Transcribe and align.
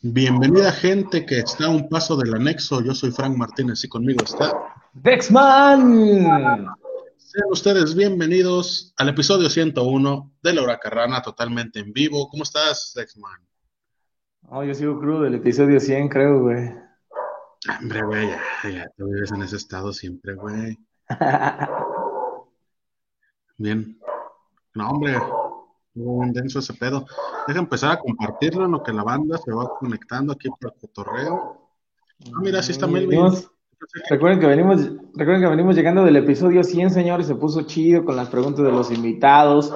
Bienvenida 0.00 0.70
gente 0.70 1.26
que 1.26 1.40
está 1.40 1.66
a 1.66 1.70
un 1.70 1.88
paso 1.88 2.16
del 2.16 2.32
anexo. 2.32 2.80
Yo 2.80 2.94
soy 2.94 3.10
Frank 3.10 3.36
Martínez 3.36 3.82
y 3.82 3.88
conmigo 3.88 4.22
está 4.22 4.52
Dexman. 4.92 6.68
Sean 7.16 7.48
ustedes 7.50 7.96
bienvenidos 7.96 8.94
al 8.96 9.08
episodio 9.08 9.50
101 9.50 10.32
de 10.40 10.52
La 10.52 10.62
Huracarrana 10.62 11.20
totalmente 11.20 11.80
en 11.80 11.92
vivo. 11.92 12.28
¿Cómo 12.28 12.44
estás, 12.44 12.92
Dexman? 12.94 13.44
Oh, 14.42 14.62
yo 14.62 14.72
sigo 14.72 15.00
crudo 15.00 15.22
del 15.22 15.34
episodio 15.34 15.80
100, 15.80 16.08
creo, 16.08 16.42
güey. 16.42 16.70
Hombre, 17.80 18.04
güey, 18.04 18.28
ya, 18.28 18.70
ya 18.70 18.88
te 18.96 19.02
vives 19.02 19.32
en 19.32 19.42
ese 19.42 19.56
estado 19.56 19.92
siempre, 19.92 20.34
güey. 20.34 20.78
Bien. 23.58 23.98
No, 24.74 24.90
hombre, 24.90 25.18
un 25.94 26.32
denso 26.32 26.58
ese 26.60 26.74
pedo. 26.74 27.06
Deja 27.46 27.58
empezar 27.60 27.92
a 27.92 27.98
compartirlo 27.98 28.64
en 28.66 28.72
lo 28.72 28.82
que 28.82 28.92
la 28.92 29.02
banda 29.02 29.38
se 29.38 29.52
va 29.52 29.68
conectando 29.78 30.32
aquí 30.32 30.48
por 30.48 30.72
el 30.72 30.80
cotorreo. 30.80 31.68
Ah, 32.26 32.38
mira, 32.40 32.62
sí 32.62 32.72
está 32.72 32.86
Melvin. 32.86 33.32
Recuerden, 34.10 34.40
que 34.40 34.46
venimos, 34.46 34.80
recuerden 35.14 35.40
que 35.42 35.48
venimos 35.48 35.76
llegando 35.76 36.04
del 36.04 36.16
episodio 36.16 36.64
100, 36.64 36.90
señores. 36.90 37.26
Se 37.28 37.36
puso 37.36 37.62
chido 37.62 38.04
con 38.04 38.16
las 38.16 38.28
preguntas 38.28 38.64
de 38.64 38.72
los 38.72 38.90
invitados, 38.90 39.72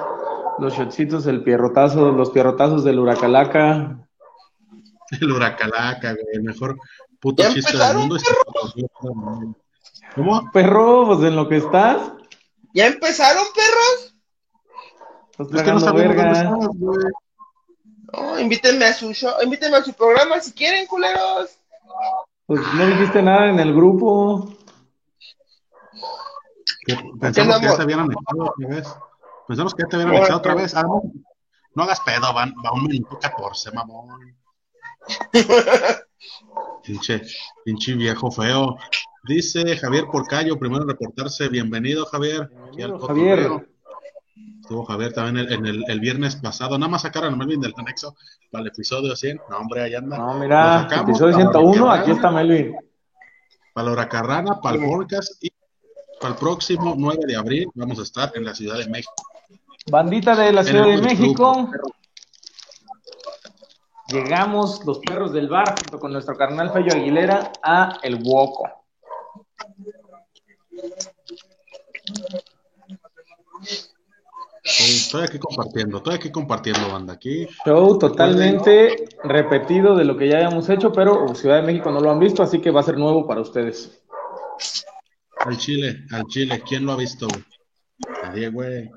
los 0.59 0.73
shotcitos, 0.73 1.25
el 1.25 1.43
pierrotazo, 1.43 2.11
los 2.11 2.29
pierrotazos 2.31 2.83
del 2.83 2.99
huracalaca. 2.99 3.99
El 5.21 5.31
huracalaca, 5.31 6.13
güey, 6.13 6.25
el 6.33 6.43
mejor 6.43 6.77
puto 7.19 7.43
¿Ya 7.43 7.53
chiste 7.53 7.77
del 7.77 7.97
mundo. 7.97 8.15
y 8.17 8.19
se- 8.19 8.33
¿Cómo? 10.15 10.49
Perro, 10.51 11.05
pues 11.07 11.21
en 11.21 11.35
lo 11.35 11.47
que 11.47 11.57
estás. 11.57 12.11
¿Ya 12.73 12.87
empezaron, 12.87 13.43
perros? 13.55 14.12
Estás 15.39 15.51
Es 15.51 15.63
que 15.63 15.71
no 15.71 15.79
sabemos 15.79 16.15
dónde 16.15 16.31
estamos, 16.31 16.67
güey. 16.77 17.05
No, 18.13 18.39
invítenme 18.39 18.85
a 18.85 18.93
su 18.93 19.11
show, 19.13 19.33
invítenme 19.43 19.77
a 19.77 19.83
su 19.83 19.93
programa 19.93 20.39
si 20.39 20.53
quieren, 20.53 20.85
culeros. 20.85 21.57
Pues 22.45 22.61
no 22.75 22.85
dijiste 22.85 23.23
nada 23.23 23.49
en 23.49 23.59
el 23.59 23.73
grupo. 23.73 24.53
Pensamos 27.19 27.59
que 27.59 27.65
ya 27.65 27.75
te 27.75 27.81
habían 27.81 27.99
anexado 28.01 28.43
otra 28.43 28.67
vez. 28.67 28.87
Pensamos 29.47 29.73
que 29.73 29.83
ya 29.83 29.89
te 29.89 29.95
habían 29.95 30.09
anexado 30.09 30.37
otra 30.37 30.53
vez. 30.53 30.75
Ah, 30.75 30.83
no, 30.83 31.01
no 31.73 31.83
hagas 31.83 32.01
pedo, 32.01 32.31
van, 32.31 32.53
va 32.63 32.71
un 32.73 32.83
minuto 32.83 33.17
14, 33.19 33.71
mamón. 33.71 34.37
Pinche, 36.83 37.21
pinche 37.63 37.93
viejo 37.93 38.29
feo. 38.29 38.77
Dice 39.23 39.77
Javier 39.77 40.05
Porcayo, 40.11 40.59
primero 40.59 40.85
reportarse. 40.85 41.47
Bienvenido, 41.47 42.05
Javier. 42.05 42.49
Bienvenido. 42.75 43.07
Javier. 43.07 43.72
Estuvo 44.63 44.85
Javier 44.85 45.11
también 45.11 45.51
en 45.51 45.65
el, 45.65 45.83
el 45.89 45.99
viernes 45.99 46.37
pasado. 46.37 46.77
Nada 46.77 46.89
más 46.89 47.01
sacaron 47.01 47.33
a 47.33 47.35
Melvin 47.35 47.59
del 47.59 47.73
anexo 47.75 48.15
para 48.49 48.61
el 48.61 48.69
episodio 48.69 49.13
100. 49.13 49.41
No, 49.49 49.57
hombre, 49.57 49.81
ahí 49.81 49.93
anda. 49.93 50.17
No, 50.17 50.35
mira, 50.35 50.83
sacamos 50.83 51.09
episodio 51.09 51.33
para 51.33 51.51
101, 51.51 51.69
Huracarrana, 51.69 52.01
aquí 52.01 52.11
está 52.11 52.31
Melvin. 52.31 52.75
Para 53.73 53.85
la 53.85 53.91
Huracarrana, 53.91 54.61
para 54.61 54.77
el 54.77 54.85
podcast 54.85 55.43
y 55.43 55.51
para 56.17 56.33
el 56.33 56.39
próximo 56.39 56.95
9 56.97 57.23
de 57.27 57.35
abril 57.35 57.67
vamos 57.75 57.99
a 57.99 58.03
estar 58.03 58.31
en 58.35 58.45
la 58.45 58.55
Ciudad 58.55 58.77
de 58.77 58.87
México. 58.87 59.13
Bandita 59.91 60.33
de 60.33 60.53
la 60.53 60.63
Ciudad 60.63 60.89
el 60.89 61.01
de. 61.01 61.07
México. 61.07 61.69
Llegamos 64.07 64.85
los 64.85 64.99
perros 64.99 65.33
del 65.33 65.49
bar 65.49 65.75
junto 65.77 65.99
con 65.99 66.13
nuestro 66.13 66.37
carnal 66.37 66.71
Fello 66.71 66.93
Aguilera 66.93 67.51
a 67.61 67.97
El 68.01 68.23
Huoco. 68.23 68.63
Estoy 74.63 75.23
aquí 75.23 75.39
compartiendo, 75.39 75.97
estoy 75.97 76.15
aquí 76.15 76.31
compartiendo, 76.31 76.89
banda. 76.89 77.13
Aquí 77.13 77.47
Show 77.65 77.99
totalmente 77.99 79.09
repetido 79.23 79.93
de 79.93 80.05
lo 80.05 80.15
que 80.15 80.29
ya 80.29 80.37
habíamos 80.37 80.69
hecho, 80.69 80.93
pero 80.93 81.35
Ciudad 81.35 81.57
de 81.57 81.67
México 81.67 81.91
no 81.91 81.99
lo 81.99 82.09
han 82.09 82.19
visto, 82.19 82.41
así 82.41 82.61
que 82.61 82.71
va 82.71 82.79
a 82.79 82.83
ser 82.83 82.97
nuevo 82.97 83.27
para 83.27 83.41
ustedes. 83.41 84.01
al 85.39 85.57
Chile, 85.57 86.05
al 86.11 86.23
Chile. 86.27 86.63
¿Quién 86.65 86.85
lo 86.85 86.93
ha 86.93 86.95
visto? 86.95 87.27
güey? 87.27 87.43
Nadie, 88.23 88.49
güey. 88.49 88.91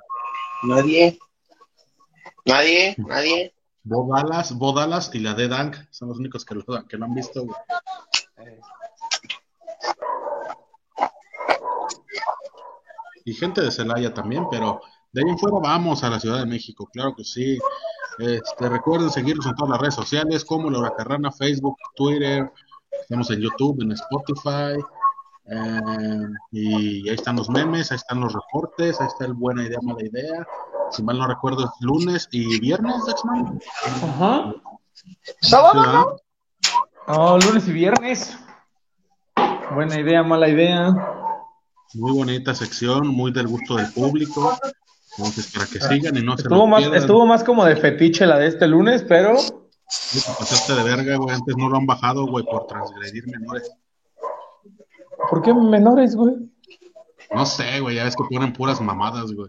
Nadie. 0.63 1.19
Nadie, 2.45 2.95
nadie. 2.99 3.53
Bo 3.83 4.09
Dallas, 4.15 4.57
Bo 4.57 4.73
Dallas 4.73 5.11
y 5.15 5.19
la 5.19 5.35
de 5.35 5.49
Dank 5.49 5.77
son 5.91 6.09
los 6.09 6.19
únicos 6.19 6.45
que 6.45 6.55
lo, 6.55 6.65
que 6.89 6.97
lo 6.97 7.07
han 7.07 7.15
visto, 7.15 7.45
güey. 7.45 7.57
Y 13.25 13.35
gente 13.35 13.61
de 13.61 13.73
Celaya 13.73 14.15
también, 14.15 14.47
pero 14.49 14.81
de 15.17 15.23
ahí 15.23 15.31
en 15.31 15.39
fuera 15.39 15.59
vamos 15.63 16.05
a 16.05 16.11
la 16.11 16.21
Ciudad 16.21 16.41
de 16.41 16.47
México, 16.47 16.87
claro 16.93 17.15
que 17.17 17.25
sí. 17.25 17.59
Este, 18.19 18.69
recuerden 18.69 19.11
seguirnos 19.11 19.47
en 19.47 19.55
todas 19.55 19.71
las 19.71 19.81
redes 19.81 19.95
sociales 19.95 20.45
como 20.45 20.69
La 20.69 20.79
Huracarrana, 20.79 21.33
Facebook, 21.33 21.79
Twitter, 21.95 22.53
estamos 23.01 23.31
en 23.31 23.41
YouTube, 23.41 23.81
en 23.81 23.93
Spotify, 23.93 24.79
eh, 25.47 26.29
y 26.53 27.09
ahí 27.09 27.15
están 27.15 27.37
los 27.37 27.49
memes, 27.49 27.91
ahí 27.91 27.97
están 27.97 28.21
los 28.21 28.35
reportes, 28.35 29.01
ahí 29.01 29.07
está 29.07 29.25
el 29.25 29.33
buena 29.33 29.65
idea, 29.65 29.79
mala 29.83 30.05
idea. 30.05 30.47
Si 30.91 31.03
mal 31.03 31.17
no 31.17 31.27
recuerdo, 31.27 31.65
es 31.65 31.71
lunes 31.81 32.29
y 32.31 32.61
viernes, 32.61 33.03
Dexman. 33.07 33.59
Ajá. 33.87 34.55
¿Sábado? 35.41 36.21
Oh, 37.07 37.39
lunes 37.39 37.67
y 37.69 37.73
viernes. 37.73 38.39
Buena 39.73 39.99
idea, 39.99 40.23
mala 40.23 40.49
idea. 40.51 40.95
Muy 41.95 42.13
bonita 42.13 42.55
sección, 42.55 43.09
muy 43.09 43.33
del 43.33 43.47
gusto 43.47 43.77
del 43.77 43.91
público. 43.95 44.59
Entonces, 45.19 45.51
para 45.53 45.67
que 45.67 45.81
sigan 45.81 46.17
y 46.17 46.23
no 46.23 46.37
se 46.37 46.43
Estuvo 46.43 46.59
lo 46.59 46.67
más, 46.67 46.81
pierdan. 46.81 47.01
estuvo 47.01 47.27
más 47.27 47.45
como 47.45 47.65
de 47.65 47.77
fetiche 47.77 48.27
la 48.27 48.39
de 48.39 48.49
este 48.49 48.67
lunes, 48.67 49.05
pero 49.09 49.35
pasaste 49.35 50.75
de 50.75 50.83
verga, 50.83 51.17
güey. 51.17 51.35
Antes 51.35 51.57
no 51.57 51.69
lo 51.69 51.77
han 51.77 51.87
bajado, 51.87 52.27
güey, 52.27 52.45
por 52.45 52.67
transgredir 52.67 53.27
menores. 53.27 53.71
¿por 55.31 55.43
qué 55.43 55.55
menores, 55.55 56.15
güey? 56.15 56.35
No 57.35 57.47
sé, 57.47 57.81
güey, 57.81 57.97
ya 57.97 58.05
ves 58.05 58.15
que 58.15 58.25
ponen 58.31 58.53
puras 58.53 58.81
mamadas, 58.81 59.33
güey. 59.33 59.49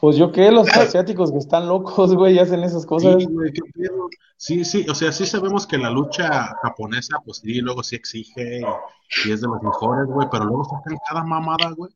Pues 0.00 0.16
yo 0.16 0.30
qué, 0.32 0.50
los 0.52 0.68
asiáticos 0.68 1.32
que 1.32 1.38
están 1.38 1.66
locos, 1.66 2.14
güey, 2.14 2.34
y 2.34 2.38
hacen 2.38 2.62
esas 2.62 2.84
cosas. 2.84 3.16
Sí, 3.18 3.26
güey, 3.26 3.52
qué 3.52 3.62
pedo. 3.72 4.08
Sí, 4.36 4.64
sí, 4.64 4.86
o 4.88 4.94
sea, 4.94 5.10
sí 5.12 5.24
sabemos 5.24 5.66
que 5.66 5.78
la 5.78 5.90
lucha 5.90 6.54
japonesa, 6.62 7.16
pues 7.24 7.38
sí, 7.38 7.60
luego 7.60 7.82
sí 7.82 7.96
exige 7.96 8.60
y, 8.60 9.28
y 9.28 9.32
es 9.32 9.40
de 9.40 9.48
los 9.48 9.62
mejores, 9.62 10.06
güey, 10.06 10.28
pero 10.30 10.44
luego 10.44 10.64
sacan 10.64 10.98
cada 11.08 11.24
mamada, 11.24 11.70
güey. 11.70 11.90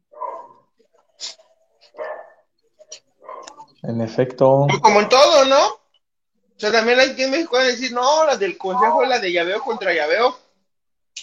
En 3.83 4.01
efecto. 4.01 4.67
Pues 4.69 4.81
como 4.81 5.01
en 5.01 5.09
todo, 5.09 5.45
¿no? 5.45 5.67
O 5.67 6.61
sea, 6.61 6.73
también 6.73 6.99
hay 6.99 7.15
que 7.15 7.25
en 7.25 7.31
México 7.31 7.57
van 7.57 7.67
a 7.67 7.69
decir, 7.69 7.93
no, 7.93 8.25
la 8.25 8.37
del 8.37 8.59
consejo 8.59 9.03
es 9.03 9.09
la 9.09 9.19
de 9.21 9.33
llaveo 9.33 9.63
contra 9.63 9.93
llaveo. 9.95 10.37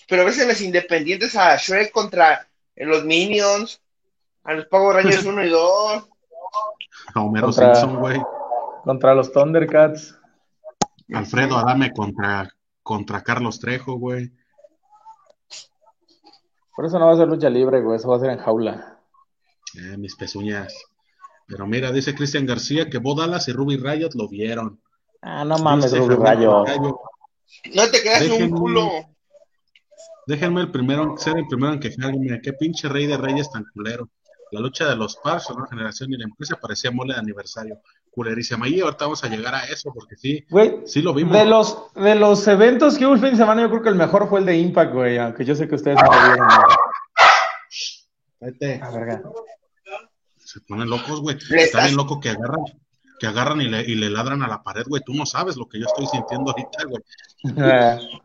Pero 0.07 0.21
a 0.21 0.25
veces 0.25 0.47
los 0.47 0.61
independientes 0.61 1.35
a 1.35 1.55
Shrek 1.57 1.91
contra 1.91 2.47
los 2.75 3.03
Minions, 3.03 3.81
a 4.43 4.53
los 4.53 4.65
Power 4.67 4.95
Rangers 4.97 5.25
1 5.25 5.45
y 5.45 5.49
2. 5.49 6.09
A 7.15 7.21
Homero 7.21 7.47
Contra- 7.47 7.75
Simpson, 7.75 7.99
güey. 7.99 8.21
Contra 8.83 9.13
los 9.15 9.31
Thundercats. 9.33 10.15
Alfredo 11.13 11.57
Adame 11.57 11.91
contra, 11.91 12.49
contra 12.81 13.21
Carlos 13.21 13.59
Trejo, 13.59 13.95
güey. 13.97 14.31
Por 16.75 16.85
eso 16.85 16.99
no 16.99 17.07
va 17.07 17.13
a 17.13 17.17
ser 17.17 17.27
lucha 17.27 17.49
libre, 17.49 17.81
güey, 17.81 17.97
eso 17.97 18.09
va 18.09 18.17
a 18.17 18.19
ser 18.19 18.31
en 18.31 18.37
jaula. 18.39 18.99
Eh, 19.75 19.97
mis 19.97 20.15
pezuñas. 20.15 20.73
Pero 21.47 21.67
mira, 21.67 21.91
dice 21.91 22.15
Cristian 22.15 22.45
García 22.45 22.89
que 22.89 22.97
Bo 22.97 23.15
Dallas 23.15 23.47
y 23.47 23.53
Ruby 23.53 23.77
Riot 23.77 24.11
lo 24.15 24.27
vieron. 24.27 24.79
Ah, 25.21 25.43
no 25.45 25.57
mames, 25.59 25.91
Dice 25.91 25.97
Ruby 26.05 26.15
Rayo. 26.23 26.51
Porcayo, 26.65 26.99
No 27.75 27.83
te 27.91 28.01
creas 28.01 28.21
Déjenme- 28.23 28.43
un 28.45 28.57
culo. 28.57 28.89
Déjenme 30.27 30.61
el 30.61 30.71
primero, 30.71 31.15
ser 31.17 31.37
el 31.37 31.47
primero 31.47 31.73
en 31.73 31.79
quejarme. 31.79 32.41
Qué 32.41 32.53
pinche 32.53 32.89
rey 32.89 33.05
de 33.05 33.17
reyes 33.17 33.51
tan 33.51 33.63
culero. 33.73 34.09
La 34.51 34.59
lucha 34.59 34.87
de 34.87 34.95
los 34.95 35.17
pars, 35.17 35.47
la 35.49 35.55
nueva 35.55 35.69
generación 35.69 36.11
y 36.13 36.17
la 36.17 36.23
empresa 36.25 36.55
parecía 36.59 36.89
mole 36.91 37.13
de 37.13 37.19
aniversario. 37.19 37.79
Culerísima. 38.11 38.67
Y 38.67 38.79
ahorita 38.79 39.05
vamos 39.05 39.23
a 39.23 39.27
llegar 39.27 39.53
a 39.53 39.65
eso 39.65 39.91
porque 39.93 40.15
sí, 40.15 40.43
Güey, 40.49 40.81
sí 40.85 41.01
lo 41.01 41.13
vimos. 41.13 41.33
de 41.33 41.45
los, 41.45 41.93
de 41.95 42.15
los 42.15 42.47
eventos 42.47 42.97
que 42.97 43.05
hubo 43.05 43.13
el 43.15 43.19
fin 43.19 43.31
de 43.31 43.37
semana, 43.37 43.61
yo 43.63 43.69
creo 43.69 43.81
que 43.83 43.89
el 43.89 43.95
mejor 43.95 44.29
fue 44.29 44.39
el 44.39 44.45
de 44.45 44.57
Impact, 44.57 44.93
güey, 44.93 45.17
aunque 45.17 45.43
yo 45.45 45.53
sé 45.55 45.67
que 45.67 45.75
ustedes 45.75 45.97
no 45.97 46.05
lo 46.05 46.11
vieron. 46.27 46.47
güey. 46.47 46.77
Vete. 48.39 48.79
Ah, 48.83 48.91
verga. 48.91 49.21
Se 50.55 50.61
ponen 50.61 50.89
locos, 50.89 51.19
güey. 51.19 51.37
Está 51.51 51.83
bien 51.83 51.97
loco 51.97 52.21
que 52.21 52.29
agarran, 52.29 52.63
que 53.19 53.27
agarran 53.27 53.59
y 53.59 53.67
le, 53.67 53.81
y 53.81 53.95
le 53.95 54.09
ladran 54.09 54.41
a 54.41 54.47
la 54.47 54.63
pared, 54.63 54.85
güey. 54.87 55.03
Tú 55.05 55.13
no 55.13 55.25
sabes 55.25 55.57
lo 55.57 55.67
que 55.67 55.81
yo 55.81 55.85
estoy 55.85 56.07
sintiendo 56.07 56.51
ahorita, 56.51 56.85
güey. 56.85 57.03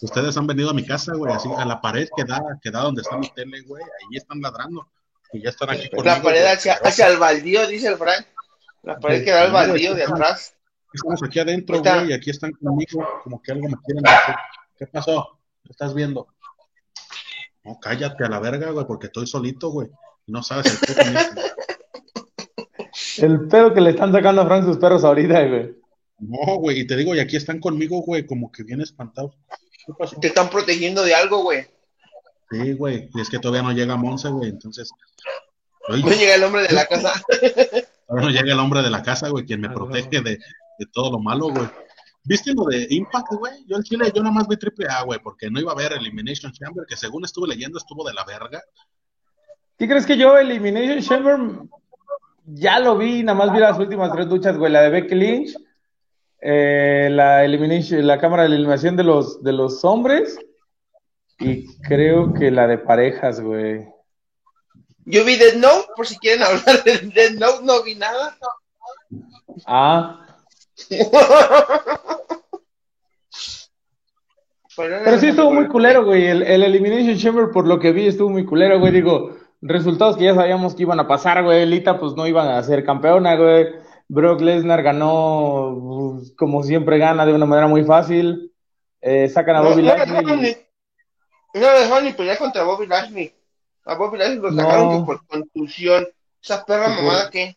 Ustedes 0.00 0.34
han 0.38 0.46
venido 0.46 0.70
a 0.70 0.72
mi 0.72 0.86
casa, 0.86 1.12
güey, 1.12 1.30
así 1.34 1.50
a 1.54 1.66
la 1.66 1.78
pared 1.82 2.08
que 2.16 2.24
da, 2.24 2.40
que 2.62 2.70
da 2.70 2.80
donde 2.80 3.02
está 3.02 3.18
mi 3.18 3.28
tele, 3.28 3.60
güey. 3.60 3.82
Ahí 3.82 4.16
están 4.16 4.40
ladrando. 4.40 4.88
Y 5.34 5.42
ya 5.42 5.50
están 5.50 5.68
aquí 5.68 5.90
conmigo. 5.90 6.04
La 6.04 6.22
pared 6.22 6.46
hacia, 6.46 6.78
hacia 6.82 7.08
el 7.08 7.18
baldío, 7.18 7.66
dice 7.66 7.88
el 7.88 7.98
Frank. 7.98 8.24
La 8.82 8.98
pared 8.98 9.22
que 9.22 9.30
da 9.30 9.42
al 9.42 9.52
baldío 9.52 9.94
de 9.94 10.04
atrás. 10.04 10.54
Estamos 10.94 11.22
aquí 11.22 11.40
adentro, 11.40 11.82
güey, 11.82 12.08
y 12.08 12.12
aquí 12.14 12.30
están 12.30 12.52
conmigo, 12.52 13.06
como 13.22 13.42
que 13.42 13.52
algo 13.52 13.68
me 13.68 13.76
quieren 13.84 14.02
decir. 14.02 14.34
¿Qué 14.78 14.86
pasó? 14.86 15.38
¿Qué 15.62 15.72
estás 15.72 15.92
viendo? 15.92 16.26
No, 17.64 17.78
cállate 17.78 18.24
a 18.24 18.30
la 18.30 18.40
verga, 18.40 18.70
güey, 18.70 18.86
porque 18.86 19.08
estoy 19.08 19.26
solito, 19.26 19.68
güey. 19.68 19.90
No 20.30 20.42
sabes 20.42 20.66
el 20.88 21.12
mismo. 21.12 21.20
el 23.18 23.48
pedo 23.48 23.74
que 23.74 23.80
le 23.80 23.90
están 23.90 24.12
sacando 24.12 24.42
a 24.42 24.46
Frank 24.46 24.64
sus 24.64 24.78
perros 24.78 25.04
ahorita, 25.04 25.44
güey. 25.46 25.74
No, 26.18 26.56
güey, 26.56 26.80
y 26.80 26.86
te 26.86 26.96
digo, 26.96 27.14
y 27.14 27.18
aquí 27.18 27.36
están 27.36 27.60
conmigo, 27.60 28.00
güey, 28.02 28.26
como 28.26 28.52
que 28.52 28.62
bien 28.62 28.80
espantados. 28.80 29.34
¿Qué 29.86 29.92
pasó? 29.98 30.16
Te 30.20 30.28
están 30.28 30.50
protegiendo 30.50 31.02
de 31.02 31.14
algo, 31.14 31.42
güey. 31.42 31.66
Sí, 32.50 32.72
güey, 32.74 33.08
y 33.14 33.20
es 33.20 33.30
que 33.30 33.38
todavía 33.38 33.62
no 33.62 33.72
llega 33.72 33.96
Monse, 33.96 34.28
güey, 34.28 34.50
entonces. 34.50 34.90
Oye, 35.88 36.02
No 36.02 36.10
llega 36.10 36.34
el 36.34 36.44
hombre 36.44 36.62
de 36.62 36.72
la 36.74 36.86
casa. 36.86 37.12
todavía 38.06 38.28
no 38.28 38.30
llega 38.30 38.52
el 38.52 38.58
hombre 38.58 38.82
de 38.82 38.90
la 38.90 39.02
casa, 39.02 39.28
güey, 39.30 39.46
quien 39.46 39.60
me 39.60 39.68
Ah, 39.68 39.74
protege 39.74 40.20
de, 40.20 40.38
de 40.78 40.86
todo 40.92 41.10
lo 41.12 41.18
malo, 41.18 41.48
güey. 41.48 41.68
¿Viste 42.24 42.52
lo 42.52 42.64
de 42.64 42.86
Impact, 42.90 43.32
güey? 43.32 43.64
Yo 43.66 43.76
en 43.76 43.82
Chile, 43.82 44.12
yo 44.14 44.22
nada 44.22 44.34
más 44.34 44.46
vi 44.46 44.56
triple 44.56 44.86
A, 44.88 45.02
güey, 45.04 45.18
porque 45.20 45.50
no 45.50 45.58
iba 45.58 45.72
a 45.72 45.74
haber 45.74 45.94
Elimination 45.94 46.52
Chamber, 46.52 46.84
que 46.86 46.96
según 46.96 47.24
estuve 47.24 47.48
leyendo 47.48 47.78
estuvo 47.78 48.06
de 48.06 48.12
la 48.12 48.24
verga. 48.24 48.62
¿Sí 49.80 49.88
crees 49.88 50.04
que 50.04 50.18
yo 50.18 50.36
Elimination 50.36 51.00
Chamber 51.00 51.38
ya 52.44 52.78
lo 52.80 52.98
vi? 52.98 53.22
Nada 53.22 53.38
más 53.38 53.50
vi 53.50 53.60
las 53.60 53.78
últimas 53.78 54.12
tres 54.12 54.26
luchas, 54.26 54.58
güey. 54.58 54.70
La 54.70 54.82
de 54.82 54.90
Becky 54.90 55.14
Lynch, 55.14 55.56
eh, 56.42 57.08
la 57.10 57.46
Elimination, 57.46 58.06
la 58.06 58.18
cámara 58.18 58.42
de 58.42 58.48
eliminación 58.50 58.94
de 58.94 59.04
los, 59.04 59.42
de 59.42 59.54
los 59.54 59.82
hombres 59.82 60.38
y 61.38 61.66
creo 61.78 62.34
que 62.34 62.50
la 62.50 62.66
de 62.66 62.76
parejas, 62.76 63.40
güey. 63.40 63.88
Yo 65.06 65.24
vi 65.24 65.36
Dead 65.36 65.54
Note, 65.54 65.86
por 65.96 66.06
si 66.06 66.18
quieren 66.18 66.42
hablar 66.44 66.84
de 66.84 66.98
Dead 66.98 67.30
Note, 67.38 67.64
no 67.64 67.82
vi 67.82 67.94
nada. 67.94 68.36
Ah, 69.64 70.26
Pero, 74.76 74.96
pero 75.04 75.18
sí 75.18 75.28
estuvo 75.28 75.50
muy 75.52 75.68
culero, 75.68 76.04
güey. 76.04 76.26
El, 76.26 76.42
el 76.42 76.64
Elimination 76.64 77.16
Chamber, 77.16 77.50
por 77.50 77.66
lo 77.66 77.78
que 77.78 77.92
vi, 77.92 78.08
estuvo 78.08 78.28
muy 78.28 78.44
culero, 78.44 78.78
güey. 78.78 78.92
Digo, 78.92 79.40
resultados 79.60 80.16
que 80.16 80.24
ya 80.24 80.34
sabíamos 80.34 80.74
que 80.74 80.82
iban 80.82 81.00
a 81.00 81.08
pasar, 81.08 81.42
güey. 81.44 81.66
Lita, 81.66 81.98
pues 81.98 82.14
no 82.14 82.26
iban 82.26 82.48
a 82.48 82.62
ser 82.62 82.84
campeona, 82.84 83.36
güey. 83.36 83.66
Brock 84.08 84.40
Lesnar 84.40 84.82
ganó, 84.82 86.14
pues, 86.16 86.32
como 86.36 86.62
siempre 86.62 86.98
gana, 86.98 87.24
de 87.26 87.32
una 87.34 87.46
manera 87.46 87.68
muy 87.68 87.84
fácil. 87.84 88.52
Eh, 89.00 89.28
sacan 89.28 89.56
a 89.56 89.60
No, 89.62 89.70
Bobby 89.70 89.82
no 89.82 89.88
le 89.92 89.98
Lashley. 89.98 90.16
dejaron 90.16 90.42
ni, 90.42 90.48
no 91.54 91.66
dejaron 91.80 92.04
ni 92.04 92.12
pelear 92.12 92.38
contra 92.38 92.64
Bobby 92.64 92.86
Lashley. 92.86 93.32
A 93.86 93.94
Bobby 93.94 94.18
Lashley 94.18 94.38
lo 94.38 94.50
No. 94.50 94.62
sacaron 94.62 94.98
que 95.00 95.06
por 95.06 95.26
contusión. 95.26 96.06
Esa 96.42 96.64
perra 96.64 96.86
por- 96.86 96.94
mamada 96.96 97.30
que. 97.30 97.56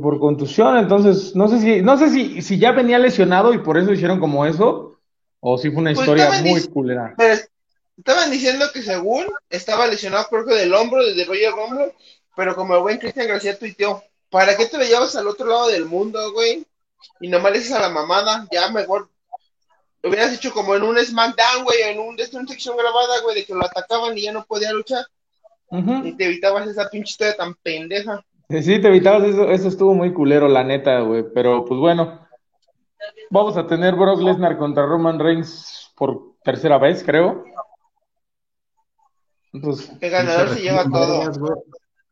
por 0.00 0.18
contusión, 0.20 0.78
entonces 0.78 1.34
no 1.36 1.48
sé 1.48 1.58
si 1.60 1.82
no 1.82 1.96
sé 1.98 2.08
si, 2.10 2.40
si 2.42 2.58
ya 2.58 2.72
venía 2.72 2.98
lesionado 2.98 3.52
y 3.52 3.58
por 3.58 3.76
eso 3.76 3.92
hicieron 3.92 4.18
como 4.20 4.46
eso 4.46 4.98
o 5.40 5.58
si 5.58 5.70
fue 5.70 5.80
una 5.80 5.90
Pues 5.92 6.00
historia 6.00 6.30
muy 6.42 6.62
culera. 6.68 7.14
Pero 7.18 7.34
estaban 7.96 8.30
diciendo 8.30 8.66
que 8.72 8.82
según 8.82 9.26
estaba 9.50 9.86
lesionado 9.86 10.26
creo 10.28 10.46
que 10.46 10.54
del 10.54 10.74
hombro, 10.74 11.04
desde 11.04 11.24
Royal 11.24 11.52
Rumble, 11.52 11.94
pero 12.36 12.54
como 12.54 12.74
el 12.74 12.82
buen 12.82 12.98
Cristian 12.98 13.28
García 13.28 13.58
tuiteó, 13.58 14.02
¿para 14.30 14.56
qué 14.56 14.66
te 14.66 14.78
lo 14.78 14.84
llevas 14.84 15.14
al 15.16 15.28
otro 15.28 15.46
lado 15.46 15.68
del 15.68 15.86
mundo, 15.86 16.32
güey? 16.32 16.66
Y 17.20 17.28
nomás 17.28 17.52
le 17.52 17.58
dices 17.58 17.74
a 17.74 17.80
la 17.80 17.90
mamada, 17.90 18.46
ya 18.50 18.70
mejor 18.70 19.08
lo 20.02 20.10
hubieras 20.10 20.34
hecho 20.34 20.52
como 20.52 20.74
en 20.74 20.82
un 20.82 20.98
SmackDown, 20.98 21.64
güey, 21.64 21.82
en 21.82 21.98
un, 21.98 22.16
de 22.16 22.24
una 22.34 22.46
sección 22.46 22.76
grabada, 22.76 23.20
güey, 23.22 23.36
de 23.36 23.44
que 23.44 23.54
lo 23.54 23.64
atacaban 23.64 24.16
y 24.18 24.22
ya 24.22 24.32
no 24.32 24.44
podía 24.44 24.72
luchar, 24.72 25.06
y 25.70 26.12
te 26.16 26.26
evitabas 26.26 26.68
esa 26.68 26.90
pinche 26.90 27.10
historia 27.10 27.36
tan 27.36 27.54
pendeja. 27.54 28.22
Sí, 28.50 28.80
te 28.80 28.88
evitabas 28.88 29.24
eso, 29.24 29.50
eso 29.50 29.68
estuvo 29.68 29.94
muy 29.94 30.12
culero, 30.12 30.46
la 30.46 30.62
neta, 30.62 31.00
güey, 31.00 31.24
pero 31.34 31.64
pues 31.64 31.80
bueno, 31.80 32.28
vamos 33.30 33.56
a 33.56 33.66
tener 33.66 33.94
Brock 33.94 34.20
Lesnar 34.20 34.58
contra 34.58 34.84
Roman 34.84 35.18
Reigns 35.18 35.90
por 35.96 36.34
tercera 36.44 36.76
vez, 36.76 37.02
creo. 37.02 37.44
Pues, 39.62 39.90
El 40.00 40.10
ganador 40.10 40.48
se 40.50 40.62
lleva 40.62 40.84
todo. 40.84 41.18
vergas, 41.18 41.38
güey. 41.38 41.52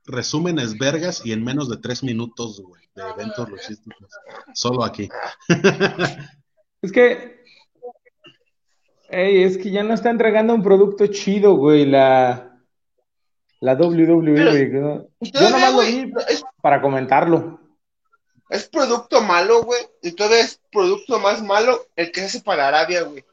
Resúmenes 0.04 0.78
vergas 0.78 1.22
y 1.24 1.32
en 1.32 1.44
menos 1.44 1.68
de 1.68 1.76
tres 1.76 2.02
minutos, 2.02 2.60
güey, 2.60 2.82
de 2.94 3.02
eventos 3.02 3.48
luchísticos. 3.48 4.08
Solo 4.54 4.84
aquí. 4.84 5.08
es 6.82 6.90
que, 6.92 7.40
ey, 9.10 9.44
es 9.44 9.58
que 9.58 9.70
ya 9.70 9.82
no 9.84 9.94
está 9.94 10.10
entregando 10.10 10.54
un 10.54 10.62
producto 10.62 11.06
chido, 11.06 11.54
güey, 11.54 11.86
la, 11.86 12.60
la 13.60 13.74
WWE, 13.74 14.34
Pero- 14.34 14.50
güey, 14.50 15.32
Yo 15.32 15.50
nomás 15.50 15.72
lo 15.72 15.80
vi 15.82 16.12
es 16.28 16.44
para 16.60 16.80
comentarlo. 16.82 17.60
Es 18.50 18.68
producto 18.68 19.22
malo, 19.22 19.62
güey. 19.62 19.80
Y 20.02 20.12
todavía 20.12 20.40
es 20.40 20.60
producto 20.70 21.18
más 21.18 21.42
malo 21.42 21.86
el 21.96 22.12
que 22.12 22.20
se 22.20 22.26
hace 22.26 22.40
para 22.42 22.68
Arabia, 22.68 23.02
güey. 23.02 23.24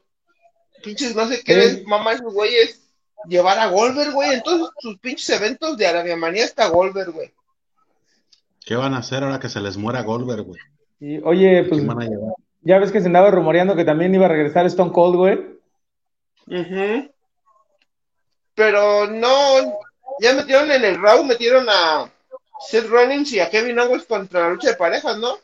Pinches, 0.82 1.14
no 1.14 1.28
sé 1.28 1.42
qué 1.44 1.62
es, 1.64 1.84
mamá, 1.86 2.12
esos 2.12 2.32
güeyes. 2.32 2.89
Llevar 3.28 3.58
a 3.58 3.66
Goldberg, 3.68 4.12
güey. 4.12 4.34
En 4.34 4.42
todos 4.42 4.70
sus 4.78 4.98
pinches 4.98 5.28
eventos 5.30 5.76
de 5.76 5.86
Arabia 5.86 6.16
Manía 6.16 6.44
está 6.44 6.68
Goldberg, 6.68 7.12
güey. 7.12 7.32
¿Qué 8.64 8.76
van 8.76 8.94
a 8.94 8.98
hacer 8.98 9.22
ahora 9.22 9.40
que 9.40 9.48
se 9.48 9.60
les 9.60 9.76
muera 9.76 10.02
Goldberg, 10.02 10.42
güey? 10.44 10.60
Y, 11.00 11.18
oye, 11.22 11.64
pues 11.64 11.80
¿Quién 11.80 11.86
van 11.86 12.02
a 12.02 12.06
llevar? 12.06 12.34
ya 12.62 12.78
ves 12.78 12.92
que 12.92 13.00
se 13.00 13.06
andaba 13.06 13.30
rumoreando 13.30 13.74
que 13.74 13.84
también 13.84 14.14
iba 14.14 14.26
a 14.26 14.28
regresar 14.30 14.66
Stone 14.66 14.92
Cold, 14.92 15.16
güey. 15.16 15.38
Ujú. 16.46 17.10
Pero 18.54 19.06
no. 19.06 19.78
Ya 20.20 20.34
metieron 20.34 20.70
en 20.70 20.84
el 20.84 21.00
Raw, 21.00 21.24
metieron 21.24 21.66
a 21.70 22.10
Seth 22.68 22.86
Rollins 22.88 23.32
y 23.32 23.40
a 23.40 23.48
Kevin 23.48 23.78
Owens 23.78 24.04
contra 24.04 24.40
la 24.40 24.50
lucha 24.50 24.68
de 24.70 24.76
parejas, 24.76 25.16
¿no? 25.18 25.36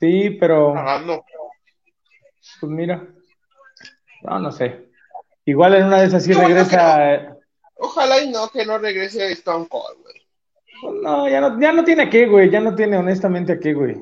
Sí, 0.00 0.30
pero 0.38 0.74
Pagando. 0.74 1.24
pues 2.60 2.72
mira, 2.72 3.06
no, 4.22 4.38
no 4.38 4.52
sé. 4.52 4.88
Igual 5.44 5.74
en 5.76 5.86
una 5.86 6.00
de 6.00 6.06
esas 6.06 6.24
sí 6.24 6.30
No, 6.32 6.42
no 6.42 6.48
regresa. 6.48 7.14
eh, 7.14 7.28
Ojalá 7.76 8.20
y 8.22 8.30
no, 8.30 8.48
que 8.50 8.66
no 8.66 8.78
regrese 8.78 9.30
Stone 9.32 9.66
Cold, 9.68 9.98
güey. 10.02 11.02
no, 11.02 11.28
ya 11.28 11.40
no, 11.40 11.60
ya 11.60 11.72
no 11.72 11.84
tiene 11.84 12.04
a 12.04 12.10
qué, 12.10 12.26
güey. 12.26 12.50
Ya 12.50 12.60
no 12.60 12.74
tiene 12.74 12.96
honestamente 12.98 13.52
a 13.52 13.58
qué, 13.60 13.72
güey. 13.74 13.96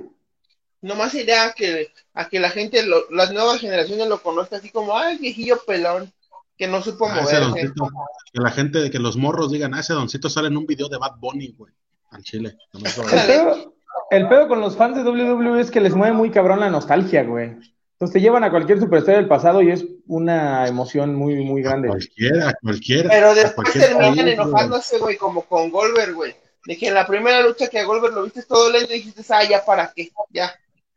Nomás 0.82 1.14
irá 1.14 1.46
a 1.46 1.52
que, 1.52 1.88
a 2.14 2.28
que 2.28 2.38
la 2.40 2.50
gente, 2.50 2.84
lo- 2.86 3.10
las 3.10 3.32
nuevas 3.32 3.60
generaciones 3.60 4.08
lo 4.08 4.22
conozcan 4.22 4.60
así 4.60 4.70
como, 4.70 4.96
ay, 4.96 5.18
viejillo 5.18 5.58
pelón, 5.66 6.12
que 6.56 6.66
no 6.68 6.80
supo 6.82 7.06
Ah, 7.08 7.20
doncito. 7.20 7.88
Que 8.32 8.40
la 8.40 8.50
gente, 8.50 8.90
que 8.90 8.98
los 8.98 9.16
morros 9.16 9.50
digan, 9.50 9.74
ah, 9.74 9.80
ese 9.80 9.94
doncito 9.94 10.28
sale 10.28 10.48
en 10.48 10.56
un 10.56 10.66
video 10.66 10.88
de 10.88 10.98
Bad 10.98 11.16
Bunny, 11.18 11.54
güey. 11.56 11.72
Al 12.10 12.22
Chile. 12.22 12.56
El 12.72 12.82
pedo, 13.26 13.74
el 14.10 14.28
pedo 14.28 14.48
con 14.48 14.60
los 14.60 14.76
fans 14.76 14.96
de 14.96 15.02
WWE 15.10 15.60
es 15.60 15.70
que 15.70 15.80
les 15.80 15.94
mueve 15.94 16.14
muy 16.14 16.30
cabrón 16.30 16.60
la 16.60 16.70
nostalgia, 16.70 17.24
güey. 17.24 17.56
Entonces 17.96 18.12
te 18.12 18.20
llevan 18.20 18.44
a 18.44 18.50
cualquier 18.50 18.78
superestrella 18.78 19.20
del 19.20 19.28
pasado 19.28 19.62
y 19.62 19.70
es 19.70 19.86
una 20.06 20.68
emoción 20.68 21.14
muy, 21.14 21.42
muy 21.42 21.62
grande. 21.62 21.88
Cualquiera, 21.88 22.52
cualquiera. 22.60 23.08
Pero 23.08 23.28
a 23.28 23.34
después 23.34 23.54
cualquier 23.54 23.84
terminan 23.84 24.14
país, 24.16 24.34
enojándose, 24.34 24.98
güey, 24.98 25.16
como 25.16 25.40
con 25.46 25.70
Goldberg, 25.70 26.12
güey. 26.12 26.34
De 26.66 26.76
que 26.76 26.88
en 26.88 26.94
la 26.94 27.06
primera 27.06 27.40
lucha 27.40 27.68
que 27.68 27.78
a 27.78 27.84
Goldberg 27.84 28.12
lo 28.12 28.24
viste 28.24 28.42
todo 28.42 28.70
lento 28.70 28.92
y 28.92 28.96
dijiste, 28.96 29.22
ah, 29.30 29.44
ya 29.48 29.64
para 29.64 29.94
qué, 29.96 30.10
ya, 30.28 30.52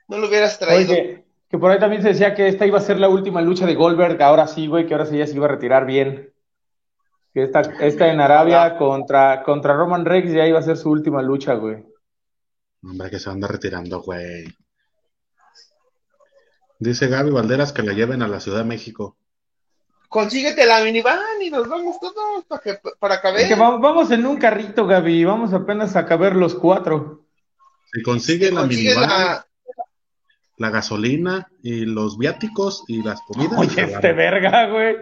no 0.09 0.17
lo 0.17 0.27
hubieras 0.27 0.59
traído. 0.59 0.91
Oye, 0.91 1.23
que 1.49 1.57
por 1.57 1.71
ahí 1.71 1.79
también 1.79 2.01
se 2.01 2.09
decía 2.09 2.35
que 2.35 2.49
esta 2.49 2.65
iba 2.65 2.79
a 2.79 2.81
ser 2.81 2.99
la 2.99 3.07
última 3.07 3.41
lucha 3.41 3.65
de 3.65 3.75
Goldberg, 3.75 4.21
ahora 4.21 4.45
sí, 4.45 4.67
güey, 4.67 4.85
que 4.85 4.93
ahora 4.93 5.05
sí 5.05 5.17
ya 5.17 5.25
se 5.25 5.35
iba 5.35 5.45
a 5.45 5.51
retirar 5.51 5.85
bien. 5.85 6.33
Que 7.33 7.43
esta, 7.43 7.61
esta 7.79 8.11
en 8.11 8.19
Arabia 8.19 8.75
contra, 8.77 9.41
contra 9.43 9.73
Roman 9.73 10.03
Reigns 10.03 10.33
ya 10.33 10.45
iba 10.45 10.59
a 10.59 10.63
ser 10.63 10.75
su 10.75 10.89
última 10.89 11.21
lucha, 11.21 11.53
güey. 11.53 11.77
Hombre, 12.83 13.09
que 13.09 13.19
se 13.19 13.29
anda 13.29 13.47
retirando, 13.47 14.01
güey. 14.01 14.47
Dice 16.79 17.07
Gaby 17.07 17.29
Valderas 17.31 17.73
que 17.73 17.83
la 17.83 17.93
lleven 17.93 18.21
a 18.21 18.27
la 18.27 18.39
Ciudad 18.39 18.59
de 18.59 18.63
México. 18.63 19.17
Consíguete 20.07 20.65
la 20.65 20.81
minivan 20.83 21.19
y 21.41 21.51
nos 21.51 21.67
vamos 21.67 21.99
todos 21.99 22.45
para 22.45 22.61
que, 22.61 22.79
para 22.97 23.21
caber. 23.21 23.41
Es 23.41 23.47
que 23.49 23.55
vamos, 23.55 23.79
vamos 23.81 24.09
en 24.11 24.25
un 24.25 24.37
carrito, 24.37 24.87
Gaby, 24.87 25.23
vamos 25.25 25.53
apenas 25.53 25.95
a 25.95 26.05
caber 26.05 26.35
los 26.35 26.55
cuatro. 26.55 27.25
Si 27.93 28.01
consigue 28.01 28.51
la 28.51 28.63
minivan, 28.63 29.07
la- 29.09 29.45
la 30.57 30.69
gasolina 30.71 31.49
y 31.63 31.85
los 31.85 32.17
viáticos 32.17 32.83
y 32.87 33.03
las 33.03 33.21
comidas. 33.21 33.57
Oye, 33.59 33.81
este 33.83 34.13
verga, 34.13 34.67
güey. 34.67 34.95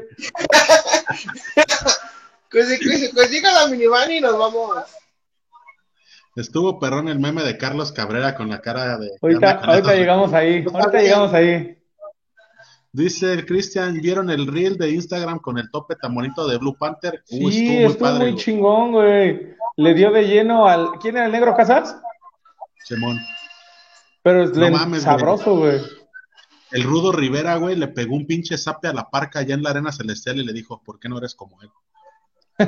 consiga 3.15 3.53
la 3.53 3.67
minivan 3.67 4.11
y 4.11 4.19
nos 4.21 4.37
vamos. 4.37 4.77
Estuvo 6.37 6.79
perrón 6.79 7.09
el 7.09 7.19
meme 7.19 7.41
de 7.43 7.57
Carlos 7.57 7.91
Cabrera 7.91 8.35
con 8.35 8.47
la 8.49 8.61
cara 8.61 8.97
de. 8.99 9.09
Ahorita, 9.21 9.51
ahorita 9.63 9.95
llegamos 9.95 10.31
ahí, 10.33 10.63
ahorita 10.71 11.01
llegamos 11.01 11.33
ahí. 11.33 11.77
Dice 12.91 13.33
el 13.33 13.45
Cristian, 13.45 13.95
¿vieron 13.95 14.29
el 14.29 14.45
reel 14.47 14.77
de 14.77 14.91
Instagram 14.91 15.39
con 15.39 15.57
el 15.57 15.69
tope 15.71 15.95
tan 15.95 16.13
bonito 16.13 16.47
de 16.47 16.57
Blue 16.57 16.77
Panther? 16.77 17.23
Uh, 17.29 17.49
Sí, 17.49 17.67
estuvo 17.67 17.73
muy 17.73 17.83
estuvo 17.85 17.99
padre, 18.07 18.19
muy 18.19 18.31
güey. 18.31 18.43
chingón, 18.43 18.91
güey. 18.91 19.55
Le 19.77 19.93
dio 19.93 20.11
de 20.11 20.27
lleno 20.27 20.67
al. 20.67 20.91
¿Quién 21.01 21.17
era 21.17 21.25
el 21.25 21.31
negro 21.31 21.55
Casas? 21.55 21.99
Simón. 22.85 23.19
Pero 24.21 24.43
es 24.43 24.51
No 24.55 24.87
güey. 24.87 25.01
sabroso, 25.01 25.57
güey. 25.57 25.81
El 26.71 26.83
Rudo 26.83 27.11
Rivera, 27.13 27.55
güey, 27.55 27.75
le 27.75 27.87
pegó 27.87 28.15
un 28.15 28.27
pinche 28.27 28.57
zape 28.57 28.87
a 28.89 28.93
la 28.93 29.09
parca 29.09 29.39
allá 29.39 29.55
en 29.55 29.63
la 29.63 29.71
arena 29.71 29.91
celestial 29.91 30.37
y 30.37 30.45
le 30.45 30.53
dijo, 30.53 30.83
¿por 30.83 30.99
qué 30.99 31.09
no 31.09 31.17
eres 31.17 31.33
como 31.33 31.59
él? 31.61 31.69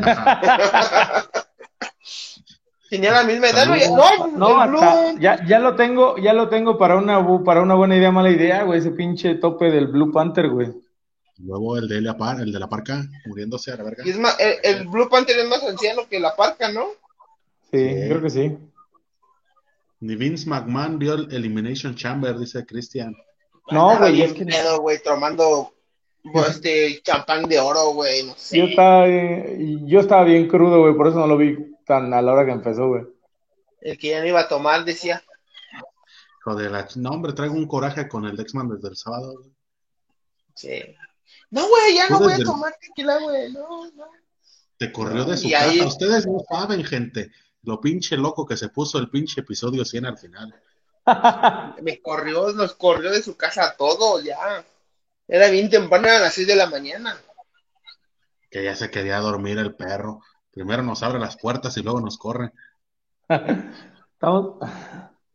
Tenía 2.89 3.12
la 3.12 3.24
misma 3.24 3.50
edad, 3.50 3.67
güey. 3.67 3.81
No, 3.89 4.27
No, 4.58 4.67
Blue. 4.67 5.19
ya, 5.19 5.46
ya 5.46 5.60
lo 5.60 5.75
tengo, 5.75 6.17
ya 6.17 6.34
lo 6.34 6.50
tengo 6.50 6.77
para 6.77 6.96
una, 6.98 7.19
bu- 7.19 7.43
para 7.43 7.62
una 7.62 7.75
buena 7.75 7.96
idea, 7.96 8.12
mala 8.12 8.31
idea, 8.31 8.63
güey, 8.63 8.79
ese 8.79 8.91
pinche 8.91 9.36
tope 9.36 9.69
del 9.72 9.88
Blue 9.88 10.12
Panther, 10.12 10.50
güey. 10.50 10.69
Luego 11.38 11.77
el 11.77 11.88
de, 11.88 12.01
la 12.01 12.17
par- 12.17 12.41
el 12.41 12.51
de 12.51 12.60
la 12.60 12.67
parca 12.67 13.05
muriéndose 13.25 13.72
a 13.72 13.77
la 13.77 13.84
verga. 13.84 14.03
Y 14.05 14.10
es 14.10 14.17
más, 14.19 14.36
el, 14.39 14.55
el 14.63 14.88
Blue 14.88 15.08
Panther 15.08 15.38
es 15.38 15.48
más 15.48 15.63
anciano 15.63 16.01
que 16.10 16.19
la 16.19 16.36
parca, 16.36 16.72
¿no? 16.72 16.86
Sí, 17.72 17.77
Sí. 17.77 18.08
creo 18.08 18.22
que 18.22 18.29
sí. 18.29 18.58
Ni 20.01 20.15
Vince 20.15 20.50
McMahon 20.50 20.98
vio 20.98 21.13
el 21.13 21.34
Elimination 21.34 21.96
Chamber, 21.96 22.38
dice 22.38 22.65
Cristian. 22.65 23.15
No, 23.69 23.98
güey, 23.98 24.22
es 24.22 24.34
que 24.34 24.46
no. 24.46 24.51
pedo, 24.51 24.81
güey, 24.81 24.98
tomando 25.03 25.74
este 26.50 27.01
champán 27.03 27.43
de 27.43 27.60
oro, 27.60 27.93
güey, 27.93 28.24
no 28.25 28.34
sé. 28.36 28.58
Yo 28.58 28.63
estaba, 28.65 29.08
eh, 29.08 29.77
yo 29.86 30.00
estaba 30.00 30.24
bien 30.24 30.48
crudo, 30.48 30.81
güey, 30.81 30.96
por 30.96 31.08
eso 31.08 31.19
no 31.19 31.27
lo 31.27 31.38
vi 31.38 31.55
tan 31.89 32.13
a 32.13 32.22
la 32.22 32.31
hora 32.31 32.46
que 32.46 32.51
empezó, 32.51 32.88
güey. 32.88 33.03
El 33.81 33.98
que 33.98 34.10
ya 34.12 34.19
no 34.22 34.27
iba 34.27 34.41
a 34.41 34.48
tomar 34.48 34.86
decía, 34.86 35.24
Hijo 36.39 36.55
de 36.55 36.69
la... 36.69 36.88
No, 36.96 37.10
hombre, 37.10 37.34
traigo 37.34 37.55
un 37.55 37.67
coraje 37.67 38.08
con 38.08 38.25
el 38.25 38.38
Dexman 38.38 38.69
desde 38.69 38.89
el 38.89 38.96
sábado. 38.96 39.34
güey. 39.39 39.51
sí. 40.55 40.96
No, 41.51 41.67
güey, 41.67 41.96
ya 41.96 42.08
no 42.10 42.19
voy 42.19 42.34
a 42.34 42.38
tomar 42.38 42.74
tequila, 42.79 43.17
güey, 43.19 43.51
no, 43.51 43.89
no. 43.91 44.05
Te 44.77 44.91
corrió 44.91 45.25
de 45.25 45.36
su 45.36 45.48
Y 45.48 45.53
ahí- 45.55 45.77
casa. 45.79 45.89
Ustedes 45.89 46.27
no 46.27 46.39
saben, 46.48 46.84
gente, 46.86 47.31
lo 47.63 47.81
pinche 47.81 48.15
loco 48.17 48.46
que 48.46 48.55
se 48.55 48.69
puso 48.69 49.00
el 49.00 49.10
pinche 49.10 49.41
episodio 49.41 49.84
100 49.84 50.05
al 50.05 50.17
final. 50.17 50.53
Me 51.81 52.00
corrió, 52.01 52.53
nos 52.53 52.75
corrió 52.75 53.10
de 53.12 53.24
su 53.24 53.36
casa 53.36 53.65
a 53.65 53.75
todos, 53.75 54.24
ya. 54.24 54.63
Era 55.27 55.50
bien 55.50 55.69
temprano, 55.72 56.08
a 56.08 56.19
las 56.19 56.34
6 56.36 56.48
de 56.48 56.55
la 56.55 56.67
mañana. 56.69 57.17
Que 58.51 58.63
ya 58.63 58.75
se 58.75 58.89
quería 58.91 59.17
dormir 59.19 59.58
el 59.58 59.74
perro. 59.75 60.22
Primero 60.59 60.83
nos 60.83 61.03
abre 61.03 61.19
las 61.19 61.37
puertas 61.37 61.77
y 61.77 61.83
luego 61.83 62.01
nos 62.01 62.17
corre. 62.17 62.51
Estamos... 63.29 64.57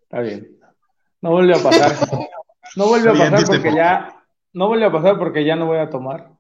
Está 0.03 0.21
bien. 0.21 0.61
No 1.23 1.31
vuelve 1.31 1.55
a 1.59 1.63
pasar. 1.63 1.97
No 2.77 2.89
vuelve 2.89 3.09
a 3.09 3.13
pasar 3.15 3.47
porque 3.47 3.75
ya. 3.75 4.23
No 4.53 4.69
vuelve 4.69 4.85
a 4.85 4.93
pasar 4.93 5.19
porque 5.19 5.43
ya 5.47 5.57
no 5.57 5.65
voy 5.65 5.79
a 5.79 5.89
tomar. 5.89 6.31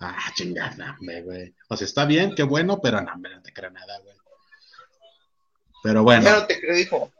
Ah, 0.00 0.30
chingada, 0.36 0.96
güey. 1.00 1.56
O 1.68 1.76
sea, 1.76 1.86
está 1.86 2.04
bien, 2.04 2.36
qué 2.36 2.44
bueno, 2.44 2.78
pero 2.80 3.00
no, 3.00 3.16
no 3.16 3.42
te 3.42 3.52
creo 3.52 3.72
nada, 3.72 3.98
güey. 4.04 4.14
Pero 5.82 6.04
bueno, 6.04 6.22
Ya 6.22 6.38
no 6.38 6.46
te 6.46 6.60
creo, 6.60 6.76
dijo. 6.76 7.12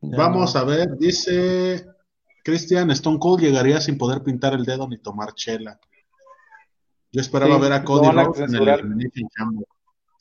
Ya 0.00 0.16
vamos 0.16 0.56
a 0.56 0.64
ver, 0.64 0.96
dice 0.96 1.84
Cristian, 2.42 2.90
Stone 2.92 3.18
Cold 3.18 3.42
llegaría 3.42 3.78
sin 3.82 3.98
poder 3.98 4.22
pintar 4.22 4.54
el 4.54 4.64
dedo 4.64 4.88
ni 4.88 4.96
tomar 4.96 5.34
chela. 5.34 5.78
Yo 7.12 7.20
esperaba 7.20 7.56
Sí, 7.56 7.60
ver 7.60 7.72
a 7.72 7.84
Cody 7.84 8.10
Rhodes 8.10 8.40
en 8.40 8.54
el. 8.54 8.68
Elimination 8.68 9.28
Chamber, 9.36 9.66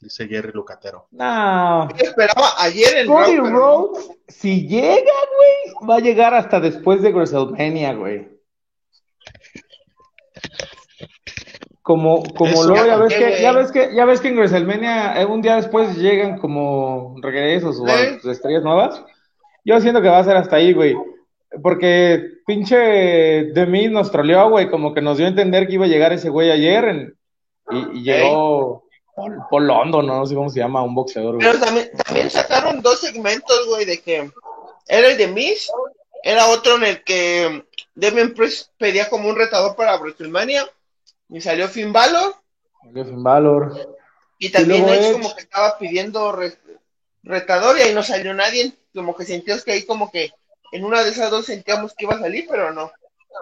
dice 0.01 0.27
Jerry 0.27 0.51
Lucatero. 0.51 1.07
No. 1.12 1.88
Yo 1.89 2.03
esperaba 2.05 2.48
ayer 2.60 2.98
en 2.98 3.07
Cody 3.07 3.38
Raw, 3.38 3.43
pero 3.43 3.50
no. 3.50 3.60
Rhodes, 3.60 4.12
si 4.27 4.67
llega, 4.67 4.95
güey, 4.95 5.89
va 5.89 5.95
a 5.95 6.00
llegar 6.00 6.33
hasta 6.33 6.60
después 6.60 7.01
de 7.01 7.13
WrestleMania, 7.13 7.93
güey. 7.93 8.29
Como, 11.81 12.24
como 12.36 12.63
luego 12.63 12.86
ya 12.86 12.98
¿por 12.98 13.10
ves 13.10 13.17
que, 13.17 13.41
ya 13.41 13.51
ves 13.53 13.71
que, 13.71 13.95
ya 13.95 14.05
ves 14.05 14.21
que 14.21 14.27
en 14.27 14.36
WrestleMania 14.36 15.19
eh, 15.19 15.25
un 15.25 15.41
día 15.41 15.55
después 15.55 15.98
llegan 15.98 16.38
como 16.38 17.15
regresos 17.21 17.79
o 17.79 17.88
¿Eh? 17.88 18.19
estrellas 18.24 18.63
nuevas. 18.63 19.03
Yo 19.63 19.79
siento 19.79 20.01
que 20.01 20.10
va 20.10 20.19
a 20.19 20.24
ser 20.24 20.38
hasta 20.38 20.57
ahí, 20.57 20.74
güey. 20.74 20.95
Porque 21.62 22.24
pinche 22.46 23.51
The 23.53 23.65
Miz 23.65 23.91
nos 23.91 24.12
troleó, 24.12 24.50
güey, 24.50 24.70
como 24.70 24.93
que 24.93 25.01
nos 25.01 25.17
dio 25.17 25.25
a 25.25 25.29
entender 25.29 25.67
que 25.67 25.74
iba 25.74 25.86
a 25.86 25.89
llegar 25.89 26.13
ese 26.13 26.29
güey 26.29 26.50
ayer 26.51 26.86
en- 26.86 27.17
y, 27.72 28.00
y 28.00 28.03
llegó 28.03 28.86
Paul, 29.15 29.38
Paul 29.50 29.67
London, 29.67 30.08
no 30.08 30.25
sé 30.25 30.36
cómo 30.36 30.50
se 30.50 30.60
llama, 30.60 30.81
un 30.84 30.96
boxeador, 30.96 31.36
güey. 31.36 31.46
Pero 31.48 31.60
también, 31.60 31.91
también 32.05 32.29
sacaron 32.29 32.81
dos 32.81 33.01
segmentos, 33.01 33.67
güey, 33.67 33.86
de 33.86 34.00
que 34.01 34.31
era 34.88 35.08
el 35.10 35.17
de 35.17 35.27
Miss, 35.27 35.70
era 36.24 36.48
otro 36.48 36.75
en 36.77 36.84
el 36.86 37.03
que 37.03 37.65
Demian 37.96 38.34
Priest 38.34 38.70
pedía 38.77 39.10
como 39.10 39.27
un 39.29 39.36
retador 39.36 39.75
para 39.75 39.98
WrestleMania 39.98 40.65
y 41.29 41.41
salió 41.41 41.67
Finn 41.67 41.91
Balor 41.93 42.36
Salió 42.84 43.05
Finn 43.05 43.24
Balor. 43.24 43.98
y 44.39 44.50
también 44.50 44.88
Edge 44.88 45.00
Edge. 45.08 45.12
como 45.13 45.36
que 45.36 45.41
estaba 45.41 45.77
pidiendo 45.77 46.31
re- 46.31 46.58
retador 47.24 47.77
y 47.77 47.81
ahí 47.81 47.93
no 47.93 48.03
salió 48.03 48.34
nadie, 48.34 48.74
como 48.93 49.15
que 49.15 49.25
sentíamos 49.25 49.63
que 49.63 49.72
ahí 49.74 49.86
como 49.86 50.10
que 50.12 50.31
en 50.72 50.86
una 50.86 51.04
de 51.04 51.10
esas 51.10 51.30
dos 51.30 51.46
sentíamos 51.46 51.94
que 51.94 52.06
iba 52.06 52.16
a 52.16 52.20
salir, 52.20 52.46
pero 52.50 52.74
no. 52.74 52.92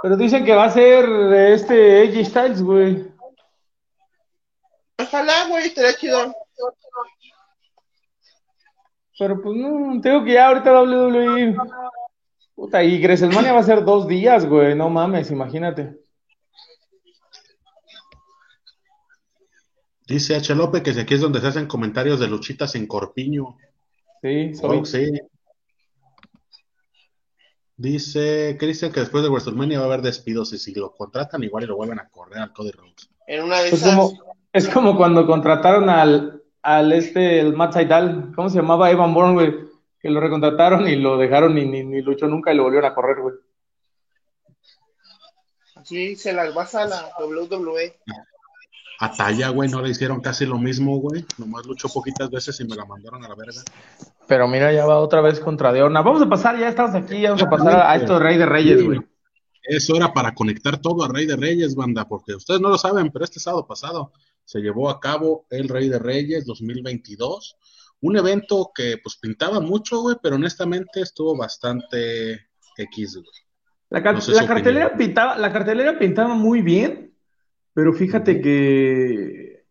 Pero 0.01 0.17
dicen 0.17 0.45
que 0.45 0.55
va 0.55 0.65
a 0.65 0.71
ser 0.71 1.05
este 1.53 2.01
AJ 2.01 2.25
Styles, 2.25 2.62
güey. 2.62 3.07
Ojalá, 4.98 5.48
güey, 5.48 5.67
estaría 5.67 5.95
chido. 5.95 6.33
Pero 9.17 9.41
pues 9.41 9.57
no, 9.57 10.00
tengo 10.01 10.24
que 10.24 10.33
ya 10.33 10.48
ahorita 10.48 10.81
WWE. 10.81 11.55
Puta, 12.55 12.83
y 12.83 13.01
WrestleMania 13.01 13.53
va 13.53 13.59
a 13.59 13.63
ser 13.63 13.83
dos 13.83 14.07
días, 14.07 14.45
güey. 14.45 14.75
No 14.75 14.89
mames, 14.89 15.31
imagínate. 15.31 15.98
Dice 20.05 20.36
H. 20.36 20.55
López 20.55 20.81
que 20.81 21.00
aquí 21.00 21.13
es 21.13 21.21
donde 21.21 21.39
se 21.39 21.48
hacen 21.48 21.67
comentarios 21.67 22.19
de 22.19 22.27
luchitas 22.27 22.75
en 22.75 22.88
Corpiño. 22.88 23.57
Sí, 24.21 24.55
soy. 24.55 24.77
Oh, 24.79 24.86
sí. 24.86 25.12
Dice 27.79 28.57
Cristian 28.59 28.91
que 28.91 29.00
después 29.00 29.24
de 29.24 29.29
WrestleMania 29.29 29.79
va 29.79 29.86
a 29.86 29.88
haber 29.88 30.01
despidos 30.01 30.51
y 30.51 30.57
si 30.57 30.74
lo 30.75 30.91
contratan 30.91 31.41
igual 31.45 31.63
y 31.63 31.67
lo 31.67 31.77
vuelven 31.77 32.01
a 32.01 32.09
correr 32.09 32.39
al 32.39 32.51
Cody 32.51 32.71
Rhodes. 32.71 33.09
En 33.25 33.45
una 33.45 33.62
de 33.62 33.69
Es 33.69 33.75
esas. 33.75 33.95
como, 33.95 34.19
es 34.51 34.67
como 34.67 34.98
cuando 34.98 35.25
contrataron 35.25 35.89
al, 35.89 36.43
al 36.62 36.91
este, 36.91 37.39
el 37.39 37.53
Matt 37.53 37.75
Sydal, 37.75 38.33
¿cómo 38.36 38.50
se 38.50 38.57
llamaba? 38.57 38.91
Evan 38.91 39.13
Bourne, 39.13 39.33
güey. 39.33 39.55
Que 39.98 40.09
lo 40.09 40.19
recontrataron 40.19 40.89
y 40.89 40.98
lo 40.98 41.17
dejaron 41.17 41.57
y 41.57 41.65
ni, 41.65 41.86
ni 41.86 42.01
luchó 42.01 42.27
nunca 42.27 42.51
y 42.51 42.57
lo 42.57 42.63
volvieron 42.63 42.91
a 42.91 42.93
correr, 42.93 43.21
güey. 43.21 43.36
Así 45.75 46.17
se 46.17 46.33
las 46.33 46.53
vas 46.53 46.75
a 46.75 46.86
la. 46.86 47.12
WWE. 47.17 47.98
A 49.01 49.11
Talla, 49.13 49.49
güey, 49.49 49.69
no 49.69 49.81
le 49.81 49.89
hicieron 49.89 50.19
casi 50.19 50.45
lo 50.45 50.57
mismo, 50.57 50.97
güey. 50.99 51.25
Nomás 51.37 51.65
luchó 51.65 51.87
poquitas 51.87 52.29
veces 52.29 52.59
y 52.59 52.65
me 52.65 52.75
la 52.75 52.85
mandaron 52.85 53.23
a 53.23 53.29
la 53.29 53.35
verga. 53.35 53.61
Pero 54.27 54.47
mira, 54.47 54.73
ya 54.73 54.85
va 54.85 54.99
otra 54.99 55.21
vez 55.21 55.39
contra 55.39 55.71
Deorna. 55.71 56.01
Vamos 56.01 56.21
a 56.21 56.27
pasar, 56.29 56.59
ya 56.59 56.67
estamos 56.67 56.93
aquí, 56.95 57.21
ya 57.21 57.29
vamos 57.29 57.43
a 57.43 57.49
pasar 57.49 57.75
a, 57.81 57.95
esto 57.95 58.15
de 58.15 58.19
Rey 58.19 58.37
de 58.37 58.45
Reyes, 58.45 58.83
güey. 58.83 58.99
Eso 59.63 59.95
era 59.95 60.11
para 60.13 60.33
conectar 60.33 60.77
todo 60.81 61.03
a 61.03 61.07
Rey 61.07 61.25
de 61.25 61.35
Reyes, 61.37 61.75
banda, 61.75 62.07
porque 62.07 62.33
ustedes 62.35 62.59
no 62.59 62.69
lo 62.69 62.77
saben, 62.77 63.09
pero 63.11 63.23
este 63.23 63.39
sábado 63.39 63.65
pasado 63.67 64.11
se 64.43 64.59
llevó 64.59 64.89
a 64.89 64.99
cabo 64.99 65.45
el 65.49 65.69
Rey 65.69 65.87
de 65.89 65.99
Reyes 65.99 66.45
2022. 66.45 67.55
Un 68.01 68.17
evento 68.17 68.71
que 68.73 68.97
pues 69.01 69.17
pintaba 69.17 69.59
mucho, 69.59 70.01
güey, 70.01 70.17
pero 70.21 70.35
honestamente 70.35 71.01
estuvo 71.01 71.37
bastante 71.37 72.47
X, 72.77 73.15
güey. 73.15 73.25
La, 73.89 74.01
ca- 74.03 74.13
No 74.13 74.21
sé 74.21 74.31
la 74.33 74.41
su 74.41 74.47
cartelera 74.47 74.87
opinión. 74.87 75.07
pintaba, 75.07 75.37
la 75.37 75.51
cartelera 75.53 75.99
pintaba 75.99 76.33
muy 76.33 76.61
bien, 76.61 77.08
pero 77.79 77.93
fíjate 77.93 78.41
que, 78.41 79.63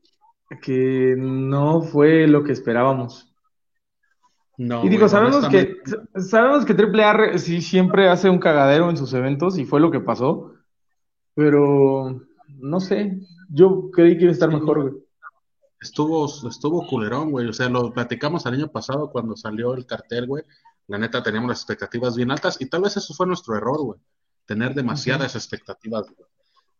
que 0.62 1.14
no 1.18 1.82
fue 1.82 2.26
lo 2.26 2.42
que 2.42 2.52
esperábamos. 2.52 3.30
No, 4.56 4.82
Y 4.82 4.88
digo, 4.88 5.10
sabemos 5.10 5.46
que, 5.50 5.76
sabemos 6.16 6.64
que 6.64 6.72
Triple 6.72 7.02
R 7.02 7.38
sí 7.38 7.60
siempre 7.60 8.08
hace 8.08 8.30
un 8.30 8.38
cagadero 8.38 8.88
en 8.88 8.96
sus 8.96 9.12
eventos 9.12 9.58
y 9.58 9.66
fue 9.66 9.78
lo 9.78 9.90
que 9.90 10.00
pasó, 10.00 10.54
pero 11.34 12.18
no 12.48 12.80
sé, 12.80 13.20
yo 13.50 13.90
creí 13.90 14.16
que 14.16 14.22
iba 14.22 14.30
a 14.30 14.32
estar 14.32 14.50
mejor, 14.50 14.80
güey. 14.80 14.94
Estuvo, 15.78 16.24
estuvo 16.48 16.86
culerón, 16.86 17.30
güey. 17.30 17.46
O 17.46 17.52
sea, 17.52 17.68
lo 17.68 17.92
platicamos 17.92 18.46
el 18.46 18.54
año 18.54 18.68
pasado 18.68 19.10
cuando 19.10 19.36
salió 19.36 19.74
el 19.74 19.84
cartel, 19.84 20.26
güey. 20.28 20.44
La 20.86 20.96
neta 20.96 21.22
teníamos 21.22 21.50
las 21.50 21.58
expectativas 21.58 22.16
bien 22.16 22.30
altas 22.30 22.58
y 22.58 22.70
tal 22.70 22.80
vez 22.80 22.96
eso 22.96 23.12
fue 23.12 23.26
nuestro 23.26 23.54
error, 23.54 23.82
güey. 23.82 24.00
Tener 24.46 24.72
demasiadas 24.72 25.36
expectativas, 25.36 26.06
güey. 26.06 26.26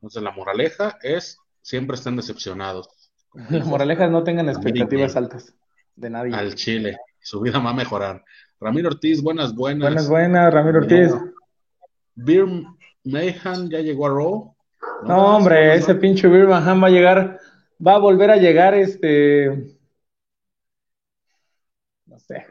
Entonces, 0.00 0.22
la 0.22 0.30
moraleja 0.30 0.96
es 1.02 1.38
siempre 1.60 1.96
estén 1.96 2.16
decepcionados. 2.16 2.88
La 3.50 3.64
moraleja 3.64 4.06
es 4.06 4.10
no 4.10 4.22
tengan 4.24 4.48
expectativas 4.48 5.14
altas 5.16 5.54
de 5.96 6.10
nadie. 6.10 6.34
Al 6.34 6.54
Chile. 6.54 6.96
Su 7.20 7.40
vida 7.40 7.58
va 7.58 7.70
a 7.70 7.74
mejorar. 7.74 8.24
Ramiro 8.60 8.88
Ortiz, 8.88 9.22
buenas, 9.22 9.54
buenas. 9.54 9.82
Buenas, 9.90 10.08
buenas, 10.08 10.54
Ramiro 10.54 10.78
Ortiz. 10.78 11.12
Beer 12.14 12.46
Mayhan 13.04 13.68
ya 13.68 13.80
llegó 13.80 14.06
a 14.06 14.10
Raw. 14.10 14.54
No, 15.04 15.36
hombre, 15.36 15.74
ese 15.74 15.94
pinche 15.94 16.26
Birmingham 16.26 16.82
va 16.82 16.86
a 16.86 16.90
llegar, 16.90 17.38
va 17.84 17.94
a 17.96 17.98
volver 17.98 18.30
a 18.30 18.36
llegar 18.36 18.74
este, 18.74 19.76
no 22.06 22.18
sé, 22.18 22.46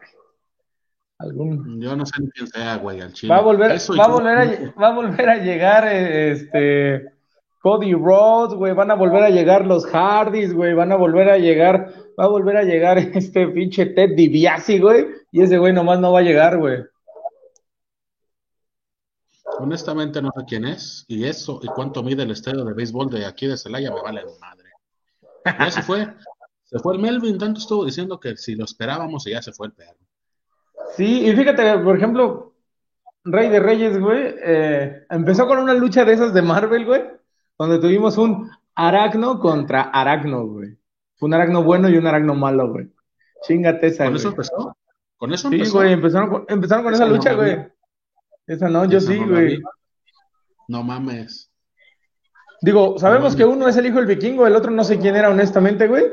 algún, 1.17 1.81
Yo 1.81 1.95
no 1.95 2.05
sé 2.05 2.21
ni 2.21 2.29
quién 2.29 2.47
sea, 2.47 2.77
güey, 2.77 3.01
al 3.01 3.11
Chile. 3.13 3.33
va 3.33 3.39
a 3.39 3.41
volver, 3.41 3.71
va 3.71 3.75
a 3.75 4.07
yo- 4.07 4.13
volver 4.13 4.37
a, 4.37 4.73
va 4.81 4.87
a 4.87 4.93
volver 4.95 5.29
a 5.29 5.37
llegar 5.37 5.87
este 5.87 7.16
Cody 7.61 7.93
Rhodes, 7.93 8.55
güey, 8.55 8.73
van 8.73 8.91
a 8.91 8.95
volver 8.95 9.23
a 9.23 9.29
llegar 9.29 9.65
los 9.65 9.85
Hardys, 9.85 10.53
güey, 10.53 10.73
van 10.73 10.91
a 10.91 10.95
volver 10.95 11.29
a 11.29 11.37
llegar, 11.37 11.93
va 12.19 12.25
a 12.25 12.29
volver 12.29 12.57
a 12.57 12.63
llegar 12.63 12.97
este 13.13 13.47
pinche 13.47 13.87
Ted 13.87 14.15
DiBiase, 14.15 14.79
güey, 14.79 15.07
y 15.31 15.41
ese 15.41 15.57
güey 15.57 15.73
nomás 15.73 15.99
no 15.99 16.11
va 16.11 16.19
a 16.19 16.23
llegar, 16.23 16.57
güey. 16.57 16.83
Honestamente 19.59 20.21
no 20.21 20.29
sé 20.37 20.43
quién 20.47 20.65
es. 20.65 21.03
Y 21.07 21.25
eso, 21.25 21.59
y 21.63 21.67
cuánto 21.67 22.03
mide 22.03 22.23
el 22.23 22.31
estadio 22.31 22.63
de 22.63 22.73
béisbol 22.73 23.09
de 23.09 23.25
aquí 23.25 23.47
de 23.47 23.57
Celaya, 23.57 23.91
me 23.91 24.01
vale 24.01 24.23
madre. 24.39 24.69
Ya 25.45 25.71
se 25.71 25.81
fue. 25.81 26.07
Se 26.63 26.79
fue 26.79 26.93
el 26.93 26.99
Melvin, 26.99 27.37
tanto 27.37 27.59
estuvo 27.59 27.85
diciendo 27.85 28.19
que 28.19 28.35
si 28.35 28.55
lo 28.55 28.65
esperábamos 28.65 29.25
y 29.25 29.31
ya 29.31 29.41
se 29.41 29.53
fue 29.53 29.67
el 29.67 29.73
perro. 29.73 29.97
Sí, 30.95 31.25
y 31.25 31.35
fíjate, 31.35 31.77
por 31.79 31.95
ejemplo, 31.95 32.53
Rey 33.23 33.49
de 33.49 33.59
Reyes, 33.59 33.99
güey, 33.99 34.35
eh, 34.43 35.05
empezó 35.09 35.47
con 35.47 35.59
una 35.59 35.73
lucha 35.73 36.03
de 36.03 36.13
esas 36.13 36.33
de 36.33 36.41
Marvel, 36.41 36.85
güey, 36.85 37.03
donde 37.57 37.79
tuvimos 37.79 38.17
un 38.17 38.49
Aracno 38.75 39.39
contra 39.39 39.81
Aracno, 39.83 40.45
güey. 40.45 40.77
Fue 41.15 41.27
un 41.27 41.33
Aracno 41.33 41.63
bueno 41.63 41.89
y 41.89 41.97
un 41.97 42.05
Aracno 42.07 42.35
malo, 42.35 42.71
güey. 42.71 42.91
Chingate 43.43 43.87
esa, 43.87 44.05
¿Con 44.05 44.13
güey. 44.13 44.19
eso 44.19 44.29
empezó? 44.29 44.77
Con 45.17 45.33
eso 45.33 45.49
Sí, 45.49 45.55
empezó. 45.55 45.73
güey, 45.77 45.93
empezaron 45.93 46.29
con, 46.29 46.45
empezaron 46.47 46.83
con 46.83 46.93
Esa 46.93 47.05
lucha, 47.05 47.33
güey. 47.33 47.57
Esa 48.45 48.69
no, 48.69 48.85
yo 48.85 48.99
Esa 48.99 49.11
sí, 49.11 49.19
no 49.19 49.27
güey. 49.27 49.59
No 50.67 50.83
mames. 50.83 51.49
Digo, 52.61 52.97
sabemos 52.97 53.33
No. 53.33 53.37
que 53.37 53.45
uno 53.45 53.67
es 53.67 53.77
el 53.77 53.85
hijo 53.85 53.97
del 53.97 54.05
vikingo, 54.07 54.45
el 54.47 54.55
otro 54.55 54.71
no 54.71 54.83
sé 54.83 54.97
quién 54.99 55.15
era 55.15 55.29
honestamente, 55.29 55.87
güey. 55.87 56.05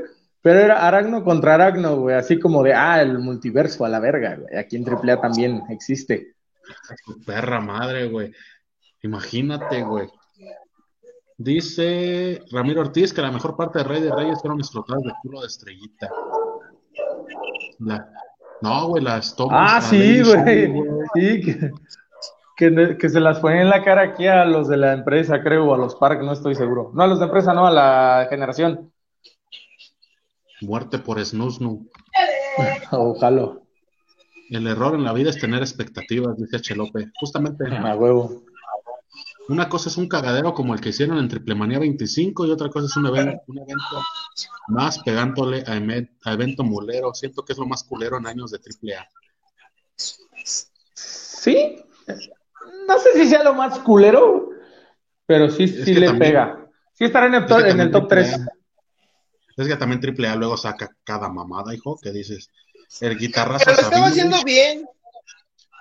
Pero 0.42 0.60
era 0.60 0.86
Aragno 0.86 1.24
contra 1.24 1.54
Aragno, 1.54 1.96
güey. 1.96 2.16
Así 2.16 2.38
como 2.38 2.62
de, 2.62 2.74
ah, 2.74 3.00
el 3.00 3.18
multiverso 3.18 3.84
a 3.84 3.88
la 3.88 3.98
verga, 3.98 4.36
güey. 4.36 4.56
Aquí 4.56 4.76
en 4.76 4.84
AAA 4.86 5.20
también 5.20 5.62
existe. 5.70 6.34
Perra 7.26 7.60
madre, 7.60 8.08
güey. 8.08 8.32
Imagínate, 9.02 9.82
güey. 9.82 10.08
Dice 11.36 12.42
Ramiro 12.52 12.80
Ortiz 12.82 13.12
que 13.12 13.20
la 13.22 13.32
mejor 13.32 13.56
parte 13.56 13.80
de 13.80 13.84
Rey 13.84 14.00
de 14.02 14.14
Reyes 14.14 14.40
fueron 14.40 14.60
explotadas 14.60 15.02
de 15.02 15.12
culo 15.22 15.40
de 15.40 15.46
estrellita. 15.48 16.10
La- 17.80 18.08
No, 18.62 18.88
güey, 18.88 19.02
las 19.02 19.34
tomas. 19.34 19.74
Ah, 19.76 19.80
sí, 19.80 20.22
güey. 20.22 20.72
Sí, 21.14 21.40
que, 21.42 21.70
que, 22.56 22.96
que 22.98 23.08
se 23.08 23.18
las 23.20 23.40
ponen 23.40 23.62
en 23.62 23.68
la 23.70 23.82
cara 23.82 24.02
aquí 24.02 24.26
a 24.28 24.44
los 24.44 24.68
de 24.68 24.76
la 24.76 24.92
empresa, 24.92 25.42
creo, 25.42 25.66
o 25.66 25.74
a 25.74 25.78
los 25.78 25.96
parques, 25.96 26.24
no 26.24 26.32
estoy 26.32 26.54
seguro. 26.54 26.92
No, 26.94 27.02
a 27.02 27.06
los 27.08 27.18
de 27.18 27.24
empresa, 27.26 27.52
no, 27.52 27.66
a 27.66 27.70
la 27.72 28.26
generación. 28.30 28.92
Muerte 30.60 30.98
por 30.98 31.22
Snusnu. 31.22 31.88
Ojalá. 32.92 33.58
El 34.50 34.66
error 34.68 34.94
en 34.94 35.04
la 35.04 35.12
vida 35.12 35.30
es 35.30 35.38
tener 35.40 35.60
expectativas, 35.60 36.36
dice 36.36 36.60
Chelope. 36.60 37.10
Justamente, 37.18 37.64
A 37.76 37.96
huevo. 37.96 38.42
Una 39.48 39.68
cosa 39.68 39.88
es 39.88 39.96
un 39.96 40.08
cagadero 40.08 40.54
como 40.54 40.74
el 40.74 40.80
que 40.80 40.88
hicieron 40.90 41.18
en 41.18 41.28
Triplemanía 41.28 41.78
25 41.78 42.46
y 42.46 42.50
otra 42.50 42.68
cosa 42.70 42.86
es 42.86 42.96
un 42.96 43.06
evento, 43.06 43.42
un 43.46 43.58
evento 43.58 44.02
más 44.68 44.98
pegándole 45.00 45.62
a, 45.66 46.32
evento 46.32 46.64
mulero. 46.64 47.12
Siento 47.14 47.44
que 47.44 47.52
es 47.52 47.58
lo 47.58 47.66
más 47.66 47.84
culero 47.84 48.16
en 48.18 48.26
años 48.26 48.50
de 48.50 48.58
AAA. 48.58 49.06
Sí. 50.94 51.76
No 52.88 52.98
sé 52.98 53.12
si 53.14 53.26
sea 53.28 53.42
lo 53.42 53.54
más 53.54 53.78
culero, 53.80 54.50
pero 55.26 55.50
sí, 55.50 55.68
sí 55.68 55.94
le 55.94 56.06
también- 56.06 56.32
pega. 56.32 56.60
Sí 56.92 57.04
estará 57.04 57.26
en 57.26 57.34
el, 57.34 57.42
Es 57.42 57.48
to- 57.48 57.58
que 57.58 57.70
en 57.70 57.80
el 57.80 57.90
top 57.90 58.08
3. 58.08 58.32
AAA 58.32 58.46
Es 59.56 59.68
que 59.68 59.76
también 59.76 60.00
AAA 60.00 60.36
luego 60.36 60.56
saca 60.56 60.90
cada 61.04 61.28
mamada, 61.28 61.74
hijo, 61.74 61.98
que 62.00 62.12
dices, 62.12 62.50
el 63.00 63.18
guitarrazo 63.18 63.64
Pero 63.64 63.76
lo 63.76 63.82
estaba 63.82 64.06
haciendo 64.06 64.42
bien. 64.44 64.86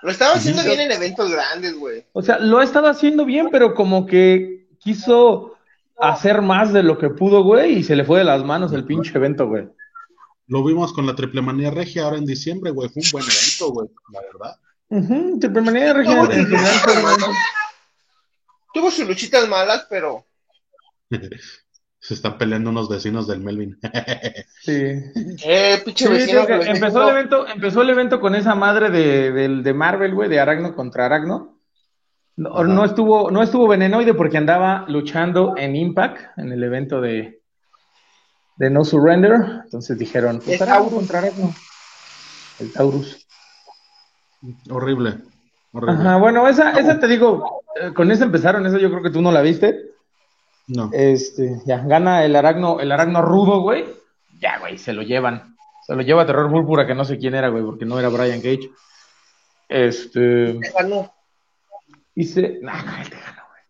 Lo 0.04 0.10
estaba 0.10 0.34
haciendo 0.34 0.62
bien 0.62 0.80
en 0.80 0.92
eventos 0.92 1.32
grandes, 1.32 1.74
güey. 1.78 2.04
O 2.12 2.20
sea, 2.20 2.38
lo 2.38 2.58
ha 2.58 2.64
estado 2.64 2.88
haciendo 2.88 3.24
bien, 3.24 3.48
pero 3.50 3.74
como 3.74 4.04
que 4.04 4.66
quiso 4.78 5.56
hacer 5.96 6.42
más 6.42 6.74
de 6.74 6.82
lo 6.82 6.98
que 6.98 7.08
pudo, 7.08 7.42
güey, 7.42 7.78
y 7.78 7.82
se 7.82 7.96
le 7.96 8.04
fue 8.04 8.18
de 8.18 8.24
las 8.26 8.44
manos 8.44 8.74
el 8.74 8.84
pinche 8.84 9.12
evento, 9.14 9.46
güey. 9.46 9.66
Lo 10.46 10.62
vimos 10.62 10.92
con 10.92 11.06
la 11.06 11.14
Triplemanía 11.14 11.70
Regia 11.70 12.04
ahora 12.04 12.18
en 12.18 12.26
diciembre, 12.26 12.70
güey. 12.70 12.90
Fue 12.90 13.00
un 13.02 13.10
buen 13.12 13.24
evento, 13.24 13.72
güey, 13.72 13.88
la 14.12 14.20
verdad. 14.20 14.60
Ujú, 14.90 15.38
Triple 15.38 15.62
Manía 15.62 15.94
Regia 15.94 16.20
Tuvo 16.20 16.32
en 16.32 16.46
general. 16.46 17.20
Tuvo 18.74 18.90
sus 18.90 19.08
luchitas 19.08 19.48
malas, 19.48 19.86
pero 19.88 20.26
Se 22.06 22.12
están 22.12 22.36
peleando 22.36 22.68
unos 22.68 22.90
vecinos 22.90 23.26
del 23.26 23.40
Melvin. 23.40 23.78
Sí. 24.60 24.72
eh, 25.44 25.82
pinche 25.84 26.06
Sí, 26.06 26.10
vecino 26.12 26.46
que 26.46 26.54
empezó 26.54 27.02
el 27.02 27.08
evento, 27.16 27.46
empezó 27.46 27.82
el 27.82 27.90
evento 27.90 28.18
con 28.20 28.34
esa 28.34 28.54
madre 28.54 28.88
de, 28.90 29.30
del- 29.32 29.62
de 29.62 29.74
Marvel, 29.74 30.14
güey, 30.14 30.28
de 30.30 30.40
Aragno 30.40 30.74
contra 30.74 31.04
Aragno. 31.06 31.58
No, 32.36 32.50
Ajá. 32.54 32.64
no 32.64 32.84
estuvo, 32.84 33.30
no 33.30 33.42
estuvo 33.42 33.68
Venenoide 33.68 34.14
porque 34.14 34.38
andaba 34.38 34.84
luchando 34.88 35.54
en 35.56 35.76
Impact, 35.76 36.38
en 36.38 36.50
el 36.52 36.62
evento 36.64 37.00
de, 37.00 37.40
de 38.56 38.70
No 38.70 38.84
Surrender. 38.84 39.32
Entonces 39.64 39.98
dijeron, 39.98 40.40
pues 40.44 40.60
El 40.60 40.62
Aragno 40.68 40.84
Taurus. 40.90 40.94
contra 40.98 41.18
Aragno. 41.20 41.54
El 42.60 42.72
Taurus. 42.72 43.26
horrible, 44.70 45.18
horrible. 45.72 45.94
Ajá, 46.02 46.16
bueno, 46.16 46.48
esa, 46.48 46.72
esa 46.72 46.98
te 46.98 47.06
digo, 47.06 47.62
eh, 47.80 47.92
con 47.94 48.10
esa 48.10 48.24
empezaron, 48.24 48.66
esa 48.66 48.78
yo 48.78 48.90
creo 48.90 49.02
que 49.02 49.10
tú 49.10 49.20
no 49.22 49.30
la 49.32 49.42
viste. 49.42 49.78
No. 50.66 50.90
Este, 50.92 51.60
ya, 51.66 51.78
gana 51.78 52.24
el 52.24 52.34
Aragno, 52.36 52.80
el 52.80 52.90
Aragno 52.92 53.20
rudo, 53.22 53.60
güey. 53.60 53.84
Ya, 54.40 54.58
güey, 54.58 54.78
se 54.78 54.92
lo 54.92 55.02
llevan. 55.02 55.56
Se 55.86 55.94
lo 55.94 56.02
lleva 56.02 56.24
Terror 56.26 56.50
Púrpura, 56.50 56.86
que 56.86 56.94
no 56.94 57.04
sé 57.04 57.18
quién 57.18 57.34
era, 57.34 57.48
güey, 57.48 57.62
porque 57.64 57.84
no 57.84 57.98
era 57.98 58.08
Brian 58.08 58.40
Cage. 58.40 58.70
Este, 59.68 60.58
ganó. 60.76 61.12
y 62.14 62.24
se, 62.24 62.58
nah, 62.62 62.82
no, 62.82 62.96
él 63.02 63.10
te 63.10 63.16
ganó, 63.16 63.42
güey. 63.50 63.62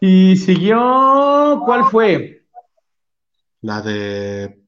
Y 0.00 0.36
siguió, 0.36 1.62
¿cuál 1.64 1.84
fue? 1.84 2.42
La 3.62 3.80
de 3.80 4.60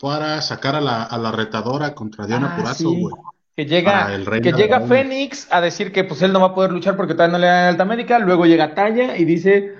para 0.00 0.40
sacar 0.40 0.74
a 0.76 0.80
la, 0.80 1.02
a 1.02 1.18
la 1.18 1.30
retadora 1.30 1.94
contra 1.94 2.26
Diana 2.26 2.52
Ah, 2.54 2.56
Purazo, 2.56 2.90
sí. 2.90 3.00
güey. 3.02 3.14
Que 3.54 3.66
llega, 3.66 4.14
el 4.14 4.24
que 4.40 4.52
llega. 4.52 4.80
Fénix 4.80 5.46
a 5.50 5.60
decir 5.60 5.92
que 5.92 6.04
pues 6.04 6.22
él 6.22 6.32
no 6.32 6.40
va 6.40 6.46
a 6.48 6.54
poder 6.54 6.72
luchar 6.72 6.96
porque 6.96 7.12
todavía 7.12 7.32
no 7.32 7.38
le 7.38 7.46
dan 7.46 7.66
alta 7.66 7.84
médica. 7.84 8.18
Luego 8.18 8.46
llega 8.46 8.74
Talla 8.74 9.18
y 9.18 9.26
dice 9.26 9.74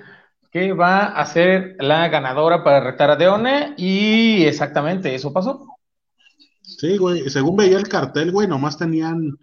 que 0.51 0.73
va 0.73 1.05
a 1.05 1.25
ser 1.25 1.77
la 1.79 2.09
ganadora 2.09 2.63
para 2.63 2.81
retar 2.81 3.09
a 3.09 3.15
Deone. 3.15 3.73
Y 3.77 4.45
exactamente, 4.45 5.15
eso 5.15 5.31
pasó. 5.31 5.65
Sí, 6.61 6.97
güey. 6.97 7.29
Según 7.29 7.55
veía 7.55 7.77
el 7.77 7.87
cartel, 7.87 8.31
güey, 8.31 8.47
nomás 8.47 8.77
tenían, 8.77 9.37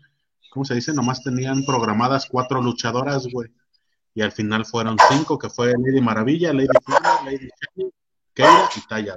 ¿cómo 0.50 0.64
se 0.64 0.74
dice? 0.74 0.92
Nomás 0.92 1.22
tenían 1.22 1.64
programadas 1.64 2.26
cuatro 2.26 2.60
luchadoras, 2.60 3.26
güey. 3.32 3.48
Y 4.14 4.22
al 4.22 4.32
final 4.32 4.66
fueron 4.66 4.96
cinco, 5.08 5.38
que 5.38 5.48
fue 5.48 5.72
Lady 5.78 6.00
Maravilla, 6.00 6.52
Lady 6.52 6.68
Flama, 6.84 7.22
Lady 7.24 7.48
Shani, 7.76 7.90
Keira 8.34 8.68
y 8.76 8.80
Taya. 8.86 9.16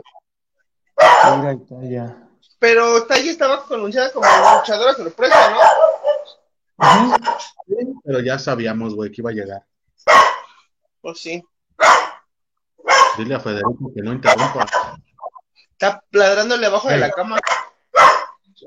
Mira, 1.38 1.58
Talla. 1.67 2.17
Pero 2.60 3.06
Taya 3.06 3.32
estaba 3.32 3.65
anunciada 3.69 4.12
como 4.13 4.25
luchadora 4.25 4.93
sorpresa, 4.93 5.51
¿no? 5.51 7.08
Ujú. 7.08 8.01
Pero 8.04 8.19
ya 8.21 8.39
sabíamos, 8.39 8.95
güey, 8.95 9.12
que 9.12 9.21
iba 9.21 9.32
a 9.32 9.34
llegar. 9.34 9.65
Pues 11.01 11.19
sí. 11.19 11.43
Dile 13.17 13.36
a 13.36 13.39
Federico 13.39 13.91
que 13.93 14.02
no 14.02 14.13
interrumpa. 14.13 14.65
Está 15.71 16.04
ladrándole 16.12 16.65
abajo 16.67 16.89
de 16.89 16.97
la 16.97 17.12
cama. 17.12 17.38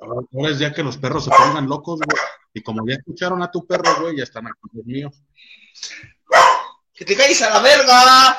Ahora 0.01 0.51
es 0.51 0.59
ya 0.59 0.73
que 0.73 0.83
los 0.83 0.97
perros 0.97 1.25
se 1.25 1.31
pongan 1.31 1.69
locos, 1.69 2.01
güey. 2.01 2.19
Y 2.53 2.63
como 2.63 2.87
ya 2.87 2.95
escucharon 2.95 3.43
a 3.43 3.51
tu 3.51 3.67
perro, 3.67 4.01
güey, 4.01 4.17
ya 4.17 4.25
están 4.25 4.47
aquí 4.47 4.59
los 4.73 4.85
míos. 4.85 5.23
¡Que 6.93 7.05
te 7.05 7.17
calles 7.17 7.43
a 7.43 7.51
la 7.51 7.61
verga! 7.61 8.37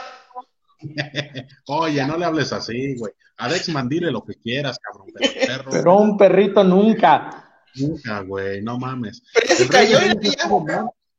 Oye, 1.68 2.06
no 2.06 2.18
le 2.18 2.26
hables 2.26 2.54
así, 2.54 2.96
güey. 2.98 3.14
A 3.38 3.50
Dexman 3.50 3.90
dile 3.90 4.12
lo 4.12 4.24
que 4.24 4.36
quieras, 4.36 4.78
cabrón. 4.80 5.08
Pero 5.14 5.32
el 5.34 5.48
perro, 5.48 5.72
Pero 5.72 5.98
un 5.98 6.18
perrito 6.18 6.64
nunca. 6.64 7.62
nunca, 7.76 8.22
güey, 8.22 8.62
no 8.62 8.78
mames. 8.78 9.24
Pero 9.34 9.48
ya 9.48 9.56
se 9.56 9.64
El 9.64 9.70
cayó 9.70 10.00
y 10.00 10.10
Reyes 10.10 10.38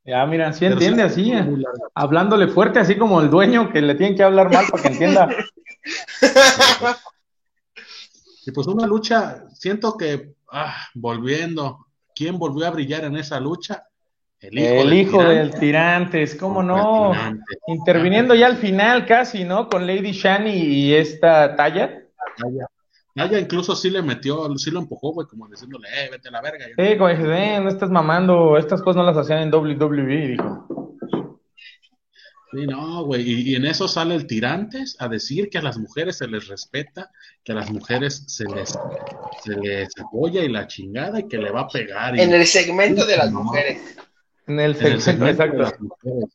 ya. 0.06 0.26
mira, 0.26 0.52
sí 0.52 0.66
entiende 0.66 1.08
sí 1.10 1.32
así, 1.32 1.32
eh. 1.32 1.64
hablándole 1.94 2.48
fuerte, 2.48 2.78
así 2.78 2.96
como 2.96 3.20
el 3.20 3.30
dueño 3.30 3.70
que 3.72 3.82
le 3.82 3.94
tienen 3.94 4.16
que 4.16 4.22
hablar 4.22 4.52
mal 4.52 4.66
para 4.70 4.82
que 4.82 4.88
entienda. 4.88 5.28
Y 8.46 8.52
pues 8.52 8.68
una 8.68 8.86
lucha, 8.86 9.44
siento 9.52 9.96
que, 9.96 10.34
ah, 10.52 10.76
volviendo, 10.94 11.86
¿quién 12.14 12.38
volvió 12.38 12.68
a 12.68 12.70
brillar 12.70 13.02
en 13.02 13.16
esa 13.16 13.40
lucha? 13.40 13.88
El 14.38 14.56
hijo, 14.56 14.68
El 14.68 14.76
del 14.76 14.92
hijo 14.92 15.18
tirante. 15.18 15.34
del 15.34 15.54
Tirantes, 15.58 16.34
¿cómo 16.36 16.62
no? 16.62 17.10
Tirante. 17.10 17.58
Interviniendo 17.66 18.36
ya 18.36 18.46
al 18.46 18.56
final 18.58 19.04
casi, 19.04 19.42
¿no? 19.42 19.68
Con 19.68 19.84
Lady 19.84 20.12
Shani 20.12 20.52
y 20.52 20.94
esta 20.94 21.56
talla. 21.56 22.04
Naya, 22.38 22.68
Naya 23.16 23.38
incluso 23.40 23.74
sí 23.74 23.90
le 23.90 24.02
metió, 24.02 24.56
sí 24.58 24.70
lo 24.70 24.78
empujó, 24.78 25.12
güey, 25.12 25.26
como 25.26 25.48
diciéndole, 25.48 25.88
eh, 25.88 26.08
vete 26.10 26.28
a 26.28 26.32
la 26.32 26.42
verga. 26.42 26.66
Sí, 26.66 26.96
como 26.98 27.08
dije, 27.08 27.24
"Eh, 27.56 27.60
no 27.60 27.68
estás 27.70 27.90
mamando, 27.90 28.56
estas 28.58 28.82
cosas 28.82 28.98
no 28.98 29.04
las 29.04 29.16
hacían 29.16 29.40
en 29.40 29.50
WWE, 29.50 30.28
dijo. 30.28 30.68
Sí, 32.52 32.66
no, 32.66 33.04
güey, 33.04 33.22
y, 33.22 33.52
y 33.52 33.54
en 33.56 33.64
eso 33.66 33.88
sale 33.88 34.14
el 34.14 34.26
tirantes 34.26 34.96
a 35.00 35.08
decir 35.08 35.48
que 35.50 35.58
a 35.58 35.62
las 35.62 35.78
mujeres 35.78 36.18
se 36.18 36.28
les 36.28 36.46
respeta, 36.46 37.10
que 37.42 37.52
a 37.52 37.54
las 37.56 37.70
mujeres 37.70 38.22
se 38.28 38.44
les, 38.44 38.78
se 39.42 39.56
les 39.56 39.88
apoya 39.98 40.42
y 40.44 40.48
la 40.48 40.66
chingada 40.66 41.20
y 41.20 41.26
que 41.28 41.38
le 41.38 41.50
va 41.50 41.62
a 41.62 41.68
pegar. 41.68 42.16
y- 42.16 42.20
En 42.20 42.32
el 42.32 42.46
segmento 42.46 43.04
de 43.04 43.16
las 43.16 43.32
No. 43.32 43.42
mujeres. 43.44 43.80
En 44.46 44.60
el 44.60 44.76
en 44.76 44.86
el 44.86 45.00
segmento, 45.00 45.02
segmento 45.02 45.42
de 45.42 45.48
exacto. 45.48 45.62
las 45.62 45.80
mujeres. 45.80 46.34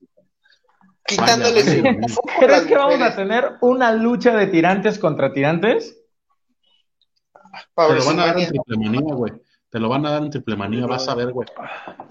Quitándole 1.06 1.64
Vaya, 1.64 1.76
su 1.76 1.82
vaya, 1.84 1.90
enfoque 2.02 2.34
a 2.34 2.40
¿Crees 2.40 2.62
que 2.64 2.76
vamos 2.78 3.02
a 3.02 3.16
tener 3.16 3.46
una 3.62 3.94
lucha 3.94 4.36
de 4.36 4.48
tirantes 4.48 5.00
contra 5.00 5.32
tirantes? 5.34 5.98
Te 7.76 7.94
lo 7.94 8.06
van 8.06 8.20
a 8.20 8.26
dar 8.26 8.40
en 8.40 8.48
triplemanía, 8.48 9.16
güey. 9.16 9.34
Te 9.70 9.80
lo 9.80 9.90
van 9.90 10.06
a 10.06 10.12
dar 10.12 10.24
en 10.24 10.30
triplemanía, 10.30 10.86
vas 10.86 11.08
a 11.08 11.16
ver, 11.16 11.32
güey. 11.32 11.48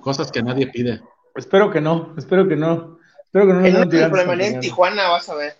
Cosas 0.01 0.31
que 0.33 0.43
nadie 0.43 0.67
pide. 0.69 1.03
Espero 1.35 1.71
que 1.71 1.81
no, 1.81 2.15
espero 2.17 2.49
que 2.49 2.57
no. 2.57 2.99
Espero 3.25 3.47
que 3.47 3.53
no 3.53 3.61
nos 3.61 3.69
En 3.69 4.11
WrestleMania 4.11 4.47
en 4.49 4.61
Tijuana 4.61 5.09
vas 5.09 5.29
a 5.29 5.35
ver. 5.35 5.55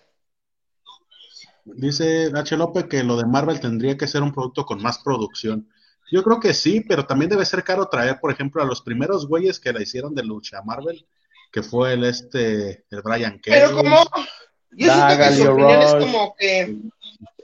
Dice 1.63 2.31
H. 2.33 2.57
López 2.57 2.85
que 2.85 3.03
lo 3.03 3.17
de 3.17 3.25
Marvel 3.25 3.59
tendría 3.59 3.97
que 3.97 4.07
ser 4.07 4.23
un 4.23 4.33
producto 4.33 4.65
con 4.65 4.81
más 4.81 4.99
producción. 4.99 5.69
Yo 6.11 6.23
creo 6.23 6.39
que 6.39 6.53
sí, 6.53 6.81
pero 6.81 7.05
también 7.05 7.29
debe 7.29 7.45
ser 7.45 7.63
caro 7.63 7.87
traer, 7.87 8.19
por 8.19 8.31
ejemplo, 8.31 8.61
a 8.61 8.65
los 8.65 8.81
primeros 8.81 9.27
güeyes 9.27 9.59
que 9.59 9.71
la 9.71 9.81
hicieron 9.81 10.13
de 10.13 10.23
lucha 10.23 10.57
a 10.57 10.63
Marvel, 10.63 11.05
que 11.51 11.63
fue 11.63 11.93
el 11.93 12.03
este, 12.03 12.85
el 12.89 13.01
Brian 13.01 13.39
Pero 13.43 13.69
Cage. 13.69 13.81
como. 13.81 13.97
Yo 14.71 14.93
siento 14.93 15.17
que 15.17 15.35
su 15.35 15.51
opinión 15.51 15.81
es 15.81 15.95
como 15.95 16.35
que. 16.35 16.77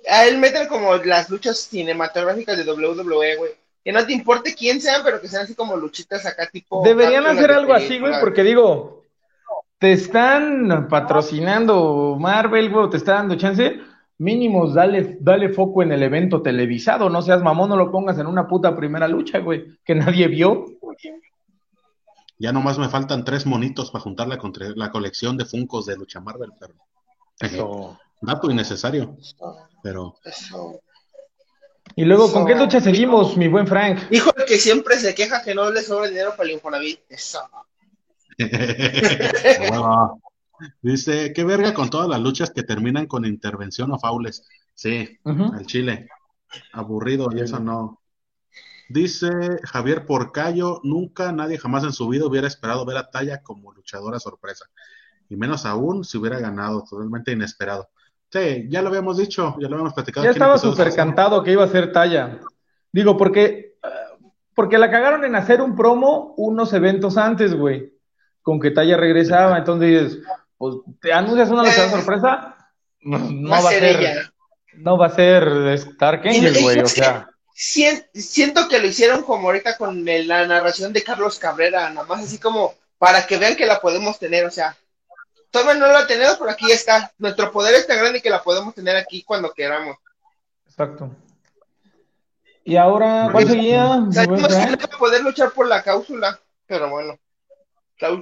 A 0.10 0.26
él 0.26 0.38
meten 0.38 0.68
como 0.68 0.96
las 0.96 1.30
luchas 1.30 1.60
cinematográficas 1.60 2.58
de 2.58 2.72
WWE, 2.72 3.36
güey. 3.36 3.52
que 3.84 3.92
no 3.92 4.06
te 4.06 4.14
importe 4.14 4.56
quién 4.56 4.82
sean, 4.82 5.02
pero 5.04 5.22
que 5.22 5.28
sean 5.28 5.44
así 5.44 5.56
como 5.56 5.76
luchitas 5.78 6.26
acá 6.26 6.48
tipo. 6.52 6.84
Deberían 6.84 7.26
hacer 7.26 7.50
de 7.50 7.56
algo 7.56 7.74
así, 7.74 8.00
güey, 8.00 8.14
porque 8.20 8.44
digo, 8.44 9.04
te 9.80 9.92
están 9.92 10.88
patrocinando 10.90 12.18
Marvel, 12.20 12.70
güey, 12.72 12.90
te 12.90 12.98
está 12.98 13.14
dando 13.14 13.36
chance. 13.36 13.80
Mínimos, 14.20 14.74
dale, 14.74 15.18
dale 15.22 15.50
foco 15.50 15.84
en 15.84 15.92
el 15.92 16.02
evento 16.02 16.42
televisado, 16.42 17.08
no 17.08 17.22
seas 17.22 17.44
mamón, 17.44 17.70
no 17.70 17.76
lo 17.76 17.92
pongas 17.92 18.18
en 18.18 18.26
una 18.26 18.48
puta 18.48 18.76
primera 18.76 19.08
lucha, 19.08 19.38
güey, 19.40 19.78
que 19.86 19.94
nadie 19.94 20.28
vio. 20.28 20.66
Ya 22.40 22.52
nomás 22.52 22.78
me 22.78 22.90
faltan 22.90 23.24
tres 23.24 23.46
monitos 23.46 23.92
para 23.92 24.04
juntar 24.04 24.28
la, 24.28 24.40
la 24.76 24.92
colección 24.92 25.38
de 25.38 25.46
Funcos 25.46 25.86
de 25.86 25.98
Lucha 25.98 26.20
Marvel, 26.20 26.52
pero 26.60 26.74
Eso. 27.40 28.00
dato 28.22 28.50
innecesario, 28.50 29.18
pero 29.88 30.20
Eso. 30.26 30.82
Y 31.96 32.04
luego, 32.04 32.32
¿con 32.34 32.46
qué 32.46 32.56
lucha 32.56 32.82
seguimos, 32.82 33.38
mi 33.38 33.48
buen 33.48 33.66
Frank? 33.66 34.00
Hijo 34.12 34.36
el 34.36 34.44
que 34.44 34.58
siempre 34.58 34.98
se 35.00 35.16
queja 35.16 35.42
que 35.42 35.56
no 35.56 35.72
le 35.72 35.82
sobra 35.82 36.10
dinero 36.10 36.32
para 36.32 36.50
el 36.50 36.56
Infonavit. 36.56 37.00
Eso. 37.10 37.40
Bueno, 39.70 40.22
dice, 40.82 41.32
qué 41.34 41.44
verga 41.44 41.74
con 41.74 41.90
todas 41.90 42.10
las 42.10 42.20
luchas 42.20 42.52
que 42.52 42.64
terminan 42.64 43.08
con 43.08 43.26
intervención 43.26 43.92
o 43.94 44.00
faules. 44.00 44.46
Sí, 44.76 45.18
al 45.24 45.66
Chile. 45.66 46.10
Aburrido 46.74 47.30
y 47.34 47.40
eso 47.40 47.60
no. 47.60 48.02
Dice 48.90 49.30
Javier 49.64 50.06
Porcayo, 50.06 50.82
nunca 50.84 51.32
nadie 51.32 51.58
jamás 51.58 51.84
en 51.86 51.94
su 51.94 52.10
vida 52.10 52.26
hubiera 52.26 52.48
esperado 52.48 52.86
ver 52.86 52.98
a 52.98 53.10
Talla 53.10 53.42
como 53.42 53.74
luchadora 53.74 54.20
sorpresa. 54.20 54.66
Y 55.30 55.38
menos 55.38 55.66
aún 55.66 56.04
si 56.04 56.18
hubiera 56.18 56.40
ganado, 56.40 56.84
totalmente 56.88 57.32
inesperado. 57.32 57.90
Sí, 58.32 58.66
ya 58.70 58.82
lo 58.82 58.90
habíamos 58.90 59.18
dicho, 59.18 59.56
ya 59.60 59.68
lo 59.70 59.76
habíamos 59.76 59.94
platicado. 59.94 60.26
Ya 60.26 60.32
estaba 60.32 60.58
súper 60.58 60.94
cantado 60.94 61.44
que 61.44 61.52
iba 61.54 61.64
a 61.64 61.68
ser 61.70 61.92
talla. 61.94 62.40
Digo, 62.92 63.16
porque, 63.18 63.78
eh, 63.82 63.90
porque 64.54 64.78
la 64.78 64.92
cagaron 64.92 65.24
en 65.24 65.36
hacer 65.36 65.62
un 65.62 65.76
promo 65.76 66.34
unos 66.38 66.74
eventos 66.74 67.18
antes, 67.18 67.54
güey. 67.56 67.94
Con 68.42 68.60
que 68.60 68.72
talla 68.72 68.98
regresaba. 68.98 69.58
Entonces, 69.58 70.20
pues, 70.58 70.76
te 71.02 71.14
anuncias 71.14 71.50
una 71.50 71.64
luchadora 71.64 71.92
sorpresa. 71.92 72.56
No, 73.02 73.18
no 73.20 73.50
Va 73.50 73.58
a 73.60 73.62
va 73.62 73.70
a 73.70 73.74
ser 73.74 73.82
ser, 73.94 74.02
ella. 74.02 74.34
no 74.76 74.98
va 74.98 75.06
a 75.06 75.10
ser 75.12 75.48
Stark 75.76 76.28
Angel, 76.28 76.62
güey. 76.62 76.80
O 76.80 76.88
sea, 76.88 77.30
sien- 77.56 78.06
siento 78.14 78.68
que 78.68 78.80
lo 78.80 78.88
hicieron 78.88 79.24
como 79.24 79.48
ahorita 79.48 79.78
con 79.78 80.04
la 80.04 80.46
narración 80.46 80.92
de 80.92 81.04
Carlos 81.04 81.40
Cabrera, 81.40 81.90
nada 81.92 82.06
más 82.08 82.24
así 82.26 82.40
como 82.40 82.74
para 82.98 83.26
que 83.26 83.38
vean 83.38 83.56
que 83.56 83.66
la 83.66 83.80
podemos 83.80 84.20
tener, 84.20 84.46
o 84.46 84.52
sea, 84.52 84.76
todavía 85.52 85.76
no 85.76 85.88
la 85.88 86.08
tenemos, 86.08 86.38
pero 86.38 86.52
aquí 86.52 86.72
está. 86.72 87.12
Nuestro 87.18 87.52
poder 87.52 87.76
es 87.76 87.88
tan 87.88 87.98
grande 87.98 88.22
que 88.22 88.30
la 88.30 88.44
podemos 88.44 88.74
tener 88.74 88.96
aquí 88.96 89.24
cuando 89.24 89.52
queramos. 89.52 89.98
exacto. 90.66 91.12
Y 92.64 92.76
ahora, 92.76 93.30
¿cuál 93.32 93.46
buen 93.46 94.12
Sabemos 94.12 94.48
que 94.48 94.54
no 94.54 94.74
a 94.74 95.00
poder 95.00 95.24
luchar 95.24 95.52
por 95.52 95.68
la 95.68 95.82
cápsula, 95.82 96.38
pero 96.66 96.90
bueno. 96.90 97.18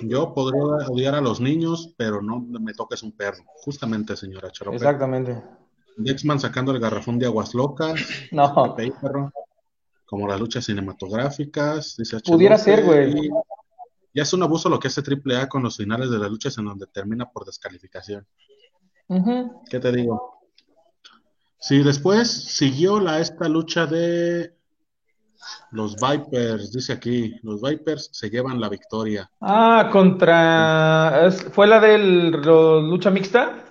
Yo 0.03 0.33
podría 0.33 0.87
odiar 0.87 1.15
a 1.15 1.21
los 1.21 1.41
niños, 1.41 1.93
pero 1.97 2.21
no 2.21 2.39
me 2.41 2.73
toques 2.73 3.03
un 3.03 3.11
perro. 3.11 3.43
Justamente, 3.63 4.15
señora 4.15 4.51
Charope. 4.51 4.77
Exactamente. 4.77 5.43
Dexman 5.97 6.39
sacando 6.39 6.71
el 6.71 6.79
garrafón 6.79 7.19
de 7.19 7.25
aguas 7.25 7.53
locas. 7.53 7.99
No, 8.31 8.75
perro. 8.75 9.31
Como 10.05 10.27
las 10.27 10.39
luchas 10.39 10.65
cinematográficas. 10.65 11.95
Dice. 11.97 12.19
Pudiera 12.19 12.57
ser, 12.57 12.83
güey. 12.83 13.31
Ya 14.15 14.23
es 14.23 14.31
un 14.33 14.41
abuso 14.41 14.69
lo 14.69 14.79
que 14.79 14.87
hace 14.87 15.01
AAA 15.01 15.49
con 15.49 15.61
los 15.61 15.75
finales 15.75 16.09
de 16.09 16.17
las 16.17 16.31
luchas 16.31 16.57
en 16.57 16.65
donde 16.65 16.87
termina 16.87 17.29
por 17.29 17.45
descalificación. 17.45 18.25
¿Qué 19.69 19.79
te 19.79 19.91
digo? 19.91 20.39
Sí, 21.59 21.83
después 21.83 22.31
siguió 22.31 22.99
la 23.01 23.19
esta 23.19 23.49
lucha 23.49 23.85
de 23.85 24.55
los 25.71 25.95
Vipers, 25.97 26.71
dice 26.71 26.93
aquí, 26.93 27.35
los 27.43 27.61
Vipers 27.61 28.09
se 28.13 28.29
llevan 28.29 28.59
la 28.61 28.69
victoria. 28.69 29.29
Ah, 29.41 29.89
contra. 29.91 31.29
¿Fue 31.51 31.67
la 31.67 31.79
del 31.81 32.31
lo- 32.31 32.81
lucha 32.81 33.11
mixta? 33.11 33.63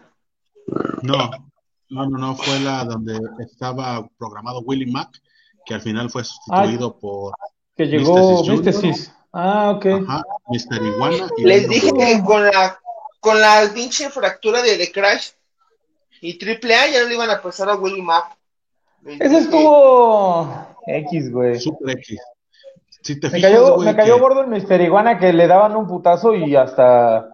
No, 1.02 1.30
no, 1.88 2.06
no, 2.10 2.18
no, 2.18 2.34
fue 2.36 2.60
la 2.60 2.84
donde 2.84 3.18
estaba 3.38 4.06
programado 4.18 4.60
Willie 4.60 4.92
Mack, 4.92 5.20
que 5.64 5.74
al 5.74 5.80
final 5.80 6.10
fue 6.10 6.22
sustituido 6.24 6.98
por 6.98 7.34
Que 7.76 7.86
llegó. 7.86 8.44
Místesis. 8.46 9.12
Ah, 9.36 9.72
ok. 9.76 9.86
ajá, 10.06 10.22
Mr. 10.48 10.82
Iguana 10.82 11.16
y 11.36 11.44
Les 11.44 11.68
dije 11.68 11.90
que 11.92 12.22
con 12.24 12.44
la 12.44 12.78
con 13.20 13.40
la 13.40 13.68
pinche 13.74 14.08
fractura 14.10 14.62
de 14.62 14.76
The 14.76 14.92
Crash 14.92 15.30
y 16.20 16.38
AAA 16.38 16.86
ya 16.88 17.02
no 17.02 17.08
le 17.08 17.14
iban 17.14 17.30
a 17.30 17.42
pasar 17.42 17.68
a 17.68 17.74
Willy. 17.74 18.04
Les 19.02 19.20
Ese 19.20 19.38
estuvo 19.38 20.48
X, 20.86 21.32
güey. 21.32 21.58
Super 21.60 21.98
X. 21.98 22.20
Si 23.02 23.18
te 23.20 23.28
Me 23.28 23.34
fijas, 23.36 23.50
cayó, 23.50 23.74
güey, 23.74 23.86
me 23.88 23.96
cayó 23.96 24.14
que- 24.14 24.20
gordo 24.20 24.40
el 24.42 24.46
Mister 24.46 24.80
Iguana 24.80 25.18
que 25.18 25.32
le 25.32 25.46
daban 25.46 25.76
un 25.76 25.86
putazo 25.86 26.34
y 26.34 26.54
hasta 26.56 27.28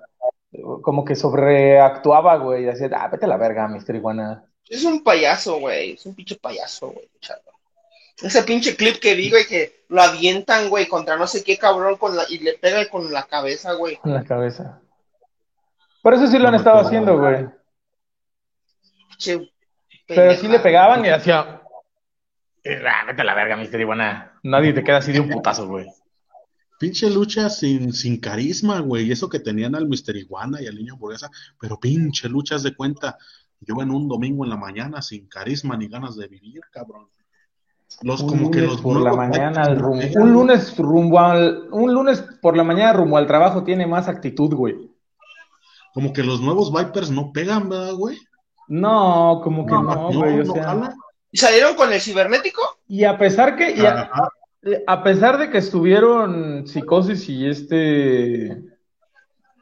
eh, 0.53 0.63
como 0.83 1.05
que 1.05 1.15
sobreactuaba, 1.15 2.37
güey. 2.39 2.65
Decía, 2.65 2.89
ah, 2.97 3.09
vete 3.09 3.27
a 3.27 3.29
la 3.29 3.37
verga, 3.37 3.69
Mister 3.69 3.95
Iguana. 3.95 4.45
Es 4.69 4.85
un 4.85 5.03
payaso, 5.05 5.59
güey. 5.61 5.93
Es 5.93 6.07
un 6.07 6.15
pinche 6.15 6.37
payaso, 6.37 6.89
güey. 6.89 7.09
Ese 8.23 8.43
pinche 8.43 8.77
clip 8.77 8.99
que 8.99 9.15
vi, 9.15 9.31
güey, 9.31 9.47
que 9.47 9.85
lo 9.89 10.03
avientan, 10.03 10.69
güey, 10.69 10.87
contra 10.87 11.17
no 11.17 11.27
sé 11.27 11.43
qué 11.43 11.57
cabrón 11.57 11.97
con 11.97 12.17
la, 12.17 12.25
y 12.29 12.39
le 12.39 12.55
pega 12.55 12.89
con 12.89 13.13
la 13.13 13.27
cabeza, 13.27 13.73
güey. 13.73 13.99
En 14.05 14.15
la 14.15 14.25
cabeza. 14.25 14.81
Por 16.03 16.15
eso 16.15 16.27
sí 16.27 16.39
lo 16.39 16.49
han 16.49 16.55
estado 16.55 16.81
haciendo, 16.81 17.19
güey. 17.19 17.47
Pero 20.07 20.35
sí 20.35 20.49
le 20.49 20.61
pegaban 20.61 21.05
y 21.05 21.09
hacía. 21.09 21.63
Ah, 22.87 23.05
vete 23.07 23.23
a 23.23 23.25
la 23.25 23.35
verga, 23.35 23.57
Mister 23.57 23.81
Iguana. 23.81 24.39
Nadie 24.43 24.73
te 24.73 24.83
queda 24.83 24.99
así 24.99 25.13
de 25.13 25.21
un 25.21 25.29
putazo, 25.29 25.67
güey. 25.67 25.87
Pinche 26.79 27.11
lucha 27.11 27.51
sin, 27.51 27.93
sin 27.93 28.19
carisma, 28.19 28.81
güey. 28.81 29.07
Y 29.07 29.13
eso 29.13 29.29
que 29.29 29.39
tenían 29.39 29.75
al 29.75 29.87
Mr. 29.87 30.17
Iguana 30.17 30.63
y 30.63 30.67
al 30.67 30.77
niño 30.77 30.95
hamburguesa, 30.95 31.31
pero 31.61 31.79
pinche 31.79 32.29
luchas 32.29 32.63
de 32.63 32.75
cuenta. 32.75 33.19
Yo 33.61 33.83
en 33.83 33.91
un 33.91 34.09
domingo 34.09 34.45
en 34.45 34.51
la 34.51 34.57
mañana 34.57 35.03
sin 35.03 35.27
carisma 35.27 35.77
ni 35.77 35.89
ganas 35.89 36.17
de 36.17 36.27
vivir, 36.27 36.63
cabrón. 36.71 37.09
Los 38.03 38.23
Un 38.23 38.29
como 38.29 38.51
que 38.51 38.59
lunes 38.61 38.73
los 38.73 38.81
por 38.81 39.01
la 39.01 39.13
mañana, 39.13 39.63
al 39.63 39.77
no 39.79 39.85
rumbo- 39.85 40.01
pegan, 40.01 40.23
un 40.23 40.23
güey. 40.23 40.33
lunes 40.33 40.77
rumbo 40.79 41.19
al, 41.21 41.69
un 41.71 41.93
lunes 41.93 42.25
por 42.41 42.57
la 42.57 42.65
mañana 42.65 42.93
rumbo 42.93 43.17
al 43.19 43.27
trabajo 43.27 43.63
tiene 43.63 43.87
más 43.87 44.09
actitud, 44.09 44.55
güey. 44.55 44.77
Como 45.93 46.13
que 46.13 46.23
los 46.23 46.41
nuevos 46.41 46.73
Vipers 46.73 47.11
no 47.11 47.33
pegan, 47.33 47.69
¿verdad, 47.69 47.95
güey? 47.95 48.17
No, 48.69 49.41
como 49.43 49.67
que 49.67 49.73
no, 49.73 50.13
güey, 50.13 50.41
o 50.41 50.45
no 50.45 50.53
sea. 50.55 50.95
¿Y 51.33 51.37
salieron 51.39 51.75
con 51.75 51.93
el 51.93 52.01
cibernético? 52.01 52.63
Y 52.89 53.05
a 53.05 53.19
pesar 53.19 53.57
que, 53.57 53.73
y 53.73 53.83
a, 54.87 55.03
pesar 55.03 55.39
de 55.39 55.51
que 55.51 55.59
estuvieron 55.59 56.67
Psicosis 56.67 57.29
y 57.29 57.49
este 57.49 58.63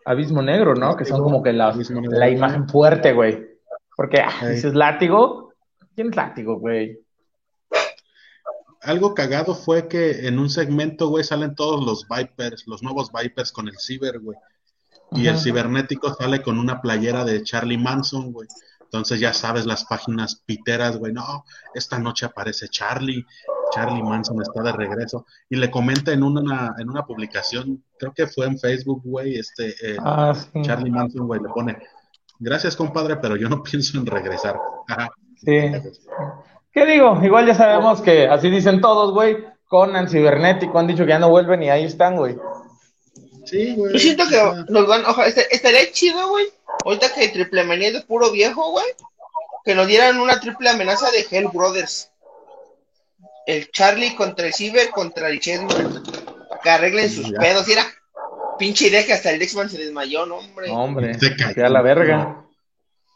Abismo 0.05 0.43
Negro, 0.43 0.75
¿no? 0.75 0.97
Que 0.97 1.05
son 1.05 1.23
como 1.23 1.43
que 1.43 1.53
la, 1.53 1.75
la 2.11 2.29
imagen 2.31 2.69
fuerte, 2.69 3.12
güey. 3.12 3.47
Porque 3.97 4.21
ah, 4.21 4.47
dices 4.49 4.75
látigo, 4.75 5.53
¿quién 5.95 6.11
es 6.11 6.17
látigo, 6.17 6.59
güey? 6.59 6.99
Algo 8.83 9.14
cagado 9.14 9.55
fue 9.55 9.88
que 9.88 10.27
en 10.27 10.38
un 10.38 10.51
segmento, 10.51 11.09
güey, 11.09 11.25
salen 11.25 11.55
todos 11.55 11.85
los 11.85 12.07
Vipers, 12.09 12.64
los 12.67 12.83
nuevos 12.83 13.11
Vipers 13.12 13.53
con 13.53 13.69
el 13.69 13.79
Ciber, 13.79 14.21
güey. 14.21 14.38
Y 15.12 15.27
el 15.27 15.38
cibernético 15.38 16.14
sale 16.14 16.43
con 16.43 16.59
una 16.59 16.83
playera 16.83 17.25
de 17.25 17.43
Charlie 17.43 17.79
Manson, 17.79 18.33
güey. 18.33 18.47
Entonces 18.83 19.21
ya 19.21 19.33
sabes 19.33 19.67
las 19.67 19.85
páginas 19.85 20.43
piteras, 20.47 20.97
güey. 20.97 21.12
No, 21.12 21.45
esta 21.75 21.99
noche 21.99 22.27
aparece 22.27 22.69
Charlie. 22.69 23.25
Charlie 23.71 24.03
Manson 24.03 24.41
está 24.41 24.62
de 24.62 24.73
regreso. 24.73 25.27
Y 25.49 25.57
le 25.57 25.71
comenta 25.71 26.12
en 26.12 26.23
una, 26.23 26.75
en 26.79 26.88
una 26.88 27.05
publicación, 27.05 27.85
creo 27.99 28.12
que 28.14 28.27
fue 28.27 28.47
en 28.47 28.59
Facebook, 28.59 29.03
güey, 29.05 29.37
este 29.37 29.75
eh, 29.83 29.97
Ah, 30.01 30.35
sí. 30.35 30.62
Charlie 30.62 30.91
Manson, 30.91 31.27
güey, 31.27 31.41
le 31.43 31.49
pone, 31.51 31.79
gracias 32.38 32.77
compadre, 32.77 33.17
pero 33.17 33.37
yo 33.37 33.49
no 33.49 33.62
pienso 33.62 33.99
en 33.99 34.07
regresar. 34.07 34.59
Ajá. 34.88 35.11
Sí. 35.37 35.59
¿Qué 36.79 36.87
digo? 36.93 37.19
Igual 37.23 37.47
ya 37.47 37.55
sabemos 37.55 38.01
que 38.01 38.27
así 38.29 38.51
dicen 38.51 38.81
todos, 38.81 39.12
güey. 39.12 39.37
Conan, 39.67 40.09
Cibernético, 40.09 40.79
han 40.79 40.87
dicho 40.87 41.05
que 41.05 41.11
ya 41.11 41.19
no 41.19 41.29
vuelven 41.29 41.62
y 41.62 41.71
ahí 41.71 41.85
están, 41.85 42.17
güey. 42.17 42.37
Sí, 43.45 43.75
güey. 43.77 43.93
Yo 43.95 43.99
siento 43.99 44.25
que 44.29 44.37
nos 44.73 44.87
van, 44.87 45.05
ojalá, 45.07 45.27
este- 45.29 45.55
estaría 45.55 45.91
chido, 45.93 46.29
güey. 46.29 46.47
Ahorita 46.85 47.12
que 47.12 47.29
triple 47.29 47.64
manía 47.64 47.88
es 47.88 47.95
de 47.95 48.01
puro 48.03 48.31
viejo, 48.31 48.71
güey. 48.71 48.87
Que 49.64 49.75
nos 49.75 49.87
dieran 49.87 50.19
una 50.21 50.41
triple 50.41 50.71
amenaza 50.71 51.11
de 51.11 51.27
Hell 51.31 51.49
Brothers. 51.53 52.11
El 53.47 53.71
Charlie 53.71 54.14
contra 54.14 54.47
el 54.47 54.55
Ciber 54.55 54.91
contra 54.91 55.29
el 55.29 55.41
Chessman. 55.41 56.03
Que 56.62 56.71
arreglen 56.71 57.11
sus 57.11 57.31
Ya. 57.31 57.38
pedos. 57.38 57.69
Y 57.69 57.73
era 57.73 57.85
pinche 58.59 58.87
idea 58.88 59.05
que 59.05 59.12
hasta 59.12 59.31
el 59.31 59.38
Dexman 59.38 59.69
se 59.71 59.79
desmayó, 59.79 60.27
no, 60.27 60.37
hombre. 60.37 60.69
No, 60.69 60.83
hombre, 60.85 61.14
Se 61.19 61.35
cayó. 61.37 61.55
que 61.55 61.62
a 61.62 61.69
la 61.69 61.83
verga. 61.83 62.45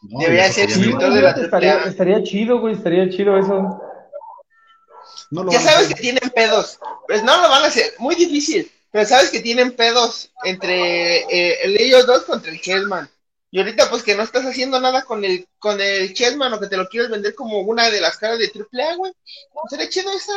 No, 0.09 0.19
Debería 0.19 0.51
ser 0.51 0.69
escritor 0.69 1.13
de 1.13 1.21
la 1.21 1.31
estaría, 1.31 1.73
AAA. 1.75 1.89
estaría 1.89 2.23
chido, 2.23 2.59
güey, 2.59 2.75
estaría 2.75 3.09
chido 3.09 3.37
eso. 3.37 3.81
no 5.31 5.43
lo 5.43 5.51
Ya 5.51 5.59
sabes 5.59 5.87
que 5.87 5.95
tienen 5.95 6.29
pedos. 6.35 6.79
Pues 7.07 7.23
no 7.23 7.35
lo 7.41 7.49
van 7.49 7.63
a 7.63 7.67
hacer. 7.67 7.93
Muy 7.99 8.15
difícil. 8.15 8.69
Pero 8.91 9.05
sabes 9.07 9.31
que 9.31 9.39
tienen 9.39 9.71
pedos 9.75 10.31
entre 10.43 11.21
eh, 11.21 11.57
el- 11.63 11.81
ellos 11.81 12.05
dos 12.05 12.23
contra 12.23 12.51
el 12.51 12.61
Chessman. 12.61 13.09
Y 13.49 13.59
ahorita 13.59 13.89
pues 13.89 14.03
que 14.03 14.15
no 14.15 14.23
estás 14.23 14.45
haciendo 14.45 14.79
nada 14.79 15.03
con 15.03 15.23
el 15.23 15.47
con 15.59 15.79
el 15.79 16.13
Chessman 16.13 16.53
o 16.53 16.59
que 16.59 16.67
te 16.67 16.77
lo 16.77 16.87
quieres 16.87 17.09
vender 17.09 17.33
como 17.35 17.59
una 17.61 17.89
de 17.89 18.01
las 18.01 18.17
caras 18.17 18.39
de 18.39 18.49
AAA, 18.51 18.95
güey. 18.95 19.13
Sería 19.69 19.89
chido 19.89 20.11
esa. 20.11 20.33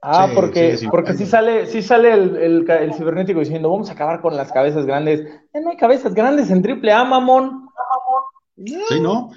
Ah, 0.00 0.26
Sí, 0.28 0.34
porque, 0.34 0.70
sí, 0.72 0.76
sí, 0.84 0.88
porque 0.88 1.14
sí 1.14 1.26
sale, 1.26 1.66
sí 1.66 1.82
sale 1.82 2.12
el, 2.12 2.66
el 2.70 2.94
cibernético 2.94 3.40
diciendo, 3.40 3.68
vamos 3.70 3.90
a 3.90 3.94
acabar 3.94 4.20
con 4.20 4.36
las 4.36 4.52
cabezas 4.52 4.86
grandes. 4.86 5.20
Eh, 5.52 5.60
no 5.60 5.70
hay 5.70 5.76
cabezas 5.76 6.14
grandes 6.14 6.50
en 6.50 6.62
triple 6.62 6.92
A, 6.92 7.04
Sí, 8.64 9.00
¿no? 9.00 9.30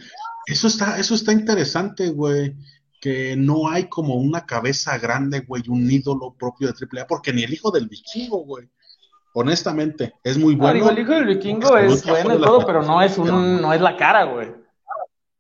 Eso 0.46 0.68
está, 0.68 0.98
eso 1.00 1.16
está 1.16 1.32
interesante, 1.32 2.10
güey. 2.10 2.56
Que 3.00 3.36
no 3.36 3.68
hay 3.70 3.86
como 3.86 4.16
una 4.16 4.46
cabeza 4.46 4.98
grande, 5.00 5.40
güey, 5.42 5.64
un 5.70 5.90
ídolo 5.90 6.36
propio 6.38 6.68
de 6.72 6.74
AAA, 6.74 7.08
porque 7.08 7.34
ni 7.34 7.44
el 7.44 7.54
hijo 7.54 7.72
del 7.72 7.88
vikingo, 7.88 8.44
güey. 8.46 8.70
Honestamente, 9.34 10.14
es 10.24 10.38
muy 10.38 10.54
Ah, 10.56 10.58
bueno. 10.58 10.74
digo, 10.74 10.90
el 10.90 11.00
hijo 11.00 11.12
del 11.14 11.26
vikingo 11.26 11.78
es 11.78 12.06
bueno 12.06 12.36
y 12.36 12.38
de 12.38 12.44
todo, 12.44 12.66
pero 12.66 12.84
no 12.84 13.02
es 13.02 13.18
un, 13.18 13.62
no 13.62 13.74
es 13.74 13.82
la 13.82 13.96
cara, 13.96 14.26
güey. 14.26 14.50
Y 14.50 14.54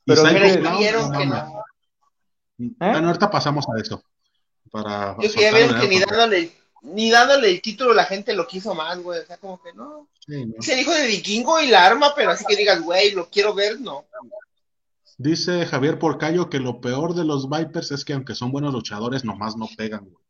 pero 0.05 0.23
vieron 0.77 1.11
que 1.11 1.25
no. 1.25 1.63
Bueno, 2.57 3.07
ahorita 3.07 3.29
pasamos 3.29 3.65
a 3.69 3.79
eso. 3.79 4.03
Para 4.71 5.17
Yo 5.19 5.31
que 5.31 5.41
ya 5.41 5.53
vieron 5.53 5.79
que 5.81 5.87
ni 5.87 5.99
dándole, 5.99 6.51
ni 6.81 7.11
dándole 7.11 7.49
el 7.49 7.61
título 7.61 7.93
la 7.93 8.05
gente 8.05 8.33
lo 8.33 8.47
quiso 8.47 8.73
más, 8.73 8.99
güey. 8.99 9.19
O 9.19 9.25
sea, 9.25 9.37
como 9.37 9.61
que 9.61 9.73
no. 9.73 10.07
sí, 10.25 10.45
¿no? 10.45 10.55
Es 10.59 10.69
el 10.69 10.79
hijo 10.79 10.91
de 10.91 11.07
vikingo 11.07 11.59
y 11.59 11.67
la 11.67 11.85
arma, 11.85 12.13
pero 12.15 12.31
así 12.31 12.45
que 12.45 12.55
digas, 12.55 12.81
güey, 12.81 13.11
lo 13.11 13.29
quiero 13.29 13.53
ver, 13.53 13.79
no. 13.79 14.05
Dice 15.17 15.65
Javier 15.67 15.99
Porcayo 15.99 16.49
que 16.49 16.59
lo 16.59 16.81
peor 16.81 17.13
de 17.13 17.25
los 17.25 17.47
Vipers 17.47 17.91
es 17.91 18.03
que 18.03 18.13
aunque 18.13 18.33
son 18.33 18.51
buenos 18.51 18.73
luchadores, 18.73 19.23
nomás 19.23 19.55
no 19.55 19.67
pegan, 19.77 20.05
güey. 20.05 20.23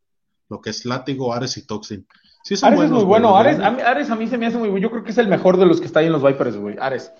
Lo 0.50 0.60
que 0.60 0.70
es 0.70 0.84
Látigo, 0.84 1.32
Ares 1.32 1.56
y 1.56 1.66
Toxin. 1.66 2.06
Sí 2.44 2.56
son 2.56 2.68
Ares 2.68 2.84
es 2.84 2.90
buenos, 2.90 3.04
muy 3.04 3.08
güey, 3.08 3.22
bueno. 3.22 3.36
Ares 3.36 3.58
a, 3.58 3.70
mí, 3.70 3.80
Ares 3.80 4.10
a 4.10 4.16
mí 4.16 4.26
se 4.28 4.36
me 4.36 4.46
hace 4.46 4.58
muy 4.58 4.68
bueno. 4.68 4.82
Yo 4.82 4.90
creo 4.90 5.02
que 5.02 5.12
es 5.12 5.18
el 5.18 5.28
mejor 5.28 5.56
de 5.56 5.64
los 5.64 5.80
que 5.80 5.86
está 5.86 6.00
ahí 6.00 6.06
en 6.06 6.12
los 6.12 6.22
Vipers, 6.22 6.56
güey. 6.56 6.76
Ares. 6.78 7.10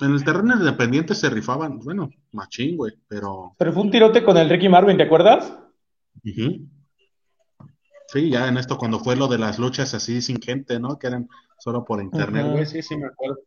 En 0.00 0.12
el 0.12 0.24
terreno 0.24 0.54
independiente 0.54 1.14
se 1.14 1.28
rifaban, 1.28 1.78
bueno, 1.80 2.10
machín, 2.32 2.76
güey, 2.76 2.94
pero... 3.08 3.54
Pero 3.58 3.72
fue 3.72 3.82
un 3.82 3.90
tirote 3.90 4.22
con 4.22 4.36
el 4.36 4.48
Ricky 4.48 4.68
Marvin, 4.68 4.96
¿te 4.96 5.02
acuerdas? 5.02 5.52
Ujú. 6.24 6.68
Sí, 8.08 8.30
ya 8.30 8.48
en 8.48 8.56
esto 8.56 8.78
cuando 8.78 8.98
fue 8.98 9.16
lo 9.16 9.28
de 9.28 9.36
las 9.36 9.58
luchas 9.58 9.92
así 9.92 10.22
sin 10.22 10.40
gente, 10.40 10.80
¿no? 10.80 10.98
Que 10.98 11.08
eran 11.08 11.28
solo 11.58 11.84
por 11.84 12.02
internet, 12.02 12.46
güey, 12.50 12.64
sí, 12.64 12.82
sí 12.82 12.96
me 12.96 13.06
acuerdo. 13.06 13.38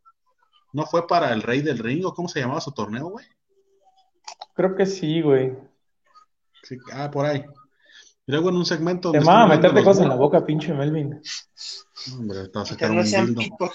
¿No 0.72 0.86
fue 0.86 1.08
para 1.08 1.34
el 1.34 1.42
Rey 1.42 1.62
del 1.62 1.80
Ring 1.80 2.06
o 2.06 2.14
cómo 2.14 2.30
se 2.30 2.40
llamaba 2.40 2.62
su 2.62 2.72
torneo, 2.72 3.10
güey? 3.10 3.26
Creo 4.54 4.76
que 4.76 4.86
sí, 4.86 5.22
güey. 5.22 5.58
Sí, 6.62 6.78
ah, 6.94 7.10
por 7.10 7.26
ahí. 7.26 7.44
Y 8.28 8.32
luego 8.32 8.50
en 8.50 8.58
un 8.58 8.66
segmento 8.66 9.12
Te 9.12 9.18
están 9.18 9.36
hablando 9.36 9.56
meterte 9.56 9.84
cosas 9.84 10.04
en 10.04 10.10
la 10.10 10.16
boca, 10.16 10.46
pinche 10.46 10.74
Melvin. 10.74 11.20
Hombre, 12.14 12.48
te 12.48 12.60
va 12.60 12.62
a 12.62 12.66
sacar 12.66 12.92
un 12.92 13.04
dildo. 13.04 13.72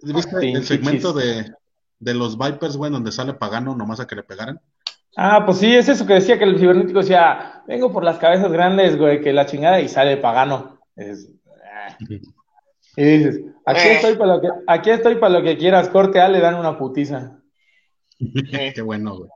¿Viste 0.00 0.50
el 0.50 0.64
segmento 0.64 1.12
de, 1.12 1.54
de 2.00 2.14
los 2.14 2.36
Vipers, 2.36 2.76
güey, 2.76 2.90
donde 2.90 3.12
sale 3.12 3.34
pagano 3.34 3.76
nomás 3.76 4.00
a 4.00 4.06
que 4.08 4.16
le 4.16 4.24
pegaran? 4.24 4.60
Ah, 5.16 5.44
pues 5.46 5.58
sí, 5.58 5.74
es 5.74 5.88
eso 5.88 6.06
que 6.06 6.14
decía 6.14 6.38
que 6.38 6.44
el 6.44 6.58
cibernético 6.58 6.98
decía, 7.00 7.62
vengo 7.66 7.90
por 7.90 8.04
las 8.04 8.18
cabezas 8.18 8.52
grandes, 8.52 8.98
güey, 8.98 9.20
que 9.22 9.32
la 9.32 9.46
chingada 9.46 9.80
y 9.80 9.88
sale 9.88 10.18
pagano. 10.18 10.78
Es- 10.94 11.30
ah. 11.64 11.96
Y 12.98 13.02
dices, 13.04 13.40
aquí 13.64 13.80
Eh. 13.80 13.92
estoy 13.94 14.16
para 14.16 14.34
lo 14.34 14.40
que, 14.42 14.48
aquí 14.66 14.90
estoy 14.90 15.14
para 15.16 15.38
lo 15.38 15.42
que 15.44 15.56
quieras, 15.56 15.88
corte 15.88 16.20
A, 16.20 16.28
le 16.28 16.40
dan 16.40 16.56
una 16.56 16.76
putiza. 16.78 17.38
Qué 18.74 18.82
bueno, 18.82 19.16
güey. 19.16 19.30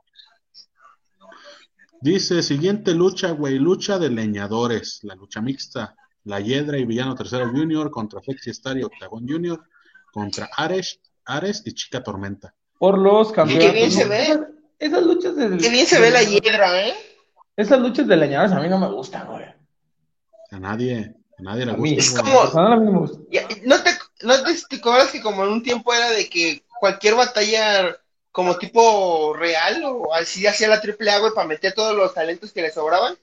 Dice, 1.99 2.41
siguiente 2.41 2.93
lucha, 2.95 3.31
güey, 3.31 3.59
lucha 3.59 3.99
de 3.99 4.09
leñadores, 4.09 4.99
la 5.03 5.13
lucha 5.15 5.39
mixta, 5.41 5.95
la 6.23 6.39
Hiedra 6.39 6.77
y 6.79 6.85
Villano 6.85 7.13
Tercero 7.15 7.49
Junior 7.49 7.91
contra 7.91 8.21
Sexy 8.21 8.49
Star 8.51 8.77
y 8.77 8.83
Octagon 8.83 9.27
Junior, 9.27 9.63
contra 10.11 10.49
Ares, 10.57 10.99
Ares 11.25 11.61
y 11.65 11.73
Chica 11.73 12.01
Tormenta. 12.01 12.55
Por 12.79 12.97
los 12.97 13.31
campeonatos. 13.31 13.73
bien 13.73 13.91
se 13.91 14.07
ve. 14.07 14.39
Esas, 14.81 15.03
luchas 15.03 15.35
de, 15.35 15.57
Qué 15.57 15.69
bien 15.69 15.85
se 15.85 15.99
ve 15.99 16.09
la 16.09 16.23
hiedra, 16.23 16.87
¿eh? 16.87 16.95
Esas 17.55 17.79
luchas 17.79 18.07
de 18.07 18.17
leñadores 18.17 18.51
a 18.51 18.59
mí 18.59 18.67
no 18.67 18.79
me 18.79 18.87
gustan, 18.91 19.27
güey. 19.27 19.45
A 20.49 20.59
nadie, 20.59 21.13
a 21.37 21.41
nadie 21.43 21.67
le 21.67 21.73
gusta, 21.73 21.95
Es 21.99 22.11
como- 22.11 22.41
a 22.41 22.75
mí 22.77 22.85
no 22.85 22.91
me 22.91 22.99
gusta. 22.99 23.19
Ya, 23.29 23.47
¿No 23.63 23.83
te, 23.83 23.91
no 24.23 24.43
te, 24.43 24.55
te 24.67 24.75
acuerdas 24.77 25.11
que 25.11 25.21
como 25.21 25.43
en 25.45 25.51
un 25.51 25.61
tiempo 25.61 25.93
era 25.93 26.09
de 26.09 26.27
que 26.27 26.65
cualquier 26.79 27.13
batalla 27.13 27.95
como 28.31 28.57
tipo 28.57 29.35
real 29.35 29.83
o 29.85 30.15
así 30.15 30.47
hacía 30.47 30.67
la 30.67 30.81
triple 30.81 31.11
A, 31.11 31.19
güey, 31.19 31.31
para 31.35 31.47
meter 31.47 31.73
todos 31.73 31.95
los 31.95 32.15
talentos 32.15 32.51
que 32.51 32.63
le 32.63 32.71
sobraban? 32.71 33.15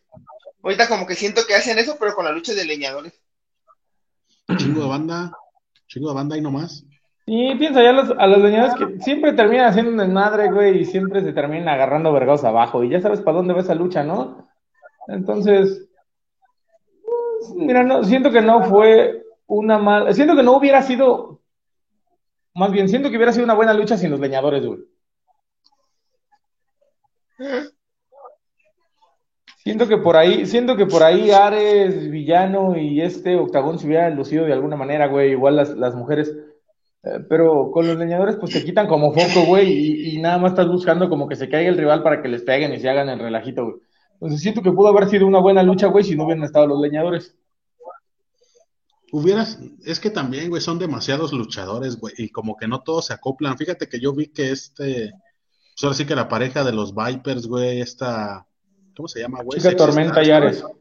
Ahorita 0.62 0.86
como 0.86 1.08
que 1.08 1.16
siento 1.16 1.44
que 1.44 1.56
hacen 1.56 1.76
eso, 1.80 1.96
pero 1.98 2.14
con 2.14 2.24
la 2.24 2.30
lucha 2.30 2.54
de 2.54 2.64
leñadores. 2.66 3.14
Chingo 4.56 4.82
de 4.82 4.88
banda, 4.88 5.32
chingo 5.88 6.10
de 6.10 6.14
banda 6.14 6.36
y 6.36 6.40
nomás. 6.40 6.84
Y 7.30 7.54
piensa 7.56 7.82
ya 7.82 7.90
a 7.90 7.92
los, 7.92 8.10
a 8.16 8.26
los 8.26 8.38
leñadores 8.38 8.74
que 8.74 9.00
siempre 9.00 9.34
terminan 9.34 9.66
haciendo 9.66 9.90
un 9.90 9.98
desmadre, 9.98 10.50
güey, 10.50 10.78
y 10.78 10.84
siempre 10.86 11.20
se 11.20 11.34
terminan 11.34 11.68
agarrando 11.68 12.10
vergados 12.10 12.42
abajo. 12.42 12.82
Y 12.82 12.88
ya 12.88 13.02
sabes 13.02 13.20
para 13.20 13.36
dónde 13.36 13.52
va 13.52 13.60
esa 13.60 13.74
lucha, 13.74 14.02
¿no? 14.02 14.48
Entonces, 15.08 15.90
mira, 17.54 17.82
no, 17.82 18.02
siento 18.02 18.30
que 18.30 18.40
no 18.40 18.62
fue 18.62 19.26
una 19.46 19.76
mala. 19.76 20.14
Siento 20.14 20.34
que 20.34 20.42
no 20.42 20.56
hubiera 20.56 20.80
sido. 20.80 21.42
Más 22.54 22.72
bien, 22.72 22.88
siento 22.88 23.10
que 23.10 23.16
hubiera 23.16 23.32
sido 23.34 23.44
una 23.44 23.54
buena 23.54 23.74
lucha 23.74 23.98
sin 23.98 24.10
los 24.10 24.20
leñadores, 24.20 24.64
güey. 24.64 24.80
Siento 29.58 29.86
que 29.86 29.98
por 29.98 30.16
ahí, 30.16 30.46
siento 30.46 30.76
que 30.76 30.86
por 30.86 31.02
ahí 31.02 31.30
Ares, 31.30 32.10
Villano 32.10 32.78
y 32.78 33.02
este 33.02 33.36
Octagón 33.36 33.78
se 33.78 33.86
hubieran 33.86 34.16
lucido 34.16 34.46
de 34.46 34.54
alguna 34.54 34.76
manera, 34.76 35.08
güey, 35.08 35.32
igual 35.32 35.56
las, 35.56 35.76
las 35.76 35.94
mujeres. 35.94 36.34
Eh, 37.04 37.20
pero 37.28 37.70
con 37.70 37.86
los 37.86 37.96
leñadores, 37.96 38.36
pues 38.36 38.52
te 38.52 38.64
quitan 38.64 38.88
como 38.88 39.12
foco, 39.12 39.46
güey, 39.46 39.70
y, 39.72 40.16
y 40.16 40.20
nada 40.20 40.38
más 40.38 40.52
estás 40.52 40.68
buscando 40.68 41.08
como 41.08 41.28
que 41.28 41.36
se 41.36 41.48
caiga 41.48 41.70
el 41.70 41.78
rival 41.78 42.02
para 42.02 42.20
que 42.20 42.28
les 42.28 42.42
peguen 42.42 42.72
y 42.74 42.80
se 42.80 42.88
hagan 42.88 43.08
el 43.08 43.18
relajito, 43.20 43.64
güey. 43.64 43.76
Entonces 44.14 44.40
siento 44.40 44.62
que 44.62 44.72
pudo 44.72 44.88
haber 44.88 45.08
sido 45.08 45.26
una 45.26 45.38
buena 45.38 45.62
lucha, 45.62 45.86
güey, 45.86 46.04
si 46.04 46.16
no 46.16 46.24
hubieran 46.24 46.42
estado 46.44 46.66
los 46.66 46.80
leñadores. 46.80 47.36
Hubieras, 49.10 49.58
es 49.86 50.00
que 50.00 50.10
también, 50.10 50.50
güey, 50.50 50.60
son 50.60 50.78
demasiados 50.78 51.32
luchadores, 51.32 51.98
güey, 51.98 52.14
y 52.18 52.28
como 52.30 52.56
que 52.56 52.68
no 52.68 52.82
todos 52.82 53.06
se 53.06 53.14
acoplan. 53.14 53.56
Fíjate 53.56 53.88
que 53.88 54.00
yo 54.00 54.12
vi 54.12 54.26
que 54.28 54.50
este, 54.50 55.12
pues 55.12 55.84
ahora 55.84 55.94
sí 55.94 56.04
que 56.04 56.16
la 56.16 56.28
pareja 56.28 56.64
de 56.64 56.72
los 56.72 56.92
Vipers, 56.94 57.46
güey, 57.46 57.80
esta, 57.80 58.46
¿cómo 58.96 59.08
se 59.08 59.20
llama, 59.20 59.42
güey? 59.44 59.58
Chica 59.58 59.70
Sexy 59.70 59.76
Tormenta 59.76 60.20
Stars, 60.20 60.28
y 60.28 60.30
Ares. 60.32 60.62
güey. 60.62 60.74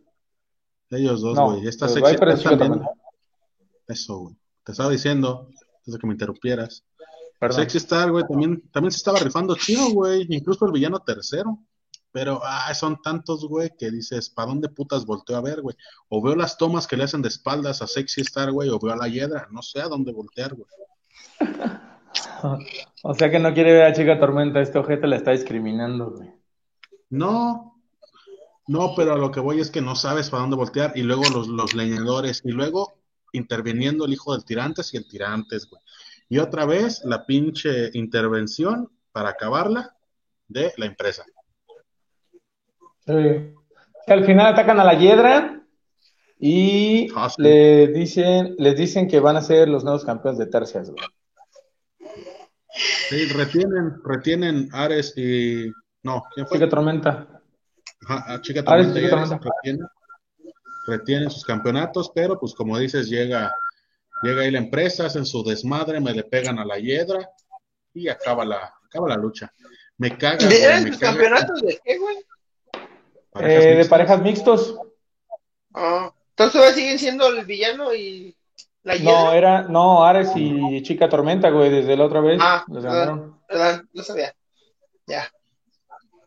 Ellos 0.90 1.22
dos, 1.22 1.36
No, 1.36 1.52
güey. 1.52 1.68
Esta 1.68 1.88
Sexy 1.88 2.12
Vipers 2.14 2.20
y 2.20 2.38
Stars 2.38 2.40
Chica 2.42 2.58
también. 2.58 2.84
Tormenta. 2.84 3.02
Eso, 3.88 4.18
güey. 4.18 4.36
Te 4.64 4.72
estaba 4.74 4.90
diciendo, 4.90 5.50
antes 5.88 5.93
de 5.93 6.00
que 6.00 6.08
me 6.08 6.13
interrumpieras. 6.13 6.84
Perdón. 7.39 7.62
Sexy 7.62 7.78
Star, 7.78 8.12
güey, 8.12 8.26
también, 8.28 8.62
también 8.71 8.91
se 8.91 8.97
estaba 8.97 9.19
rifando 9.19 9.56
chido, 9.56 9.89
güey. 9.91 10.26
Incluso 10.30 10.65
el 10.65 10.71
villano 10.71 11.00
tercero. 11.00 11.60
Pero, 12.12 12.41
ah, 12.43 12.73
son 12.73 13.02
tantos, 13.02 13.47
güey, 13.47 13.71
que 13.78 13.91
dices, 13.91 14.30
¿para 14.30 14.47
dónde 14.47 14.69
putas 14.69 15.06
volteo 15.06 15.38
a 15.38 15.41
ver, 15.41 15.62
güey? 15.62 15.76
O 16.10 16.21
veo 16.21 16.36
las 16.36 16.58
tomas 16.58 16.88
que 16.88 16.97
le 16.97 17.04
hacen 17.04 17.21
de 17.21 17.28
espaldas 17.28 17.82
a 17.82 17.88
Sexy 17.88 18.21
Star, 18.21 18.52
güey, 18.52 18.69
o 18.69 18.80
veo 18.80 18.93
a 18.93 18.97
la 18.97 19.08
hiedra. 19.08 19.47
No 19.52 19.62
sé 19.62 19.82
a 19.82 19.88
dónde 19.88 20.12
voltear, 20.12 20.56
güey. 20.56 20.67
O 23.04 23.13
sea 23.13 23.30
que 23.30 23.39
no 23.39 23.54
quiere 23.54 23.73
ver 23.73 23.84
a 23.84 23.93
Chica 23.93 24.19
Tormenta, 24.19 24.60
este 24.60 24.80
ojete 24.80 25.08
la 25.08 25.17
está 25.17 25.32
discriminando, 25.32 26.12
güey. 26.12 26.30
No, 27.10 27.78
no, 28.67 28.93
pero 28.95 29.13
a 29.13 29.17
lo 29.17 29.32
que 29.32 29.39
voy 29.39 29.60
es 29.60 29.71
que 29.71 29.82
no 29.82 29.95
sabes 29.95 30.30
para 30.30 30.41
dónde 30.41 30.58
voltear. 30.58 30.93
Y 30.95 31.04
luego 31.04 31.23
los, 31.34 31.47
los 31.47 31.73
leñadores. 31.73 32.41
Y 32.43 32.52
luego 32.52 32.97
interviniendo 33.38 34.06
el 34.06 34.13
hijo 34.13 34.34
del 34.34 34.43
tirantes 34.45 34.93
y 34.93 34.97
el 34.97 35.08
tirantes, 35.08 35.69
güey. 35.69 35.82
Y 36.30 36.39
otra 36.39 36.65
vez 36.65 37.02
la 37.06 37.26
pinche 37.26 37.89
intervención 37.93 38.89
para 39.13 39.30
acabarla 39.30 39.95
de 40.47 40.73
la 40.78 40.86
empresa. 40.86 41.23
Sí. 43.06 43.54
Al 44.08 44.26
final 44.26 44.47
atacan 44.47 44.80
a 44.80 44.84
la 44.84 44.93
Hiedra 44.95 45.62
y 46.39 47.08
Ah, 47.15 47.32
le 47.38 47.88
dicen, 47.88 48.56
les 48.58 48.76
dicen 48.76 49.08
que 49.08 49.19
van 49.19 49.38
a 49.38 49.41
ser 49.41 49.67
los 49.69 49.84
nuevos 49.84 50.06
campeones 50.06 50.38
de 50.38 50.45
tercias, 50.47 50.89
güey. 50.91 51.04
Sí, 53.10 53.26
retienen, 53.34 53.95
retienen 54.04 54.69
Ares 54.71 55.13
y. 55.17 55.71
No, 56.04 56.21
¿quién 56.36 56.45
fue? 56.45 56.58
Chica 56.58 56.69
Tormenta. 56.69 57.41
Ajá, 58.08 58.34
a 58.36 58.41
Chica 58.41 58.63
Tormenta 58.63 58.93
Chica 59.00 59.15
Ares 59.15 59.30
Tormenta. 59.30 59.50
retienen, 59.56 59.88
retienen 60.88 61.30
sus 61.30 61.43
campeonatos, 61.45 62.12
pero 62.15 62.39
pues 62.39 62.54
como 62.56 62.78
dices, 62.80 63.10
llega, 63.10 63.54
llega 64.23 64.41
ahí 64.41 64.52
la 64.52 64.60
empresa, 64.60 65.06
hacen 65.06 65.26
su 65.26 65.43
desmadre, 65.43 66.00
me 66.00 66.13
le 66.13 66.23
pegan 66.23 66.58
a 66.60 66.65
la 66.65 66.80
hiedra 66.80 67.30
y 67.93 68.08
acaba 68.08 68.45
la, 68.45 68.73
acaba 68.86 69.10
la 69.10 69.15
lucha. 69.17 69.52
Me 69.97 70.17
caga, 70.17 70.47
¿De 70.47 70.63
eran 70.63 70.84
caga. 70.86 70.97
campeonatos 71.00 71.62
de 71.62 71.80
qué, 71.84 71.97
güey? 71.97 72.17
Parejas 73.32 73.65
Eh, 73.65 73.76
de 73.76 73.86
parejas 73.86 74.21
mixtos. 74.21 74.76
Ah, 75.73 76.12
entonces 76.30 76.54
todavía 76.54 76.76
siguen 76.76 77.00
siendo 77.00 77.28
el 77.28 77.45
villano 77.45 77.93
y 77.93 78.36
la 78.84 78.93
No, 78.95 79.00
hiedra. 79.34 79.36
era, 79.36 79.62
no, 79.63 80.04
Ares 80.06 80.30
y 80.36 80.82
Chica 80.84 81.10
Tormenta, 81.10 81.50
güey, 81.50 81.69
desde 81.69 81.97
la 81.97 82.06
otra 82.06 82.21
vez. 82.21 82.39
Ah, 82.41 82.63
los 82.67 82.84
ganaron. 82.84 83.39
¿Verdad? 83.50 83.82
No 83.93 84.04
sabía. 84.04 84.34
Ya. 85.08 85.30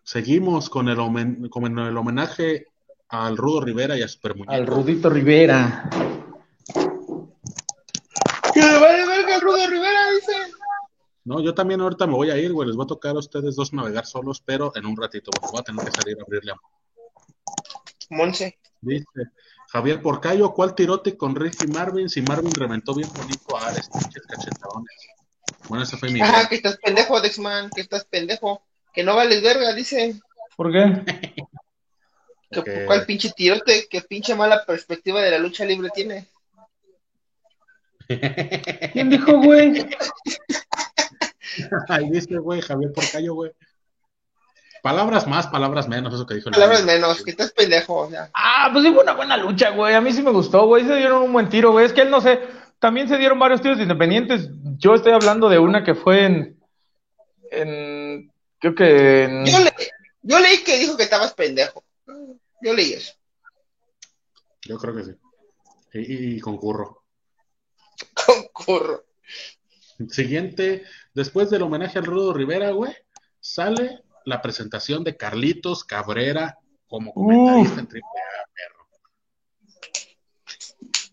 Seguimos 0.02 0.68
con 0.68 0.88
el, 0.88 0.98
homen- 0.98 1.48
con 1.50 1.78
el 1.78 1.96
homenaje 1.96 2.66
al 3.10 3.36
Rudo 3.36 3.60
Rivera 3.60 3.98
y 3.98 4.02
a 4.02 4.08
Super 4.08 4.34
Muñeco. 4.34 4.52
Al 4.52 4.66
Rudito 4.66 5.10
Rivera. 5.10 5.90
Que 8.54 8.60
le 8.60 8.78
vale 8.78 9.06
verga 9.06 9.34
el 9.34 9.40
Rudo 9.40 9.66
Rivera, 9.66 10.10
dice. 10.12 10.32
No, 11.24 11.40
yo 11.40 11.52
también 11.54 11.80
ahorita 11.80 12.06
me 12.06 12.14
voy 12.14 12.30
a 12.30 12.38
ir, 12.38 12.52
güey. 12.52 12.68
Les 12.68 12.76
voy 12.76 12.84
a 12.84 12.88
tocar 12.88 13.16
a 13.16 13.18
ustedes 13.18 13.56
dos 13.56 13.72
navegar 13.72 14.06
solos, 14.06 14.40
pero 14.44 14.72
en 14.76 14.86
un 14.86 14.96
ratito, 14.96 15.30
porque 15.30 15.50
voy 15.50 15.60
a 15.60 15.64
tener 15.64 15.84
que 15.84 15.92
salir 15.92 16.16
a 16.18 16.22
abrirle 16.22 16.52
a 16.52 16.56
Monse. 18.10 18.58
Dice 18.80 19.04
Javier 19.72 20.00
Porcayo, 20.00 20.52
¿cuál 20.52 20.74
tirote 20.74 21.16
con 21.16 21.36
Ricky 21.36 21.66
Marvin? 21.66 22.08
Si 22.08 22.22
Marvin 22.22 22.52
reventó 22.52 22.94
bien 22.94 23.08
bonito 23.14 23.56
a 23.56 23.68
Ares, 23.68 23.88
pinches 23.88 24.26
cachetadones. 24.26 24.96
Bueno, 25.68 25.84
ese 25.84 25.96
fue 25.96 26.10
mi. 26.10 26.20
Ajá, 26.20 26.48
que 26.48 26.56
estás 26.56 26.78
pendejo, 26.78 27.20
Dexman, 27.20 27.70
que 27.70 27.82
estás 27.82 28.04
pendejo. 28.04 28.62
Que 28.92 29.04
no 29.04 29.14
vales 29.14 29.42
verga, 29.42 29.72
dice. 29.74 30.20
¿Por 30.56 30.72
qué? 30.72 31.36
Que. 32.50 32.84
¿Cuál 32.86 33.06
pinche 33.06 33.30
tirote? 33.30 33.86
¿Qué 33.88 34.02
pinche 34.02 34.34
mala 34.34 34.64
perspectiva 34.64 35.22
de 35.22 35.30
la 35.30 35.38
lucha 35.38 35.64
libre 35.64 35.90
tiene? 35.94 36.26
¿Quién 38.92 39.08
dijo, 39.08 39.38
güey? 39.38 39.72
Ahí 41.88 42.10
dice, 42.10 42.38
güey, 42.38 42.60
Javier 42.60 42.92
Porcayo, 42.92 43.34
güey. 43.34 43.52
Palabras 44.82 45.26
más, 45.26 45.46
palabras 45.46 45.88
menos, 45.88 46.14
eso 46.14 46.26
que 46.26 46.34
dijo 46.34 46.50
Palabras 46.50 46.84
menos, 46.84 47.22
que 47.22 47.30
estás 47.30 47.52
pendejo. 47.52 47.96
O 47.96 48.10
sea. 48.10 48.30
Ah, 48.34 48.70
pues 48.72 48.84
sí 48.84 48.92
fue 48.92 49.02
una 49.02 49.12
buena 49.12 49.36
lucha, 49.36 49.70
güey. 49.70 49.94
A 49.94 50.00
mí 50.00 50.12
sí 50.12 50.22
me 50.22 50.30
gustó, 50.30 50.66
güey. 50.66 50.86
Se 50.86 50.96
dieron 50.96 51.22
un 51.22 51.32
buen 51.32 51.48
tiro, 51.48 51.72
güey. 51.72 51.86
Es 51.86 51.92
que 51.92 52.00
él 52.00 52.10
no 52.10 52.20
sé. 52.20 52.40
También 52.78 53.08
se 53.08 53.18
dieron 53.18 53.38
varios 53.38 53.60
tiros 53.60 53.78
independientes. 53.78 54.48
Yo 54.78 54.94
estoy 54.94 55.12
hablando 55.12 55.48
de 55.48 55.58
una 55.58 55.84
que 55.84 55.94
fue 55.94 56.24
en. 56.24 56.58
en 57.50 58.32
creo 58.58 58.74
que 58.74 59.24
en. 59.24 59.44
Yo, 59.44 59.58
le, 59.58 59.72
yo 60.22 60.40
leí 60.40 60.64
que 60.64 60.78
dijo 60.78 60.96
que 60.96 61.02
estabas 61.02 61.34
pendejo. 61.34 61.84
Yo 62.62 62.74
leí 62.74 62.92
eso. 62.94 63.12
Yo 64.62 64.78
creo 64.78 64.94
que 64.94 65.04
sí. 65.04 65.12
Y, 65.92 66.40
concurro. 66.40 67.04
Concurro. 68.26 69.04
Siguiente, 70.08 70.84
después 71.12 71.50
del 71.50 71.62
homenaje 71.62 71.98
al 71.98 72.06
Rudo 72.06 72.32
Rivera, 72.32 72.70
güey, 72.70 72.94
sale 73.38 74.02
la 74.24 74.40
presentación 74.40 75.04
de 75.04 75.16
Carlitos 75.16 75.84
Cabrera 75.84 76.58
como 76.86 77.12
comentarista 77.12 77.80
en 77.80 77.86
Triple 77.86 78.08
A, 78.08 78.46
perro. 78.54 78.88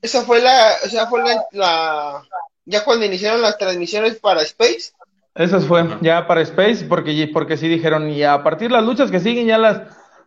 Esa 0.02 0.24
fue 0.24 0.42
la, 0.42 0.76
o 0.86 0.90
sea, 0.90 1.08
fue 1.08 1.22
la, 1.24 1.46
la- 1.52 2.28
ya 2.66 2.84
cuando 2.84 3.06
iniciaron 3.06 3.42
las 3.42 3.58
transmisiones 3.58 4.20
para 4.20 4.42
Space. 4.44 4.92
Esas 5.36 5.66
fue 5.66 5.86
ya 6.02 6.26
para 6.28 6.42
Space, 6.42 6.86
porque, 6.86 7.30
porque 7.32 7.58
sí 7.58 7.68
dijeron, 7.68 8.10
y 8.10 8.24
a 8.24 8.42
partir 8.44 8.70
de 8.70 8.74
las 8.76 8.84
luchas 8.84 9.12
que 9.12 9.20
siguen 9.20 9.48
ya 9.48 9.58
las, 9.58 9.82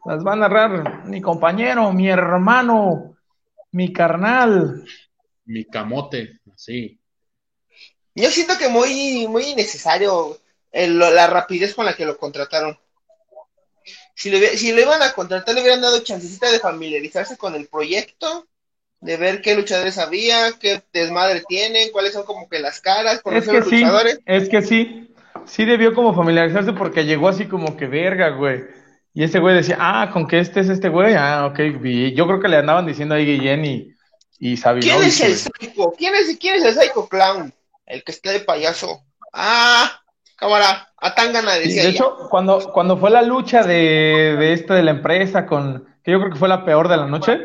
las 0.04 0.24
va 0.26 0.32
a 0.32 0.36
narrar 0.36 1.06
mi 1.06 1.20
compañero, 1.20 1.92
mi 1.92 2.08
hermano, 2.08 3.16
mi 3.72 3.92
carnal. 3.92 4.84
Mi 5.46 5.64
camote, 5.66 6.40
así. 6.54 6.98
Yo 8.14 8.30
siento 8.30 8.56
que 8.58 8.68
muy, 8.68 9.26
muy 9.28 9.44
innecesario 9.46 10.38
el- 10.72 10.98
la 10.98 11.26
rapidez 11.26 11.74
con 11.74 11.86
la 11.86 11.94
que 11.96 12.06
lo 12.06 12.16
contrataron. 12.18 12.78
Si, 14.14 14.30
le, 14.30 14.56
si 14.56 14.72
lo 14.72 14.80
iban 14.82 15.02
a 15.02 15.12
contratar, 15.12 15.54
le 15.54 15.60
hubieran 15.62 15.80
dado 15.80 16.00
chancecita 16.00 16.50
de 16.50 16.60
familiarizarse 16.60 17.36
con 17.36 17.54
el 17.54 17.68
proyecto, 17.68 18.46
de 19.00 19.16
ver 19.16 19.42
qué 19.42 19.54
luchadores 19.54 19.98
había, 19.98 20.52
qué 20.60 20.82
desmadre 20.92 21.42
tienen, 21.48 21.90
cuáles 21.92 22.12
son 22.12 22.24
como 22.24 22.48
que 22.48 22.58
las 22.60 22.80
caras, 22.80 23.22
Es 23.24 23.48
que 23.48 23.56
los 23.56 23.62
sí, 23.62 23.82
luchadores. 23.82 24.20
es 24.26 24.48
que 24.48 24.62
sí, 24.62 25.14
sí 25.46 25.64
debió 25.64 25.94
como 25.94 26.14
familiarizarse 26.14 26.72
porque 26.72 27.04
llegó 27.04 27.28
así 27.28 27.46
como 27.46 27.76
que 27.76 27.86
verga, 27.86 28.30
güey. 28.30 28.64
Y 29.12 29.24
ese 29.24 29.40
güey 29.40 29.56
decía, 29.56 29.76
ah, 29.80 30.10
con 30.12 30.26
que 30.26 30.38
este 30.38 30.60
es 30.60 30.68
este 30.68 30.88
güey, 30.88 31.14
ah, 31.14 31.46
ok. 31.46 31.58
Yo 32.14 32.26
creo 32.26 32.40
que 32.40 32.48
le 32.48 32.58
andaban 32.58 32.86
diciendo 32.86 33.14
ahí 33.14 33.26
Guillén 33.26 33.64
y, 33.64 33.94
y 34.38 34.56
Sabinovich, 34.56 34.92
¿Quién 34.92 35.02
es 35.02 35.20
el 35.20 35.36
psycho? 35.36 35.92
¿Quién 35.96 36.14
es, 36.14 36.38
¿Quién 36.38 36.54
es 36.56 36.64
el 36.64 36.74
psycho 36.74 37.08
clown? 37.08 37.52
El 37.86 38.04
que 38.04 38.12
está 38.12 38.30
de 38.30 38.40
payaso. 38.40 39.02
Ah, 39.32 40.00
cámara, 40.36 40.88
a 40.96 41.14
Tangana 41.14 41.54
decía 41.54 41.82
de 41.82 41.88
ella. 41.88 41.90
hecho, 41.90 42.28
cuando, 42.30 42.72
cuando 42.72 42.96
fue 42.96 43.10
la 43.10 43.22
lucha 43.22 43.62
de, 43.62 44.36
de 44.38 44.52
esta 44.52 44.74
de 44.74 44.82
la 44.82 44.92
empresa 44.92 45.44
con, 45.44 45.86
que 46.02 46.12
yo 46.12 46.18
creo 46.20 46.32
que 46.32 46.38
fue 46.38 46.48
la 46.48 46.64
peor 46.64 46.88
de 46.88 46.96
la 46.96 47.06
noche, 47.06 47.40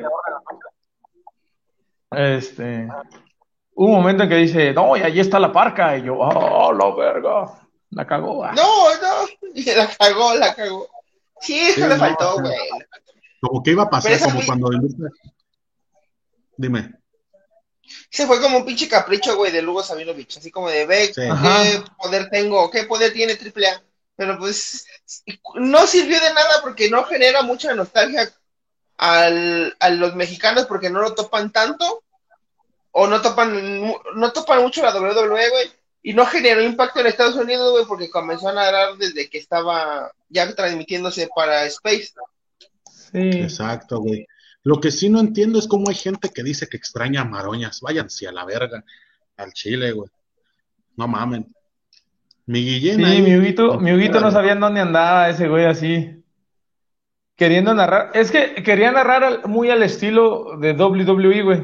este, 2.12 2.88
hubo 3.74 3.88
un 3.88 3.96
momento 3.96 4.24
en 4.24 4.30
que 4.30 4.36
dice, 4.36 4.74
no, 4.74 4.96
y 4.96 5.02
allí 5.02 5.20
está 5.20 5.40
la 5.40 5.52
parca, 5.52 5.98
y 5.98 6.04
yo, 6.04 6.18
oh, 6.18 6.72
la 6.72 6.96
verga, 6.96 7.68
la 7.90 8.08
cagó, 8.08 8.44
ah. 8.44 8.54
No, 8.56 8.90
no, 9.02 9.52
y 9.54 9.64
la 9.76 9.88
cagó, 9.88 10.36
la 10.36 10.56
cagó. 10.56 10.88
Sí, 11.46 11.60
eso 11.60 11.76
Sí, 11.76 11.82
le 11.82 11.88
no, 11.90 11.98
faltó, 11.98 12.40
güey. 12.40 12.54
Como 13.42 13.62
que 13.64 13.72
iba 13.72 13.84
a 13.84 13.90
pasar, 13.90 14.20
como 14.20 14.36
fue- 14.38 14.46
cuando 14.46 14.70
Dime. 16.58 16.94
Se 18.10 18.26
fue 18.26 18.42
como 18.42 18.58
un 18.60 18.66
pinche 18.66 18.88
capricho, 18.88 19.36
güey, 19.36 19.52
de 19.52 19.62
Lugo 19.62 19.84
Sabinovich. 19.84 20.38
Así 20.38 20.50
como 20.52 20.70
de, 20.70 20.86
ve, 20.86 21.08
Sí. 21.08 21.14
¿qué 21.16 21.28
Ajá. 21.30 21.64
poder 22.02 22.30
tengo? 22.30 22.70
¿Qué 22.72 22.84
poder 22.86 23.14
tiene 23.14 23.36
AAA? 23.36 23.82
Pero 24.16 24.40
pues 24.40 24.86
no 25.56 25.86
sirvió 25.86 26.20
de 26.20 26.34
nada 26.34 26.62
porque 26.64 26.90
no 26.90 27.04
genera 27.04 27.42
mucha 27.44 27.74
nostalgia 27.76 28.32
al, 28.98 29.76
a 29.80 29.90
los 29.90 30.16
mexicanos 30.16 30.66
porque 30.66 30.90
no 30.90 31.02
lo 31.02 31.14
topan 31.14 31.52
tanto. 31.52 32.02
O 32.92 33.08
no 33.08 33.22
topan, 33.22 33.94
no 34.16 34.32
topan 34.32 34.62
mucho 34.62 34.82
la 34.82 34.94
WWE, 34.98 35.50
güey. 35.50 35.72
Y 36.08 36.14
no 36.14 36.24
generó 36.28 36.62
impacto 36.62 37.00
en 37.00 37.08
Estados 37.08 37.36
Unidos, 37.36 37.72
güey, 37.72 37.86
porque 37.88 38.12
comenzó 38.12 38.50
a 38.50 38.54
narrar 38.54 38.96
desde 39.00 39.28
que 39.28 39.40
estaba 39.40 40.12
ya 40.30 40.54
transmitiéndose 40.54 41.28
para 41.36 41.66
Space. 41.66 42.14
Sí. 43.12 43.20
Exacto, 43.42 44.00
güey. 44.02 44.28
Lo 44.62 44.80
que 44.80 44.92
sí 44.92 45.10
no 45.10 45.20
entiendo 45.20 45.58
es 45.58 45.68
cómo 45.68 45.90
hay 45.90 45.96
gente 45.96 46.30
que 46.30 46.44
dice 46.44 46.68
que 46.68 46.78
extraña 46.78 47.22
a 47.22 47.26
Maroñas. 47.26 47.82
Váyanse 47.82 48.28
a 48.28 48.32
la 48.32 48.46
verga, 48.46 48.84
al 49.38 49.52
Chile, 49.54 49.94
güey. 49.94 50.10
No 50.96 51.08
mamen. 51.08 51.52
Mi 52.46 52.64
Guillén 52.64 52.98
Sí, 52.98 53.04
ahí- 53.04 53.22
mi 53.24 53.36
Huguito, 53.36 53.80
mi 53.80 53.92
Huguito 53.92 54.20
no 54.20 54.30
sabía 54.32 54.52
en 54.52 54.60
dónde 54.60 54.82
andaba 54.82 55.30
ese 55.30 55.48
güey 55.48 55.66
así. 55.66 56.24
Queriendo 57.36 57.74
narrar. 57.74 58.12
Es 58.14 58.30
que 58.30 58.54
quería 58.64 58.92
narrar 58.92 59.24
al- 59.24 59.42
muy 59.48 59.72
al 59.72 59.82
estilo 59.82 60.56
de 60.60 60.74
WWE, 60.74 61.42
güey. 61.42 61.64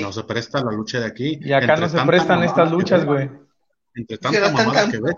No 0.00 0.12
se 0.12 0.24
presta 0.24 0.62
la 0.62 0.72
lucha 0.72 1.00
de 1.00 1.06
aquí. 1.06 1.38
Y 1.40 1.52
acá 1.52 1.74
Entre 1.74 1.80
no 1.80 1.88
se 1.88 2.06
prestan 2.06 2.42
estas 2.42 2.70
luchas, 2.70 3.04
güey. 3.04 3.30
Entre 3.94 4.16
que 4.16 4.22
tanta 4.22 4.40
no 4.40 4.46
están 4.46 4.66
mamada 4.66 4.82
tan- 4.82 4.90
que 4.90 5.00
ves. 5.00 5.14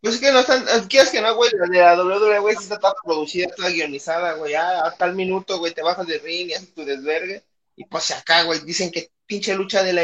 Pues 0.00 0.14
es 0.14 0.20
que 0.20 0.30
no 0.30 0.38
están, 0.38 0.64
quieres 0.88 1.10
que 1.10 1.20
no, 1.20 1.34
güey, 1.34 1.50
la 1.58 1.66
de 1.66 1.96
la 1.96 2.02
WWE, 2.04 2.38
güey, 2.38 2.54
está 2.54 2.78
toda 2.78 2.94
producida, 3.04 3.48
toda 3.56 3.68
guionizada, 3.68 4.34
güey, 4.34 4.54
ah, 4.54 4.86
a 4.86 4.96
tal 4.96 5.16
minuto, 5.16 5.58
güey, 5.58 5.74
te 5.74 5.82
bajas 5.82 6.06
de 6.06 6.18
ring 6.18 6.48
y 6.48 6.54
haces 6.54 6.72
tu 6.72 6.84
desvergue, 6.84 7.42
y 7.74 7.84
pues 7.84 8.12
acá, 8.12 8.44
güey, 8.44 8.60
dicen 8.60 8.92
que 8.92 9.10
pinche 9.26 9.56
lucha 9.56 9.82
de 9.82 9.92
la, 9.92 10.02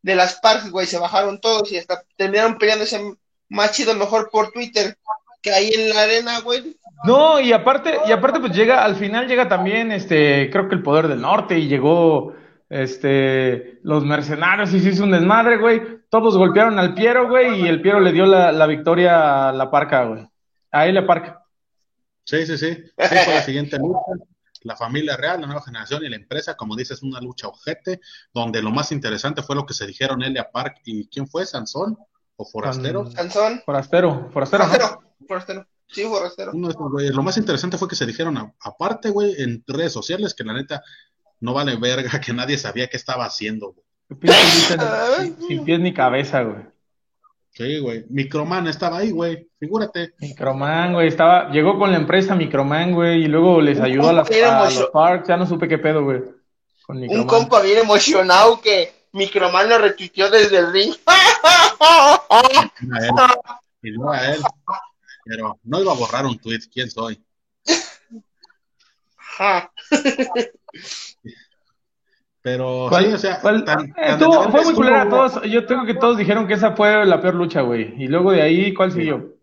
de 0.00 0.14
las 0.14 0.36
parques, 0.36 0.70
güey, 0.70 0.86
se 0.86 0.98
bajaron 0.98 1.42
todos 1.42 1.70
y 1.72 1.76
hasta 1.76 2.02
terminaron 2.16 2.56
peleándose 2.56 3.16
más 3.50 3.72
chido 3.72 3.94
mejor 3.94 4.30
por 4.30 4.50
Twitter 4.50 4.96
que 5.42 5.52
ahí 5.52 5.70
en 5.74 5.90
la 5.90 6.04
arena, 6.04 6.40
güey. 6.40 6.78
No, 7.04 7.38
y 7.38 7.52
aparte, 7.52 7.98
y 8.08 8.12
aparte, 8.12 8.40
pues 8.40 8.52
llega, 8.54 8.82
al 8.82 8.96
final 8.96 9.28
llega 9.28 9.46
también, 9.46 9.92
este, 9.92 10.48
creo 10.50 10.70
que 10.70 10.74
el 10.74 10.82
poder 10.82 11.06
del 11.06 11.20
norte, 11.20 11.58
y 11.58 11.68
llegó, 11.68 12.32
este, 12.68 13.80
los 13.82 14.04
mercenarios, 14.04 14.72
y 14.72 14.80
se 14.80 14.90
hizo 14.90 15.04
un 15.04 15.10
desmadre, 15.10 15.58
güey. 15.58 15.82
Todos 16.08 16.36
golpearon 16.36 16.78
al 16.78 16.94
Piero, 16.94 17.28
güey, 17.28 17.62
y 17.62 17.68
el 17.68 17.82
Piero 17.82 18.00
le 18.00 18.12
dio 18.12 18.26
la, 18.26 18.52
la 18.52 18.66
victoria 18.66 19.48
a 19.48 19.52
la 19.52 19.70
parca, 19.70 20.04
güey. 20.04 20.26
A 20.70 20.86
él 20.86 20.94
la 20.94 21.06
parca. 21.06 21.44
Sí, 22.24 22.46
sí, 22.46 22.56
sí. 22.56 22.74
Sí, 22.74 23.16
fue 23.24 23.34
la 23.34 23.42
siguiente 23.42 23.78
lucha. 23.78 23.98
La 24.62 24.76
familia 24.76 25.16
real, 25.16 25.42
la 25.42 25.46
nueva 25.46 25.62
generación 25.62 26.04
y 26.04 26.08
la 26.08 26.16
empresa, 26.16 26.56
como 26.56 26.74
dices, 26.74 27.02
una 27.02 27.20
lucha 27.20 27.48
ojete, 27.48 28.00
donde 28.32 28.62
lo 28.62 28.70
más 28.70 28.92
interesante 28.92 29.42
fue 29.42 29.56
lo 29.56 29.66
que 29.66 29.74
se 29.74 29.86
dijeron 29.86 30.22
Elia 30.22 30.50
Park 30.50 30.80
y 30.84 31.06
¿quién 31.08 31.28
fue? 31.28 31.44
¿Sansón 31.44 31.98
o 32.36 32.44
Forastero? 32.46 33.10
Sansón, 33.10 33.60
Forastero, 33.66 34.30
forastero, 34.32 34.64
¿no? 34.64 34.70
forastero, 34.70 35.02
forastero, 35.28 35.66
sí, 35.86 36.04
forastero. 36.04 36.52
Uno 36.54 36.68
de 36.68 36.72
estos 36.72 36.90
güeyes. 36.90 37.14
Lo 37.14 37.22
más 37.22 37.36
interesante 37.36 37.76
fue 37.76 37.88
que 37.88 37.94
se 37.94 38.06
dijeron 38.06 38.54
aparte, 38.58 39.10
güey, 39.10 39.34
en 39.42 39.62
redes 39.66 39.92
sociales, 39.92 40.32
que 40.32 40.44
la 40.44 40.54
neta 40.54 40.82
no 41.44 41.52
vale 41.52 41.76
verga, 41.76 42.18
que 42.20 42.32
nadie 42.32 42.56
sabía 42.56 42.88
qué 42.88 42.96
estaba 42.96 43.26
haciendo, 43.26 43.74
güey. 43.74 44.34
Sin, 45.20 45.46
sin 45.46 45.64
pies 45.64 45.78
ni 45.78 45.92
cabeza, 45.92 46.42
güey. 46.42 46.62
Sí, 47.50 47.80
güey. 47.80 48.06
Microman 48.08 48.66
estaba 48.66 48.98
ahí, 48.98 49.10
güey. 49.10 49.46
Figúrate. 49.60 50.14
Microman, 50.20 50.94
güey, 50.94 51.08
estaba, 51.08 51.50
llegó 51.50 51.78
con 51.78 51.90
la 51.90 51.98
empresa 51.98 52.34
Microman, 52.34 52.94
güey, 52.94 53.24
y 53.24 53.28
luego 53.28 53.60
les 53.60 53.78
ayudó 53.78 54.08
a, 54.08 54.12
las, 54.14 54.30
a 54.30 54.70
los 54.70 54.90
Parks, 54.90 55.28
ya 55.28 55.36
no 55.36 55.46
supe 55.46 55.68
qué 55.68 55.76
pedo, 55.76 56.02
güey. 56.02 56.22
Con 56.86 56.96
Un 56.96 57.02
Microman. 57.02 57.26
compa 57.26 57.60
bien 57.60 57.78
emocionado 57.78 58.58
que 58.62 58.92
Microman 59.12 59.68
lo 59.68 59.76
retuiteó 59.76 60.30
desde 60.30 60.56
el 60.56 60.72
ring. 60.72 60.94
A 61.06 62.42
él. 62.50 62.70
Y 63.82 63.90
no 63.98 64.10
a 64.10 64.32
él. 64.32 64.40
Pero 65.26 65.58
no 65.62 65.82
iba 65.82 65.92
a 65.92 65.96
borrar 65.96 66.24
un 66.24 66.38
tweet. 66.38 66.60
¿Quién 66.72 66.90
soy? 66.90 67.22
Ajá. 69.38 69.72
Pero 72.42 72.86
¿Cuál- 72.90 73.06
sí, 73.06 73.12
o 73.14 73.18
sea, 73.18 73.40
cuál- 73.40 73.64
tan- 73.64 73.86
eh, 73.96 74.16
tan 74.18 74.50
fue 74.50 74.64
muy 74.64 74.74
culera. 74.74 75.08
Todos, 75.08 75.42
yo 75.44 75.64
tengo 75.66 75.86
que 75.86 75.94
todos 75.94 76.18
dijeron 76.18 76.46
que 76.46 76.54
esa 76.54 76.72
fue 76.76 77.04
la 77.06 77.20
peor 77.20 77.34
lucha, 77.36 77.62
güey. 77.62 77.94
Y 78.02 78.06
luego 78.08 78.32
de 78.32 78.42
ahí, 78.42 78.74
¿cuál 78.74 78.92
siguió? 78.92 79.34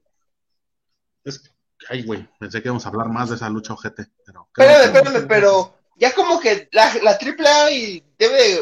Es 1.24 1.40
que- 1.40 1.50
ay, 1.90 2.04
güey, 2.04 2.28
pensé 2.40 2.62
que 2.62 2.68
íbamos 2.68 2.86
a 2.86 2.90
hablar 2.90 3.10
más 3.10 3.30
de 3.30 3.36
esa 3.36 3.50
lucha 3.50 3.74
ojete. 3.74 4.06
Pero, 4.26 4.48
Espérame, 4.56 4.84
espérame, 4.96 5.28
pero 5.28 5.74
ya 5.98 6.14
como 6.14 6.40
que 6.40 6.70
la, 6.72 6.94
la 7.02 7.18
AAA 7.18 7.72
y 7.72 8.04
debe 8.20 8.60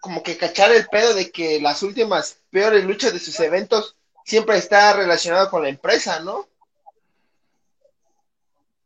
como 0.00 0.22
que 0.24 0.36
cachar 0.36 0.72
el 0.72 0.86
pedo 0.88 1.14
de 1.14 1.30
que 1.30 1.60
las 1.60 1.82
últimas 1.84 2.40
peores 2.50 2.84
luchas 2.84 3.12
de 3.12 3.18
sus 3.20 3.38
eventos 3.40 3.96
siempre 4.24 4.56
está 4.58 4.92
relacionado 4.92 5.50
con 5.50 5.62
la 5.62 5.68
empresa, 5.68 6.20
¿no? 6.20 6.48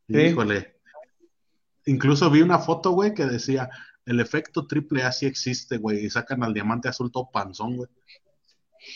Sí. 0.09 0.17
Híjole. 0.21 0.72
Incluso 1.87 2.31
vi 2.31 2.43
una 2.43 2.59
foto, 2.59 2.91
güey, 2.91 3.15
que 3.15 3.25
decía, 3.25 3.69
el 4.07 4.21
efecto 4.21 4.67
triple 4.67 5.03
A 5.03 5.13
sí 5.13 5.27
existe, 5.27 5.79
güey, 5.79 6.05
y 6.07 6.11
sacan 6.11 6.43
al 6.43 6.55
diamante 6.55 6.89
azul 6.89 7.11
todo 7.11 7.31
panzón, 7.31 7.77
güey. 7.77 7.89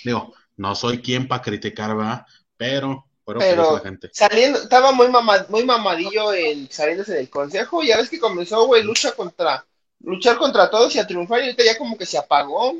Digo, 0.04 0.34
no 0.56 0.74
soy 0.74 1.00
quien 1.00 1.28
para 1.28 1.42
criticar, 1.42 1.96
¿verdad? 1.96 2.26
Pero, 2.56 3.06
pero, 3.24 3.38
Pero 3.40 3.74
la 3.74 3.80
gente. 3.80 4.10
saliendo, 4.12 4.60
estaba 4.60 4.92
muy, 4.92 5.08
mama- 5.08 5.46
muy 5.48 5.64
mamadillo 5.64 6.32
en 6.32 6.70
saliéndose 6.70 7.14
del 7.14 7.28
consejo. 7.28 7.82
Ya 7.82 7.96
ves 7.96 8.08
que 8.08 8.18
comenzó, 8.20 8.66
güey, 8.66 8.82
lucha 8.82 9.12
contra, 9.12 9.64
luchar 10.00 10.38
contra 10.38 10.70
todos 10.70 10.94
y 10.94 10.98
a 10.98 11.06
triunfar. 11.06 11.40
Y 11.40 11.44
ahorita 11.44 11.64
ya 11.64 11.78
como 11.78 11.98
que 11.98 12.06
se 12.06 12.18
apagó. 12.18 12.76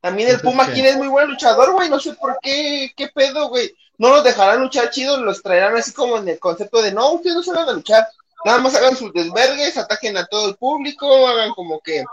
También 0.00 0.28
el 0.28 0.40
Pues 0.40 0.44
Puma 0.44 0.72
King 0.72 0.84
es 0.84 0.96
muy 0.96 1.08
buen 1.08 1.28
luchador, 1.28 1.72
güey. 1.72 1.88
No 1.88 1.98
sé 1.98 2.14
por 2.14 2.38
qué, 2.42 2.92
qué 2.96 3.08
pedo, 3.08 3.48
güey. 3.48 3.74
No 3.96 4.10
los 4.10 4.24
dejarán 4.24 4.60
luchar 4.60 4.90
chido, 4.90 5.22
los 5.22 5.42
traerán 5.42 5.76
así 5.76 5.92
como 5.92 6.18
en 6.18 6.28
el 6.28 6.38
concepto 6.38 6.82
de 6.82 6.92
no, 6.92 7.12
ustedes 7.12 7.46
no 7.46 7.60
a 7.60 7.72
luchar. 7.72 8.06
Nada 8.44 8.58
más 8.58 8.74
hagan 8.74 8.96
sus 8.96 9.12
desvergues, 9.12 9.78
ataquen 9.78 10.16
a 10.16 10.26
todo 10.26 10.50
el 10.50 10.56
público, 10.56 11.26
hagan 11.26 11.52
como 11.52 11.80
que 11.80 12.04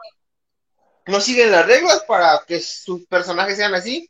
no 1.08 1.20
siguen 1.20 1.52
las 1.52 1.66
reglas 1.66 2.04
para 2.08 2.42
que 2.48 2.60
sus 2.60 3.06
personajes 3.08 3.58
sean 3.58 3.76
así. 3.76 4.10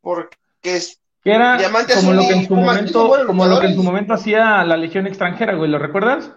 Porque 0.00 0.36
es 0.62 1.00
Que 1.22 1.32
era 1.32 1.56
Diamante 1.56 1.94
como 1.94 2.12
lo 2.12 2.22
que 2.22 2.32
en 2.32 2.46
su 2.48 2.54
momento, 2.56 3.26
como 3.26 3.46
lo 3.46 3.60
que 3.60 3.66
en 3.66 3.76
su 3.76 3.82
momento 3.82 4.14
hacía 4.14 4.64
la 4.64 4.76
Legión 4.76 5.06
extranjera, 5.06 5.54
güey, 5.54 5.70
¿lo 5.70 5.78
recuerdas? 5.78 6.30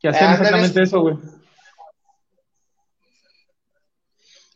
Que 0.00 0.08
hacían 0.08 0.30
Ándale. 0.30 0.48
exactamente 0.48 0.82
eso, 0.82 1.00
güey. 1.00 1.16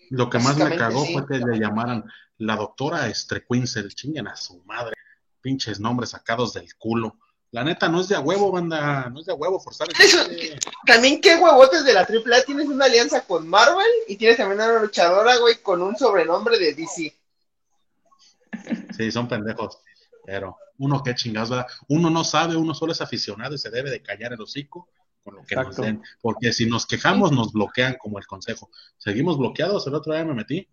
Lo 0.08 0.28
que 0.28 0.38
más 0.38 0.56
me 0.56 0.76
cagó 0.76 1.04
sí. 1.04 1.12
fue 1.14 1.26
que 1.26 1.38
le 1.38 1.58
llamaran 1.58 2.04
la 2.38 2.56
doctora 2.56 3.08
Estrequinzel, 3.08 3.94
chinguen 3.94 4.28
a 4.28 4.36
su 4.36 4.62
madre, 4.64 4.94
pinches 5.40 5.80
nombres 5.80 6.10
sacados 6.10 6.52
del 6.52 6.74
culo. 6.76 7.16
La 7.52 7.62
neta, 7.62 7.86
no 7.88 8.00
es 8.00 8.08
de 8.08 8.16
a 8.16 8.20
huevo, 8.20 8.50
banda, 8.50 9.08
no 9.10 9.20
es 9.20 9.26
de 9.26 9.32
a 9.32 9.34
huevo 9.34 9.60
forzar 9.60 9.86
el 9.88 10.04
Eso- 10.04 10.26
chiste. 10.28 10.58
También 10.86 11.20
qué 11.20 11.36
huevotes 11.36 11.84
de 11.84 11.92
la 11.92 12.04
AAA 12.04 12.42
tienes 12.44 12.66
una 12.66 12.86
alianza 12.86 13.24
con 13.26 13.46
Marvel 13.46 13.86
y 14.08 14.16
tienes 14.16 14.38
también 14.38 14.58
una 14.60 14.80
luchadora, 14.80 15.36
güey, 15.36 15.56
con 15.62 15.82
un 15.82 15.94
sobrenombre 15.96 16.58
de 16.58 16.72
DC. 16.74 17.14
Sí, 18.96 19.10
son 19.12 19.28
pendejos, 19.28 19.78
pero 20.24 20.56
uno 20.78 21.02
qué 21.02 21.14
chingados, 21.14 21.50
¿verdad? 21.50 21.66
Uno 21.88 22.08
no 22.10 22.24
sabe, 22.24 22.56
uno 22.56 22.74
solo 22.74 22.92
es 22.92 23.00
aficionado 23.02 23.54
y 23.54 23.58
se 23.58 23.70
debe 23.70 23.90
de 23.90 24.02
callar 24.02 24.32
el 24.32 24.40
hocico 24.40 24.88
con 25.22 25.34
lo 25.36 25.42
que 25.44 25.54
Exacto. 25.54 25.68
nos 25.78 25.86
den, 25.86 26.02
porque 26.20 26.52
si 26.52 26.66
nos 26.66 26.86
quejamos 26.86 27.32
nos 27.32 27.52
bloquean 27.52 27.96
como 28.00 28.18
el 28.18 28.26
consejo. 28.26 28.70
Seguimos 28.98 29.38
bloqueados, 29.38 29.86
el 29.86 29.94
otro 29.94 30.14
día 30.14 30.24
me 30.24 30.34
metí. 30.34 30.66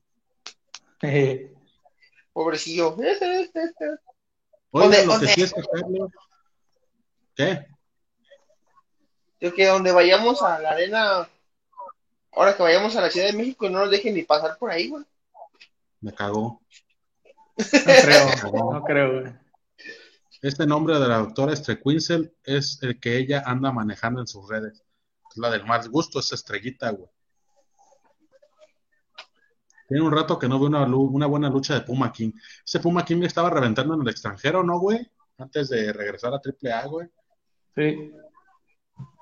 Eh, 1.02 1.54
Pobrecillo. 2.34 2.96
Oigan, 2.96 3.18
¿Dónde- 4.72 5.06
lo 5.06 5.20
que 5.20 5.28
sí 5.28 5.42
es 5.42 5.54
que 5.54 5.62
Carlos- 5.62 6.12
¿Qué? 7.40 7.66
Yo 9.40 9.54
que 9.54 9.66
donde 9.66 9.94
vayamos 9.94 10.42
a 10.42 10.60
la 10.60 10.72
arena, 10.72 11.30
ahora 12.34 12.54
que 12.54 12.64
vayamos 12.64 12.98
a 12.98 13.02
la 13.02 13.10
Ciudad 13.10 13.28
de 13.28 13.38
México, 13.38 13.70
no 13.70 13.80
nos 13.80 13.92
dejen 13.92 14.14
ni 14.14 14.24
pasar 14.24 14.58
por 14.58 14.70
ahí, 14.70 14.90
güey. 14.90 15.06
Me 16.02 16.14
cagó. 16.14 16.62
no 17.56 17.66
creo, 18.04 18.26
no 18.74 18.84
creo, 18.84 19.22
güey. 19.22 19.34
Este 20.42 20.68
nombre 20.68 21.00
de 21.00 21.08
la 21.08 21.20
doctora 21.20 21.54
Estrequinzel 21.54 22.36
es 22.44 22.78
el 22.82 23.00
que 23.00 23.18
ella 23.18 23.42
anda 23.46 23.72
manejando 23.72 24.20
en 24.20 24.28
sus 24.28 24.46
redes. 24.50 24.84
Es 25.32 25.38
la 25.38 25.50
del 25.50 25.66
más 25.66 25.88
gusto, 25.88 26.20
es 26.20 26.34
estrellita, 26.34 26.90
güey. 26.90 27.10
Tiene 29.88 30.04
un 30.04 30.12
rato 30.12 30.38
que 30.38 30.50
no 30.50 30.60
veo 30.60 30.68
una, 30.68 30.86
una 30.86 31.26
buena 31.26 31.50
lucha 31.50 31.74
de 31.74 31.82
Puma 31.82 32.12
King. 32.12 32.34
Ese 32.66 32.82
Puma 32.82 33.06
King 33.06 33.24
estaba 33.24 33.50
reventando 33.50 33.94
en 33.94 34.02
el 34.02 34.10
extranjero, 34.10 34.62
¿no, 34.62 34.78
güey? 34.78 35.10
Antes 35.38 35.70
de 35.70 35.94
regresar 35.94 36.34
a 36.34 36.42
AAA, 36.44 36.86
güey. 36.88 37.10
Sí. 37.80 38.12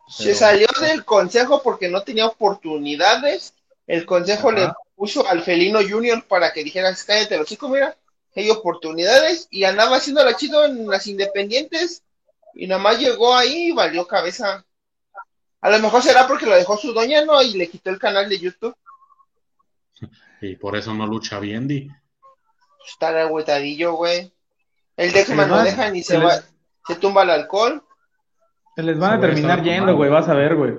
Se 0.09 0.23
Pero- 0.25 0.37
salió 0.37 0.67
del 0.81 1.05
consejo 1.05 1.61
porque 1.61 1.89
no 1.89 2.01
tenía 2.03 2.25
oportunidades. 2.25 3.53
El 3.87 4.05
consejo 4.05 4.49
Ajá. 4.49 4.57
le 4.59 4.73
puso 4.95 5.27
al 5.27 5.41
Felino 5.43 5.79
Junior 5.87 6.23
para 6.25 6.51
que 6.53 6.63
dijera, 6.63 6.95
cállate 7.05 7.37
los 7.37 7.47
chicos, 7.47 7.69
mira, 7.69 7.95
hay 8.35 8.49
oportunidades. 8.49 9.47
Y 9.51 9.63
andaba 9.65 9.97
haciéndola 9.97 10.35
chido 10.35 10.65
en 10.65 10.87
las 10.87 11.07
independientes. 11.07 12.03
Y 12.53 12.67
nada 12.67 12.81
más 12.81 12.99
llegó 12.99 13.35
ahí 13.35 13.67
y 13.67 13.71
valió 13.73 14.07
cabeza. 14.07 14.65
A 15.61 15.69
lo 15.69 15.79
mejor 15.79 16.01
será 16.01 16.27
porque 16.27 16.45
lo 16.45 16.55
dejó 16.55 16.77
su 16.77 16.93
doña, 16.93 17.23
¿no? 17.25 17.41
Y 17.41 17.53
le 17.53 17.69
quitó 17.69 17.89
el 17.89 17.99
canal 17.99 18.27
de 18.29 18.39
YouTube. 18.39 18.75
Y 20.41 20.55
por 20.55 20.75
eso 20.77 20.93
no 20.93 21.07
lucha 21.07 21.39
bien, 21.39 21.67
Di. 21.67 21.89
Está 22.87 23.09
agüetadillo, 23.21 23.93
güey. 23.93 24.31
El 24.95 25.11
Dexman 25.11 25.49
no 25.49 25.63
deja 25.63 25.89
ni 25.89 26.03
se 26.03 26.13
se 26.13 26.17
va, 26.19 26.35
les- 26.35 26.45
se 26.87 26.95
tumba 26.95 27.23
el 27.23 27.31
alcohol. 27.31 27.83
Se 28.77 28.83
les 28.83 28.99
van 28.99 29.09
Se 29.09 29.17
a 29.17 29.19
terminar 29.19 29.63
yendo, 29.63 29.95
güey, 29.95 30.07
vas 30.07 30.29
a 30.29 30.35
ver, 30.35 30.55
güey. 30.55 30.75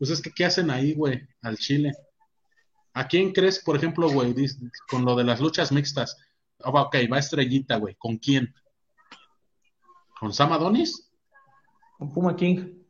Pues 0.00 0.10
es 0.10 0.20
que, 0.20 0.32
¿qué 0.32 0.46
hacen 0.46 0.68
ahí, 0.68 0.94
güey? 0.94 1.24
Al 1.42 1.56
Chile. 1.58 1.92
¿A 2.92 3.06
quién 3.06 3.32
crees, 3.32 3.62
por 3.62 3.76
ejemplo, 3.76 4.10
güey, 4.10 4.34
con 4.90 5.04
lo 5.04 5.14
de 5.14 5.22
las 5.22 5.40
luchas 5.40 5.70
mixtas? 5.70 6.18
Ah, 6.64 6.70
ok, 6.70 6.96
va 7.12 7.20
estrellita, 7.20 7.76
güey. 7.76 7.94
¿Con 7.94 8.18
quién? 8.18 8.52
¿Con 10.18 10.32
Sam 10.32 10.54
Adonis? 10.54 11.08
Con 11.98 12.12
Puma 12.12 12.34
King. 12.34 12.82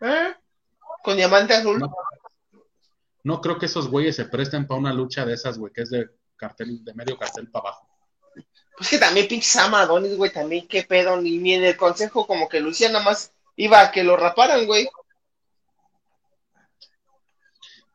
¿Eh? 0.00 0.34
Con 1.02 1.18
diamante 1.18 1.52
azul. 1.52 1.80
No. 1.80 1.94
No 3.24 3.42
creo 3.42 3.58
que 3.58 3.66
esos 3.66 3.90
güeyes 3.90 4.16
se 4.16 4.24
presten 4.24 4.66
para 4.66 4.80
una 4.80 4.94
lucha 4.94 5.26
de 5.26 5.34
esas, 5.34 5.58
güey, 5.58 5.70
que 5.70 5.82
es 5.82 5.90
de 5.90 6.08
cartel, 6.34 6.82
de 6.82 6.94
medio 6.94 7.18
cartel 7.18 7.50
para 7.50 7.68
abajo. 7.68 7.93
Pues 8.76 8.90
que 8.90 8.98
también 8.98 9.28
pinche 9.28 9.48
Sam 9.48 9.74
Adonis, 9.74 10.16
güey, 10.16 10.32
también 10.32 10.66
qué 10.66 10.82
pedo, 10.82 11.20
ni, 11.20 11.38
ni 11.38 11.54
en 11.54 11.64
el 11.64 11.76
consejo 11.76 12.26
como 12.26 12.48
que 12.48 12.60
Lucía 12.60 12.88
nada 12.90 13.04
más 13.04 13.32
iba 13.56 13.80
a 13.80 13.92
que 13.92 14.02
lo 14.02 14.16
raparan, 14.16 14.66
güey. 14.66 14.88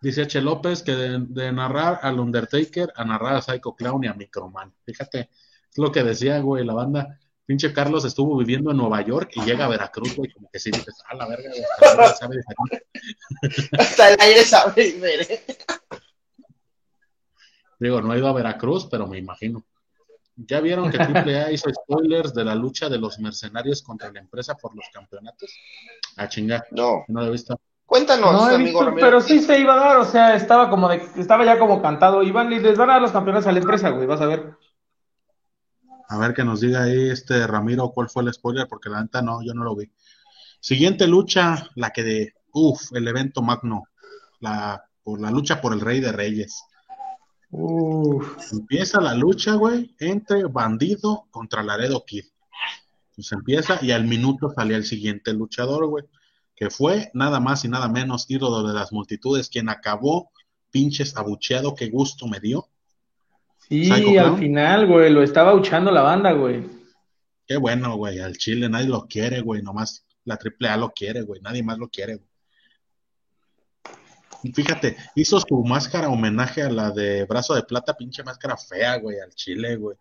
Dice 0.02 0.22
H. 0.22 0.40
López 0.42 0.82
que 0.82 0.94
de, 0.94 1.20
de 1.28 1.52
narrar 1.52 2.00
al 2.02 2.20
Undertaker 2.20 2.94
a 2.96 3.04
narrar 3.04 3.36
a 3.36 3.42
Psycho 3.42 3.76
Clown 3.76 4.06
y 4.06 4.08
a 4.08 4.14
Microman. 4.14 4.74
Fíjate, 4.86 5.30
es 5.70 5.78
lo 5.78 5.92
que 5.92 6.04
decía, 6.04 6.40
güey, 6.40 6.66
la 6.66 6.74
banda. 6.74 7.20
Pinche 7.46 7.74
Carlos 7.74 8.06
estuvo 8.06 8.38
viviendo 8.38 8.72
en 8.72 8.78
Nueva 8.78 9.02
York 9.02 9.32
y 9.34 9.42
llega 9.42 9.66
a 9.66 9.70
Veracruz, 9.70 10.16
güey, 10.16 10.32
como 10.32 10.50
que 10.52 10.60
sí 10.60 10.70
dices, 10.70 11.02
a 11.10 11.16
la 11.16 11.28
verga, 11.28 11.50
güey, 11.50 11.64
hasta 11.64 11.92
el 11.92 12.00
aire 12.00 12.14
sabe 12.16 12.38
diferente". 12.38 12.88
Hasta 13.80 14.10
el 14.10 14.22
aire 14.22 14.44
sabe. 14.44 15.44
Digo, 17.80 18.02
no 18.02 18.14
he 18.14 18.20
ido 18.20 18.28
a 18.28 18.34
Veracruz, 18.34 18.88
pero 18.90 19.08
me 19.08 19.18
imagino. 19.18 19.66
¿Ya 20.48 20.62
vieron 20.62 20.90
que 20.90 20.98
AAA 21.00 21.52
hizo 21.52 21.70
spoilers 21.70 22.34
de 22.34 22.46
la 22.46 22.56
lucha 22.56 22.88
de 22.90 22.98
los 22.98 23.20
mercenarios 23.20 23.82
contra 23.82 24.12
la 24.12 24.20
empresa 24.20 24.56
por 24.56 24.76
los 24.76 24.86
campeonatos? 24.94 25.50
Ah, 26.16 26.30
chinga, 26.30 26.64
No, 26.72 27.04
no 27.08 27.22
lo 27.22 27.28
he 27.28 27.32
visto. 27.32 27.60
cuéntanos, 27.86 28.32
No 28.32 28.50
he 28.50 28.56
amigo 28.56 28.80
visto, 28.80 28.96
pero 28.96 29.20
sí 29.22 29.40
se 29.42 29.60
iba 29.60 29.74
a 29.74 29.80
dar, 29.80 29.98
o 29.98 30.06
sea, 30.06 30.36
estaba 30.36 30.70
como 30.70 30.88
de, 30.88 31.04
estaba 31.18 31.44
ya 31.44 31.60
como 31.60 31.82
cantado. 31.82 32.24
Iban 32.24 32.52
y 32.54 32.60
les 32.60 32.78
van 32.78 32.90
a 32.90 32.94
dar 32.94 33.02
los 33.02 33.12
campeones 33.12 33.48
a 33.48 33.52
la 33.52 33.60
empresa, 33.60 33.90
güey, 33.90 34.08
vas 34.08 34.22
a 34.22 34.28
ver. 34.28 34.56
A 36.08 36.18
ver 36.18 36.34
que 36.34 36.44
nos 36.44 36.62
diga 36.62 36.84
ahí 36.84 37.10
este 37.10 37.46
Ramiro 37.46 37.92
cuál 37.92 38.10
fue 38.10 38.24
el 38.24 38.34
spoiler, 38.34 38.68
porque 38.68 38.90
la 38.90 39.02
neta 39.02 39.22
no, 39.22 39.44
yo 39.44 39.54
no 39.54 39.64
lo 39.64 39.76
vi. 39.76 39.92
Siguiente 40.62 41.08
lucha, 41.08 41.70
la 41.76 41.92
que 41.92 42.04
de, 42.04 42.34
uff, 42.54 42.92
el 42.94 43.08
evento 43.08 43.42
magno, 43.42 43.84
la, 44.40 44.84
por 45.04 45.20
la 45.22 45.32
lucha 45.32 45.62
por 45.62 45.74
el 45.74 45.82
Rey 45.82 46.00
de 46.00 46.12
Reyes. 46.12 46.64
Uf. 47.52 48.52
Empieza 48.52 49.02
la 49.02 49.14
lucha, 49.16 49.56
güey, 49.56 49.96
entre 50.00 50.44
Bandido 50.46 51.28
contra 51.32 51.64
Laredo 51.64 52.04
Kid. 52.06 52.26
Pues 53.16 53.32
empieza 53.32 53.80
y 53.82 53.92
al 53.92 54.06
minuto 54.06 54.50
salía 54.56 54.78
el 54.78 54.86
siguiente 54.86 55.34
luchador, 55.34 55.88
güey, 55.88 56.06
que 56.56 56.70
fue 56.70 57.12
nada 57.14 57.40
más 57.40 57.66
y 57.66 57.68
nada 57.68 57.90
menos 57.90 58.26
ídolo 58.30 58.68
de 58.68 58.74
las 58.74 58.92
multitudes, 58.92 59.50
quien 59.50 59.70
acabó 59.70 60.32
pinches 60.72 61.18
abucheado, 61.18 61.76
qué 61.76 61.90
gusto 61.90 62.28
me 62.28 62.40
dio. 62.40 62.70
Sí, 63.68 63.86
Psycho 63.86 63.96
al 63.96 64.26
Clown. 64.26 64.40
final, 64.40 64.88
güey, 64.88 65.12
lo 65.12 65.22
estaba 65.24 65.54
uchando 65.54 65.92
la 65.92 66.02
banda, 66.02 66.32
güey. 66.32 66.64
Qué 67.46 67.58
bueno, 67.58 67.96
güey, 67.98 68.20
al 68.20 68.38
Chile 68.38 68.70
nadie 68.70 68.88
lo 68.88 69.08
quiere, 69.08 69.42
güey, 69.42 69.62
nomás 69.64 70.06
la 70.24 70.38
AAA 70.38 70.78
lo 70.78 70.92
quiere, 70.92 71.24
güey, 71.24 71.42
nadie 71.42 71.64
más 71.64 71.78
lo 71.80 71.90
quiere, 71.90 72.16
güey. 72.16 72.29
Fíjate, 74.54 74.96
hizo 75.16 75.40
su 75.40 75.64
máscara 75.64 76.10
homenaje 76.10 76.62
a 76.62 76.70
la 76.70 76.92
de 76.92 77.26
Brazo 77.26 77.56
de 77.56 77.64
Plata, 77.64 77.96
pinche 77.96 78.24
máscara 78.24 78.56
fea, 78.58 78.98
güey, 78.98 79.20
al 79.20 79.34
Chile, 79.36 79.76
güey. 79.76 79.98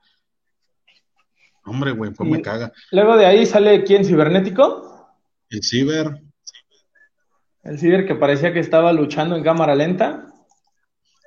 Hombre, 1.65 1.91
güey, 1.93 2.13
pues 2.13 2.29
me 2.29 2.41
caga. 2.41 2.73
Luego 2.93 3.17
de 3.17 3.27
ahí 3.27 3.45
sale 3.45 3.85
quién, 3.85 4.05
cibernético. 4.05 5.11
El 5.51 5.63
Ciber, 5.63 6.23
El 7.63 7.79
ciber 7.79 8.07
que 8.07 8.15
parecía 8.15 8.53
que 8.53 8.61
estaba 8.61 8.93
luchando 8.93 9.37
en 9.37 9.43
cámara 9.43 9.75
lenta. 9.75 10.33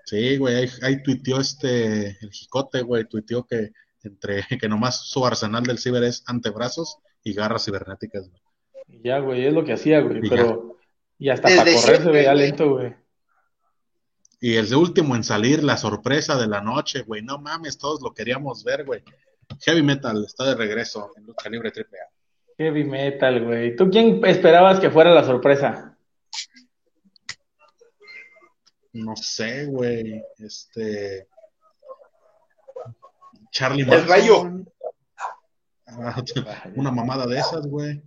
sí, 0.06 0.38
güey, 0.38 0.56
ahí, 0.56 0.70
ahí 0.82 1.04
tuiteó 1.04 1.40
este, 1.40 2.18
el 2.22 2.32
Jicote, 2.32 2.82
güey, 2.82 3.06
tuiteó 3.06 3.46
que 3.46 3.72
entre, 4.04 4.44
que 4.62 4.68
nomás 4.70 5.08
su 5.10 5.26
arsenal 5.26 5.64
del 5.64 5.78
Ciber 5.80 6.04
es 6.04 6.24
antebrazos 6.28 6.98
y 7.24 7.34
garras 7.34 7.66
cibernéticas, 7.66 8.30
güey. 8.30 8.42
Ya, 9.04 9.20
güey, 9.20 9.46
es 9.46 9.54
lo 9.54 9.64
que 9.64 9.74
hacía, 9.74 10.00
güey, 10.02 10.20
Y 10.24 10.30
pero. 10.30 10.78
Y 11.18 11.30
hasta 11.30 11.50
Desde 11.50 11.60
para 11.62 11.72
correr 11.74 11.96
se 11.98 12.02
siempre, 12.02 12.12
veía 12.12 12.34
güey. 12.34 12.46
lento, 12.46 12.70
güey. 12.72 12.96
Y 14.42 14.56
el 14.56 14.68
de 14.68 14.76
último 14.76 15.16
en 15.16 15.24
salir, 15.24 15.64
la 15.64 15.78
sorpresa 15.78 16.36
de 16.36 16.48
la 16.48 16.60
noche, 16.62 17.04
güey. 17.04 17.22
No 17.22 17.38
mames, 17.38 17.78
todos 17.78 18.02
lo 18.02 18.12
queríamos 18.12 18.64
ver, 18.64 18.84
güey. 18.84 19.04
Heavy 19.62 19.84
Metal 19.84 20.24
está 20.26 20.46
de 20.46 20.56
regreso 20.56 21.12
en 21.16 21.28
lucha 21.28 21.48
libre 21.50 21.72
AAA. 21.74 22.10
Heavy 22.58 22.84
metal, 22.84 23.44
güey. 23.44 23.76
¿Tú 23.76 23.90
quién 23.90 24.24
esperabas 24.26 24.80
que 24.80 24.92
fuera 24.92 25.10
la 25.12 25.24
sorpresa? 25.24 25.98
No 28.94 29.16
sé, 29.16 29.66
güey. 29.66 30.24
Este. 30.38 31.28
Charlie 33.52 33.82
El 33.82 34.08
rayo. 34.08 34.66
Ah, 35.88 36.24
Una 36.76 36.92
mamada 36.92 37.26
de 37.26 37.40
esas, 37.40 37.66
güey. 37.66 38.04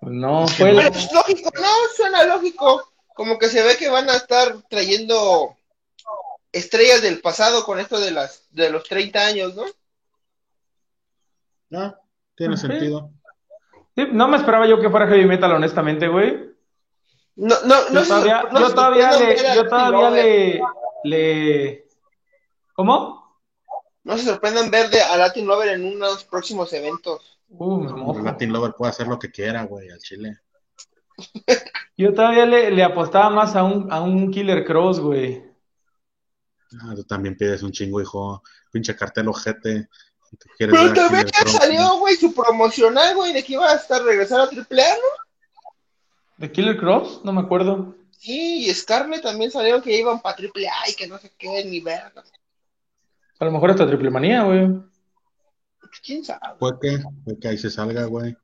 No, 0.00 0.44
Es 0.44 0.52
que 0.52 0.62
fue 0.62 0.72
lógico, 0.72 1.50
no, 1.54 1.68
suena 1.96 2.24
lógico. 2.24 2.93
Como 3.14 3.38
que 3.38 3.48
se 3.48 3.62
ve 3.62 3.76
que 3.76 3.88
van 3.88 4.10
a 4.10 4.16
estar 4.16 4.62
trayendo 4.68 5.56
estrellas 6.52 7.00
del 7.02 7.20
pasado 7.20 7.64
con 7.64 7.80
esto 7.80 7.98
de 7.98 8.10
las 8.10 8.46
de 8.50 8.70
los 8.70 8.84
30 8.84 9.26
años, 9.26 9.54
¿no? 9.54 9.64
Ah, 11.72 11.98
tiene 12.36 12.56
sentido. 12.56 13.10
Sí, 13.96 14.06
no 14.12 14.28
me 14.28 14.36
esperaba 14.36 14.66
yo 14.66 14.80
que 14.80 14.90
fuera 14.90 15.06
heavy 15.08 15.24
metal, 15.26 15.52
honestamente, 15.52 16.08
güey. 16.08 16.52
No, 17.36 17.54
no, 17.64 17.88
no 17.90 17.94
Yo 17.94 18.00
se- 18.02 18.08
todavía, 18.08 18.42
no 18.52 18.60
yo 18.60 18.74
todavía 18.74 19.12
le, 19.18 19.54
yo 19.54 19.68
todavía 19.68 20.10
le, 20.10 20.60
le, 21.04 21.88
¿cómo? 22.74 23.40
No 24.04 24.16
se 24.18 24.24
sorprendan 24.24 24.70
ver 24.70 24.90
de, 24.90 25.00
a 25.00 25.16
Latin 25.16 25.46
Lover 25.46 25.70
en 25.70 25.84
unos 25.84 26.24
próximos 26.24 26.72
eventos. 26.72 27.38
Uh. 27.48 28.22
Latin 28.22 28.52
Lover 28.52 28.74
puede 28.74 28.90
hacer 28.90 29.06
lo 29.06 29.18
que 29.18 29.30
quiera, 29.30 29.64
güey, 29.64 29.90
al 29.90 29.98
chile. 29.98 30.38
Yo 31.96 32.12
todavía 32.12 32.46
le, 32.46 32.70
le 32.70 32.82
apostaba 32.82 33.30
más 33.30 33.54
a 33.54 33.62
un, 33.62 33.92
a 33.92 34.00
un 34.00 34.30
Killer 34.30 34.64
Cross, 34.64 35.00
güey. 35.00 35.44
Ah, 36.80 36.92
tú 36.96 37.04
también 37.04 37.36
pides 37.36 37.62
un 37.62 37.70
chingo, 37.70 38.00
hijo. 38.00 38.42
Pinche 38.72 38.96
cartel 38.96 39.28
ojete. 39.28 39.88
Pero 40.58 40.76
a 40.76 40.92
también 40.92 41.26
Cross, 41.28 41.52
salió, 41.52 41.98
güey, 41.98 42.16
su 42.16 42.34
promocional, 42.34 43.14
güey, 43.14 43.32
de 43.32 43.44
que 43.44 43.52
iba 43.52 43.70
a 43.70 43.76
estar 43.76 44.02
regresar 44.02 44.40
a 44.40 44.44
AAA, 44.44 44.94
¿no? 44.96 45.70
¿De 46.38 46.50
Killer 46.50 46.76
Cross? 46.76 47.20
No 47.24 47.32
me 47.32 47.42
acuerdo. 47.42 47.94
Sí, 48.18 48.66
y 48.66 48.74
Scarlett 48.74 49.22
también 49.22 49.50
salieron 49.50 49.82
que 49.82 49.96
iban 49.96 50.20
para 50.20 50.36
AAA 50.36 50.90
y 50.90 50.94
que 50.94 51.06
no 51.06 51.18
sé 51.18 51.30
qué, 51.38 51.64
ni 51.64 51.80
verga. 51.80 52.24
A 53.38 53.44
lo 53.44 53.52
mejor 53.52 53.70
hasta 53.70 53.86
Triple 53.86 54.10
Manía, 54.10 54.42
güey. 54.42 54.82
¿Quién 56.04 56.24
sabe? 56.24 56.40
Puede 56.58 56.78
que, 56.80 57.04
puede 57.24 57.38
que 57.38 57.48
ahí 57.48 57.58
se 57.58 57.70
salga, 57.70 58.04
güey. 58.06 58.36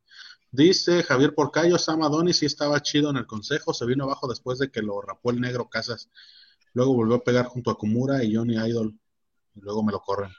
Dice 0.53 1.03
Javier 1.05 1.35
Porcayo, 1.35 1.79
Sam 1.79 2.03
Adonis 2.03 2.39
sí 2.39 2.47
estaba 2.47 2.81
chido 2.81 3.11
en 3.11 3.17
el 3.17 3.27
consejo, 3.27 3.73
se 3.73 3.87
vino 3.87 4.05
abajo 4.05 4.27
después 4.27 4.59
de 4.59 4.71
que 4.71 4.83
lo 4.83 5.01
rapó 5.01 5.31
el 5.31 5.41
negro 5.41 5.69
Casas. 5.69 6.11
Luego 6.73 6.95
volvió 6.95 7.17
a 7.17 7.25
pegar 7.25 7.47
junto 7.47 7.71
a 7.71 7.77
Kumura 7.79 8.25
y 8.25 8.35
Johnny 8.35 8.55
Idol. 8.57 8.95
Y 9.55 9.61
luego 9.61 9.83
me 9.83 9.93
lo 9.93 10.01
corren. 10.01 10.31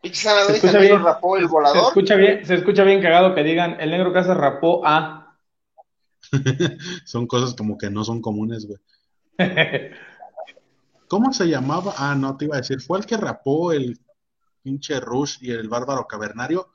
Pinche 0.00 0.22
San 0.22 0.36
Adonis 0.36 0.56
escucha 0.56 0.72
también 0.72 0.98
lo 0.98 1.04
rapó 1.04 1.36
el 1.36 1.44
Se 1.44 1.50
volador. 1.50 1.88
escucha 1.88 2.16
bien, 2.16 2.44
se 2.44 2.54
escucha 2.56 2.82
bien 2.82 3.00
cagado 3.00 3.34
que 3.34 3.44
digan, 3.44 3.80
el 3.80 3.90
negro 3.90 4.12
Casas 4.12 4.36
rapó 4.36 4.84
a. 4.84 5.38
Son 7.04 7.26
cosas 7.26 7.54
como 7.54 7.78
que 7.78 7.90
no 7.90 8.04
son 8.04 8.20
comunes, 8.20 8.66
güey. 8.66 8.78
¿Cómo 11.08 11.32
se 11.32 11.46
llamaba? 11.46 11.94
Ah, 11.98 12.14
no, 12.14 12.36
te 12.36 12.46
iba 12.46 12.56
a 12.56 12.60
decir. 12.60 12.80
Fue 12.80 12.98
el 12.98 13.06
que 13.06 13.16
rapó 13.16 13.72
el 13.72 14.00
pinche 14.62 14.98
Rush 14.98 15.38
y 15.40 15.50
el 15.50 15.68
bárbaro 15.68 16.06
cavernario. 16.06 16.70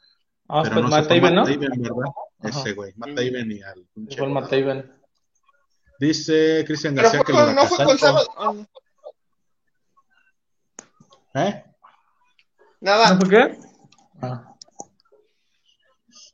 Ah, 0.49 0.61
pero 0.63 0.75
pues 0.75 0.83
no 0.85 0.89
Matt 0.89 1.07
Taven, 1.07 1.35
¿no? 1.35 1.41
Matt 1.43 1.53
Taven, 1.53 1.81
¿verdad? 1.81 2.11
Ajá. 2.41 2.59
Ese, 2.61 2.73
güey. 2.73 2.93
Matt 2.95 3.09
Mm. 3.09 3.15
Taven 3.15 3.51
y 3.51 3.61
al 3.61 3.87
Fue 4.15 4.25
el 4.25 4.31
Matt. 4.31 4.53
Dice 5.99 6.63
Cristian 6.65 6.95
García 6.95 7.21
que 7.25 7.31
con- 7.33 7.45
lo 7.47 7.53
no 7.53 7.65
fue 7.65 7.85
con 7.85 7.97
sábado. 7.97 8.27
ah, 8.37 8.53
¿Eh? 11.35 11.63
Nada. 12.81 13.13
¿No 13.13 13.19
fue 13.21 13.29
qué? 13.29 13.57
Ah. 14.21 14.53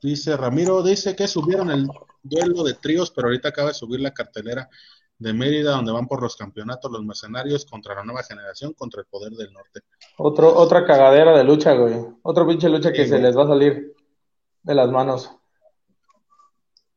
Dice 0.02 0.36
Ramiro, 0.36 0.84
dice 0.84 1.16
que 1.16 1.28
subieron 1.28 1.72
el 1.72 1.88
duelo 2.22 2.64
de 2.64 2.74
tríos, 2.74 3.12
pero 3.12 3.28
ahorita 3.28 3.50
acaba 3.50 3.70
de 3.70 3.74
subir 3.74 4.02
la 4.02 4.12
cartelera 4.14 4.70
de 5.18 5.34
Mérida, 5.34 5.72
donde 5.72 5.94
van 5.94 6.08
por 6.08 6.22
los 6.22 6.36
campeonatos 6.36 6.92
los 6.92 7.04
mercenarios 7.04 7.66
contra 7.66 7.96
la 7.96 8.04
nueva 8.04 8.24
generación, 8.24 8.74
contra 8.74 9.02
el 9.02 9.08
poder 9.08 9.32
del 9.34 9.54
norte. 9.54 9.82
Otro, 10.18 10.54
otra 10.54 10.86
cagadera 10.86 11.38
de 11.38 11.44
lucha, 11.46 11.74
güey. 11.74 11.96
Otro 12.24 12.46
pinche 12.48 12.68
lucha 12.68 12.92
que 12.92 13.04
Sí, 13.04 13.10
se 13.10 13.10
güey. 13.12 13.22
les 13.24 13.38
va 13.38 13.44
a 13.44 13.48
salir 13.48 13.94
de 14.64 14.76
las 14.76 14.90
manos. 14.90 15.32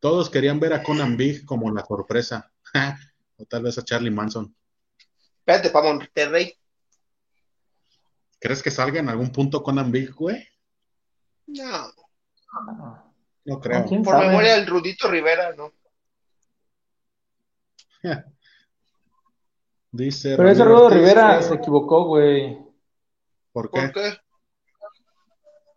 Todos 0.01 0.31
querían 0.31 0.61
ver 0.61 0.73
a 0.73 0.83
Conan 0.83 1.17
Big 1.17 1.45
como 1.45 1.71
la 1.73 1.85
sorpresa, 1.85 2.53
o 3.37 3.45
tal 3.47 3.63
vez 3.65 3.77
a 3.79 3.85
Charlie 3.85 4.11
Manson. 4.11 4.55
Espérate, 5.39 5.71
para 5.71 5.93
Monterrey. 5.93 6.55
¿Crees 8.39 8.63
que 8.63 8.71
salga 8.71 9.01
en 9.01 9.09
algún 9.09 9.31
punto 9.33 9.63
Conan 9.63 9.91
Big, 9.91 10.13
güey? 10.15 10.47
No. 11.47 11.91
No 13.45 13.61
creo. 13.61 13.85
¿Quién 13.87 14.03
Por 14.03 14.15
sabe? 14.15 14.29
memoria 14.29 14.57
del 14.57 14.67
Rudito 14.67 15.09
Rivera, 15.09 15.55
¿no? 15.55 15.73
Dice 19.91 20.37
Pero 20.37 20.51
ese 20.51 20.65
Rudo 20.65 20.91
Rivera 20.91 21.39
que- 21.39 21.45
se 21.45 21.55
equivocó, 21.55 22.05
güey. 22.05 22.59
¿Por 23.53 23.71
qué? 23.71 23.81
¿Por 23.81 23.93
qué? 23.93 24.19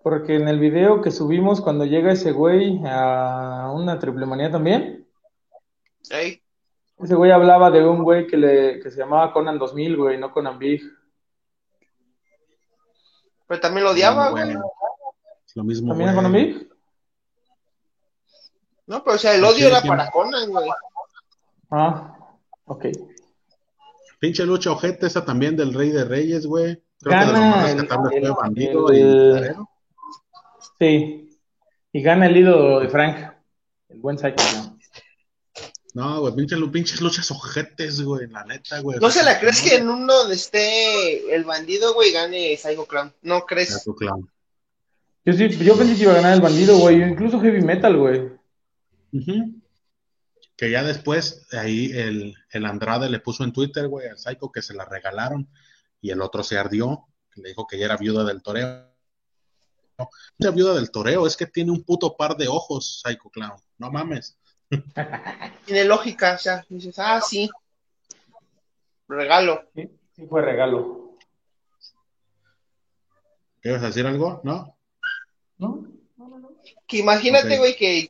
Porque 0.01 0.35
en 0.35 0.47
el 0.47 0.59
video 0.59 1.01
que 1.01 1.11
subimos 1.11 1.59
cuando 1.61 1.85
llega 1.85 2.11
ese 2.11 2.31
güey 2.31 2.79
a 2.85 3.69
una 3.73 3.99
triple 3.99 4.25
manía 4.25 4.49
también, 4.49 5.05
ese 6.09 7.15
güey 7.15 7.31
hablaba 7.31 7.69
de 7.69 7.85
un 7.85 8.03
güey 8.03 8.25
que, 8.27 8.37
le, 8.37 8.79
que 8.79 8.91
se 8.91 8.97
llamaba 8.97 9.33
Conan 9.33 9.59
2000, 9.59 9.97
güey, 9.97 10.17
no 10.17 10.31
Conan 10.31 10.57
Big. 10.57 10.81
Pero 13.47 13.59
también 13.61 13.83
lo 13.83 13.91
odiaba, 13.91 14.31
Bueno, 14.31 14.61
güey. 14.61 14.71
es 15.45 15.55
lo 15.55 15.63
mismo, 15.63 15.89
¿También 15.89 16.09
a 16.09 16.13
güey. 16.13 16.23
Conan 16.25 16.31
Big? 16.33 16.69
No, 18.87 19.03
pero 19.03 19.15
o 19.15 19.19
sea, 19.19 19.35
el 19.35 19.43
odio 19.43 19.55
sí, 19.57 19.65
era 19.65 19.81
para 19.81 20.09
Conan, 20.11 20.49
güey. 20.49 20.69
Ah, 21.71 22.17
ok. 22.65 22.85
Pinche 24.19 24.45
lucha 24.45 24.71
ojete, 24.71 25.07
esa 25.07 25.23
también 25.25 25.55
del 25.55 25.73
Rey 25.73 25.89
de 25.91 26.05
Reyes, 26.05 26.45
güey. 26.45 26.81
Creo 27.01 27.11
que 27.11 27.25
de 27.25 27.25
lo 27.27 27.33
Gana 27.33 27.49
más 27.55 27.69
el- 27.69 27.79
rescatable 27.79 28.17
el- 28.17 28.27
fue 28.27 28.35
Bandido 28.41 28.89
el- 28.91 28.97
y. 29.45 29.68
Sí. 30.79 31.37
Y 31.91 32.01
gana 32.01 32.27
el 32.27 32.37
ídolo 32.37 32.79
de 32.79 32.89
Frank, 32.89 33.33
el 33.89 33.99
buen 33.99 34.17
Psycho. 34.17 34.43
¿no? 34.55 34.79
No, 35.95 36.21
güey, 36.21 36.35
pinches, 36.35 36.59
pinches 36.71 37.01
luchas 37.01 37.31
ojetes, 37.31 38.01
güey, 38.01 38.27
la 38.27 38.45
neta, 38.45 38.79
güey. 38.79 38.99
No 38.99 39.09
se 39.09 39.23
la 39.23 39.39
crees 39.39 39.61
que 39.61 39.77
en 39.77 39.89
uno 39.89 40.13
donde 40.13 40.35
esté 40.35 41.33
el 41.33 41.43
bandido, 41.43 41.93
güey, 41.93 42.11
gane 42.11 42.55
Psycho 42.57 42.85
Clown. 42.85 43.13
No 43.23 43.41
crees. 43.41 43.73
Psycho 43.73 43.95
Clown. 43.95 44.29
Yo 45.25 45.33
sí, 45.33 45.49
yo 45.49 45.77
pensé 45.77 45.95
que 45.95 46.03
iba 46.03 46.13
a 46.13 46.15
ganar 46.15 46.33
el 46.33 46.41
bandido, 46.41 46.77
güey, 46.77 47.01
incluso 47.01 47.39
Heavy 47.41 47.61
Metal, 47.61 47.97
güey. 47.97 48.31
Ujú. 49.11 49.61
Que 50.55 50.69
ya 50.69 50.83
después, 50.83 51.47
ahí 51.53 51.91
el, 51.93 52.35
el 52.51 52.65
Andrade 52.65 53.09
le 53.09 53.19
puso 53.19 53.43
en 53.43 53.51
Twitter, 53.51 53.87
güey, 53.87 54.07
al 54.07 54.17
Psycho 54.17 54.51
que 54.51 54.61
se 54.61 54.75
la 54.75 54.85
regalaron 54.85 55.49
y 56.01 56.11
el 56.11 56.21
otro 56.21 56.43
se 56.43 56.57
ardió, 56.57 57.07
que 57.33 57.41
le 57.41 57.49
dijo 57.49 57.65
que 57.65 57.79
ya 57.79 57.85
era 57.85 57.97
viuda 57.97 58.23
del 58.23 58.43
toreo. 58.43 58.88
No, 59.99 60.09
ya 60.37 60.51
viuda 60.51 60.73
del 60.75 60.91
toreo, 60.91 61.27
es 61.27 61.35
que 61.35 61.45
tiene 61.45 61.71
un 61.71 61.83
puto 61.83 62.15
par 62.15 62.37
de 62.37 62.47
ojos, 62.47 63.01
Psycho 63.03 63.29
Clown. 63.29 63.59
No 63.77 63.91
mames. 63.91 64.37
Tiene 65.65 65.83
lógica, 65.83 66.35
o 66.35 66.37
sea, 66.37 66.65
dices, 66.69 66.97
ah, 66.99 67.19
sí. 67.21 67.49
Regalo. 69.09 69.63
Sí, 69.75 69.89
sí 70.15 70.25
fue 70.27 70.41
regalo. 70.41 71.17
¿Quieres 73.61 73.81
decir 73.81 74.05
algo? 74.07 74.39
¿No? 74.43 74.77
¿No? 75.57 75.85
Que 76.87 76.97
imagínate, 76.97 77.55
Ok. 77.55 77.59
güey, 77.59 77.75
que 77.75 78.07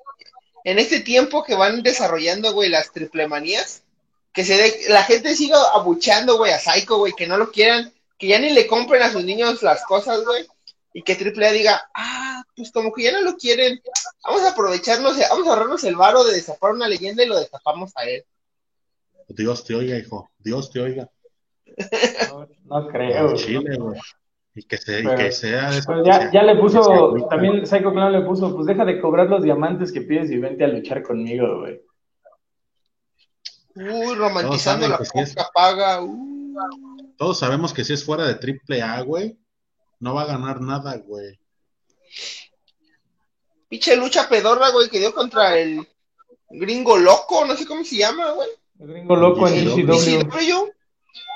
en 0.63 0.77
este 0.77 0.99
tiempo 0.99 1.43
que 1.43 1.55
van 1.55 1.81
desarrollando, 1.81 2.53
güey, 2.53 2.69
las 2.69 2.91
triple 2.91 3.27
manías, 3.27 3.83
que 4.31 4.45
se 4.45 4.57
de, 4.57 4.89
la 4.89 5.03
gente 5.03 5.35
siga 5.35 5.57
abucheando, 5.73 6.37
güey, 6.37 6.51
a 6.51 6.59
Psycho, 6.59 6.97
güey, 6.97 7.13
que 7.13 7.25
no 7.25 7.37
lo 7.37 7.51
quieran, 7.51 7.91
que 8.17 8.27
ya 8.27 8.37
ni 8.37 8.51
le 8.51 8.67
compren 8.67 9.01
a 9.01 9.11
sus 9.11 9.23
niños 9.23 9.63
las 9.63 9.83
cosas, 9.85 10.23
güey, 10.23 10.45
y 10.93 11.01
que 11.03 11.15
Triple 11.15 11.47
A 11.47 11.51
diga, 11.51 11.81
ah, 11.95 12.43
pues 12.55 12.71
como 12.71 12.91
que 12.91 13.03
ya 13.03 13.11
no 13.11 13.21
lo 13.21 13.35
quieren, 13.37 13.79
vamos 14.25 14.41
a 14.43 14.51
aprovecharnos, 14.51 15.17
vamos 15.29 15.47
a 15.47 15.49
ahorrarnos 15.51 15.83
el 15.83 15.95
varo 15.95 16.23
de 16.23 16.33
destapar 16.33 16.71
una 16.71 16.87
leyenda 16.87 17.23
y 17.23 17.27
lo 17.27 17.39
destapamos 17.39 17.91
a 17.95 18.03
él. 18.05 18.23
Dios 19.27 19.63
te 19.63 19.75
oiga, 19.75 19.97
hijo. 19.97 20.29
Dios 20.39 20.71
te 20.71 20.79
oiga. 20.79 21.09
No, 22.31 22.47
no 22.65 22.87
creo. 22.87 23.25
Güey. 23.29 23.37
Chile, 23.37 23.77
güey. 23.77 23.99
Y 24.55 24.63
que, 24.63 24.77
se, 24.77 24.99
y 25.01 25.15
que 25.15 25.31
sea 25.31 25.69
de 25.71 25.83
Pues 25.83 25.99
ya, 26.03 26.31
ya 26.31 26.43
le 26.43 26.55
puso, 26.59 26.83
sea- 26.83 27.27
también 27.29 27.65
Psycho 27.65 27.91
Clown 27.93 28.11
le 28.11 28.21
puso, 28.21 28.53
pues 28.53 28.65
deja 28.65 28.83
de 28.83 28.99
cobrar 28.99 29.27
los 29.29 29.43
diamantes 29.43 29.91
que 29.91 30.01
pides 30.01 30.31
y 30.31 30.37
vente 30.37 30.63
a 30.65 30.67
luchar 30.67 31.03
conmigo, 31.03 31.59
güey. 31.59 31.79
Uy, 33.75 34.15
romantizando 34.15 34.87
la 34.87 34.97
que 34.97 35.05
sí 35.05 35.19
es. 35.19 35.35
poca 35.35 35.49
paga. 35.53 36.01
uh. 36.03 37.13
Todos 37.17 37.39
sabemos 37.39 37.73
que 37.73 37.83
si 37.85 37.93
es 37.93 38.03
fuera 38.03 38.25
de 38.25 38.35
triple 38.35 38.81
A, 38.81 39.01
güey, 39.01 39.37
no 39.99 40.13
va 40.13 40.23
a 40.23 40.27
ganar 40.27 40.61
nada, 40.61 40.97
güey. 40.97 41.39
Pinche 43.67 43.95
lucha 43.95 44.27
pedorra, 44.27 44.71
güey, 44.71 44.89
que 44.89 44.99
dio 44.99 45.13
contra 45.13 45.57
el 45.57 45.87
gringo 46.49 46.97
loco, 46.97 47.45
no 47.45 47.55
sé 47.55 47.65
cómo 47.67 47.83
se 47.83 47.97
llama, 47.97 48.31
güey. 48.31 48.49
El 48.79 48.87
gringo 48.87 49.15
loco 49.15 49.47
en 49.47 49.65
GCW. 49.65 49.93
ECW. 49.93 50.71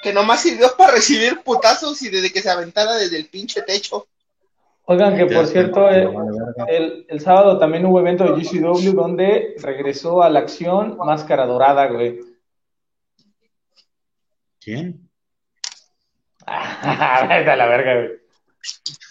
Que 0.01 0.14
nomás 0.14 0.41
sirvió 0.41 0.76
para 0.78 0.93
recibir 0.93 1.41
putazos 1.43 2.01
y 2.01 2.09
desde 2.09 2.32
que 2.32 2.41
se 2.41 2.49
aventara 2.49 2.95
desde 2.95 3.18
el 3.18 3.28
pinche 3.28 3.61
techo. 3.61 4.07
Oigan, 4.86 5.16
que 5.16 5.26
por 5.28 5.47
cierto, 5.47 5.89
eh, 5.89 6.09
el, 6.68 7.05
el 7.07 7.20
sábado 7.22 7.57
también 7.57 7.86
hubo 7.86 7.99
evento 7.99 8.26
de 8.26 8.41
GCW 8.41 8.91
donde 8.93 9.55
regresó 9.59 10.22
a 10.22 10.30
la 10.30 10.39
acción 10.39 10.97
Máscara 10.97 11.45
Dorada, 11.45 11.88
güey. 11.88 12.20
¿Quién? 14.59 15.09
Vete 16.45 16.47
a 17.51 17.55
la 17.55 17.66
verga, 17.66 17.95
güey. 17.95 18.23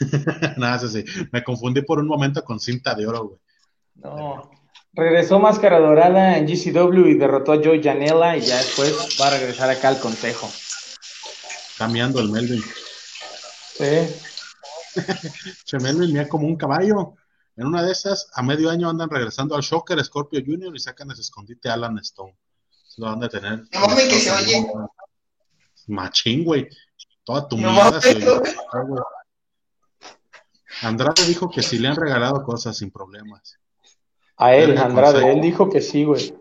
Nada, 0.56 0.76
eso 0.76 0.88
sí. 0.88 1.04
Me 1.32 1.42
confundí 1.42 1.82
por 1.82 1.98
un 1.98 2.06
momento 2.06 2.42
con 2.44 2.60
cinta 2.60 2.94
de 2.94 3.06
oro, 3.06 3.24
güey. 3.24 3.40
No. 3.94 4.50
Regresó 4.94 5.38
Máscara 5.38 5.78
Dorada 5.78 6.36
en 6.36 6.46
GCW 6.46 7.06
y 7.06 7.14
derrotó 7.14 7.52
a 7.52 7.56
Joey 7.56 7.82
Janela 7.82 8.36
y 8.36 8.42
ya 8.42 8.58
después 8.58 9.16
va 9.20 9.28
a 9.28 9.38
regresar 9.38 9.70
acá 9.70 9.88
al 9.88 9.98
consejo. 9.98 10.50
Cambiando 11.78 12.20
el 12.20 12.28
Melvin. 12.28 12.62
Sí. 12.62 14.14
Che, 15.64 15.78
Melvin 15.78 16.12
mira 16.12 16.28
como 16.28 16.46
un 16.46 16.56
caballo. 16.56 17.14
En 17.56 17.66
una 17.66 17.82
de 17.82 17.92
esas, 17.92 18.28
a 18.34 18.42
medio 18.42 18.68
año 18.68 18.90
andan 18.90 19.08
regresando 19.08 19.54
al 19.54 19.62
Shocker 19.62 20.02
Scorpio 20.04 20.42
Jr. 20.44 20.74
y 20.74 20.78
sacan 20.78 21.10
a 21.10 21.14
su 21.14 21.22
escondite 21.22 21.70
a 21.70 21.74
Alan 21.74 21.98
Stone. 21.98 22.36
Se 22.86 23.00
lo 23.00 23.06
van 23.06 23.24
a 23.24 23.28
tener. 23.28 23.62
No 23.72 23.80
mames, 23.80 24.08
que 24.08 24.18
se 24.18 24.30
oye. 24.30 24.66
Machín, 25.86 26.44
güey. 26.44 26.68
Toda 27.24 27.48
tu 27.48 27.56
No 27.56 27.72
mierda 27.72 28.00
se 28.00 28.16
oye. 28.16 28.26
Andrade 30.82 31.24
dijo 31.26 31.50
que 31.50 31.62
sí 31.62 31.78
le 31.78 31.88
han 31.88 31.96
regalado 31.96 32.42
cosas 32.42 32.76
sin 32.76 32.90
problemas. 32.90 33.58
A 34.36 34.54
él, 34.54 34.76
Andrade, 34.76 35.20
consejo. 35.20 35.28
él 35.28 35.40
dijo 35.40 35.70
que 35.70 35.80
sí, 35.80 36.04
güey. 36.04 36.34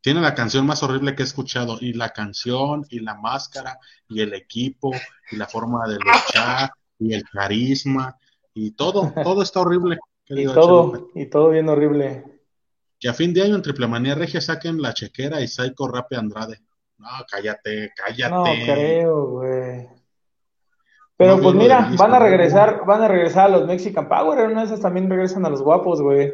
Tiene 0.00 0.20
la 0.20 0.34
canción 0.34 0.64
más 0.64 0.82
horrible 0.82 1.14
que 1.14 1.22
he 1.22 1.26
escuchado. 1.26 1.78
Y 1.80 1.92
la 1.92 2.10
canción, 2.10 2.86
y 2.88 3.00
la 3.00 3.14
máscara, 3.14 3.78
y 4.08 4.20
el 4.20 4.34
equipo, 4.34 4.92
y 5.30 5.36
la 5.36 5.46
forma 5.46 5.86
de 5.88 5.96
luchar, 5.96 6.70
y 6.98 7.12
el 7.12 7.24
carisma, 7.24 8.16
y 8.54 8.70
todo, 8.70 9.12
todo 9.22 9.42
está 9.42 9.60
horrible. 9.60 9.98
Y 10.28 10.46
todo, 10.46 11.10
y 11.14 11.26
todo 11.26 11.50
bien 11.50 11.68
horrible. 11.68 12.24
Que 12.98 13.08
a 13.08 13.14
fin 13.14 13.34
de 13.34 13.42
año 13.42 13.56
en 13.56 13.62
Triple 13.62 13.86
Manía 13.86 14.14
Regia 14.14 14.40
saquen 14.40 14.80
la 14.80 14.94
chequera 14.94 15.40
y 15.40 15.48
Psycho 15.48 15.88
Rape 15.88 16.16
Andrade. 16.16 16.62
No, 16.98 17.08
cállate, 17.30 17.92
cállate. 17.94 18.30
No 18.30 18.44
creo, 18.44 19.26
güey. 19.26 20.05
Pero 21.16 21.36
No 21.36 21.42
pues 21.42 21.54
mira, 21.54 21.90
van 21.96 22.14
a 22.14 22.18
regresar, 22.18 22.84
van 22.84 23.02
a 23.02 23.08
regresar 23.08 23.46
a 23.46 23.56
los 23.56 23.66
Mexican 23.66 24.08
Power, 24.08 24.46
una 24.46 24.60
de 24.60 24.66
esas 24.66 24.80
también 24.80 25.08
regresan 25.08 25.46
a 25.46 25.50
los 25.50 25.62
guapos, 25.62 26.02
güey. 26.02 26.32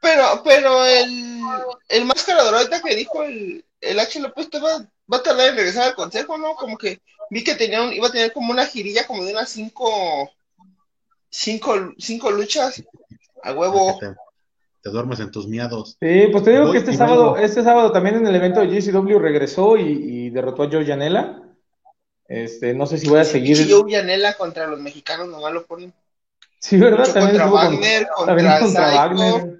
Pero, 0.00 0.24
pero 0.44 0.84
el, 0.84 1.40
el 1.88 2.04
máscara 2.04 2.42
dorada 2.42 2.82
que 2.82 2.96
dijo 2.96 3.22
el, 3.22 3.64
el 3.80 4.00
H. 4.00 4.18
López 4.18 4.50
te 4.50 4.58
va, 4.58 4.78
va 5.12 5.18
a 5.18 5.22
tardar 5.22 5.50
en 5.50 5.56
regresar 5.56 5.84
al 5.84 5.94
consejo, 5.94 6.36
¿no? 6.36 6.54
Como 6.56 6.76
que 6.76 7.00
vi 7.30 7.44
que 7.44 7.54
tenía 7.54 7.82
un, 7.82 7.92
iba 7.92 8.08
a 8.08 8.12
tener 8.12 8.32
como 8.32 8.50
una 8.50 8.66
girilla 8.66 9.06
como 9.06 9.24
de 9.24 9.32
unas 9.32 9.48
cinco, 9.48 10.30
cinco, 11.30 11.92
cinco 11.98 12.32
luchas 12.32 12.82
a 13.44 13.52
huevo. 13.52 13.98
Te, 14.00 14.12
te 14.82 14.90
duermes 14.90 15.20
en 15.20 15.30
tus 15.30 15.46
miados. 15.46 15.96
Sí, 16.00 16.26
pues 16.32 16.42
te 16.42 16.50
digo 16.50 16.72
que 16.72 16.78
este 16.78 16.92
y 16.92 16.96
sábado, 16.96 17.36
este 17.36 17.62
sábado 17.62 17.92
también 17.92 18.16
en 18.16 18.26
el 18.26 18.34
evento 18.34 18.60
de 18.60 18.66
GCW 18.66 19.20
regresó 19.20 19.76
y, 19.76 19.82
y 19.84 20.30
derrotó 20.30 20.64
a 20.64 20.68
Joe 20.68 20.84
Janela. 20.84 21.41
Este, 22.28 22.72
no 22.74 22.86
sé 22.86 22.98
si 22.98 23.08
voy 23.08 23.20
a 23.20 23.24
seguir. 23.24 23.56
Y 23.60 23.70
Joe 23.70 23.90
Yanela 23.90 24.34
contra 24.34 24.66
los 24.66 24.80
mexicanos 24.80 25.28
nomás 25.28 25.52
lo 25.52 25.66
ponen. 25.66 25.92
Sí, 26.58 26.78
¿verdad? 26.78 27.00
Luchó 27.00 27.12
También 27.14 27.30
contra 27.38 27.44
con- 27.44 27.54
Wagner, 27.54 28.06
también 28.26 28.48
contra 28.48 28.60
contra 28.60 28.86
Psycho. 28.86 28.96
Wagner. 28.98 29.58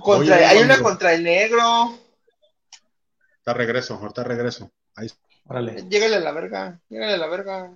Contra, 0.00 0.36
Oye, 0.36 0.44
hay 0.46 0.58
una 0.62 0.80
contra 0.82 1.12
el 1.14 1.22
negro. 1.24 1.60
Ahorita 1.60 3.54
regreso, 3.54 3.94
ahorita 3.94 4.24
regreso. 4.24 4.70
Ahí 4.94 5.08
Órale. 5.46 5.82
Llégale 5.88 6.16
a 6.16 6.20
la 6.20 6.32
verga, 6.32 6.80
llégale 6.88 7.14
a 7.14 7.16
la 7.18 7.26
verga. 7.26 7.72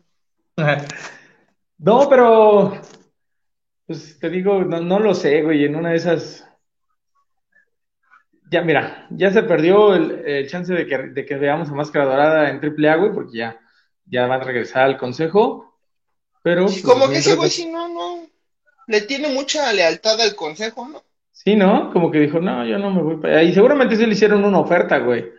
No, 1.76 2.08
pero 2.08 2.80
pues 3.84 4.18
te 4.20 4.30
digo, 4.30 4.62
no, 4.64 4.80
no 4.80 5.00
lo 5.00 5.12
sé, 5.12 5.42
güey, 5.42 5.64
en 5.64 5.74
una 5.74 5.90
de 5.90 5.96
esas. 5.96 6.46
Ya, 8.50 8.62
mira, 8.62 9.06
ya 9.10 9.30
se 9.32 9.42
perdió 9.42 9.94
el, 9.94 10.22
el 10.24 10.48
chance 10.48 10.72
de 10.72 10.86
que, 10.86 10.98
de 10.98 11.26
que 11.26 11.34
veamos 11.34 11.68
a 11.68 11.72
Máscara 11.74 12.04
Dorada 12.04 12.48
en 12.50 12.60
AAA, 12.62 12.96
güey, 12.96 13.12
porque 13.12 13.38
ya, 13.38 13.60
ya 14.06 14.26
van 14.26 14.40
a 14.40 14.44
regresar 14.44 14.82
al 14.84 14.98
consejo. 14.98 15.74
Pero. 16.42 16.68
Sí, 16.68 16.80
pues, 16.82 16.92
como 16.94 17.08
que 17.08 17.18
ese 17.18 17.34
güey 17.34 17.50
sí 17.50 17.66
no, 17.66 17.88
no. 17.88 18.26
Le 18.86 19.00
tiene 19.02 19.28
mucha 19.28 19.72
lealtad 19.72 20.20
al 20.20 20.34
consejo, 20.34 20.86
¿no? 20.86 21.02
Sí, 21.32 21.56
¿no? 21.56 21.92
Como 21.92 22.10
que 22.10 22.18
dijo, 22.20 22.38
no, 22.38 22.66
yo 22.66 22.78
no 22.78 22.90
me 22.90 23.02
voy 23.02 23.16
para 23.16 23.38
allá. 23.38 23.48
Y 23.50 23.54
seguramente 23.54 23.96
sí 23.96 24.06
le 24.06 24.12
hicieron 24.12 24.44
una 24.44 24.60
oferta, 24.60 24.98
güey. 24.98 25.32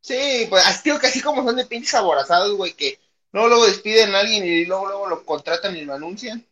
Sí, 0.00 0.46
pues 0.48 0.64
así, 0.66 0.90
así 0.90 1.20
como 1.20 1.42
son 1.44 1.56
de 1.56 1.66
pinches 1.66 1.94
aborazados, 1.94 2.56
güey, 2.56 2.72
que 2.72 2.98
luego 3.32 3.48
luego 3.48 3.66
despiden 3.66 4.14
a 4.14 4.20
alguien 4.20 4.44
y 4.44 4.64
luego 4.64 4.86
luego 4.86 5.08
lo 5.08 5.24
contratan 5.24 5.76
y 5.76 5.84
lo 5.84 5.94
anuncian. 5.94 6.44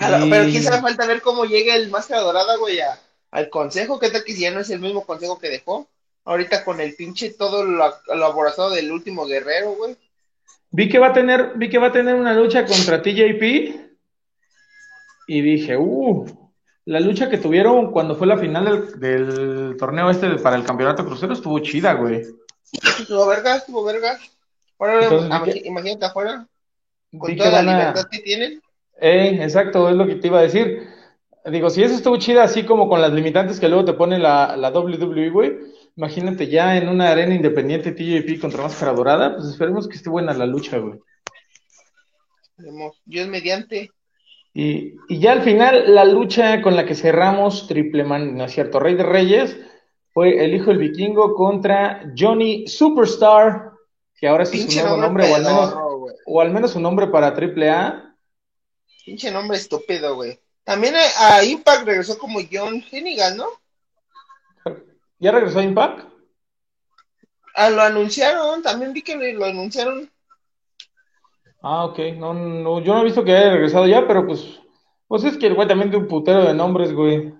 Sí. 0.00 0.30
Pero 0.30 0.44
quién 0.50 0.62
sabe 0.62 0.80
falta 0.80 1.06
ver 1.06 1.20
cómo 1.20 1.44
llega 1.44 1.74
el 1.74 1.90
Máscara 1.90 2.22
Dorada, 2.22 2.56
güey, 2.56 2.80
a- 2.80 2.98
al 3.30 3.50
consejo. 3.50 3.98
¿Qué 3.98 4.10
tal 4.10 4.24
que 4.24 4.32
si 4.32 4.40
ya 4.42 4.50
no 4.50 4.60
es 4.60 4.70
el 4.70 4.80
mismo 4.80 5.04
consejo 5.04 5.38
que 5.38 5.50
dejó? 5.50 5.88
Ahorita 6.28 6.62
con 6.64 6.80
el 6.80 6.94
pinche 6.94 7.30
todo 7.30 7.64
lo, 7.64 7.84
lo 8.14 8.24
aborazado 8.26 8.70
del 8.70 8.92
último 8.92 9.26
guerrero, 9.26 9.72
güey. 9.76 9.96
Vi 10.70 10.88
que 10.90 10.98
va 10.98 11.08
a 11.08 11.12
tener, 11.14 11.52
vi 11.56 11.70
que 11.70 11.78
va 11.78 11.86
a 11.86 11.92
tener 11.92 12.14
una 12.14 12.34
lucha 12.34 12.66
contra 12.66 13.00
TJP. 13.00 13.88
Y 15.26 15.40
dije, 15.42 15.76
uh, 15.76 16.26
la 16.86 17.00
lucha 17.00 17.28
que 17.28 17.38
tuvieron 17.38 17.90
cuando 17.92 18.14
fue 18.14 18.26
la 18.26 18.38
final 18.38 18.64
del, 18.64 19.00
del 19.00 19.76
torneo 19.78 20.10
este 20.10 20.28
para 20.36 20.56
el 20.56 20.64
campeonato 20.64 21.04
crucero 21.04 21.32
estuvo 21.32 21.58
chida, 21.60 21.94
güey. 21.94 22.22
Estuvo 22.72 23.26
verga, 23.26 23.56
estuvo 23.56 23.84
verga. 23.84 24.18
Ahora 24.78 25.02
Entonces, 25.04 25.54
que- 25.62 25.68
imagínate 25.68 26.06
afuera, 26.06 26.46
con 27.18 27.36
toda 27.36 27.50
la 27.50 27.58
a- 27.58 27.62
libertad 27.78 28.04
que 28.10 28.18
tienen. 28.20 28.62
Eh, 29.00 29.38
exacto, 29.42 29.88
es 29.88 29.96
lo 29.96 30.06
que 30.06 30.16
te 30.16 30.26
iba 30.28 30.38
a 30.40 30.42
decir. 30.42 30.88
Digo, 31.46 31.70
si 31.70 31.82
eso 31.82 31.94
estuvo 31.94 32.18
chida, 32.18 32.42
así 32.42 32.64
como 32.64 32.88
con 32.88 33.00
las 33.00 33.12
limitantes 33.12 33.58
que 33.60 33.68
luego 33.68 33.84
te 33.84 33.92
pone 33.94 34.18
la, 34.18 34.56
la 34.56 34.70
WWE, 34.70 35.30
güey, 35.30 35.58
imagínate 35.98 36.46
ya 36.46 36.76
en 36.76 36.88
una 36.88 37.10
arena 37.10 37.34
independiente 37.34 37.90
TJP 37.90 38.40
contra 38.40 38.62
Máscara 38.62 38.92
Dorada, 38.92 39.34
pues 39.34 39.48
esperemos 39.48 39.88
que 39.88 39.96
esté 39.96 40.08
buena 40.08 40.32
la 40.32 40.46
lucha, 40.46 40.78
güey. 40.78 41.00
Dios 43.04 43.26
mediante. 43.26 43.90
Y, 44.54 44.94
y 45.08 45.18
ya 45.18 45.32
al 45.32 45.42
final, 45.42 45.92
la 45.92 46.04
lucha 46.04 46.62
con 46.62 46.76
la 46.76 46.86
que 46.86 46.94
cerramos 46.94 47.66
Triple 47.66 48.04
Man, 48.04 48.36
no 48.36 48.44
es 48.44 48.52
cierto, 48.52 48.78
Rey 48.78 48.94
de 48.94 49.02
Reyes, 49.02 49.56
fue 50.14 50.44
el 50.44 50.54
hijo 50.54 50.66
del 50.66 50.78
vikingo 50.78 51.34
contra 51.34 52.12
Johnny 52.16 52.68
Superstar, 52.68 53.72
que 54.14 54.28
ahora 54.28 54.44
ese 54.44 54.56
es 54.56 54.72
su 54.72 54.80
nuevo 54.80 54.98
nombre 54.98 55.28
nombre, 55.28 55.32
o 55.32 55.34
al 55.34 55.42
menos, 55.42 55.98
güey. 55.98 56.14
o 56.26 56.40
al 56.40 56.52
menos 56.52 56.70
su 56.70 56.80
nombre 56.80 57.08
para 57.08 57.34
Triple 57.34 57.70
A. 57.70 58.14
Pinche 59.04 59.32
nombre 59.32 59.56
estúpido, 59.56 60.14
güey. 60.14 60.38
También 60.62 60.94
a, 60.94 61.34
a 61.34 61.44
Impact 61.44 61.86
regresó 61.86 62.18
como 62.18 62.38
John 62.50 62.84
Hennigan, 62.88 63.36
¿no? 63.36 63.46
¿Ya 65.18 65.32
regresó 65.32 65.58
a 65.58 65.64
Impact? 65.64 66.06
Ah, 67.54 67.70
lo 67.70 67.82
anunciaron, 67.82 68.62
también 68.62 68.92
vi 68.92 69.02
que 69.02 69.16
lo 69.32 69.44
anunciaron. 69.44 70.10
Ah, 71.60 71.86
ok. 71.86 71.98
No, 72.16 72.32
no, 72.34 72.80
yo 72.80 72.94
no 72.94 73.00
he 73.00 73.04
visto 73.04 73.24
que 73.24 73.36
haya 73.36 73.50
regresado 73.50 73.86
ya, 73.86 74.06
pero 74.06 74.26
pues, 74.26 74.60
pues 75.08 75.24
es 75.24 75.36
que 75.36 75.48
el 75.48 75.54
güey 75.54 75.66
también 75.66 75.90
tiene 75.90 76.04
un 76.04 76.08
putero 76.08 76.44
de 76.44 76.54
nombres, 76.54 76.92
güey. 76.92 77.34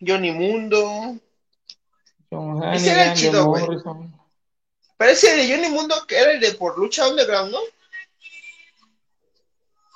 Johnny 0.00 0.32
Mundo. 0.32 1.16
John 2.30 2.62
Ese 2.72 2.90
era 2.90 3.12
el 3.12 3.16
chido, 3.16 3.46
güey. 3.46 3.64
Pero 4.96 5.12
ese 5.12 5.36
de 5.36 5.48
Johnny 5.48 5.68
Mundo 5.68 5.94
que 6.06 6.18
era 6.18 6.32
el 6.32 6.40
de 6.40 6.52
por 6.52 6.78
lucha 6.78 7.08
underground, 7.08 7.52
¿no? 7.52 7.58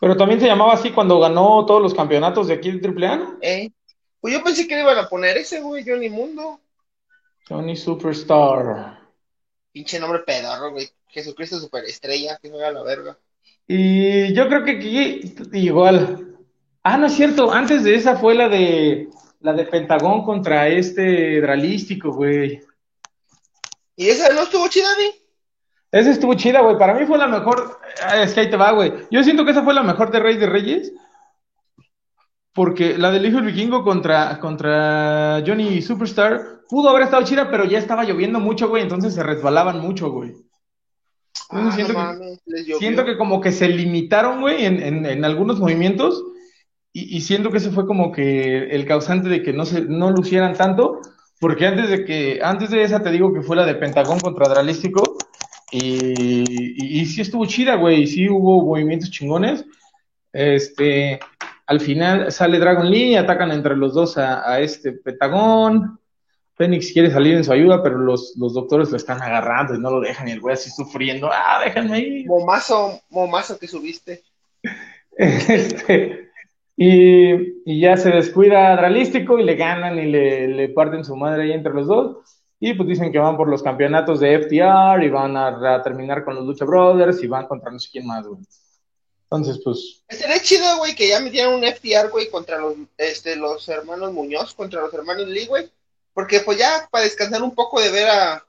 Pero 0.00 0.16
también 0.16 0.40
se 0.40 0.46
llamaba 0.46 0.74
así 0.74 0.92
cuando 0.92 1.18
ganó 1.18 1.64
todos 1.66 1.82
los 1.82 1.94
campeonatos 1.94 2.48
de 2.48 2.54
aquí 2.54 2.70
de 2.70 2.78
Triple 2.78 3.06
A, 3.06 3.16
¿no? 3.16 3.38
Eh. 3.40 3.70
Pues 4.20 4.32
yo 4.32 4.42
pensé 4.42 4.66
que 4.66 4.74
le 4.74 4.82
iban 4.82 4.96
a 4.96 5.08
poner 5.08 5.36
ese, 5.36 5.60
güey, 5.60 5.84
Johnny 5.86 6.08
Mundo. 6.08 6.60
Johnny 7.48 7.76
Superstar. 7.76 8.98
Pinche 9.72 9.98
nombre 9.98 10.20
pedorro, 10.20 10.72
güey. 10.72 10.88
Jesucristo 11.08 11.58
superestrella, 11.58 12.38
que 12.42 12.50
no 12.50 12.58
era 12.58 12.72
la 12.72 12.82
verga. 12.82 13.16
Y 13.68 14.32
yo 14.34 14.48
creo 14.48 14.64
que 14.64 14.72
aquí 14.72 15.34
igual. 15.52 16.36
Ah, 16.82 16.96
no 16.96 17.06
es 17.06 17.14
cierto. 17.14 17.52
Antes 17.52 17.84
de 17.84 17.94
esa 17.94 18.16
fue 18.16 18.34
la 18.34 18.48
de 18.48 19.08
la 19.40 19.52
de 19.52 19.64
Pentagón 19.64 20.24
contra 20.24 20.68
este 20.68 21.40
Dralístico, 21.40 22.12
güey. 22.12 22.60
¿Y 23.96 24.08
esa 24.08 24.32
no 24.34 24.42
estuvo 24.42 24.66
chida, 24.68 24.92
güey? 24.96 25.12
Esa 25.92 26.10
estuvo 26.10 26.34
chida, 26.34 26.60
güey. 26.62 26.76
Para 26.78 26.94
mí 26.94 27.06
fue 27.06 27.18
la 27.18 27.28
mejor. 27.28 27.78
Ah, 28.02 28.22
Es 28.22 28.34
que 28.34 28.40
ahí 28.40 28.50
te 28.50 28.56
va, 28.56 28.72
güey. 28.72 28.92
Yo 29.10 29.22
siento 29.22 29.44
que 29.44 29.52
esa 29.52 29.62
fue 29.62 29.74
la 29.74 29.82
mejor 29.82 30.10
de 30.10 30.18
Rey 30.20 30.36
de 30.36 30.46
Reyes. 30.46 30.92
Porque 32.52 32.98
la 32.98 33.10
del 33.10 33.26
Hijo 33.26 33.36
del 33.36 33.46
Vikingo 33.46 33.82
contra, 33.84 34.38
contra 34.40 35.42
Johnny 35.46 35.82
Superstar 35.82 36.53
pudo 36.74 36.88
haber 36.90 37.02
estado 37.04 37.22
chida, 37.24 37.50
pero 37.50 37.64
ya 37.64 37.78
estaba 37.78 38.04
lloviendo 38.04 38.40
mucho, 38.40 38.68
güey. 38.68 38.82
Entonces 38.82 39.14
se 39.14 39.22
resbalaban 39.22 39.78
mucho, 39.80 40.10
güey. 40.10 40.34
Ah, 41.50 41.70
siento 41.74 41.92
no 41.92 41.98
que- 42.00 42.04
mames. 42.04 42.42
Siento 42.78 43.04
que 43.04 43.16
como 43.16 43.40
que 43.40 43.52
se 43.52 43.68
limitaron, 43.68 44.40
güey, 44.40 44.64
en, 44.64 44.82
en, 44.82 45.06
en 45.06 45.24
algunos 45.24 45.58
movimientos. 45.60 46.22
Y, 46.92 47.16
y 47.16 47.20
siento 47.20 47.50
que 47.50 47.58
ese 47.58 47.70
fue 47.70 47.86
como 47.86 48.10
que 48.12 48.68
el 48.70 48.86
causante 48.86 49.28
de 49.28 49.42
que 49.42 49.52
no 49.52 49.64
se, 49.64 49.82
no 49.82 50.10
lucieran 50.10 50.54
tanto. 50.54 51.00
Porque 51.40 51.66
antes 51.66 51.90
de 51.90 52.04
que, 52.04 52.40
antes 52.42 52.70
de 52.70 52.82
esa 52.82 53.02
te 53.02 53.10
digo 53.10 53.32
que 53.32 53.42
fue 53.42 53.56
la 53.56 53.66
de 53.66 53.74
Pentagón 53.74 54.18
contra 54.20 54.48
Dralístico, 54.48 55.02
Y, 55.72 57.00
y, 57.00 57.06
sí 57.06 57.20
estuvo 57.20 57.46
chida, 57.46 57.74
güey, 57.76 58.06
sí 58.06 58.28
hubo 58.28 58.64
movimientos 58.64 59.10
chingones. 59.10 59.64
Este, 60.32 61.18
al 61.66 61.80
final 61.80 62.30
sale 62.30 62.58
Dragon 62.60 62.88
Lee, 62.90 63.12
y 63.12 63.16
atacan 63.16 63.50
entre 63.50 63.76
los 63.76 63.92
dos 63.94 64.16
a, 64.16 64.48
a 64.48 64.60
este 64.60 64.92
Petagón. 64.92 65.98
Fénix 66.56 66.92
quiere 66.92 67.10
salir 67.10 67.34
en 67.34 67.44
su 67.44 67.52
ayuda, 67.52 67.82
pero 67.82 67.98
los, 67.98 68.34
los 68.36 68.54
doctores 68.54 68.90
lo 68.90 68.96
están 68.96 69.20
agarrando 69.20 69.74
y 69.74 69.80
no 69.80 69.90
lo 69.90 70.00
dejan, 70.00 70.28
y 70.28 70.32
el 70.32 70.40
güey 70.40 70.54
así 70.54 70.70
sufriendo, 70.70 71.28
ah, 71.32 71.60
déjenme 71.64 71.98
ir. 71.98 72.26
Momazo, 72.26 73.00
momazo 73.10 73.58
que 73.58 73.68
subiste. 73.68 74.22
Este, 75.16 76.32
y, 76.76 77.32
y, 77.64 77.80
ya 77.80 77.96
se 77.96 78.10
descuida 78.10 78.74
Dralístico 78.74 79.38
y 79.38 79.44
le 79.44 79.54
ganan 79.54 79.96
y 79.96 80.06
le, 80.06 80.48
le, 80.48 80.68
parten 80.70 81.04
su 81.04 81.14
madre 81.14 81.44
ahí 81.44 81.52
entre 81.52 81.72
los 81.72 81.86
dos. 81.86 82.16
Y 82.58 82.74
pues 82.74 82.88
dicen 82.88 83.12
que 83.12 83.20
van 83.20 83.36
por 83.36 83.48
los 83.48 83.62
campeonatos 83.62 84.18
de 84.18 84.40
FTR 84.40 85.04
y 85.04 85.10
van 85.10 85.36
a, 85.36 85.76
a 85.76 85.82
terminar 85.84 86.24
con 86.24 86.34
los 86.34 86.44
Lucha 86.44 86.64
Brothers 86.64 87.22
y 87.22 87.28
van 87.28 87.46
contra 87.46 87.70
no 87.70 87.78
sé 87.78 87.90
quién 87.92 88.08
más, 88.08 88.26
güey. 88.26 88.40
Entonces, 89.24 89.60
pues. 89.62 90.02
Sería 90.08 90.40
chido, 90.40 90.78
güey, 90.78 90.96
que 90.96 91.08
ya 91.08 91.20
metieran 91.20 91.54
un 91.54 91.64
FTR, 91.64 92.10
güey, 92.10 92.28
contra 92.28 92.58
los, 92.58 92.74
este, 92.98 93.36
los 93.36 93.68
hermanos 93.68 94.12
Muñoz, 94.12 94.54
contra 94.54 94.80
los 94.80 94.92
hermanos 94.92 95.28
Lee, 95.28 95.46
güey. 95.46 95.70
Porque 96.14 96.40
pues 96.40 96.58
ya 96.58 96.88
para 96.90 97.04
descansar 97.04 97.42
un 97.42 97.54
poco 97.54 97.80
de 97.80 97.90
ver 97.90 98.08
a, 98.08 98.44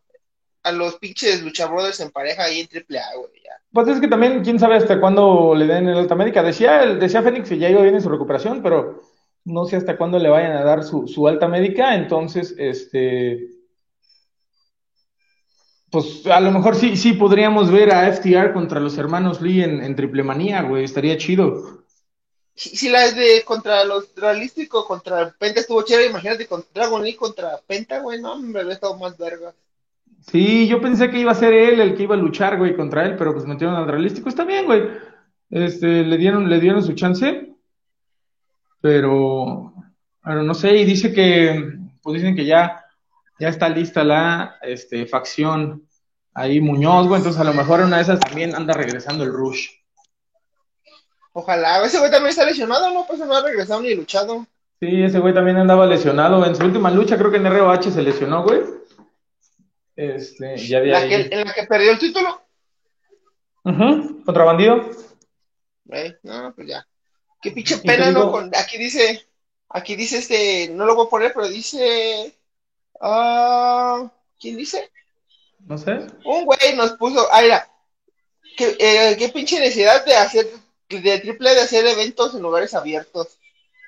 a 0.64 0.72
los 0.72 0.96
pinches 0.96 1.44
Lucha 1.44 1.66
Brothers 1.68 2.00
en 2.00 2.12
pareja 2.12 2.44
ahí 2.44 2.62
en 2.62 2.68
AAA, 2.68 3.18
güey. 3.18 3.32
Pues 3.76 3.90
es 3.90 4.00
que 4.00 4.08
también, 4.08 4.42
quién 4.42 4.58
sabe 4.58 4.78
hasta 4.78 5.02
cuándo 5.02 5.54
le 5.54 5.68
den 5.68 5.90
el 5.90 5.98
alta 5.98 6.16
médica. 6.16 6.42
Decía, 6.42 6.86
decía 6.96 7.22
Fénix 7.22 7.50
que 7.50 7.58
ya 7.58 7.70
iba 7.70 7.82
bien 7.82 7.96
en 7.96 8.02
su 8.02 8.08
recuperación, 8.08 8.64
pero 8.64 9.02
no 9.44 9.66
sé 9.66 9.76
hasta 9.76 9.98
cuándo 9.98 10.18
le 10.18 10.30
vayan 10.30 10.54
a 10.54 10.64
dar 10.64 10.86
su, 10.86 11.10
su 11.10 11.28
alta 11.28 11.50
médica. 11.50 11.94
Entonces, 11.94 12.56
este. 12.58 13.50
Pues 15.92 16.26
a 16.26 16.40
lo 16.40 16.52
mejor 16.52 16.76
sí, 16.76 16.96
sí 16.96 17.14
podríamos 17.14 17.70
ver 17.70 17.94
a 17.94 18.08
FTR 18.14 18.54
contra 18.54 18.80
los 18.80 18.98
hermanos 18.98 19.42
Lee 19.42 19.64
en, 19.64 19.84
en 19.84 19.96
triple 19.98 20.24
manía, 20.24 20.62
güey. 20.62 20.86
Estaría 20.86 21.18
chido. 21.18 21.85
Si, 22.56 22.76
si 22.76 22.90
la 22.90 23.12
de 23.12 23.44
contra 23.44 23.84
los 23.84 24.16
realísticos, 24.16 24.86
contra 24.86 25.30
Penta 25.38 25.60
estuvo 25.60 25.84
chévere, 25.84 26.10
imagínate 26.10 26.48
con 26.48 26.64
Dragon 26.74 27.04
Lee 27.04 27.16
contra 27.16 27.60
Penta, 27.68 28.00
güey, 28.00 28.22
no, 28.22 28.40
me 28.40 28.60
habría 28.60 28.76
estado 28.76 28.98
más 28.98 29.18
verga. 29.18 29.54
Sí, 30.22 30.68
yo 30.68 30.82
pensé 30.82 31.10
que 31.12 31.20
iba 31.20 31.32
a 31.32 31.36
ser 31.36 31.54
él 31.54 31.80
el 31.80 31.96
que 31.96 32.04
iba 32.04 32.16
a 32.16 32.18
luchar, 32.18 32.58
güey, 32.58 32.76
contra 32.76 33.06
él, 33.06 33.16
pero 33.18 33.34
pues 33.34 33.46
metieron 33.46 33.76
al 33.76 33.88
realístico. 33.88 34.30
Está 34.30 34.44
bien, 34.44 34.66
güey. 34.66 34.84
Este, 35.50 36.04
le 36.04 36.18
dieron, 36.18 36.50
le 36.50 36.60
dieron 36.60 36.84
su 36.84 36.94
chance, 36.94 37.54
pero, 38.82 39.74
pero 40.24 40.44
no 40.44 40.54
sé, 40.54 40.76
y 40.78 40.86
dice 40.86 41.14
que, 41.14 41.78
pues 42.02 42.16
dicen 42.16 42.36
que 42.36 42.46
ya, 42.46 42.84
ya 43.40 43.50
está 43.50 43.70
lista 43.70 44.04
la, 44.04 44.58
este, 44.64 45.06
facción 45.06 45.88
ahí 46.34 46.60
Muñoz, 46.60 47.08
güey, 47.08 47.20
entonces 47.20 47.40
a 47.40 47.46
lo 47.46 47.54
mejor 47.54 47.82
una 47.82 47.98
de 47.98 48.04
esas 48.04 48.20
también 48.20 48.56
anda 48.56 48.74
regresando 48.74 49.24
el 49.24 49.32
Rush. 49.32 49.70
Ojalá, 51.38 51.86
ese 51.86 52.00
güey 52.00 52.10
también 52.10 52.30
está 52.30 52.46
lesionado, 52.46 52.94
¿no? 52.94 53.06
Pues 53.06 53.20
no 53.20 53.36
ha 53.36 53.42
regresado 53.42 53.82
ni 53.82 53.94
luchado. 53.94 54.48
Sí, 54.80 55.04
ese 55.04 55.20
güey 55.20 55.34
también 55.34 55.58
andaba 55.58 55.86
lesionado. 55.86 56.46
En 56.46 56.56
su 56.56 56.64
última 56.64 56.90
lucha, 56.90 57.18
creo 57.18 57.30
que 57.30 57.36
en 57.36 57.46
ROH 57.46 57.92
se 57.92 58.02
lesionó, 58.02 58.44
güey. 58.44 58.62
Este, 59.98 60.56
ya 60.58 60.80
de 60.80 60.88
¿La 60.88 61.00
ahí. 61.00 61.10
que, 61.10 61.36
¿En 61.36 61.46
la 61.46 61.54
que 61.54 61.64
perdió 61.64 61.92
el 61.92 62.00
título? 62.00 62.42
Ujú, 63.66 64.24
Contra 64.24 64.46
bandido. 64.46 64.90
Güey, 65.84 66.16
no, 66.24 66.54
pues 66.56 66.70
ya. 66.70 66.88
Qué 67.42 67.52
pinche 67.52 67.80
pena, 67.80 68.12
¿no? 68.12 68.32
Con, 68.32 68.50
aquí 68.56 68.78
dice, 68.78 69.28
aquí 69.68 69.98
dice 69.98 70.20
este, 70.20 70.70
no 70.70 70.86
lo 70.86 70.96
voy 70.96 71.08
a 71.08 71.10
poner, 71.10 71.34
pero 71.34 71.50
dice, 71.50 72.34
ah, 73.02 74.10
¿quién 74.40 74.56
dice? 74.56 74.90
No 75.60 75.78
sé. 75.78 75.98
Un 76.24 76.46
güey 76.46 76.76
nos 76.78 76.94
puso, 76.94 77.28
ah, 77.30 77.42
mira, 77.42 77.68
qué, 78.56 78.78
eh, 78.80 79.18
qué 79.20 79.28
pinche 79.28 79.60
necesidad 79.60 80.06
de 80.06 80.16
hacer, 80.16 80.48
de 80.90 81.20
triple 81.20 81.56
de 81.56 81.62
hacer 81.62 81.86
eventos 81.86 82.36
en 82.36 82.42
lugares 82.42 82.74
abiertos. 82.74 83.38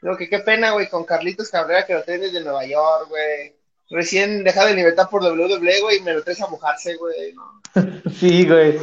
Lo 0.02 0.16
que 0.18 0.30
qué 0.30 0.40
pena, 0.40 0.72
güey, 0.72 0.90
con 0.90 1.06
Carlitos 1.06 1.50
Cabrera 1.50 1.86
que 1.86 1.94
lo 1.94 2.04
traes 2.04 2.22
desde 2.22 2.44
Nueva 2.44 2.66
York, 2.66 3.08
güey. 3.10 3.54
Recién 3.90 4.44
dejado 4.44 4.68
de 4.68 4.76
libertad 4.76 5.10
por 5.10 5.24
WWE, 5.24 5.82
güey, 5.82 5.98
y 5.98 6.02
me 6.02 6.14
lo 6.14 6.24
traes 6.24 6.42
a 6.42 6.48
mojarse, 6.48 6.96
güey. 6.96 7.34
¿no? 7.34 7.62
Sí, 8.20 8.46
güey. 8.48 8.78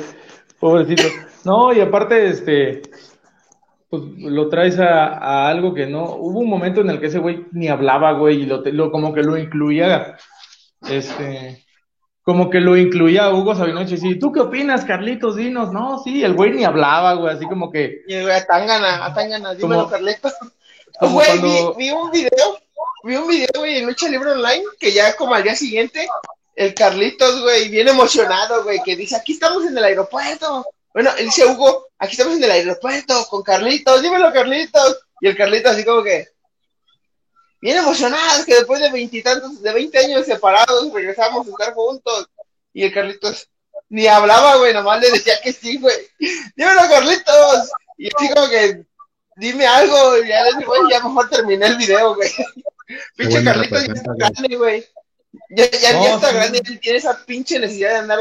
Pobrecito. 0.59 1.03
No, 1.45 1.73
y 1.73 1.81
aparte, 1.81 2.29
este, 2.29 2.83
pues 3.91 4.03
lo 4.19 4.49
traes 4.49 4.79
a, 4.79 5.49
algo 5.49 5.75
que 5.75 5.87
no. 5.87 6.05
Hubo 6.17 6.41
un 6.41 6.49
momento 6.49 6.81
en 6.81 6.91
el 6.91 7.01
que 7.01 7.07
ese 7.07 7.19
güey 7.19 7.45
ni 7.53 7.69
hablaba, 7.69 8.13
güey, 8.13 8.43
y 8.43 8.47
lo, 8.47 8.63
lo- 8.65 8.91
como 8.91 9.13
que 9.13 9.23
lo 9.23 9.37
incluía, 9.37 10.17
este, 10.89 11.65
como 12.25 12.51
que 12.51 12.59
lo 12.61 12.77
incluía 12.77 13.25
a 13.27 13.35
Hugo 13.35 13.55
Sabinoche. 13.55 13.97
Sí, 13.99 14.19
¿tú 14.19 14.33
qué 14.33 14.41
opinas, 14.41 14.85
Carlitos? 14.85 15.37
Dinos. 15.37 15.73
No, 15.73 16.03
sí, 16.03 16.25
el 16.25 16.33
güey 16.35 16.53
ni 16.53 16.65
hablaba, 16.65 17.13
güey, 17.15 17.35
así 17.37 17.45
como 17.47 17.71
que, 17.71 18.03
Y 18.09 18.15
el 18.15 18.23
güey, 18.25 18.35
a 18.35 18.45
Tangana, 18.47 19.05
a 19.05 19.15
Tangana, 19.15 19.55
dímelo, 19.55 19.83
Como- 19.85 19.91
Carlitos. 19.91 20.33
como 20.99 21.15
Güey, 21.15 21.27
cuando- 21.27 21.75
vi, 21.77 21.85
vi 21.85 21.91
un 21.93 22.11
video, 22.11 22.59
vi 23.05 23.17
un 23.17 23.29
video, 23.29 23.49
güey, 23.59 23.79
en 23.79 23.87
Lucha 23.87 24.09
Libre 24.09 24.33
Online, 24.33 24.65
que 24.81 24.93
ya 24.93 25.15
como 25.17 25.35
al 25.35 25.43
día 25.43 25.55
siguiente, 25.55 26.09
el 26.57 26.73
Carlitos, 26.75 27.43
güey, 27.43 27.69
bien 27.69 27.89
emocionado, 27.89 28.63
güey, 28.65 28.81
que 28.85 28.97
dice, 28.97 29.17
aquí 29.17 29.33
estamos 29.35 29.65
en 29.67 29.77
el 29.77 29.85
aeropuerto. 29.85 30.65
Bueno, 30.95 31.11
él 31.19 31.27
dice 31.27 31.45
Hugo, 31.45 31.89
aquí 31.99 32.13
estamos 32.13 32.37
en 32.37 32.45
el 32.45 32.51
aeropuerto 32.53 33.27
con 33.29 33.43
Carlitos, 33.43 34.01
dímelo, 34.01 34.33
Carlitos. 34.33 34.99
Y 35.21 35.27
el 35.29 35.37
Carlitos 35.37 35.73
así 35.73 35.85
como 35.85 36.03
que, 36.03 36.29
bien 37.65 37.79
emocionado, 37.79 38.45
que 38.45 38.55
después 38.57 38.79
de 38.81 38.91
veintitantos, 38.93 39.63
de 39.63 39.73
veinte 39.73 39.99
años 39.99 40.27
separados, 40.27 40.93
regresamos 40.93 41.47
a 41.47 41.51
estar 41.51 41.73
juntos. 41.75 42.29
Y 42.75 42.85
el 42.85 42.93
Carlitos 42.93 43.49
ni 43.89 44.07
hablaba, 44.07 44.57
güey, 44.57 44.75
nomás 44.75 45.01
le 45.01 45.11
decía 45.11 45.35
que 45.43 45.53
sí, 45.53 45.79
güey. 45.79 45.97
Dímelo, 46.57 46.83
Carlitos. 46.91 47.71
Y 47.97 48.09
así 48.15 48.29
como 48.35 48.49
que, 48.49 48.85
dime 49.37 49.67
algo, 49.67 50.19
y 50.19 50.29
ya 50.29 50.43
le 50.45 50.51
dije, 50.51 50.65
güey, 50.67 50.83
ya 50.91 51.01
mejor 51.01 51.31
terminé 51.31 51.67
el 51.67 51.77
video, 51.77 52.15
güey. 52.15 52.31
Pinche 53.17 53.43
Carlitos 53.43 53.87
ya 53.87 53.93
está 53.95 54.13
grande, 54.15 54.57
güey. 54.57 54.85
Ya, 55.51 55.71
ya, 55.71 55.93
No, 55.95 56.05
ya 56.05 56.15
está 56.17 56.29
sí. 56.29 56.35
grande, 56.35 56.63
él 56.67 56.81
tiene 56.81 56.99
esa 56.99 57.25
pinche 57.25 57.59
necesidad 57.59 57.91
de 57.91 57.97
andar 57.97 58.19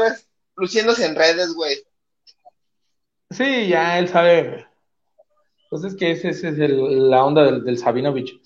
luciéndose 0.56 1.04
en 1.04 1.16
redes, 1.16 1.52
güey. 1.52 1.76
sí, 3.30 3.68
ya 3.68 3.98
él 3.98 4.08
sabe. 4.08 4.66
Pues 5.70 5.84
es 5.84 5.96
que 5.96 6.12
ese, 6.12 6.30
ese 6.30 6.48
es 6.50 6.58
el- 6.58 7.10
la 7.10 7.24
onda 7.24 7.42
del, 7.42 7.64
del 7.64 7.78
Sabinovich. 7.78 8.40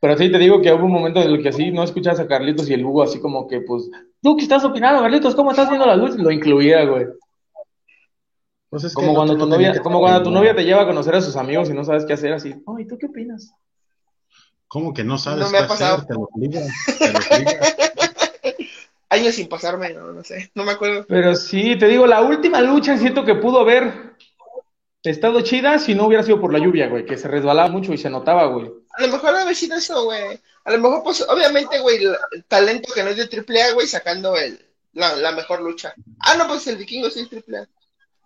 Pero 0.00 0.16
sí 0.16 0.32
te 0.32 0.38
digo 0.38 0.62
que 0.62 0.72
hubo 0.72 0.84
un 0.86 0.92
momento 0.92 1.20
en 1.20 1.28
el 1.30 1.42
que 1.42 1.50
así 1.50 1.70
no 1.70 1.82
escuchas 1.82 2.18
a 2.20 2.26
Carlitos 2.26 2.68
y 2.70 2.74
el 2.74 2.84
Hugo 2.84 3.02
así 3.02 3.20
como 3.20 3.46
que, 3.46 3.60
pues, 3.60 3.90
¿tú 4.22 4.36
qué 4.36 4.42
estás 4.44 4.64
opinando, 4.64 5.02
Carlitos? 5.02 5.34
¿Cómo 5.34 5.50
estás 5.50 5.68
viendo 5.68 5.86
la 5.86 5.96
luz? 5.96 6.16
Lo 6.16 6.30
incluía, 6.30 6.84
güey. 6.84 7.06
Pues 8.70 8.84
es 8.84 8.94
Como 8.94 9.14
cuando 9.14 9.36
tu 9.36 9.46
novia, 9.46 9.72
que 9.72 9.80
como 9.80 9.98
cuando 9.98 10.20
tu 10.20 10.24
terminar. 10.24 10.42
novia 10.42 10.54
te 10.56 10.64
lleva 10.64 10.82
a 10.82 10.86
conocer 10.86 11.14
a 11.16 11.20
sus 11.20 11.36
amigos 11.36 11.68
y 11.68 11.72
no 11.74 11.84
sabes 11.84 12.04
qué 12.06 12.12
hacer 12.12 12.32
así. 12.32 12.54
Ay, 12.78 12.86
¿tú 12.86 12.96
qué 12.96 13.06
opinas? 13.06 13.52
¿Cómo 14.68 14.94
que 14.94 15.02
no 15.02 15.18
sabes 15.18 15.44
No 15.44 15.50
me 15.50 15.58
qué 15.58 15.64
ha 15.64 15.68
pasado. 15.68 15.96
hacer? 15.96 16.06
Te 16.06 16.14
lo 16.14 16.28
te 16.98 17.12
lo. 17.12 17.50
Años 19.10 19.34
sin 19.34 19.48
pasarme, 19.48 19.92
no, 19.92 20.12
no 20.12 20.22
sé, 20.22 20.52
no 20.54 20.62
me 20.62 20.70
acuerdo. 20.70 21.04
Pero 21.08 21.34
sí, 21.34 21.76
te 21.76 21.88
digo, 21.88 22.06
la 22.06 22.22
última 22.22 22.60
lucha 22.60 22.96
siento 22.96 23.24
que 23.24 23.34
pudo 23.34 23.58
haber 23.58 24.14
estado 25.02 25.40
chida 25.40 25.80
si 25.80 25.96
no 25.96 26.06
hubiera 26.06 26.22
sido 26.22 26.40
por 26.40 26.52
la 26.52 26.60
lluvia, 26.60 26.86
güey, 26.88 27.04
que 27.04 27.16
se 27.18 27.26
resbalaba 27.26 27.68
mucho 27.68 27.92
y 27.92 27.98
se 27.98 28.08
notaba, 28.08 28.46
güey. 28.46 28.70
A 28.92 29.02
lo 29.02 29.08
mejor 29.08 29.36
debe 29.36 29.54
sido 29.54 29.76
eso, 29.76 30.04
güey. 30.04 30.38
A 30.64 30.72
lo 30.72 30.78
mejor, 30.78 31.02
pues, 31.02 31.24
obviamente, 31.28 31.78
güey, 31.80 31.98
el 32.04 32.44
talento 32.44 32.92
que 32.92 33.02
no 33.02 33.10
es 33.10 33.16
de 33.16 33.24
AAA, 33.24 33.72
güey, 33.74 33.86
sacando 33.86 34.36
el, 34.36 34.60
la, 34.92 35.16
la 35.16 35.32
mejor 35.32 35.60
lucha. 35.62 35.94
Ah, 36.18 36.34
no, 36.36 36.46
pues 36.48 36.66
el 36.66 36.76
vikingo 36.76 37.08
sí 37.10 37.20
es 37.20 37.44
AAA. 37.48 37.66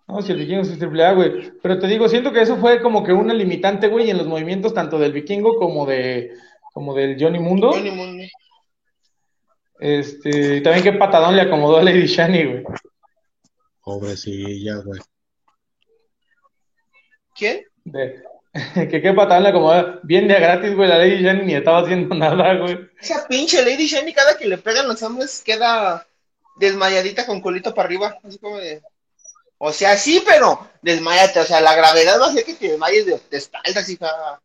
No, 0.07 0.21
si 0.21 0.31
el 0.33 0.37
vikingo 0.39 0.61
es 0.61 0.77
triple 0.77 1.03
A, 1.05 1.13
güey. 1.13 1.51
Pero 1.61 1.79
te 1.79 1.87
digo, 1.87 2.07
siento 2.07 2.31
que 2.31 2.41
eso 2.41 2.57
fue 2.57 2.81
como 2.81 3.03
que 3.03 3.11
una 3.11 3.33
limitante, 3.33 3.87
güey, 3.87 4.09
en 4.09 4.17
los 4.17 4.27
movimientos 4.27 4.73
tanto 4.73 4.99
del 4.99 5.13
vikingo 5.13 5.57
como 5.57 5.85
de 5.85 6.31
como 6.73 6.93
del 6.93 7.15
Johnny 7.19 7.39
Mundo. 7.39 7.71
Johnny 7.71 7.91
Mundo. 7.91 8.23
Este, 9.79 10.57
y 10.57 10.63
también 10.63 10.83
qué 10.83 10.93
patadón 10.93 11.35
le 11.35 11.41
acomodó 11.41 11.77
a 11.77 11.83
Lady 11.83 12.05
Shani, 12.05 12.43
güey. 12.45 12.63
Pobrecilla, 13.81 14.75
güey. 14.77 14.99
¿Quién? 17.35 17.65
De- 17.83 18.23
que 18.73 19.01
qué 19.01 19.13
patadón 19.13 19.43
le 19.43 19.49
acomodó. 19.49 19.99
Bien 20.03 20.27
de 20.27 20.35
a 20.35 20.39
gratis, 20.39 20.75
güey, 20.75 20.87
la 20.87 20.97
Lady 20.97 21.21
Shani 21.21 21.43
ni 21.43 21.55
estaba 21.55 21.79
haciendo 21.79 22.15
nada, 22.15 22.55
güey. 22.55 22.89
Esa 22.99 23.27
pinche 23.27 23.63
Lady 23.63 23.87
Shani, 23.87 24.13
cada 24.13 24.37
que 24.37 24.47
le 24.47 24.57
pegan 24.57 24.87
los 24.87 25.01
hombres, 25.03 25.41
queda 25.43 26.07
desmayadita 26.57 27.25
con 27.25 27.41
culito 27.41 27.73
para 27.73 27.87
arriba. 27.87 28.17
Así 28.23 28.37
como 28.39 28.57
de. 28.57 28.81
O 29.57 29.71
sea, 29.71 29.97
sí, 29.97 30.23
pero 30.25 30.69
desmayate. 30.81 31.39
O 31.41 31.45
sea, 31.45 31.59
la 31.59 31.75
gravedad 31.75 32.19
va 32.19 32.27
a 32.27 32.29
hacer 32.29 32.45
que 32.45 32.53
te 32.53 32.69
desmayes 32.69 33.05
de, 33.05 33.19
de 33.29 33.37
espaldas, 33.37 33.89
hija. 33.89 34.41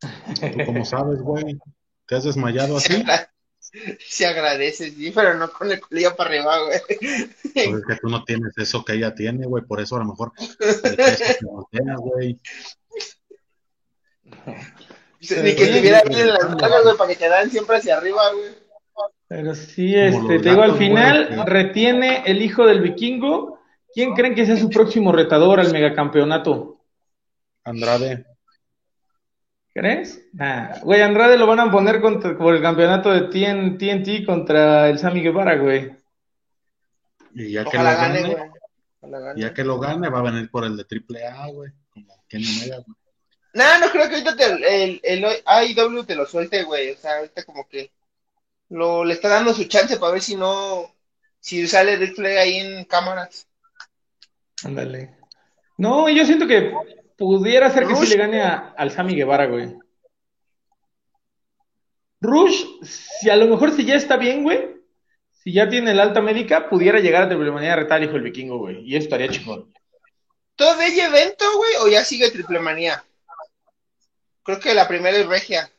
¿Tú 0.00 0.64
cómo 0.66 0.84
sabes, 0.84 1.20
güey? 1.20 1.58
¿Te 2.06 2.16
has 2.16 2.24
desmayado 2.24 2.76
así? 2.78 3.04
Se 3.98 4.26
agradece, 4.26 4.90
sí, 4.90 5.10
pero 5.14 5.34
no 5.34 5.50
con 5.50 5.70
el 5.70 5.80
culillo 5.80 6.14
para 6.14 6.30
arriba, 6.30 6.58
güey. 6.64 6.80
Pues 7.54 7.66
es 7.66 7.86
que 7.86 7.96
tú 8.00 8.08
no 8.08 8.24
tienes 8.24 8.56
eso 8.56 8.84
que 8.84 8.94
ella 8.94 9.14
tiene, 9.14 9.46
güey. 9.46 9.64
Por 9.64 9.80
eso 9.80 9.96
a 9.96 10.00
lo 10.00 10.04
mejor. 10.06 10.32
Ni 15.20 15.54
que 15.54 15.64
estuviera 15.64 16.02
bien 16.02 16.20
en 16.20 16.28
las 16.28 16.50
nalgas, 16.50 16.82
güey, 16.84 16.96
para 16.96 17.10
que 17.10 17.16
te 17.16 17.28
dan 17.28 17.50
siempre 17.50 17.76
hacia 17.76 17.96
arriba, 17.96 18.22
güey. 18.32 18.64
Pero 19.26 19.54
sí, 19.54 19.94
este, 19.94 20.38
te 20.38 20.50
digo, 20.50 20.62
al 20.62 20.76
final 20.76 21.28
güey, 21.34 21.46
retiene 21.46 22.22
el 22.26 22.42
hijo 22.42 22.66
del 22.66 22.80
vikingo. 22.80 23.58
¿Quién 23.92 24.14
creen 24.14 24.34
que 24.34 24.46
sea 24.46 24.56
su 24.56 24.68
próximo 24.70 25.12
retador 25.12 25.60
al 25.60 25.72
megacampeonato? 25.72 26.80
Andrade. 27.64 28.26
¿Crees? 29.74 30.24
Nah. 30.32 30.78
Güey, 30.82 31.02
Andrade 31.02 31.36
lo 31.36 31.48
van 31.48 31.58
a 31.58 31.70
poner 31.70 32.00
contra, 32.00 32.38
por 32.38 32.54
el 32.54 32.62
campeonato 32.62 33.10
de 33.10 33.22
TN 33.22 33.76
TNT 33.76 34.24
contra 34.24 34.88
el 34.88 35.00
Sammy 35.00 35.20
Guevara, 35.20 35.56
güey. 35.56 35.92
Y 37.34 37.50
ya 37.50 37.64
que 37.64 37.76
Ojalá 37.76 37.92
lo 37.92 37.98
gane, 37.98 38.22
gane, 38.22 38.34
güey. 38.34 38.50
Gane. 39.02 39.40
ya 39.40 39.52
que 39.52 39.64
lo 39.64 39.80
gane, 39.80 40.08
va 40.08 40.20
a 40.20 40.30
venir 40.30 40.48
por 40.48 40.64
el 40.64 40.76
de 40.76 40.84
triple 40.84 41.26
A, 41.26 41.48
güey. 41.48 41.72
Como 41.90 42.24
Kenny 42.28 42.46
Omega, 42.56 42.76
güey. 42.86 42.96
Nah, 43.54 43.78
no 43.78 43.90
creo 43.90 44.08
que 44.08 44.14
ahorita 44.14 44.36
te, 44.36 44.84
el, 44.84 45.00
el 45.02 45.24
AEW 45.44 46.04
te 46.04 46.14
lo 46.14 46.26
suelte, 46.26 46.62
güey. 46.62 46.92
O 46.92 46.96
sea, 46.96 47.18
ahorita 47.18 47.42
como 47.42 47.68
que 47.68 47.90
lo, 48.68 49.04
le 49.04 49.14
está 49.14 49.28
dando 49.28 49.52
su 49.54 49.64
chance 49.64 49.96
para 49.96 50.12
ver 50.12 50.22
si 50.22 50.36
no, 50.36 50.94
si 51.40 51.66
sale 51.66 51.96
Ric 51.96 52.14
Flair 52.14 52.38
ahí 52.38 52.56
en 52.58 52.84
cámaras. 52.84 53.48
Ándale. 54.64 55.16
No, 55.76 56.08
yo 56.08 56.24
siento 56.24 56.46
que 56.46 56.72
pudiera 57.24 57.70
ser 57.70 57.86
que 57.86 57.94
sí 57.94 58.00
Rush. 58.02 58.10
le 58.10 58.16
gane 58.16 58.42
a- 58.42 58.74
al 58.76 58.90
Sammy 58.90 59.14
Guevara, 59.14 59.46
güey. 59.46 59.74
Rush, 62.20 62.64
si 62.82 63.28
a 63.30 63.36
lo 63.36 63.46
mejor 63.46 63.72
si 63.72 63.84
ya 63.84 63.94
está 63.96 64.16
bien, 64.16 64.42
güey, 64.42 64.76
si 65.30 65.52
ya 65.52 65.68
tiene 65.68 65.90
el 65.90 66.00
alta 66.00 66.22
médica, 66.22 66.68
pudiera 66.70 67.00
llegar 67.00 67.22
a 67.24 67.28
Triple 67.28 67.50
Manía 67.50 67.74
a 67.74 67.76
retar 67.76 68.02
hijo 68.02 68.12
del 68.14 68.22
vikingo, 68.22 68.58
güey. 68.58 68.80
Y 68.84 68.96
eso 68.96 69.04
estaría 69.04 69.28
chingón. 69.28 69.72
¿Todavía 70.56 71.06
evento, 71.08 71.44
güey? 71.56 71.72
¿O 71.82 71.88
ya 71.88 72.04
sigue 72.04 72.30
Triple 72.30 72.60
Manía? 72.60 73.04
Creo 74.42 74.60
que 74.60 74.74
la 74.74 74.88
primera 74.88 75.16
es 75.18 75.26
Regia. 75.26 75.70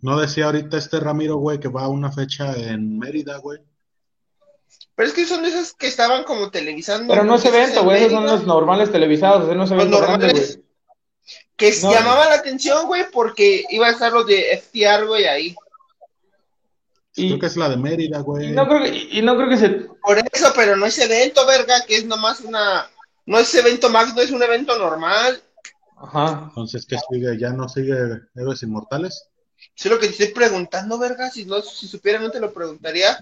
No 0.00 0.18
decía 0.20 0.46
ahorita 0.46 0.76
este 0.78 1.00
Ramiro, 1.00 1.36
güey, 1.36 1.58
que 1.58 1.68
va 1.68 1.82
a 1.84 1.88
una 1.88 2.10
fecha 2.12 2.54
en 2.56 2.98
Mérida, 2.98 3.38
güey. 3.38 3.60
Pero 4.94 5.08
es 5.08 5.14
que 5.14 5.24
son 5.26 5.42
de 5.42 5.48
esas 5.48 5.72
que 5.72 5.86
estaban 5.86 6.24
como 6.24 6.50
televisando. 6.50 7.12
Pero 7.12 7.24
no 7.24 7.36
es 7.36 7.44
evento, 7.44 7.80
en 7.80 7.84
güey, 7.86 7.98
esos 8.00 8.12
son 8.12 8.26
los 8.26 8.46
normales 8.46 8.92
televisados, 8.92 9.44
no 9.46 9.50
es 9.64 9.70
Los 9.70 9.70
evento 9.70 9.98
grande, 9.98 10.26
normales. 10.26 10.60
Que 11.56 11.72
No. 11.82 11.92
llamaban 11.92 12.28
la 12.28 12.34
atención, 12.36 12.86
güey, 12.86 13.04
porque 13.12 13.64
iba 13.70 13.86
a 13.86 13.90
estar 13.90 14.12
los 14.12 14.26
de 14.26 14.52
FTR, 14.58 15.06
güey, 15.06 15.26
ahí. 15.26 15.54
Y, 17.16 17.28
Creo 17.28 17.38
que 17.40 17.46
es 17.46 17.56
la 17.56 17.68
de 17.68 17.76
Mérida, 17.76 18.20
y 18.20 18.22
güey. 18.22 18.50
no 18.52 18.66
creo 18.68 18.82
que, 18.82 18.88
y 19.10 19.20
no 19.22 19.36
creo 19.36 19.48
que 19.48 19.56
se... 19.56 19.68
Por 20.02 20.18
eso, 20.32 20.52
pero 20.54 20.76
no 20.76 20.86
es 20.86 20.98
evento, 20.98 21.44
verga, 21.46 21.84
que 21.86 21.96
es 21.96 22.04
nomás 22.06 22.40
una. 22.40 22.88
No 23.26 23.38
es 23.38 23.54
evento 23.54 23.90
max, 23.90 24.14
no 24.14 24.22
es 24.22 24.30
un 24.30 24.42
evento 24.42 24.78
normal. 24.78 25.42
Ajá. 25.96 26.44
Entonces, 26.48 26.86
¿qué 26.86 26.96
sigue? 27.10 27.38
¿Ya 27.38 27.50
no 27.50 27.68
sigue 27.68 27.94
Héroes 28.34 28.62
Inmortales? 28.62 29.28
Eso 29.76 29.88
es 29.88 29.90
lo 29.90 29.98
que 29.98 30.06
te 30.06 30.12
estoy 30.12 30.28
preguntando, 30.28 30.98
verga. 30.98 31.30
Si 31.30 31.44
no, 31.44 31.60
si 31.60 31.86
supiera, 31.86 32.18
no 32.20 32.30
te 32.30 32.40
lo 32.40 32.52
preguntaría. 32.52 33.18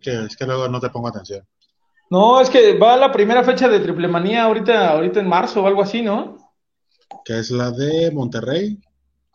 Que 0.00 0.24
es 0.26 0.36
que 0.36 0.44
luego 0.46 0.68
no 0.68 0.80
te 0.80 0.90
pongo 0.90 1.08
atención. 1.08 1.46
No, 2.10 2.40
es 2.40 2.48
que 2.48 2.78
va 2.78 2.96
la 2.96 3.12
primera 3.12 3.44
fecha 3.44 3.68
de 3.68 3.80
Triple 3.80 4.08
Manía 4.08 4.44
ahorita, 4.44 4.90
ahorita 4.92 5.20
en 5.20 5.28
marzo 5.28 5.62
o 5.62 5.66
algo 5.66 5.82
así, 5.82 6.00
¿no? 6.02 6.54
Que 7.24 7.38
es 7.38 7.50
la 7.50 7.70
de 7.70 8.10
Monterrey. 8.10 8.78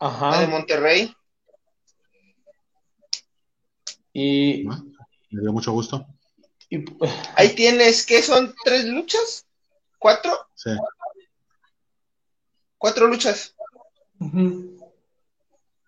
La 0.00 0.08
de 0.08 0.14
Ajá. 0.16 0.46
Monterrey. 0.48 1.14
Y, 4.12 4.64
¿no? 4.64 4.84
Me 5.30 5.40
dio 5.40 5.52
mucho 5.52 5.72
gusto. 5.72 6.06
y- 6.70 6.84
Ahí 7.36 7.54
tienes, 7.54 8.04
¿qué 8.06 8.22
son? 8.22 8.54
¿Tres 8.64 8.84
luchas? 8.86 9.46
¿Cuatro? 9.98 10.32
Sí. 10.54 10.70
Cuatro 12.78 13.06
luchas. 13.06 13.54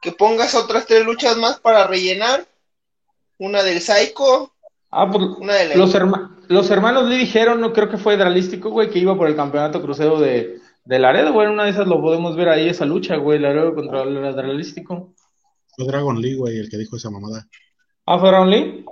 Que 0.01 0.13
pongas 0.13 0.55
otras 0.55 0.87
tres 0.87 1.05
luchas 1.05 1.37
más 1.37 1.61
para 1.61 1.87
rellenar. 1.87 2.47
Una 3.39 3.63
del 3.63 3.83
Psycho, 3.83 4.55
Ah, 4.91 5.11
pues 5.11 5.25
los, 5.75 5.95
herma- 5.95 6.37
los 6.49 6.71
hermanos 6.71 7.09
Lee 7.09 7.19
dijeron, 7.19 7.61
no 7.61 7.73
creo 7.73 7.89
que 7.89 7.99
fue 7.99 8.17
Dralístico, 8.17 8.71
güey, 8.71 8.89
que 8.91 8.99
iba 8.99 9.17
por 9.17 9.29
el 9.29 9.37
campeonato 9.37 9.83
crucero 9.83 10.19
de, 10.21 10.59
de 10.85 10.99
Laredo, 10.99 11.33
güey. 11.33 11.49
Una 11.49 11.65
de 11.65 11.71
esas 11.71 11.87
lo 11.87 12.01
podemos 12.01 12.37
ver 12.37 12.49
ahí, 12.49 12.69
esa 12.69 12.85
lucha, 12.85 13.17
güey, 13.17 13.39
Laredo 13.39 13.75
contra 13.75 14.03
el 14.03 14.15
Dralístico. 14.35 15.15
Fue 15.77 15.87
Dragon 15.87 16.21
Lee, 16.21 16.35
güey, 16.37 16.59
el 16.59 16.71
que 16.71 16.79
dijo 16.79 16.97
esa 16.97 17.11
mamada. 17.11 17.47
Ah, 18.07 18.19
¿fue 18.19 18.29
Dragon 18.29 18.51
Lee? 18.51 18.85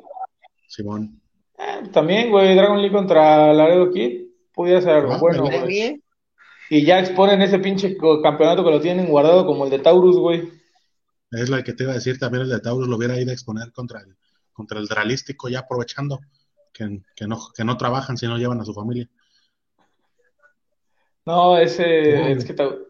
Simón. 0.69 1.21
Eh, 1.59 1.89
también, 1.93 2.31
güey, 2.31 2.55
Dragon 2.57 2.83
Lee 2.83 2.91
contra 2.91 3.53
Laredo 3.55 3.91
Kid. 3.93 4.25
Podía 4.53 4.81
ser 4.81 4.91
algo 4.91 5.15
Ah, 5.15 5.19
bueno, 5.19 5.43
güey. 5.43 6.03
Y 6.71 6.85
ya 6.85 6.99
exponen 6.99 7.43
ese 7.43 7.59
pinche 7.59 7.97
campeonato 8.23 8.65
que 8.65 8.71
lo 8.71 8.81
tienen 8.81 9.07
guardado 9.07 9.47
como 9.47 9.65
el 9.65 9.71
de 9.71 9.79
Taurus, 9.81 10.17
güey. 10.17 10.49
Es 11.31 11.49
la 11.51 11.63
que 11.63 11.73
te 11.73 11.83
iba 11.83 11.93
a 11.93 11.97
decir, 11.97 12.19
también 12.19 12.43
el 12.45 12.49
de 12.51 12.61
Taurus 12.61 12.89
lo 12.89 12.97
hubiera 12.97 13.21
ido 13.21 13.31
a 13.31 13.35
exponer 13.35 13.73
contra 13.73 14.01
el, 14.01 14.17
contra 14.55 14.79
el 14.79 14.87
Dralístico, 14.87 15.51
ya 15.51 15.59
aprovechando 15.61 16.21
que, 16.73 17.03
que 17.15 17.27
no, 17.27 17.53
que 17.55 17.65
no 17.65 17.77
trabajan 17.77 18.17
si 18.17 18.27
no 18.27 18.39
llevan 18.39 18.61
a 18.61 18.65
su 18.65 18.73
familia. 18.73 19.09
No, 21.27 21.59
ese, 21.59 22.33
es 22.33 22.45
que 22.45 22.55
Tau- 22.55 22.87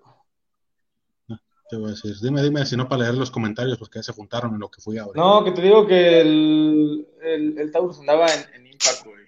Te 1.69 1.77
voy 1.77 1.87
a 1.87 1.91
decir, 1.91 2.15
dime, 2.21 2.43
dime, 2.43 2.65
si 2.67 2.77
no 2.77 2.89
para 2.89 3.03
leer 3.05 3.15
los 3.15 3.31
comentarios, 3.31 3.79
pues 3.79 3.91
que 3.91 3.99
ya 3.99 4.03
se 4.05 4.13
juntaron 4.13 4.55
en 4.55 4.61
lo 4.61 4.71
que 4.71 4.81
fui 4.81 4.99
ahora. 4.99 5.21
No, 5.21 5.43
que 5.45 5.53
te 5.53 5.63
digo 5.63 5.87
que 5.87 6.21
el, 6.21 7.09
el, 7.23 7.59
el 7.59 7.73
Taurus 7.73 7.99
andaba 8.01 8.27
en, 8.27 8.55
en 8.55 8.67
Impact, 8.67 9.05
güey. 9.05 9.25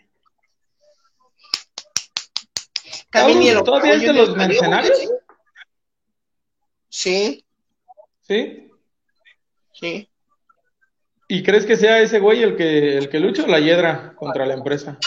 Todavía 3.64 3.94
es 3.94 4.02
de 4.02 4.12
los 4.12 4.36
mercenarios. 4.36 4.98
Sí, 6.88 7.44
¿Sí? 8.22 8.70
sí. 9.72 10.10
¿Y 11.28 11.42
crees 11.42 11.66
que 11.66 11.76
sea 11.76 12.00
ese 12.00 12.20
güey 12.20 12.42
el 12.42 12.56
que, 12.56 12.98
el 12.98 13.08
que 13.08 13.18
lucha 13.18 13.44
o 13.44 13.48
la 13.48 13.58
hiedra 13.58 14.14
contra 14.14 14.46
la 14.46 14.54
empresa? 14.54 14.98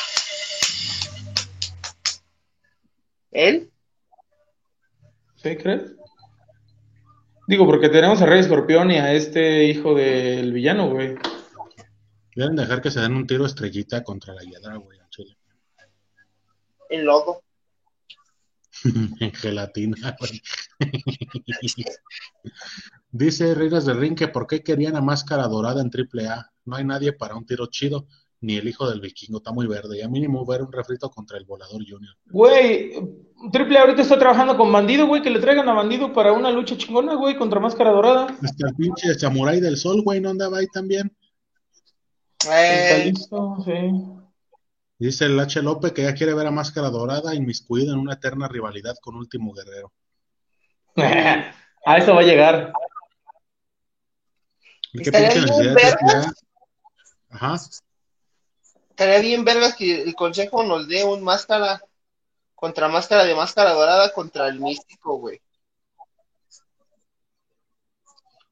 ¿Él? 3.32 3.72
¿Sí 5.36 5.56
crees? 5.56 5.96
Digo, 7.48 7.66
porque 7.66 7.90
tenemos 7.90 8.22
a 8.22 8.26
Rey 8.26 8.42
Escorpión 8.42 8.92
y 8.92 8.98
a 8.98 9.14
este 9.14 9.64
hijo 9.64 9.96
del 9.96 10.52
villano, 10.52 10.90
güey. 10.90 11.16
Deben 12.36 12.56
dejar 12.56 12.82
que 12.82 12.92
se 12.92 13.00
den 13.00 13.16
un 13.16 13.26
tiro 13.26 13.46
estrellita 13.46 14.04
contra 14.04 14.34
la 14.34 14.42
hiedra, 14.42 14.76
güey, 14.76 15.00
en 15.00 15.10
Chile. 15.10 15.38
El 16.90 17.06
logo. 17.06 17.44
en 19.20 19.34
gelatina, 19.34 20.16
güey. 20.20 20.42
Dice 23.12 23.56
Reinas 23.56 23.86
del 23.86 24.00
Ring 24.00 24.16
que 24.16 24.28
por 24.28 24.46
qué 24.46 24.62
querían 24.62 24.96
a 24.96 25.02
Máscara 25.02 25.48
Dorada 25.48 25.82
en 25.82 25.90
AAA. 25.90 26.52
No 26.66 26.76
hay 26.76 26.86
nadie 26.86 27.14
para 27.14 27.36
un 27.36 27.46
tiro 27.46 27.66
chido, 27.68 28.06
ni 28.42 28.58
el 28.58 28.68
hijo 28.68 28.88
del 28.90 29.02
vikingo, 29.02 29.40
está 29.40 29.52
muy 29.52 29.66
verde. 29.66 29.98
Y 29.98 30.02
a 30.02 30.08
mínimo 30.08 30.46
ver 30.46 30.62
un 30.62 30.72
refrito 30.72 31.10
contra 31.10 31.38
el 31.38 31.46
Volador 31.46 31.82
Junior. 31.88 32.16
Güey, 32.28 32.94
Triple 33.52 33.78
A 33.78 33.82
ahorita 33.82 34.04
está 34.04 34.20
trabajando 34.20 34.56
con 34.56 34.72
Bandido, 34.72 35.08
güey, 35.08 35.22
que 35.22 35.32
le 35.32 35.40
traigan 35.40 35.68
a 35.68 35.74
Bandido 35.74 36.14
para 36.14 36.34
una 36.34 36.52
lucha 36.52 36.78
chingona, 36.78 37.16
güey, 37.16 37.36
contra 37.36 37.60
Máscara 37.60 37.92
Dorada. 37.92 38.28
Hasta 38.44 38.68
el 38.68 38.76
pinche 38.76 39.14
Samurai 39.16 39.60
del 39.60 39.78
Sol, 39.78 40.04
güey, 40.04 40.22
¿no 40.22 40.30
andaba 40.30 40.60
ahí 40.60 40.68
también? 40.68 41.12
Está 42.40 42.98
Eh, 42.98 43.06
listo, 43.12 43.58
sí. 43.66 43.92
Dice 45.00 45.26
el 45.26 45.40
H. 45.40 45.62
López 45.62 45.94
que 45.94 46.04
ya 46.04 46.14
quiere 46.14 46.34
ver 46.34 46.46
a 46.46 46.52
Máscara 46.52 46.90
Dorada 46.90 47.34
inmiscuida 47.34 47.94
en 47.94 48.00
una 48.00 48.14
eterna 48.14 48.48
rivalidad 48.48 48.96
con 49.02 49.16
Último 49.16 49.54
Guerrero. 49.54 49.92
A 51.86 51.98
eso 51.98 52.14
va 52.14 52.22
a 52.22 52.26
llegar. 52.26 52.74
¿Qué 54.94 55.02
Estaría 55.04 55.30
pinche 55.30 55.52
necesidad. 55.52 55.96
AAA? 56.02 56.34
Ajá. 57.32 57.56
estaría 58.90 59.20
bien 59.20 59.46
vergas 59.46 59.76
que 59.76 60.02
el 60.02 60.16
consejo 60.16 60.64
nos 60.64 60.88
dé 60.88 61.04
un 61.04 61.24
máscara 61.24 61.82
contra 62.56 62.88
máscara 62.90 63.24
de 63.24 63.36
máscara 63.36 63.74
dorada 63.74 64.12
contra 64.14 64.48
el 64.48 64.60
místico, 64.60 65.18
güey. 65.18 65.40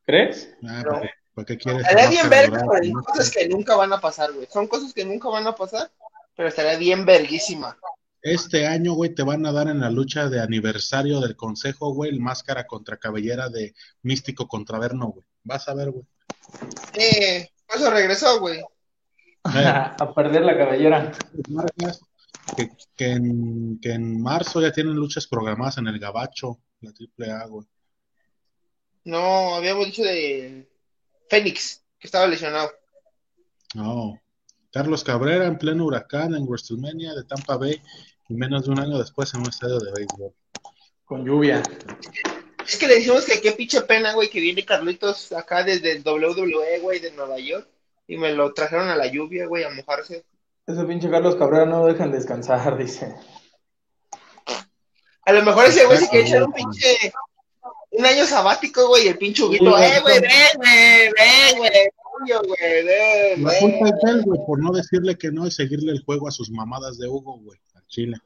¿Crees? 0.06 0.56
Ah, 0.64 0.84
No. 0.84 0.92
¿para 0.92 1.02
qué, 1.02 1.10
para 1.34 1.46
qué 1.46 1.58
quieres 1.58 1.82
Estaría 1.82 2.10
bien 2.10 2.30
vergas, 2.30 2.64
güey. 2.64 2.92
Son 2.92 3.04
cosas 3.04 3.32
que 3.32 3.48
nunca 3.50 3.76
van 3.76 3.94
a 3.94 4.00
pasar, 4.00 4.32
güey. 4.32 4.48
Son 4.50 4.68
cosas 4.68 4.94
que 4.94 5.04
nunca 5.06 5.28
van 5.30 5.48
a 5.48 5.56
pasar, 5.56 5.92
pero 6.36 6.48
estaría 6.50 6.78
bien 6.78 7.06
verguísima. 7.06 7.78
Este 8.22 8.68
año, 8.68 8.94
güey, 8.94 9.14
te 9.14 9.24
van 9.24 9.46
a 9.46 9.52
dar 9.52 9.68
en 9.68 9.80
la 9.80 9.90
lucha 9.90 10.30
de 10.30 10.40
aniversario 10.42 11.20
del 11.20 11.36
consejo, 11.36 11.94
güey, 11.94 12.12
el 12.12 12.20
máscara 12.20 12.66
contra 12.66 12.98
cabellera 12.98 13.50
de 13.50 13.74
místico 14.02 14.48
contra 14.48 14.80
Verno, 14.80 15.08
güey. 15.08 15.26
Vas 15.44 15.68
a 15.68 15.74
ver, 15.74 15.92
güey. 15.92 16.06
Eh, 16.94 17.50
por 17.68 17.78
eso 17.78 17.92
regresó, 17.92 18.40
güey. 18.40 18.62
a 19.44 20.14
perder 20.14 20.44
la 20.44 20.58
cabellera. 20.58 21.12
Que 22.96 23.12
en, 23.12 23.80
que 23.82 23.92
en 23.92 24.22
marzo 24.22 24.62
ya 24.62 24.72
tienen 24.72 24.94
luchas 24.94 25.28
programadas 25.28 25.78
en 25.78 25.88
el 25.88 26.00
Gabacho, 26.00 26.60
la 26.82 26.92
triple 26.92 27.32
A, 27.32 27.46
güey. 27.46 27.68
No, 29.04 29.56
habíamos 29.56 29.86
dicho 29.86 30.04
de 30.04 30.70
Fénix, 31.30 31.84
que 32.00 32.08
estaba 32.08 32.28
lesionado. 32.28 32.72
No. 33.74 34.20
Carlos 34.72 35.04
Cabrera 35.04 35.46
en 35.46 35.58
pleno 35.58 35.86
huracán 35.86 36.36
en 36.36 36.46
WrestleMania 36.46 37.14
de 37.14 37.24
Tampa 37.24 37.58
Bay 37.58 37.82
y 38.30 38.34
menos 38.34 38.66
de 38.66 38.72
un 38.72 38.80
año 38.80 38.98
después 38.98 39.34
en 39.34 39.42
un 39.42 39.48
estadio 39.48 39.80
de 39.80 39.92
béisbol. 39.94 40.34
Con 41.06 41.26
lluvia. 41.26 41.64
Es 42.68 42.78
que 42.78 42.88
le 42.88 42.96
decimos 42.96 43.26
que 43.26 43.40
qué 43.40 43.54
pinche 43.54 43.82
pena, 43.82 44.14
güey, 44.14 44.30
que 44.30 44.42
viene 44.42 44.66
Carlitos 44.66 45.32
acá 45.32 45.64
desde 45.64 45.94
el 45.94 46.04
WWE, 46.04 46.80
güey, 46.82 47.00
de 47.00 47.12
Nueva 47.12 47.40
York. 47.40 47.68
Y 48.08 48.18
me 48.18 48.34
lo 48.34 48.54
trajeron 48.54 48.90
a 48.90 48.96
la 48.96 49.08
lluvia, 49.08 49.48
güey, 49.48 49.64
a 49.64 49.70
mojarse. 49.70 50.26
Ese 50.66 50.84
pinche 50.84 51.10
Carlos 51.10 51.36
Cabrera 51.38 51.66
no 51.66 51.80
lo 51.80 51.94
dejan 51.94 52.12
descansar, 52.12 52.78
dice. 52.78 53.16
A 55.26 55.32
lo 55.32 55.44
mejor 55.44 55.66
ese 55.66 55.86
güey 55.86 55.98
se 55.98 56.10
quiere 56.10 56.28
echar 56.28 56.44
un 56.44 56.54
pinche. 56.54 57.14
Un 57.92 58.06
año 58.06 58.26
sabático, 58.26 58.88
güey, 58.90 59.06
y 59.06 59.08
el 59.08 59.18
pinche 59.18 59.44
Huguito, 59.44 59.78
Sí, 59.78 59.84
eh, 59.84 60.00
güey, 60.02 60.20
ven, 60.20 60.32
güey, 60.58 61.10
ven, 61.18 61.58
güey, 61.58 61.72
coño, 61.96 62.42
güey, 62.46 62.86
ven, 62.86 63.44
La 63.44 63.60
culpa 63.60 63.88
es 63.88 63.94
de 64.04 64.12
él, 64.12 64.24
güey, 64.24 64.40
por 64.46 64.60
no 64.62 64.72
decirle 64.72 65.18
que 65.18 65.32
no 65.32 65.48
y 65.48 65.52
seguirle 65.52 65.94
el 65.94 66.04
juego 66.04 66.28
a 66.28 66.32
sus 66.32 66.52
mamadas 66.52 66.98
de 66.98 67.08
Hugo, 67.08 67.40
güey, 67.40 67.60
al 67.76 67.88
Chile. 67.88 68.18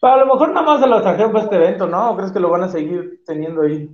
Pero 0.00 0.12
a 0.14 0.16
lo 0.18 0.26
mejor 0.26 0.48
nada 0.50 0.62
más 0.66 0.80
se 0.80 0.86
lo 0.86 1.02
trajeron 1.02 1.32
para 1.32 1.44
este 1.44 1.56
evento, 1.56 1.86
¿no? 1.86 2.10
¿O 2.10 2.16
crees 2.16 2.32
que 2.32 2.40
lo 2.40 2.48
van 2.50 2.62
a 2.64 2.68
seguir 2.68 3.22
teniendo 3.26 3.62
ahí? 3.62 3.88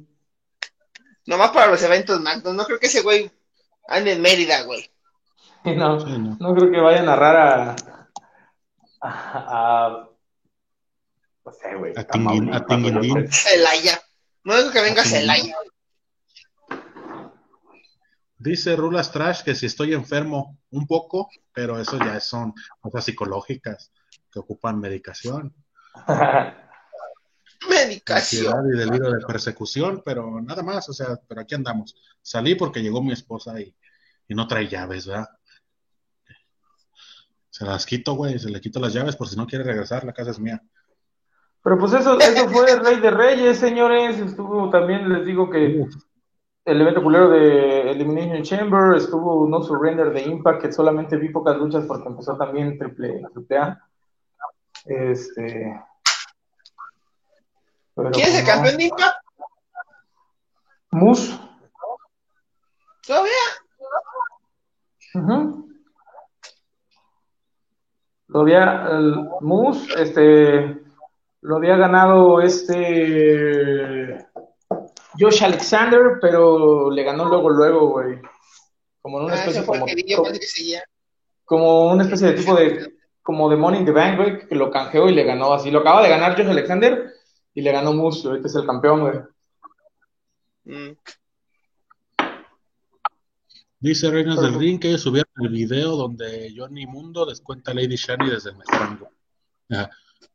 Nomás 1.27 1.51
para 1.51 1.67
los 1.71 1.83
eventos 1.83 2.21
Magnos, 2.21 2.55
no 2.55 2.65
creo 2.65 2.79
que 2.79 2.87
ese 2.87 3.03
güey 3.03 3.31
ande 3.89 4.13
en 4.13 4.23
Mérida, 4.23 4.63
güey. 4.63 4.89
No, 5.65 5.99
Sí, 6.01 6.17
no. 6.17 6.37
no 6.39 6.55
creo 6.55 6.71
que 6.71 6.79
vaya 6.81 7.01
a 7.01 7.05
narrar 7.05 7.37
a. 7.37 7.77
a. 9.01 9.09
a- 9.89 10.09
no 11.45 11.53
sé, 11.53 11.75
güey. 11.77 11.93
A 11.97 12.05
Tinguindín. 12.67 13.31
Celaya. 13.33 14.01
No 14.45 14.57
digo 14.57 14.71
que 14.71 14.83
venga 14.83 15.03
Celaya. 15.05 15.55
Dice 18.39 18.77
Rulas 18.77 19.11
Trash 19.13 19.43
que 19.43 19.55
si 19.55 19.67
estoy 19.67 19.95
enfermo, 19.95 20.59
un 20.71 20.87
poco, 20.87 21.29
pero 21.53 21.81
eso 21.81 21.99
ya 21.99 22.21
son 22.21 22.53
cosas 22.81 23.05
psicológicas 23.05 23.93
que 24.31 24.39
ocupan 24.39 24.79
medicación, 24.79 25.55
Medicación. 27.69 28.67
y 28.73 28.79
delirio 28.79 29.11
de 29.11 29.27
persecución, 29.27 30.03
pero 30.05 30.41
nada 30.41 30.63
más, 30.63 30.89
o 30.89 30.93
sea, 30.93 31.19
pero 31.27 31.41
aquí 31.41 31.55
andamos. 31.55 31.97
Salí 32.23 32.55
porque 32.55 32.83
llegó 32.83 33.03
mi 33.03 33.13
esposa 33.13 33.61
y, 33.61 33.75
y 34.29 34.35
no 34.35 34.47
trae 34.47 34.69
llaves, 34.69 35.07
¿verdad? 35.07 35.29
Se 37.51 37.65
las 37.65 37.87
quito, 37.87 38.15
güey, 38.15 38.39
se 38.39 38.51
le 38.51 38.61
quito 38.61 38.79
las 38.79 38.93
llaves 38.93 39.17
por 39.17 39.29
si 39.29 39.37
no 39.37 39.47
quiere 39.47 39.65
regresar, 39.65 40.05
la 40.05 40.13
casa 40.13 40.31
es 40.31 40.39
mía. 40.39 40.63
Pero 41.63 41.79
pues 41.79 41.95
eso, 41.95 42.19
eso 42.21 42.49
fue 42.51 42.71
el 42.71 42.81
Rey 42.81 43.01
de 43.01 43.11
Reyes, 43.11 43.59
señores. 43.59 44.19
Estuvo 44.19 44.71
también, 44.71 45.13
les 45.13 45.25
digo 45.25 45.51
que 45.51 45.85
el 46.67 46.81
evento 46.81 47.03
culero 47.03 47.31
de 47.31 47.93
Elimination 47.93 48.43
Chamber, 48.43 48.97
estuvo 48.97 49.49
No 49.49 49.63
Surrender 49.63 50.13
de 50.13 50.23
Impact, 50.23 50.63
que 50.63 50.73
solamente 50.73 51.17
vi 51.17 51.31
pocas 51.31 51.57
luchas 51.57 51.85
porque 51.87 52.09
empezó 52.09 52.37
también 52.37 52.79
triple, 52.79 53.23
triple 53.33 53.57
A. 53.57 53.81
Este. 54.87 55.81
¿Quién 58.13 58.29
es 58.29 58.35
el 58.39 58.45
no. 58.45 58.51
campeón 58.51 58.77
de? 58.77 58.91
Moose. 60.93 61.39
¿Todavía? 63.07 63.33
Ujú. 65.15 65.69
Lo 68.29 68.41
había, 68.41 68.89
el 68.91 69.15
Moose, 69.41 70.03
este, 70.03 70.83
lo 71.43 71.57
había 71.57 71.77
ganado 71.77 72.41
este 72.41 74.27
Josh 75.19 75.45
Alexander, 75.45 76.19
pero 76.21 76.91
le 76.91 77.03
ganó 77.05 77.25
luego, 77.27 77.51
luego, 77.51 77.89
güey. 77.91 78.21
Como 79.01 79.19
en 79.21 79.25
una 79.27 79.35
Ah, 79.35 79.39
especie 79.39 79.61
el 79.61 79.67
como, 79.67 79.87
seguía. 80.41 80.83
como 81.45 81.93
una 81.93 82.03
especie 82.03 82.29
de 82.29 82.33
tipo 82.35 82.55
de, 82.57 82.96
como 83.27 83.51
de 83.51 83.57
Money 83.57 83.81
in 83.81 83.87
the 83.87 83.91
Bank, 83.91 84.17
güey, 84.17 84.47
que 84.47 84.55
lo 84.55 84.71
canjeó 84.71 85.09
y 85.09 85.15
le 85.15 85.25
ganó 85.25 85.53
así. 85.53 85.73
Lo 85.73 85.81
acaba 85.81 86.01
de 86.01 86.09
ganar 86.09 86.37
Josh 86.37 86.49
Alexander 86.49 87.13
y 87.53 87.61
le 87.61 87.73
ganó 87.73 87.93
Moose, 87.93 88.21
y 88.23 88.27
ahorita 88.29 88.47
es 88.47 88.55
el 88.55 88.65
campeón, 88.65 89.01
güey. 89.01 89.21
Mm. 90.65 90.97
Dice 93.81 94.11
Reinas 94.11 94.41
del 94.41 94.55
Ring 94.55 94.81
que 94.81 94.89
ellos 94.89 95.03
subieron 95.03 95.31
el 95.41 95.49
video 95.49 95.97
donde 95.97 96.55
Johnny 96.57 96.87
Mundo 96.87 97.27
descuenta 97.27 97.73
a 97.73 97.75
Lady 97.75 97.97
Shani 97.97 98.31
desde 98.31 98.51
el 98.51 98.57
mejor. 98.57 99.11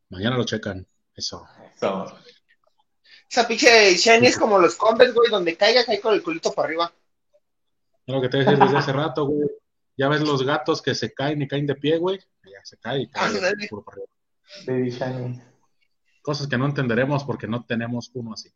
Mañana 0.10 0.36
lo 0.36 0.44
checan. 0.44 0.86
Eso. 1.16 1.48
So, 1.80 2.14
Esa 3.30 3.48
pinche 3.48 3.96
Shiny 3.96 4.28
es 4.28 4.38
como 4.38 4.60
los 4.60 4.76
Converse, 4.76 5.14
güey, 5.14 5.32
donde 5.32 5.56
caiga, 5.56 5.86
cae 5.86 6.02
con 6.02 6.14
el 6.14 6.22
culito 6.22 6.52
para 6.52 6.68
arriba. 6.68 6.94
Es 8.06 8.14
lo 8.14 8.22
que 8.22 8.28
te 8.28 8.40
decía 8.40 8.58
desde 8.58 8.78
hace 8.78 8.92
rato, 8.92 9.26
güey. 9.26 9.50
Ya 10.02 10.10
ves 10.10 10.22
los 10.22 10.44
gatos 10.44 10.82
que 10.82 10.96
se 10.96 11.14
caen 11.14 11.44
y 11.44 11.48
caen 11.48 11.68
de 11.68 11.76
pie, 11.76 12.00
güey. 12.00 12.18
Ya 12.44 12.60
se 12.64 12.76
cae 12.78 13.02
y 13.02 13.08
cae 13.08 13.32
para 13.40 13.48
arriba. 13.50 15.44
Cosas 16.24 16.48
que 16.48 16.58
no 16.58 16.66
entenderemos 16.66 17.24
porque 17.24 17.46
no 17.46 17.64
tenemos 17.66 18.10
uno 18.16 18.34
así. 18.34 18.50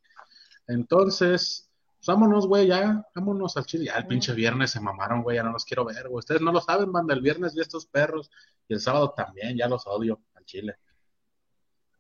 Entonces, 0.68 1.70
pues 2.00 2.08
vámonos, 2.08 2.48
güey, 2.48 2.66
ya. 2.66 3.06
Vámonos 3.14 3.56
al 3.58 3.66
chile. 3.68 3.86
Ya 3.86 3.94
el 3.94 4.08
pinche 4.08 4.34
viernes 4.34 4.72
se 4.72 4.80
mamaron, 4.80 5.22
güey. 5.22 5.36
Ya 5.36 5.44
no 5.44 5.52
los 5.52 5.66
quiero 5.66 5.86
ver, 5.86 6.10
güey. 6.10 6.18
Ustedes 6.18 6.42
no 6.42 6.52
lo 6.52 6.62
saben, 6.62 6.92
banda. 6.92 7.14
El 7.14 7.22
viernes 7.22 7.54
vi 7.54 7.62
estos 7.62 7.86
perros. 7.86 8.32
Y 8.68 8.74
el 8.74 8.82
sábado 8.82 9.14
también. 9.16 9.56
Ya 9.56 9.68
los 9.68 9.86
odio 9.86 10.20
al 10.34 10.46
chile. 10.46 10.78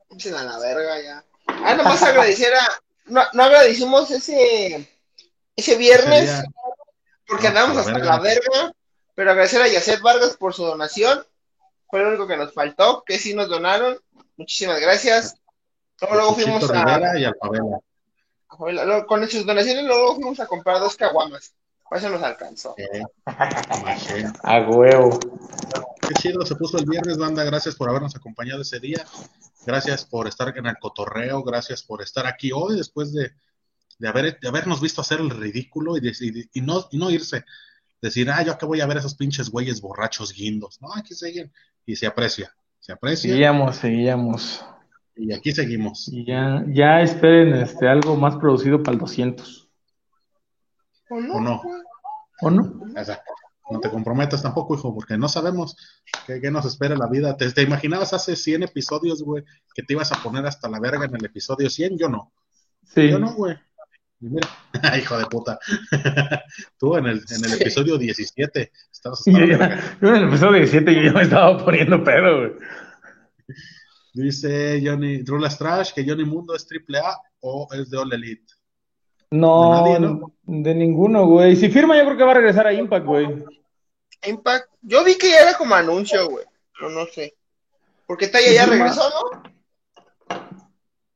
Pinches 0.09 0.33
a 0.33 0.43
la 0.43 0.57
verga 0.57 1.03
ya. 1.03 1.23
Ah, 1.45 1.75
nomás 1.75 2.01
agradecer 2.01 2.51
a. 2.51 2.67
No, 3.05 3.21
no 3.33 3.43
agradecimos 3.43 4.09
ese. 4.09 4.89
Ese 5.55 5.77
viernes. 5.77 6.31
Ese 6.31 6.43
Porque 7.27 7.43
No, 7.43 7.49
andamos 7.49 7.77
hasta 7.77 7.93
verga. 7.93 8.05
la 8.07 8.19
verga. 8.19 8.73
Pero 9.15 9.31
agradecer 9.31 9.61
a 9.61 9.67
Yacet 9.67 10.01
Vargas 10.01 10.37
por 10.37 10.53
su 10.53 10.63
donación. 10.63 11.23
Fue 11.89 12.01
lo 12.01 12.09
único 12.09 12.27
que 12.27 12.37
nos 12.37 12.53
faltó, 12.53 13.03
que 13.05 13.17
sí 13.17 13.33
nos 13.33 13.47
donaron. 13.49 13.97
Muchísimas 14.37 14.79
gracias. 14.81 15.35
Luego, 16.01 16.15
luego 16.15 16.33
fuimos 16.35 16.69
a, 16.69 17.17
y 17.17 17.23
al 17.23 17.35
Pavela. 17.35 17.77
a- 18.49 18.57
luego, 18.83 19.05
Con 19.07 19.27
sus 19.29 19.45
donaciones, 19.45 19.83
luego 19.85 20.15
fuimos 20.15 20.39
a 20.39 20.47
comprar 20.47 20.79
dos 20.79 20.95
caguamas. 20.97 21.53
Para 21.89 22.01
eso 22.01 22.09
nos 22.09 22.23
alcanzó. 22.23 22.75
Eh. 22.77 23.03
A 24.43 24.59
huevo. 24.61 25.19
Qué 26.07 26.13
chido 26.15 26.45
se 26.45 26.55
puso 26.55 26.77
el 26.77 26.85
viernes, 26.85 27.17
banda. 27.17 27.43
Gracias 27.43 27.75
por 27.75 27.89
habernos 27.89 28.15
acompañado 28.15 28.61
ese 28.63 28.79
día. 28.79 29.05
Gracias 29.65 30.03
por 30.05 30.27
estar 30.27 30.55
en 30.57 30.65
el 30.65 30.77
cotorreo. 30.79 31.43
Gracias 31.43 31.83
por 31.83 32.01
estar 32.01 32.25
aquí 32.27 32.51
hoy 32.51 32.75
después 32.77 33.13
de, 33.13 33.31
de, 33.99 34.07
haber, 34.07 34.39
de 34.39 34.47
habernos 34.47 34.81
visto 34.81 35.01
hacer 35.01 35.19
el 35.19 35.29
ridículo 35.29 35.95
y, 35.97 36.01
de- 36.01 36.13
y- 36.19 36.59
y 36.59 36.61
no, 36.61 36.87
y 36.91 36.97
no 36.97 37.09
irse. 37.11 37.45
Decir, 38.01 38.29
ah, 38.29 38.43
yo 38.43 38.51
acá 38.51 38.65
voy 38.65 38.81
a 38.81 38.85
ver 38.85 38.97
a 38.97 38.99
esos 38.99 39.15
pinches 39.15 39.49
güeyes 39.49 39.81
borrachos 39.81 40.33
guindos. 40.33 40.79
No, 40.81 40.93
aquí 40.93 41.13
siguen. 41.13 41.51
Y 41.85 41.95
se 41.95 42.07
aprecia. 42.07 42.53
Se 42.79 42.91
aprecia. 42.91 43.31
Seguíamos, 43.31 43.75
seguíamos. 43.77 44.65
Y 45.15 45.33
aquí 45.33 45.51
seguimos. 45.51 46.07
Y 46.09 46.25
ya, 46.25 46.63
ya 46.67 47.01
esperen 47.01 47.55
este, 47.55 47.87
algo 47.87 48.15
más 48.15 48.35
producido 48.35 48.83
para 48.83 48.93
el 48.93 48.99
200. 48.99 49.69
¿O 51.09 51.21
no? 51.21 51.33
¿O 51.33 51.39
no? 51.39 51.61
¿O 52.41 52.51
no? 52.51 52.83
O 52.99 53.03
sea, 53.03 53.21
no 53.71 53.79
te 53.79 53.89
comprometas 53.89 54.43
tampoco, 54.43 54.75
hijo, 54.75 54.93
porque 54.93 55.17
no 55.17 55.27
sabemos 55.29 55.75
qué, 56.27 56.41
qué 56.41 56.51
nos 56.51 56.65
espera 56.65 56.95
la 56.95 57.07
vida. 57.07 57.37
¿Te, 57.37 57.51
te 57.51 57.61
imaginabas 57.63 58.13
hace 58.13 58.35
100 58.35 58.63
episodios, 58.63 59.23
güey, 59.23 59.43
que 59.73 59.83
te 59.83 59.93
ibas 59.93 60.11
a 60.11 60.21
poner 60.21 60.45
hasta 60.45 60.69
la 60.69 60.79
verga 60.79 61.05
en 61.05 61.15
el 61.15 61.25
episodio 61.25 61.69
100? 61.69 61.97
Yo 61.97 62.09
no. 62.09 62.33
Sí. 62.83 63.09
Yo 63.09 63.17
no, 63.17 63.33
güey. 63.33 63.55
Hijo 64.99 65.17
de 65.17 65.25
puta. 65.25 65.59
Tú 66.79 66.95
en 66.97 67.05
el, 67.07 67.17
en 67.29 67.45
el 67.45 67.51
Sí. 67.51 67.61
episodio 67.61 67.97
17 67.97 68.71
estabas 68.91 69.19
hasta 69.19 69.31
Yo, 69.31 69.39
la 69.39 69.45
ya- 69.47 69.57
verga. 69.57 69.97
yo 70.01 70.07
en 70.09 70.15
el 70.15 70.27
episodio 70.29 70.53
17 70.53 70.95
yo 70.95 71.01
ya 71.03 71.13
me 71.13 71.21
estaba 71.23 71.63
poniendo 71.63 72.03
pedo, 72.03 72.37
güey. 72.39 72.51
Dice 74.13 74.81
Johnny 74.83 75.23
Rulas 75.23 75.57
Trash 75.57 75.91
que 75.93 76.05
Johnny 76.07 76.23
Mundo 76.23 76.55
es 76.55 76.65
triple 76.65 76.99
A 76.99 77.17
o 77.41 77.67
es 77.73 77.89
de 77.89 77.97
All 77.97 78.13
Elite. 78.13 78.45
No, 79.31 79.83
¿De 79.83 79.99
nadie, 79.99 79.99
no? 79.99 80.33
de 80.43 80.75
ninguno, 80.75 81.25
güey. 81.27 81.55
Si 81.57 81.69
firma, 81.69 81.97
yo 81.97 82.05
creo 82.05 82.17
que 82.17 82.23
va 82.23 82.31
a 82.31 82.35
regresar 82.35 82.65
a 82.67 82.73
Impact, 82.73 83.05
güey. 83.05 83.43
Impact. 84.25 84.69
Yo 84.81 85.03
vi 85.03 85.17
que 85.17 85.29
ya 85.29 85.41
era 85.41 85.57
como 85.57 85.75
anuncio, 85.75 86.29
güey. 86.29 86.45
Pero 86.79 86.89
no 86.91 87.05
sé. 87.07 87.35
Porque 88.07 88.27
Taya 88.27 88.53
ya 88.53 88.65
regresó, 88.65 89.01
¿no? 89.09 89.43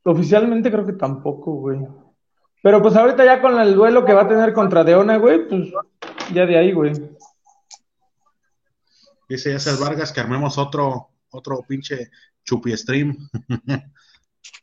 Oficialmente 0.04 0.72
creo 0.72 0.86
que 0.86 0.94
tampoco, 0.94 1.54
güey. 1.54 1.80
Pero 2.62 2.82
pues 2.82 2.96
ahorita 2.96 3.24
ya 3.24 3.42
con 3.42 3.60
el 3.60 3.76
duelo 3.76 4.04
que 4.06 4.14
va 4.14 4.24
a 4.24 4.28
tener 4.28 4.54
contra 4.54 4.84
Deona, 4.84 5.18
güey, 5.18 5.48
pues 5.48 5.70
ya 6.34 6.46
de 6.46 6.58
ahí, 6.58 6.74
güey. 6.74 6.92
Dice 9.30 9.52
Yasser 9.52 9.78
Vargas 9.78 10.12
que 10.12 10.20
armemos 10.20 10.58
otro, 10.58 11.10
otro 11.32 11.62
pinche 11.68 12.10
chupi 12.44 12.76
stream. 12.76 13.30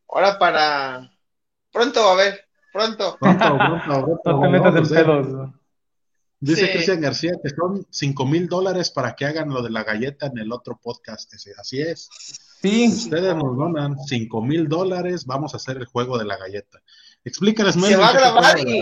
Ahora 0.08 0.38
para. 0.38 1.10
Pronto, 1.72 2.08
a 2.08 2.16
ver. 2.16 2.40
Pronto. 2.72 3.16
Pronto, 3.18 3.58
pronto, 3.86 4.04
pronto. 4.04 4.32
No 4.32 4.40
te 4.40 4.48
metas 4.48 4.76
en 4.76 4.88
pedos. 4.88 5.50
Dice 6.38 6.66
Sí. 6.66 6.72
Cristian 6.72 7.00
García 7.00 7.32
que 7.42 7.48
son 7.48 7.86
cinco 7.90 8.26
mil 8.26 8.46
dólares 8.46 8.90
para 8.90 9.14
que 9.14 9.24
hagan 9.24 9.48
lo 9.48 9.62
de 9.62 9.70
la 9.70 9.84
galleta 9.84 10.26
en 10.26 10.38
el 10.38 10.52
otro 10.52 10.78
podcast. 10.82 11.32
Ese, 11.32 11.52
Así 11.58 11.80
es. 11.80 12.08
Sí, 12.60 12.88
Ustedes 12.88 13.34
nos 13.34 13.56
donan 13.56 13.98
cinco 14.06 14.42
mil 14.42 14.68
dólares, 14.68 15.24
vamos 15.24 15.54
a 15.54 15.56
hacer 15.58 15.76
el 15.78 15.86
juego 15.86 16.18
de 16.18 16.24
la 16.24 16.36
galleta. 16.36 16.82
Explícales, 17.26 17.74
Se 17.74 17.80
Melvin, 17.80 18.00
va 18.00 18.08
a 18.08 18.12
grabar 18.12 18.58
y-. 18.60 18.80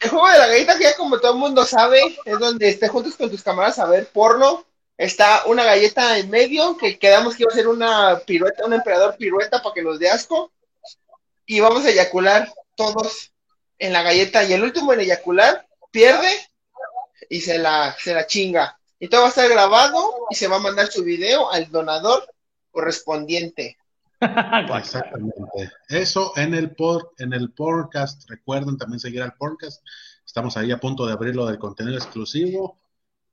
El 0.00 0.10
juego 0.10 0.28
de 0.28 0.38
la 0.38 0.46
galleta, 0.48 0.76
que 0.76 0.84
ya 0.84 0.96
como 0.96 1.18
todo 1.18 1.32
el 1.32 1.38
mundo 1.38 1.64
sabe, 1.64 2.00
es 2.24 2.38
donde 2.38 2.74
te 2.74 2.88
juntas 2.88 3.14
con 3.14 3.30
tus 3.30 3.42
camaradas 3.42 3.78
a 3.78 3.86
ver 3.86 4.08
porno. 4.08 4.66
Está 4.96 5.44
una 5.46 5.64
galleta 5.64 6.18
en 6.18 6.30
medio, 6.30 6.76
que 6.76 6.98
quedamos 6.98 7.36
que 7.36 7.44
iba 7.44 7.52
a 7.52 7.54
ser 7.54 7.68
una 7.68 8.20
pirueta, 8.26 8.66
un 8.66 8.72
emperador 8.72 9.16
pirueta 9.16 9.62
para 9.62 9.72
que 9.72 9.82
nos 9.82 10.00
dé 10.00 10.10
asco. 10.10 10.52
y 11.46 11.60
vamos 11.60 11.84
a 11.84 11.90
eyacular 11.90 12.52
todos 12.74 13.32
en 13.78 13.92
la 13.92 14.02
galleta 14.02 14.42
y 14.42 14.52
el 14.52 14.64
último 14.64 14.92
en 14.92 15.00
eyacular 15.00 15.66
pierde 15.92 16.28
y 17.30 17.40
se 17.40 17.58
la, 17.58 17.96
se 17.98 18.14
la 18.14 18.26
chinga. 18.26 18.78
Y 18.98 19.08
todo 19.08 19.20
va 19.20 19.26
a 19.28 19.30
estar 19.30 19.48
grabado 19.48 20.26
y 20.28 20.34
se 20.34 20.48
va 20.48 20.56
a 20.56 20.60
mandar 20.60 20.88
su 20.88 21.04
video 21.04 21.50
al 21.52 21.70
donador 21.70 22.28
correspondiente. 22.72 23.78
Exactamente. 24.20 25.72
Eso 25.88 26.32
en 26.36 26.54
el 26.54 26.74
por, 26.74 27.12
en 27.18 27.32
el 27.32 27.52
podcast. 27.52 28.28
Recuerden 28.28 28.76
también 28.76 29.00
seguir 29.00 29.22
al 29.22 29.34
podcast. 29.34 29.82
Estamos 30.26 30.56
ahí 30.56 30.72
a 30.72 30.78
punto 30.78 31.06
de 31.06 31.12
abrir 31.12 31.34
lo 31.34 31.46
del 31.46 31.58
contenido 31.58 31.96
exclusivo. 31.96 32.76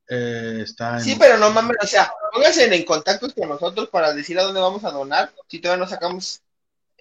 Eh, 0.08 0.62
está 0.64 1.00
Sí, 1.00 1.16
pero 1.18 1.38
no 1.38 1.50
mames, 1.50 1.78
o 1.82 1.88
sea, 1.88 2.12
pónganse 2.32 2.74
en 2.74 2.86
contacto 2.86 3.28
con 3.34 3.50
nosotros 3.50 3.90
para 3.90 4.14
decir 4.14 4.38
a 4.40 4.44
dónde 4.44 4.62
vamos 4.62 4.84
a 4.84 4.92
donar. 4.92 5.32
Si 5.48 5.60
todavía 5.60 5.84
no 5.84 5.90
sacamos 5.90 6.42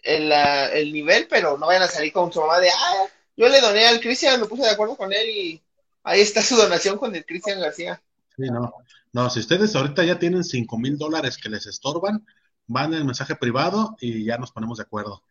el, 0.03 0.33
el 0.33 0.93
nivel, 0.93 1.27
pero 1.29 1.59
no 1.59 1.67
vayan 1.67 1.83
a 1.83 1.89
salir 1.89 2.13
con 2.13 2.33
su 2.33 2.41
mamá 2.41 2.61
de, 2.61 2.71
ah, 2.71 3.05
yo 3.37 3.49
le 3.49 3.61
doné 3.61 3.87
al 3.87 4.01
Cristian, 4.01 4.41
me 4.41 4.47
puse 4.47 4.63
de 4.63 4.71
acuerdo 4.71 4.97
con 4.97 5.13
él 5.13 5.29
y 5.29 5.63
ahí 6.05 6.21
está 6.21 6.43
su 6.43 6.57
donación 6.57 6.97
con 6.97 7.15
el 7.15 7.25
Cristian 7.25 7.61
García. 7.61 8.01
Sí, 8.37 8.45
no. 8.45 8.73
No, 9.13 9.31
si 9.31 9.41
ustedes 9.41 9.75
ahorita 9.77 10.03
ya 10.03 10.19
tienen 10.19 10.43
cinco 10.43 10.77
mil 10.77 10.99
dólares 10.99 11.37
que 11.37 11.49
les 11.49 11.67
estorban, 11.67 12.27
van 12.67 12.95
el 12.95 13.05
mensaje 13.05 13.37
privado 13.37 13.97
y 14.01 14.25
ya 14.25 14.39
nos 14.39 14.53
ponemos 14.53 14.79
de 14.79 14.85
acuerdo. 14.85 15.23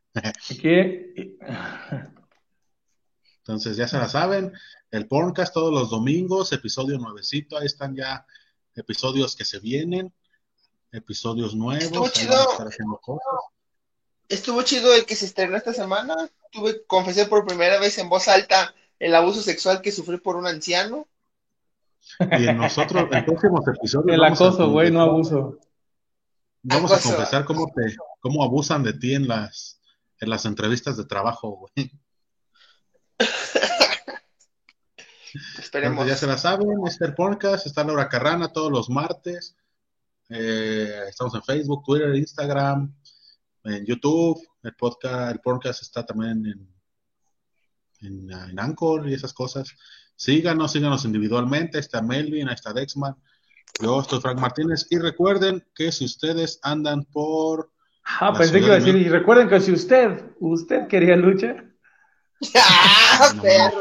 ¿Qué? 0.62 1.38
Entonces 3.40 3.76
ya 3.76 3.88
se 3.88 3.98
la 3.98 4.08
saben, 4.08 4.54
el 4.92 5.08
podcast 5.08 5.54
todos 5.54 5.74
los 5.74 5.90
domingos, 5.90 6.54
episodio 6.54 6.98
nuevecito, 6.98 7.58
ahí 7.58 7.66
están 7.66 7.96
ya 7.96 8.26
episodios 8.76 9.36
que 9.36 9.44
se 9.44 9.60
vienen, 9.60 10.14
episodios 10.92 11.56
nuevos. 11.56 11.84
Estuvo 11.84 12.08
chido. 12.10 12.36
Estuvo 14.30 14.62
chido 14.64 14.94
el 14.94 15.06
que 15.06 15.16
se 15.16 15.26
estrenó 15.26 15.58
esta 15.58 15.74
semana. 15.74 16.16
Tuve, 16.52 16.86
confesé 16.86 17.26
por 17.26 17.46
primera 17.46 17.80
vez 17.80 17.98
en 17.98 18.10
voz 18.10 18.28
alta 18.28 18.74
el 19.00 19.14
abuso 19.16 19.42
sexual 19.42 19.82
que 19.82 19.92
sufrí 19.92 20.18
por 20.18 20.38
un 20.38 20.48
anciano. 20.48 21.08
Y 22.20 22.48
en 22.48 22.58
nosotros, 22.58 23.08
en 23.12 23.26
próximos 23.26 23.68
episodios. 23.68 24.16
El 24.16 24.24
acoso, 24.24 24.70
güey, 24.70 24.92
no 24.92 25.02
abuso. 25.02 25.60
Vamos 26.64 26.92
a 26.94 27.02
confesar 27.02 27.44
cómo 27.44 27.70
te, 27.76 27.94
cómo 28.22 28.42
abusan 28.42 28.84
de 28.84 28.94
ti 28.94 29.14
en 29.14 29.28
las, 29.28 29.82
en 30.20 30.30
las 30.30 30.46
entrevistas 30.46 30.96
de 30.96 31.04
trabajo, 31.04 31.58
güey. 31.58 31.92
Esperemos. 35.60 36.08
ya 36.08 36.16
se 36.16 36.26
la 36.26 36.38
saben, 36.38 36.78
Mr. 36.78 37.16
Podcast, 37.16 37.68
está 37.68 37.84
Laura 37.84 38.08
Carrana 38.08 38.54
todos 38.54 38.72
los 38.72 38.90
martes. 38.90 39.58
Eh, 40.30 41.02
estamos 41.10 41.36
en 41.36 41.44
Facebook, 41.44 41.84
Twitter, 41.86 42.16
Instagram, 42.16 42.96
en 43.66 43.86
YouTube. 43.86 44.42
El 44.64 44.74
podcast, 44.76 45.34
el 45.34 45.42
podcast 45.42 45.82
está 45.82 46.06
también 46.06 46.46
en, 46.46 46.74
en, 48.08 48.32
en 48.32 48.60
Anchor 48.60 49.10
y 49.10 49.14
esas 49.14 49.34
cosas. 49.34 49.70
Síganos, 50.16 50.72
síganos 50.72 51.04
individualmente. 51.04 51.78
Ahí 51.78 51.82
está 51.82 52.02
Melvin, 52.02 52.48
ahí 52.48 52.56
está 52.56 52.72
Dexman. 52.72 53.22
Yo 53.82 54.02
estoy 54.02 54.22
Frank 54.22 54.40
Martínez. 54.40 54.88
Y 54.90 55.00
recuerden 55.00 55.66
que 55.76 55.92
si 55.92 56.06
ustedes 56.06 56.60
andan 56.62 57.06
por. 57.06 57.72
Ah, 58.06 58.34
pensé 58.38 58.60
que 58.60 58.66
iba 58.66 58.76
a 58.76 58.80
decir, 58.80 58.96
y 58.96 59.10
recuerden 59.10 59.48
que 59.48 59.60
si 59.60 59.72
usted, 59.72 60.32
usted 60.40 60.88
quería 60.88 61.16
lucha. 61.16 61.56
¡Ah, 62.56 63.34
perro! 63.42 63.80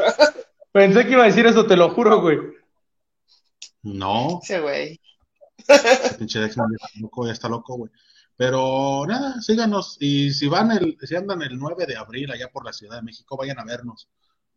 Pensé 0.71 1.05
que 1.05 1.13
iba 1.13 1.25
a 1.25 1.27
decir 1.27 1.47
eso, 1.47 1.67
te 1.67 1.77
lo 1.77 1.91
juro, 1.91 2.21
güey. 2.21 2.39
No. 3.83 4.41
Sí, 4.43 4.57
güey. 4.59 5.01
Pinche 6.19 6.41
Dexman 6.41 6.71
ya 6.71 6.87
está 6.87 7.01
loco, 7.01 7.27
ya 7.27 7.33
está 7.33 7.49
loco, 7.49 7.77
güey. 7.77 7.91
Pero 8.37 9.05
nada, 9.07 9.41
síganos. 9.41 9.97
Y 10.01 10.33
si 10.33 10.49
van 10.49 10.71
el, 10.71 10.97
si 11.03 11.15
andan 11.15 11.43
el 11.43 11.59
9 11.59 11.87
de 11.87 11.97
abril 11.97 12.31
allá 12.31 12.49
por 12.49 12.65
la 12.65 12.73
Ciudad 12.73 12.97
de 12.97 13.03
México, 13.03 13.37
vayan 13.37 13.59
a 13.59 13.65
vernos. 13.65 14.09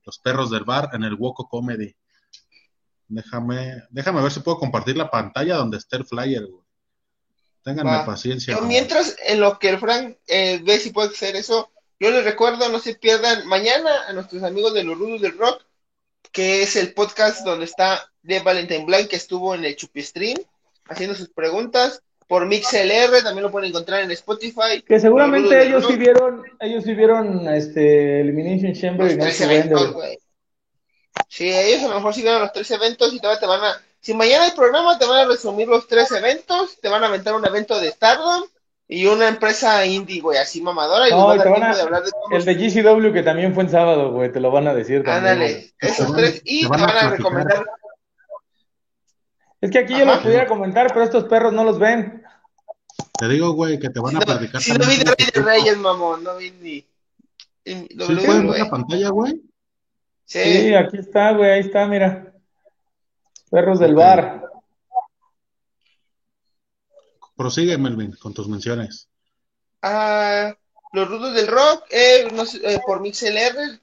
Los 0.06 0.20
perros 0.20 0.52
del 0.52 0.64
bar 0.64 0.90
en 0.94 1.04
el 1.04 1.16
Woco 1.16 1.48
Comedy. 1.50 1.96
Déjame, 3.08 3.84
déjame 3.90 4.22
ver 4.22 4.32
si 4.32 4.40
puedo 4.40 4.58
compartir 4.58 4.98
la 4.98 5.10
pantalla 5.10 5.56
donde 5.56 5.78
esté 5.78 5.98
el 5.98 6.06
flyer, 6.06 6.46
güey. 6.46 6.64
Ténganme 7.64 7.92
Va. 7.92 8.06
paciencia. 8.06 8.54
Yo, 8.54 8.60
güey. 8.60 8.70
mientras, 8.70 9.16
en 9.26 9.40
lo 9.40 9.58
que 9.58 9.70
el 9.70 9.80
Frank 9.80 10.18
eh, 10.28 10.62
ve 10.64 10.80
si 10.80 10.92
puede 10.92 11.10
hacer 11.10 11.36
eso, 11.36 11.72
yo 12.00 12.12
les 12.12 12.24
recuerdo, 12.24 12.70
no 12.70 12.80
se 12.80 12.96
pierdan 12.96 13.48
mañana 13.48 13.92
a 14.08 14.14
nuestros 14.14 14.44
amigos 14.44 14.74
de 14.74 14.84
los 14.84 14.98
Rudos 14.98 15.22
del 15.22 15.38
Rock, 15.38 15.64
que 16.32 16.62
es 16.62 16.76
el 16.76 16.94
podcast 16.94 17.46
donde 17.46 17.66
está 17.66 18.12
de 18.22 18.40
Valentine 18.40 18.86
Blanc, 18.86 19.08
que 19.08 19.16
estuvo 19.16 19.56
en 19.56 19.64
el 19.66 19.76
Chupi 19.76 20.02
Stream, 20.02 20.38
haciendo 20.88 21.16
sus 21.16 21.30
preguntas. 21.30 22.02
Por 22.28 22.48
MixLR, 22.48 23.22
también 23.24 23.44
lo 23.44 23.52
pueden 23.52 23.70
encontrar 23.70 24.02
en 24.02 24.10
Spotify. 24.12 24.82
Que 24.86 25.00
seguramente 25.00 25.68
ellos 25.68 25.86
sí 25.88 25.96
vieron, 25.96 26.44
ellos 26.60 26.84
sí 26.84 26.96
vieron 26.96 27.48
este 27.48 28.22
Elimination 28.22 28.74
Chamber 28.74 29.12
y 29.12 29.16
no 29.16 29.26
se 29.26 29.46
vende, 29.46 29.56
eventos, 29.68 29.94
güey. 29.94 30.08
güey. 30.08 30.25
Sí, 31.28 31.50
ellos 31.52 31.84
a 31.84 31.88
lo 31.90 31.96
mejor 31.96 32.14
sí 32.14 32.22
vieron 32.22 32.42
los 32.42 32.54
tres 32.54 32.70
eventos 32.72 33.14
y 33.14 33.20
todavía 33.20 33.40
te 33.40 33.46
van 33.48 33.64
a. 33.64 33.82
Si 34.00 34.14
mañana 34.14 34.46
hay 34.46 34.52
programa, 34.52 34.98
te 35.00 35.06
van 35.06 35.20
a 35.20 35.26
resumir 35.26 35.68
los 35.68 35.88
tres 35.88 36.12
eventos, 36.12 36.80
te 36.80 36.90
van 36.90 37.04
a 37.04 37.08
aventar 37.08 37.34
un 37.34 37.46
evento 37.46 37.80
de 37.80 37.90
Stardom 37.92 38.44
y 38.88 39.08
una 39.08 39.28
empresa 39.28 39.84
indie, 39.86 40.22
güey, 40.22 40.38
así 40.38 40.62
mamadora, 40.62 41.08
y 41.08 41.12
No, 41.12 41.34
les 41.34 41.42
a 41.42 41.44
dar 41.46 41.54
van 41.60 41.64
a- 41.72 41.76
de 41.76 41.82
hablar 41.82 42.04
de 42.04 42.12
El 42.32 42.46
de 42.46 42.54
GCW 42.56 43.12
que 43.14 43.24
también 43.24 43.54
fue 43.56 43.64
en 43.64 43.70
sábado, 43.72 44.12
güey, 44.12 44.32
te 44.32 44.40
lo 44.40 44.52
van 44.52 44.68
a 44.68 44.76
decir 44.76 45.04
también. 45.04 45.34
Ándale, 45.34 45.74
esos 45.80 46.16
tres, 46.16 46.42
y 46.46 46.62
te 46.62 46.76
te 46.76 46.82
van 46.84 46.98
a 46.98 47.10
recomendar. 47.10 47.66
Es 49.62 49.72
que 49.72 49.80
aquí 49.80 49.94
yo 49.98 50.04
Ajá. 50.06 50.18
lo 50.18 50.22
pudiera 50.22 50.46
comentar, 50.48 50.88
pero 50.94 51.04
estos 51.04 51.24
perros 51.24 51.52
no 51.54 51.64
los 51.64 51.80
ven. 51.80 52.24
Te 53.18 53.28
digo, 53.28 53.54
güey, 53.54 53.80
que 53.80 53.90
te 53.90 54.00
van 54.00 54.18
a 54.18 54.20
platicar 54.20 54.62
Si 54.62 54.72
no 54.74 54.86
vi 54.86 54.98
de 54.98 55.42
Reyes, 55.42 55.78
mamón, 55.78 56.24
no 56.24 56.36
vi 56.38 56.52
ni. 56.52 56.86
ni- 57.66 57.88
¿Sí 57.88 58.16
güey. 58.16 58.60
la 58.60 58.70
pantalla, 58.70 59.10
güey? 59.10 59.42
Sí. 60.26 60.42
Sí, 60.44 60.76
aquí 60.76 60.98
está, 60.98 61.32
güey, 61.34 61.52
ahí 61.52 61.60
está, 61.62 61.86
mira. 61.88 62.34
Perros 63.50 63.80
del 63.80 63.96
bar. 63.96 64.42
Prosigue, 67.36 67.78
Melvin, 67.78 68.14
con 68.14 68.34
tus 68.34 68.48
menciones. 68.48 69.10
Ah, 69.82 70.54
los 70.94 71.08
rudos 71.10 71.34
del 71.36 71.48
rock, 71.48 71.84
eh, 71.92 72.28
no 72.34 72.46
sé, 72.46 72.60
eh, 72.64 72.80
por 72.86 73.02
MixLR, 73.02 73.80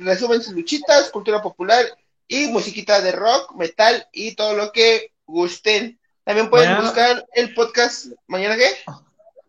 resumen 0.00 0.42
sus 0.42 0.54
luchitas, 0.54 1.10
cultura 1.10 1.42
popular 1.42 1.84
y 2.26 2.48
musiquita 2.48 3.00
de 3.00 3.12
rock, 3.12 3.54
metal 3.54 4.08
y 4.12 4.34
todo 4.34 4.54
lo 4.54 4.72
que 4.72 5.12
gusten. 5.26 6.00
También 6.24 6.50
pueden 6.50 6.70
Mañana- 6.70 6.86
buscar 6.88 7.26
el 7.34 7.54
podcast. 7.54 8.06
¿Mañana 8.26 8.56
qué? 8.56 8.68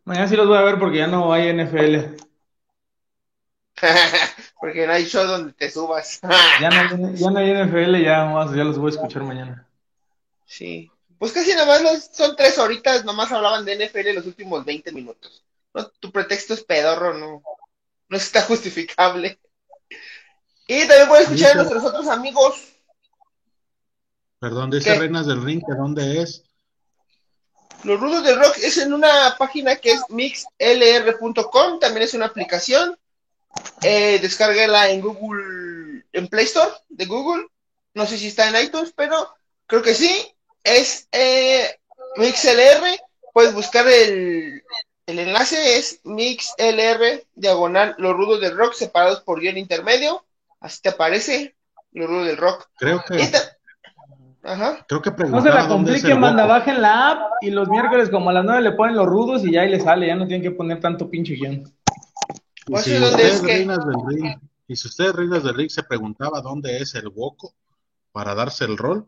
Mañana 0.03 0.27
sí 0.27 0.35
los 0.35 0.47
voy 0.47 0.57
a 0.57 0.61
ver 0.61 0.77
porque 0.77 0.99
ya 0.99 1.07
no 1.07 1.31
hay 1.33 1.49
NFL. 1.49 2.15
Porque 4.59 4.87
no 4.87 4.93
hay 4.93 5.05
show 5.05 5.25
donde 5.27 5.53
te 5.53 5.69
subas. 5.69 6.19
Ya 6.61 6.69
no, 6.69 6.75
hay- 7.07 7.15
ya 7.15 7.29
no 7.31 7.39
hay 7.39 7.51
NFL, 7.51 8.03
ya, 8.03 8.23
vamos, 8.23 8.55
ya 8.55 8.63
los 8.63 8.77
voy 8.77 8.91
a 8.91 8.95
escuchar 8.95 9.23
mañana. 9.23 9.65
sí. 10.45 10.91
Pues 11.19 11.31
casi 11.31 11.49
nada 11.55 11.65
más 11.65 11.81
los- 11.81 12.09
son 12.15 12.35
tres 12.35 12.59
horitas, 12.59 13.03
nomás 13.03 13.31
hablaban 13.31 13.65
de 13.65 13.73
NFL 13.87 14.13
los 14.13 14.27
últimos 14.27 14.63
20 14.63 14.91
minutos. 14.91 15.43
No, 15.73 15.87
tu 15.87 16.11
pretexto 16.11 16.53
es 16.53 16.63
pedorro, 16.63 17.15
no, 17.15 17.41
no 18.09 18.17
está 18.17 18.43
justificable. 18.43 19.39
Y 20.67 20.87
también 20.87 21.07
pueden 21.07 21.23
escuchar 21.23 21.51
a 21.53 21.55
nuestros 21.55 21.83
otros 21.85 22.07
amigos. 22.07 22.61
Perdón, 24.39 24.69
dice 24.69 24.93
¿Qué? 24.93 24.99
Reinas 24.99 25.25
del 25.25 25.43
Ring, 25.43 25.63
¿que 25.67 25.73
dónde 25.75 26.21
es? 26.21 26.43
Los 27.83 27.99
Rudos 27.99 28.23
del 28.23 28.37
Rock 28.39 28.57
es 28.61 28.77
en 28.77 28.93
una 28.93 29.35
página 29.39 29.75
que 29.77 29.93
es 29.93 30.01
mixlr.com, 30.09 31.79
también 31.79 32.03
es 32.03 32.13
una 32.13 32.27
aplicación. 32.27 32.95
Eh, 33.83 34.19
descárguela 34.19 34.89
en 34.89 35.01
Google, 35.01 36.03
en 36.13 36.27
Play 36.27 36.45
Store 36.45 36.71
de 36.89 37.05
Google. 37.05 37.45
No 37.93 38.05
sé 38.05 38.17
si 38.17 38.27
está 38.27 38.49
en 38.49 38.65
iTunes, 38.65 38.93
pero 38.95 39.15
creo 39.65 39.81
que 39.81 39.93
sí. 39.93 40.33
Es 40.63 41.07
eh, 41.11 41.77
MixLR. 42.17 42.99
Puedes 43.33 43.53
buscar 43.53 43.87
el, 43.87 44.63
el 45.05 45.19
enlace, 45.19 45.77
es 45.77 46.01
MixLR 46.03 47.23
diagonal 47.35 47.95
Los 47.97 48.13
Rudos 48.15 48.41
del 48.41 48.57
Rock 48.57 48.73
separados 48.73 49.21
por 49.21 49.39
guion 49.39 49.57
intermedio. 49.57 50.25
Así 50.59 50.81
te 50.81 50.89
aparece 50.89 51.55
Los 51.91 52.09
Rudos 52.09 52.27
del 52.27 52.37
Rock. 52.37 52.67
Creo 52.77 53.03
que, 53.07 53.29
Ajá. 54.43 54.85
creo 54.87 55.01
que 55.01 55.11
No 55.11 55.41
se 55.41 55.49
la 55.49 55.67
compliquen, 55.67 56.11
el 56.11 56.19
manda, 56.19 56.45
bajen 56.45 56.81
la 56.81 57.09
app 57.11 57.31
y 57.41 57.51
los 57.51 57.67
miércoles 57.69 58.09
como 58.09 58.29
a 58.29 58.33
las 58.33 58.45
9 58.45 58.61
le 58.61 58.71
ponen 58.71 58.95
los 58.95 59.05
rudos 59.05 59.43
y 59.45 59.51
ya 59.51 59.61
ahí 59.61 59.69
le 59.69 59.79
sale, 59.79 60.07
ya 60.07 60.15
no 60.15 60.25
tienen 60.27 60.41
que 60.41 60.55
poner 60.55 60.79
tanto 60.79 61.09
pinche 61.09 61.33
guion. 61.35 61.63
Y 62.67 62.71
Pues 62.71 62.83
si 62.85 62.91
sí, 62.91 62.97
¿dónde 62.97 63.15
usted, 63.15 63.33
es 63.33 63.41
que? 63.41 63.47
Reinas 63.47 63.85
del 63.85 63.95
Ring, 64.07 64.39
y 64.67 64.75
si 64.75 64.87
usted, 64.87 65.11
Reinas 65.13 65.43
del 65.43 65.55
Ring, 65.55 65.69
se 65.69 65.83
preguntaba 65.83 66.41
dónde 66.41 66.77
es 66.81 66.93
el 66.95 67.07
Woco 67.07 67.53
para 68.11 68.35
darse 68.35 68.65
el 68.65 68.77
rol, 68.77 69.07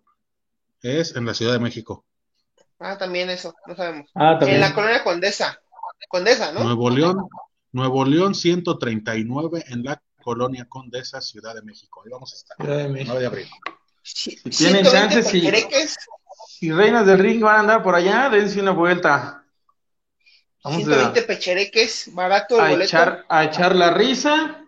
es 0.82 1.16
en 1.16 1.26
la 1.26 1.34
Ciudad 1.34 1.54
de 1.54 1.60
México. 1.60 2.06
Ah, 2.80 2.98
también 2.98 3.30
eso, 3.30 3.54
no 3.68 3.76
sabemos. 3.76 4.10
Ah, 4.16 4.34
En 4.34 4.40
también. 4.40 4.62
la 4.62 4.74
colonia 4.74 5.04
Condesa. 5.04 5.60
Condesa, 6.08 6.54
¿no? 6.54 6.64
Nuevo 6.64 6.90
León, 6.90 7.28
Nuevo 7.74 8.06
León 8.06 8.34
139 8.34 9.66
en 9.68 9.84
la 9.84 10.02
colonia 10.24 10.66
Condesa, 10.70 11.20
Ciudad 11.22 11.54
de 11.54 11.62
México. 11.62 12.02
Ahí 12.06 12.12
vamos 12.12 12.32
a 12.34 12.38
estar. 12.38 12.56
Ciudad 12.58 12.78
de 12.78 12.88
México. 12.88 13.12
9 13.12 13.20
de 13.20 13.28
abril. 13.28 13.48
Si 14.02 14.36
tienen 14.50 14.86
chance, 14.86 15.22
sí. 15.24 15.42
Pejereques, 15.42 15.98
Si 16.48 16.72
Reinas 16.72 17.06
del 17.06 17.20
Ring 17.20 17.42
van 17.42 17.58
a 17.58 17.60
andar 17.60 17.84
por 17.84 17.96
allá, 17.96 18.30
dense 18.30 18.62
una 18.62 18.72
vuelta. 18.72 19.39
Vamos 20.64 20.80
120 20.84 21.22
pechereques, 21.24 22.14
barato 22.14 22.56
el 22.56 22.62
a 22.62 22.70
boleto. 22.70 22.84
echar, 22.86 23.26
a 23.30 23.46
echar 23.46 23.76
la 23.76 23.92
risa, 23.92 24.66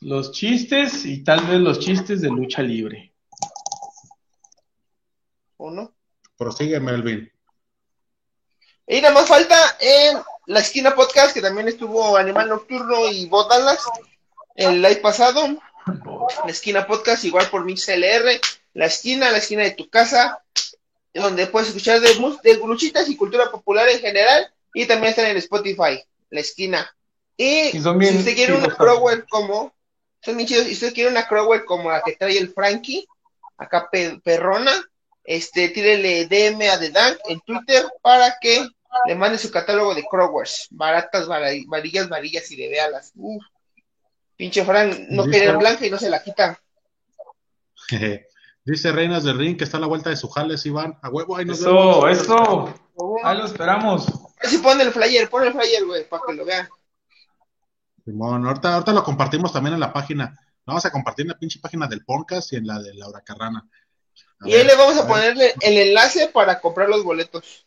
los 0.00 0.32
chistes 0.32 1.04
y 1.04 1.22
tal 1.22 1.40
vez 1.46 1.60
los 1.60 1.78
chistes 1.78 2.20
de 2.22 2.28
lucha 2.28 2.62
libre. 2.62 3.12
¿O 5.56 5.70
no? 5.70 5.92
Prosigue, 6.36 6.80
Melvin. 6.80 7.30
Y 8.86 9.00
nada 9.00 9.14
más 9.14 9.28
falta 9.28 9.56
en 9.78 10.18
la 10.46 10.60
esquina 10.60 10.94
podcast, 10.94 11.34
que 11.34 11.42
también 11.42 11.68
estuvo 11.68 12.16
Animal 12.16 12.48
Nocturno 12.48 13.08
y 13.08 13.26
Bot 13.26 13.48
Dallas 13.48 13.84
el 14.56 14.80
live 14.82 14.96
pasado. 14.96 15.46
La 16.44 16.50
esquina 16.50 16.86
podcast, 16.86 17.24
igual 17.24 17.48
por 17.50 17.64
MixLR. 17.64 18.40
La 18.74 18.86
esquina, 18.86 19.30
la 19.30 19.38
esquina 19.38 19.62
de 19.62 19.72
tu 19.72 19.88
casa, 19.90 20.42
donde 21.12 21.46
puedes 21.46 21.68
escuchar 21.68 22.00
de, 22.00 22.14
mus- 22.18 22.40
de 22.42 22.54
luchitas 22.56 23.08
y 23.08 23.16
cultura 23.16 23.50
popular 23.50 23.88
en 23.88 24.00
general. 24.00 24.52
Y 24.74 24.86
también 24.86 25.10
están 25.10 25.26
en 25.26 25.36
Spotify, 25.38 26.02
la 26.30 26.40
esquina. 26.40 26.90
Y, 27.36 27.70
bien 27.72 28.12
si 28.12 28.18
usted 28.18 28.34
quiere 28.34 28.54
una 28.54 28.74
Crowell 28.74 29.24
como, 29.28 29.72
son 30.22 30.36
bien 30.36 30.48
chidos. 30.48 30.66
Si 30.66 30.72
usted 30.72 30.92
quiere 30.94 31.10
una 31.10 31.26
Crowell 31.26 31.64
como 31.64 31.90
la 31.90 32.02
que 32.02 32.16
trae 32.16 32.36
el 32.38 32.52
Frankie, 32.52 33.06
acá 33.56 33.88
pe- 33.90 34.20
perrona, 34.22 34.72
este, 35.24 35.68
tírele 35.70 36.26
DM 36.26 36.68
a 36.70 36.78
The 36.78 36.90
Dank 36.90 37.18
en 37.28 37.40
Twitter 37.40 37.84
para 38.02 38.36
que 38.40 38.66
le 39.06 39.14
mande 39.14 39.38
su 39.38 39.50
catálogo 39.50 39.94
de 39.94 40.04
Crowers, 40.10 40.66
baratas, 40.70 41.26
varillas, 41.28 42.08
varillas 42.08 42.50
y 42.50 42.56
de 42.56 42.68
véalas. 42.68 43.12
Uf. 43.16 43.42
Pinche 44.36 44.64
Fran, 44.64 45.06
no 45.10 45.24
Dice- 45.24 45.38
querer 45.38 45.56
blanca 45.56 45.86
y 45.86 45.90
no 45.90 45.98
se 45.98 46.10
la 46.10 46.22
quita. 46.22 46.60
Dice 48.64 48.92
Reinas 48.92 49.24
del 49.24 49.38
Ring 49.38 49.56
que 49.56 49.64
está 49.64 49.78
a 49.78 49.80
la 49.80 49.86
vuelta 49.86 50.10
de 50.10 50.16
su 50.16 50.28
jales, 50.28 50.64
Iván. 50.66 50.98
A 51.02 51.08
huevo, 51.08 51.36
ahí 51.36 51.44
nos 51.44 51.60
Eso, 51.60 52.00
vemos. 52.02 52.10
eso. 52.20 52.74
Ahí 53.24 53.38
lo 53.38 53.46
esperamos. 53.46 54.06
Si 54.42 54.58
pone 54.58 54.82
el 54.82 54.92
flyer, 54.92 55.28
pon 55.28 55.44
el 55.44 55.52
flyer, 55.52 55.84
güey, 55.84 56.08
para 56.08 56.22
que 56.26 56.34
lo 56.34 56.44
vean. 56.44 56.68
Simón, 58.04 58.46
ahorita, 58.46 58.74
ahorita 58.74 58.92
lo 58.92 59.04
compartimos 59.04 59.52
también 59.52 59.74
en 59.74 59.80
la 59.80 59.92
página. 59.92 60.38
Vamos 60.64 60.84
a 60.84 60.90
compartir 60.90 61.24
en 61.24 61.28
la 61.32 61.38
pinche 61.38 61.60
página 61.60 61.86
del 61.86 62.04
podcast 62.04 62.52
y 62.52 62.56
en 62.56 62.66
la 62.66 62.80
de 62.80 62.94
Laura 62.94 63.20
Carrana. 63.22 63.68
A 64.40 64.48
Y 64.48 64.54
ahí 64.54 64.64
le 64.64 64.76
vamos 64.76 64.96
a 64.96 65.02
ver. 65.02 65.08
ponerle 65.08 65.54
el 65.60 65.76
enlace 65.76 66.28
para 66.28 66.60
comprar 66.60 66.88
los 66.88 67.04
boletos. 67.04 67.66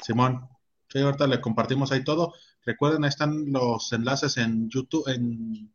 Simón, 0.00 0.48
sí, 0.88 1.00
ahorita 1.00 1.26
le 1.26 1.40
compartimos 1.40 1.92
ahí 1.92 2.02
todo. 2.02 2.34
Recuerden, 2.64 3.04
ahí 3.04 3.08
están 3.08 3.52
los 3.52 3.92
enlaces 3.92 4.36
en 4.38 4.68
YouTube, 4.70 5.08
en, 5.08 5.72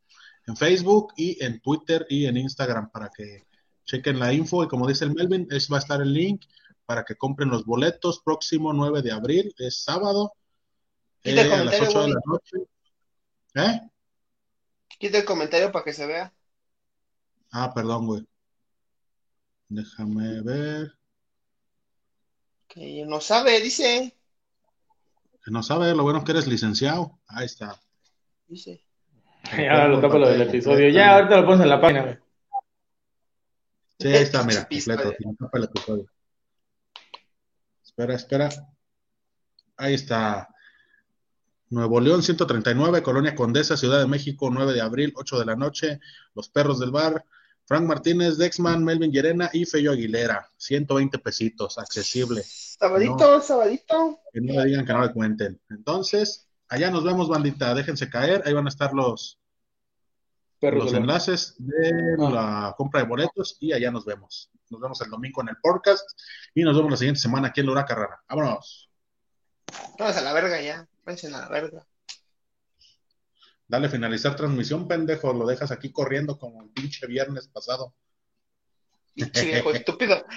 en 0.47 0.57
Facebook 0.57 1.14
y 1.15 1.43
en 1.43 1.60
Twitter 1.61 2.06
y 2.10 2.26
en 2.26 2.38
Instagram 2.38 2.89
para 2.89 3.10
que 3.10 3.45
chequen 3.85 4.19
la 4.19 4.34
info. 4.34 4.64
Y 4.64 4.68
como 4.68 4.88
dice 4.88 5.06
el 5.06 5.14
Melvin, 5.14 5.47
es, 5.52 5.72
va 5.72 5.77
a 5.77 5.80
estar 5.80 6.02
el 6.02 6.14
link 6.14 6.45
para 6.86 7.03
que 7.03 7.16
compren 7.16 7.49
los 7.49 7.66
boletos. 7.66 8.22
Próximo 8.22 8.74
9 8.74 9.02
de 9.02 9.12
abril, 9.12 9.53
es 9.57 9.84
sábado, 9.84 10.34
Quita 11.22 11.41
el 11.41 11.48
eh, 11.48 11.53
a 11.53 11.64
las 11.64 11.76
comentario, 11.76 11.90
8 11.90 12.02
de 12.02 12.14
la 12.14 12.22
noche. 12.26 12.57
¿Eh? 13.56 13.90
Quita 14.99 15.18
el 15.18 15.26
comentario 15.26 15.72
para 15.72 15.84
que 15.84 15.94
se 15.94 16.06
vea. 16.06 16.32
Ah, 17.52 17.74
perdón, 17.74 18.06
güey. 18.06 18.28
Déjame 19.68 20.41
ver. 20.41 20.94
Que 22.68 23.03
no 23.07 23.20
sabe, 23.22 23.60
dice. 23.62 24.16
Que 25.44 25.52
no 25.52 25.64
sabe, 25.64 25.95
lo 25.95 26.03
bueno 26.03 26.20
es 26.20 26.26
que 26.26 26.32
eres 26.32 26.48
licenciado. 26.48 27.20
Ahí 27.28 27.45
está. 27.45 27.80
Dice. 28.48 28.82
Ya 29.57 29.88
lo 29.88 30.02
tapo 30.02 30.18
lo 30.18 30.28
del 30.28 30.41
episodio. 30.41 30.90
Ya, 30.90 31.16
ahorita 31.16 31.41
lo 31.41 31.45
pones 31.45 31.62
en 31.62 31.70
la 31.70 31.80
página. 31.80 32.02
güey. 32.03 32.18
Sí, 33.99 34.07
ahí 34.07 34.24
está, 34.24 34.44
mira, 34.44 34.68
completo. 34.70 35.14
sin 35.18 35.38
el 35.53 35.64
episodio. 35.64 36.15
Espera, 37.97 38.15
espera. 38.15 38.49
Ahí 39.77 39.93
está. 39.93 40.49
Nuevo 41.69 42.01
León 42.01 42.23
139, 42.23 43.01
Colonia 43.01 43.35
Condesa, 43.35 43.77
Ciudad 43.77 43.99
de 43.99 44.07
México, 44.07 44.49
9 44.51 44.73
de 44.73 44.81
abril, 44.81 45.13
8 45.15 45.39
de 45.39 45.45
la 45.45 45.55
noche. 45.55 46.01
Los 46.34 46.49
Perros 46.49 46.81
del 46.81 46.91
Bar. 46.91 47.23
Frank 47.63 47.85
Martínez, 47.85 48.38
Dexman, 48.38 48.84
Melvin 48.84 49.13
Llerena 49.13 49.49
y 49.53 49.63
Feyo 49.63 49.93
Aguilera. 49.93 50.51
120 50.57 51.19
pesitos, 51.19 51.77
accesible. 51.77 52.43
Sabadito, 52.43 53.41
sabadito. 53.41 54.19
Que 54.34 54.41
no 54.41 54.61
le 54.61 54.65
digan 54.65 54.85
que 54.85 54.91
no 54.91 55.01
le 55.01 55.13
cuenten. 55.13 55.61
Entonces, 55.69 56.49
allá 56.67 56.91
nos 56.91 57.05
vemos, 57.05 57.30
bandita. 57.30 57.73
Déjense 57.73 58.09
caer. 58.09 58.43
Ahí 58.45 58.51
van 58.51 58.65
a 58.65 58.69
estar 58.69 58.93
los, 58.93 59.39
Perros 60.66 60.86
los 60.86 60.94
enlaces 60.94 61.56
de 61.58 62.16
Ah. 62.20 62.30
la 62.32 62.76
compra 62.78 63.02
de 63.02 63.08
boletos 63.08 63.58
y 63.60 63.74
allá 63.74 63.92
nos 63.92 64.06
vemos. 64.06 64.50
Nos 64.70 64.82
vemos 64.82 65.00
el 65.02 65.10
domingo 65.10 65.42
en 65.42 65.50
el 65.50 65.58
podcast 65.58 66.04
y 66.54 66.64
nos 66.64 66.76
vemos 66.76 66.92
la 66.92 66.98
siguiente 66.98 67.22
semana 67.22 67.50
aquí 67.50 67.62
en 67.62 67.68
Lura 67.68 67.86
Carrara. 67.86 68.20
Vámonos. 68.28 68.90
Vamos 70.00 70.18
a 70.18 70.22
la 70.22 70.34
verga 70.34 70.62
ya. 70.62 70.88
Váyanse 71.06 71.28
a 71.28 71.32
la 71.42 71.50
verga. 71.50 71.86
Dale 73.68 73.90
finalizar 73.90 74.36
transmisión, 74.36 74.88
pendejo. 74.88 75.34
Lo 75.34 75.46
dejas 75.48 75.72
aquí 75.72 75.92
corriendo 75.92 76.38
como 76.38 76.62
el 76.64 76.70
pinche 76.70 77.08
viernes 77.08 77.48
pasado. 77.48 77.94
Pinche 79.14 79.46
viejo 79.46 79.72
estúpido. 79.72 80.24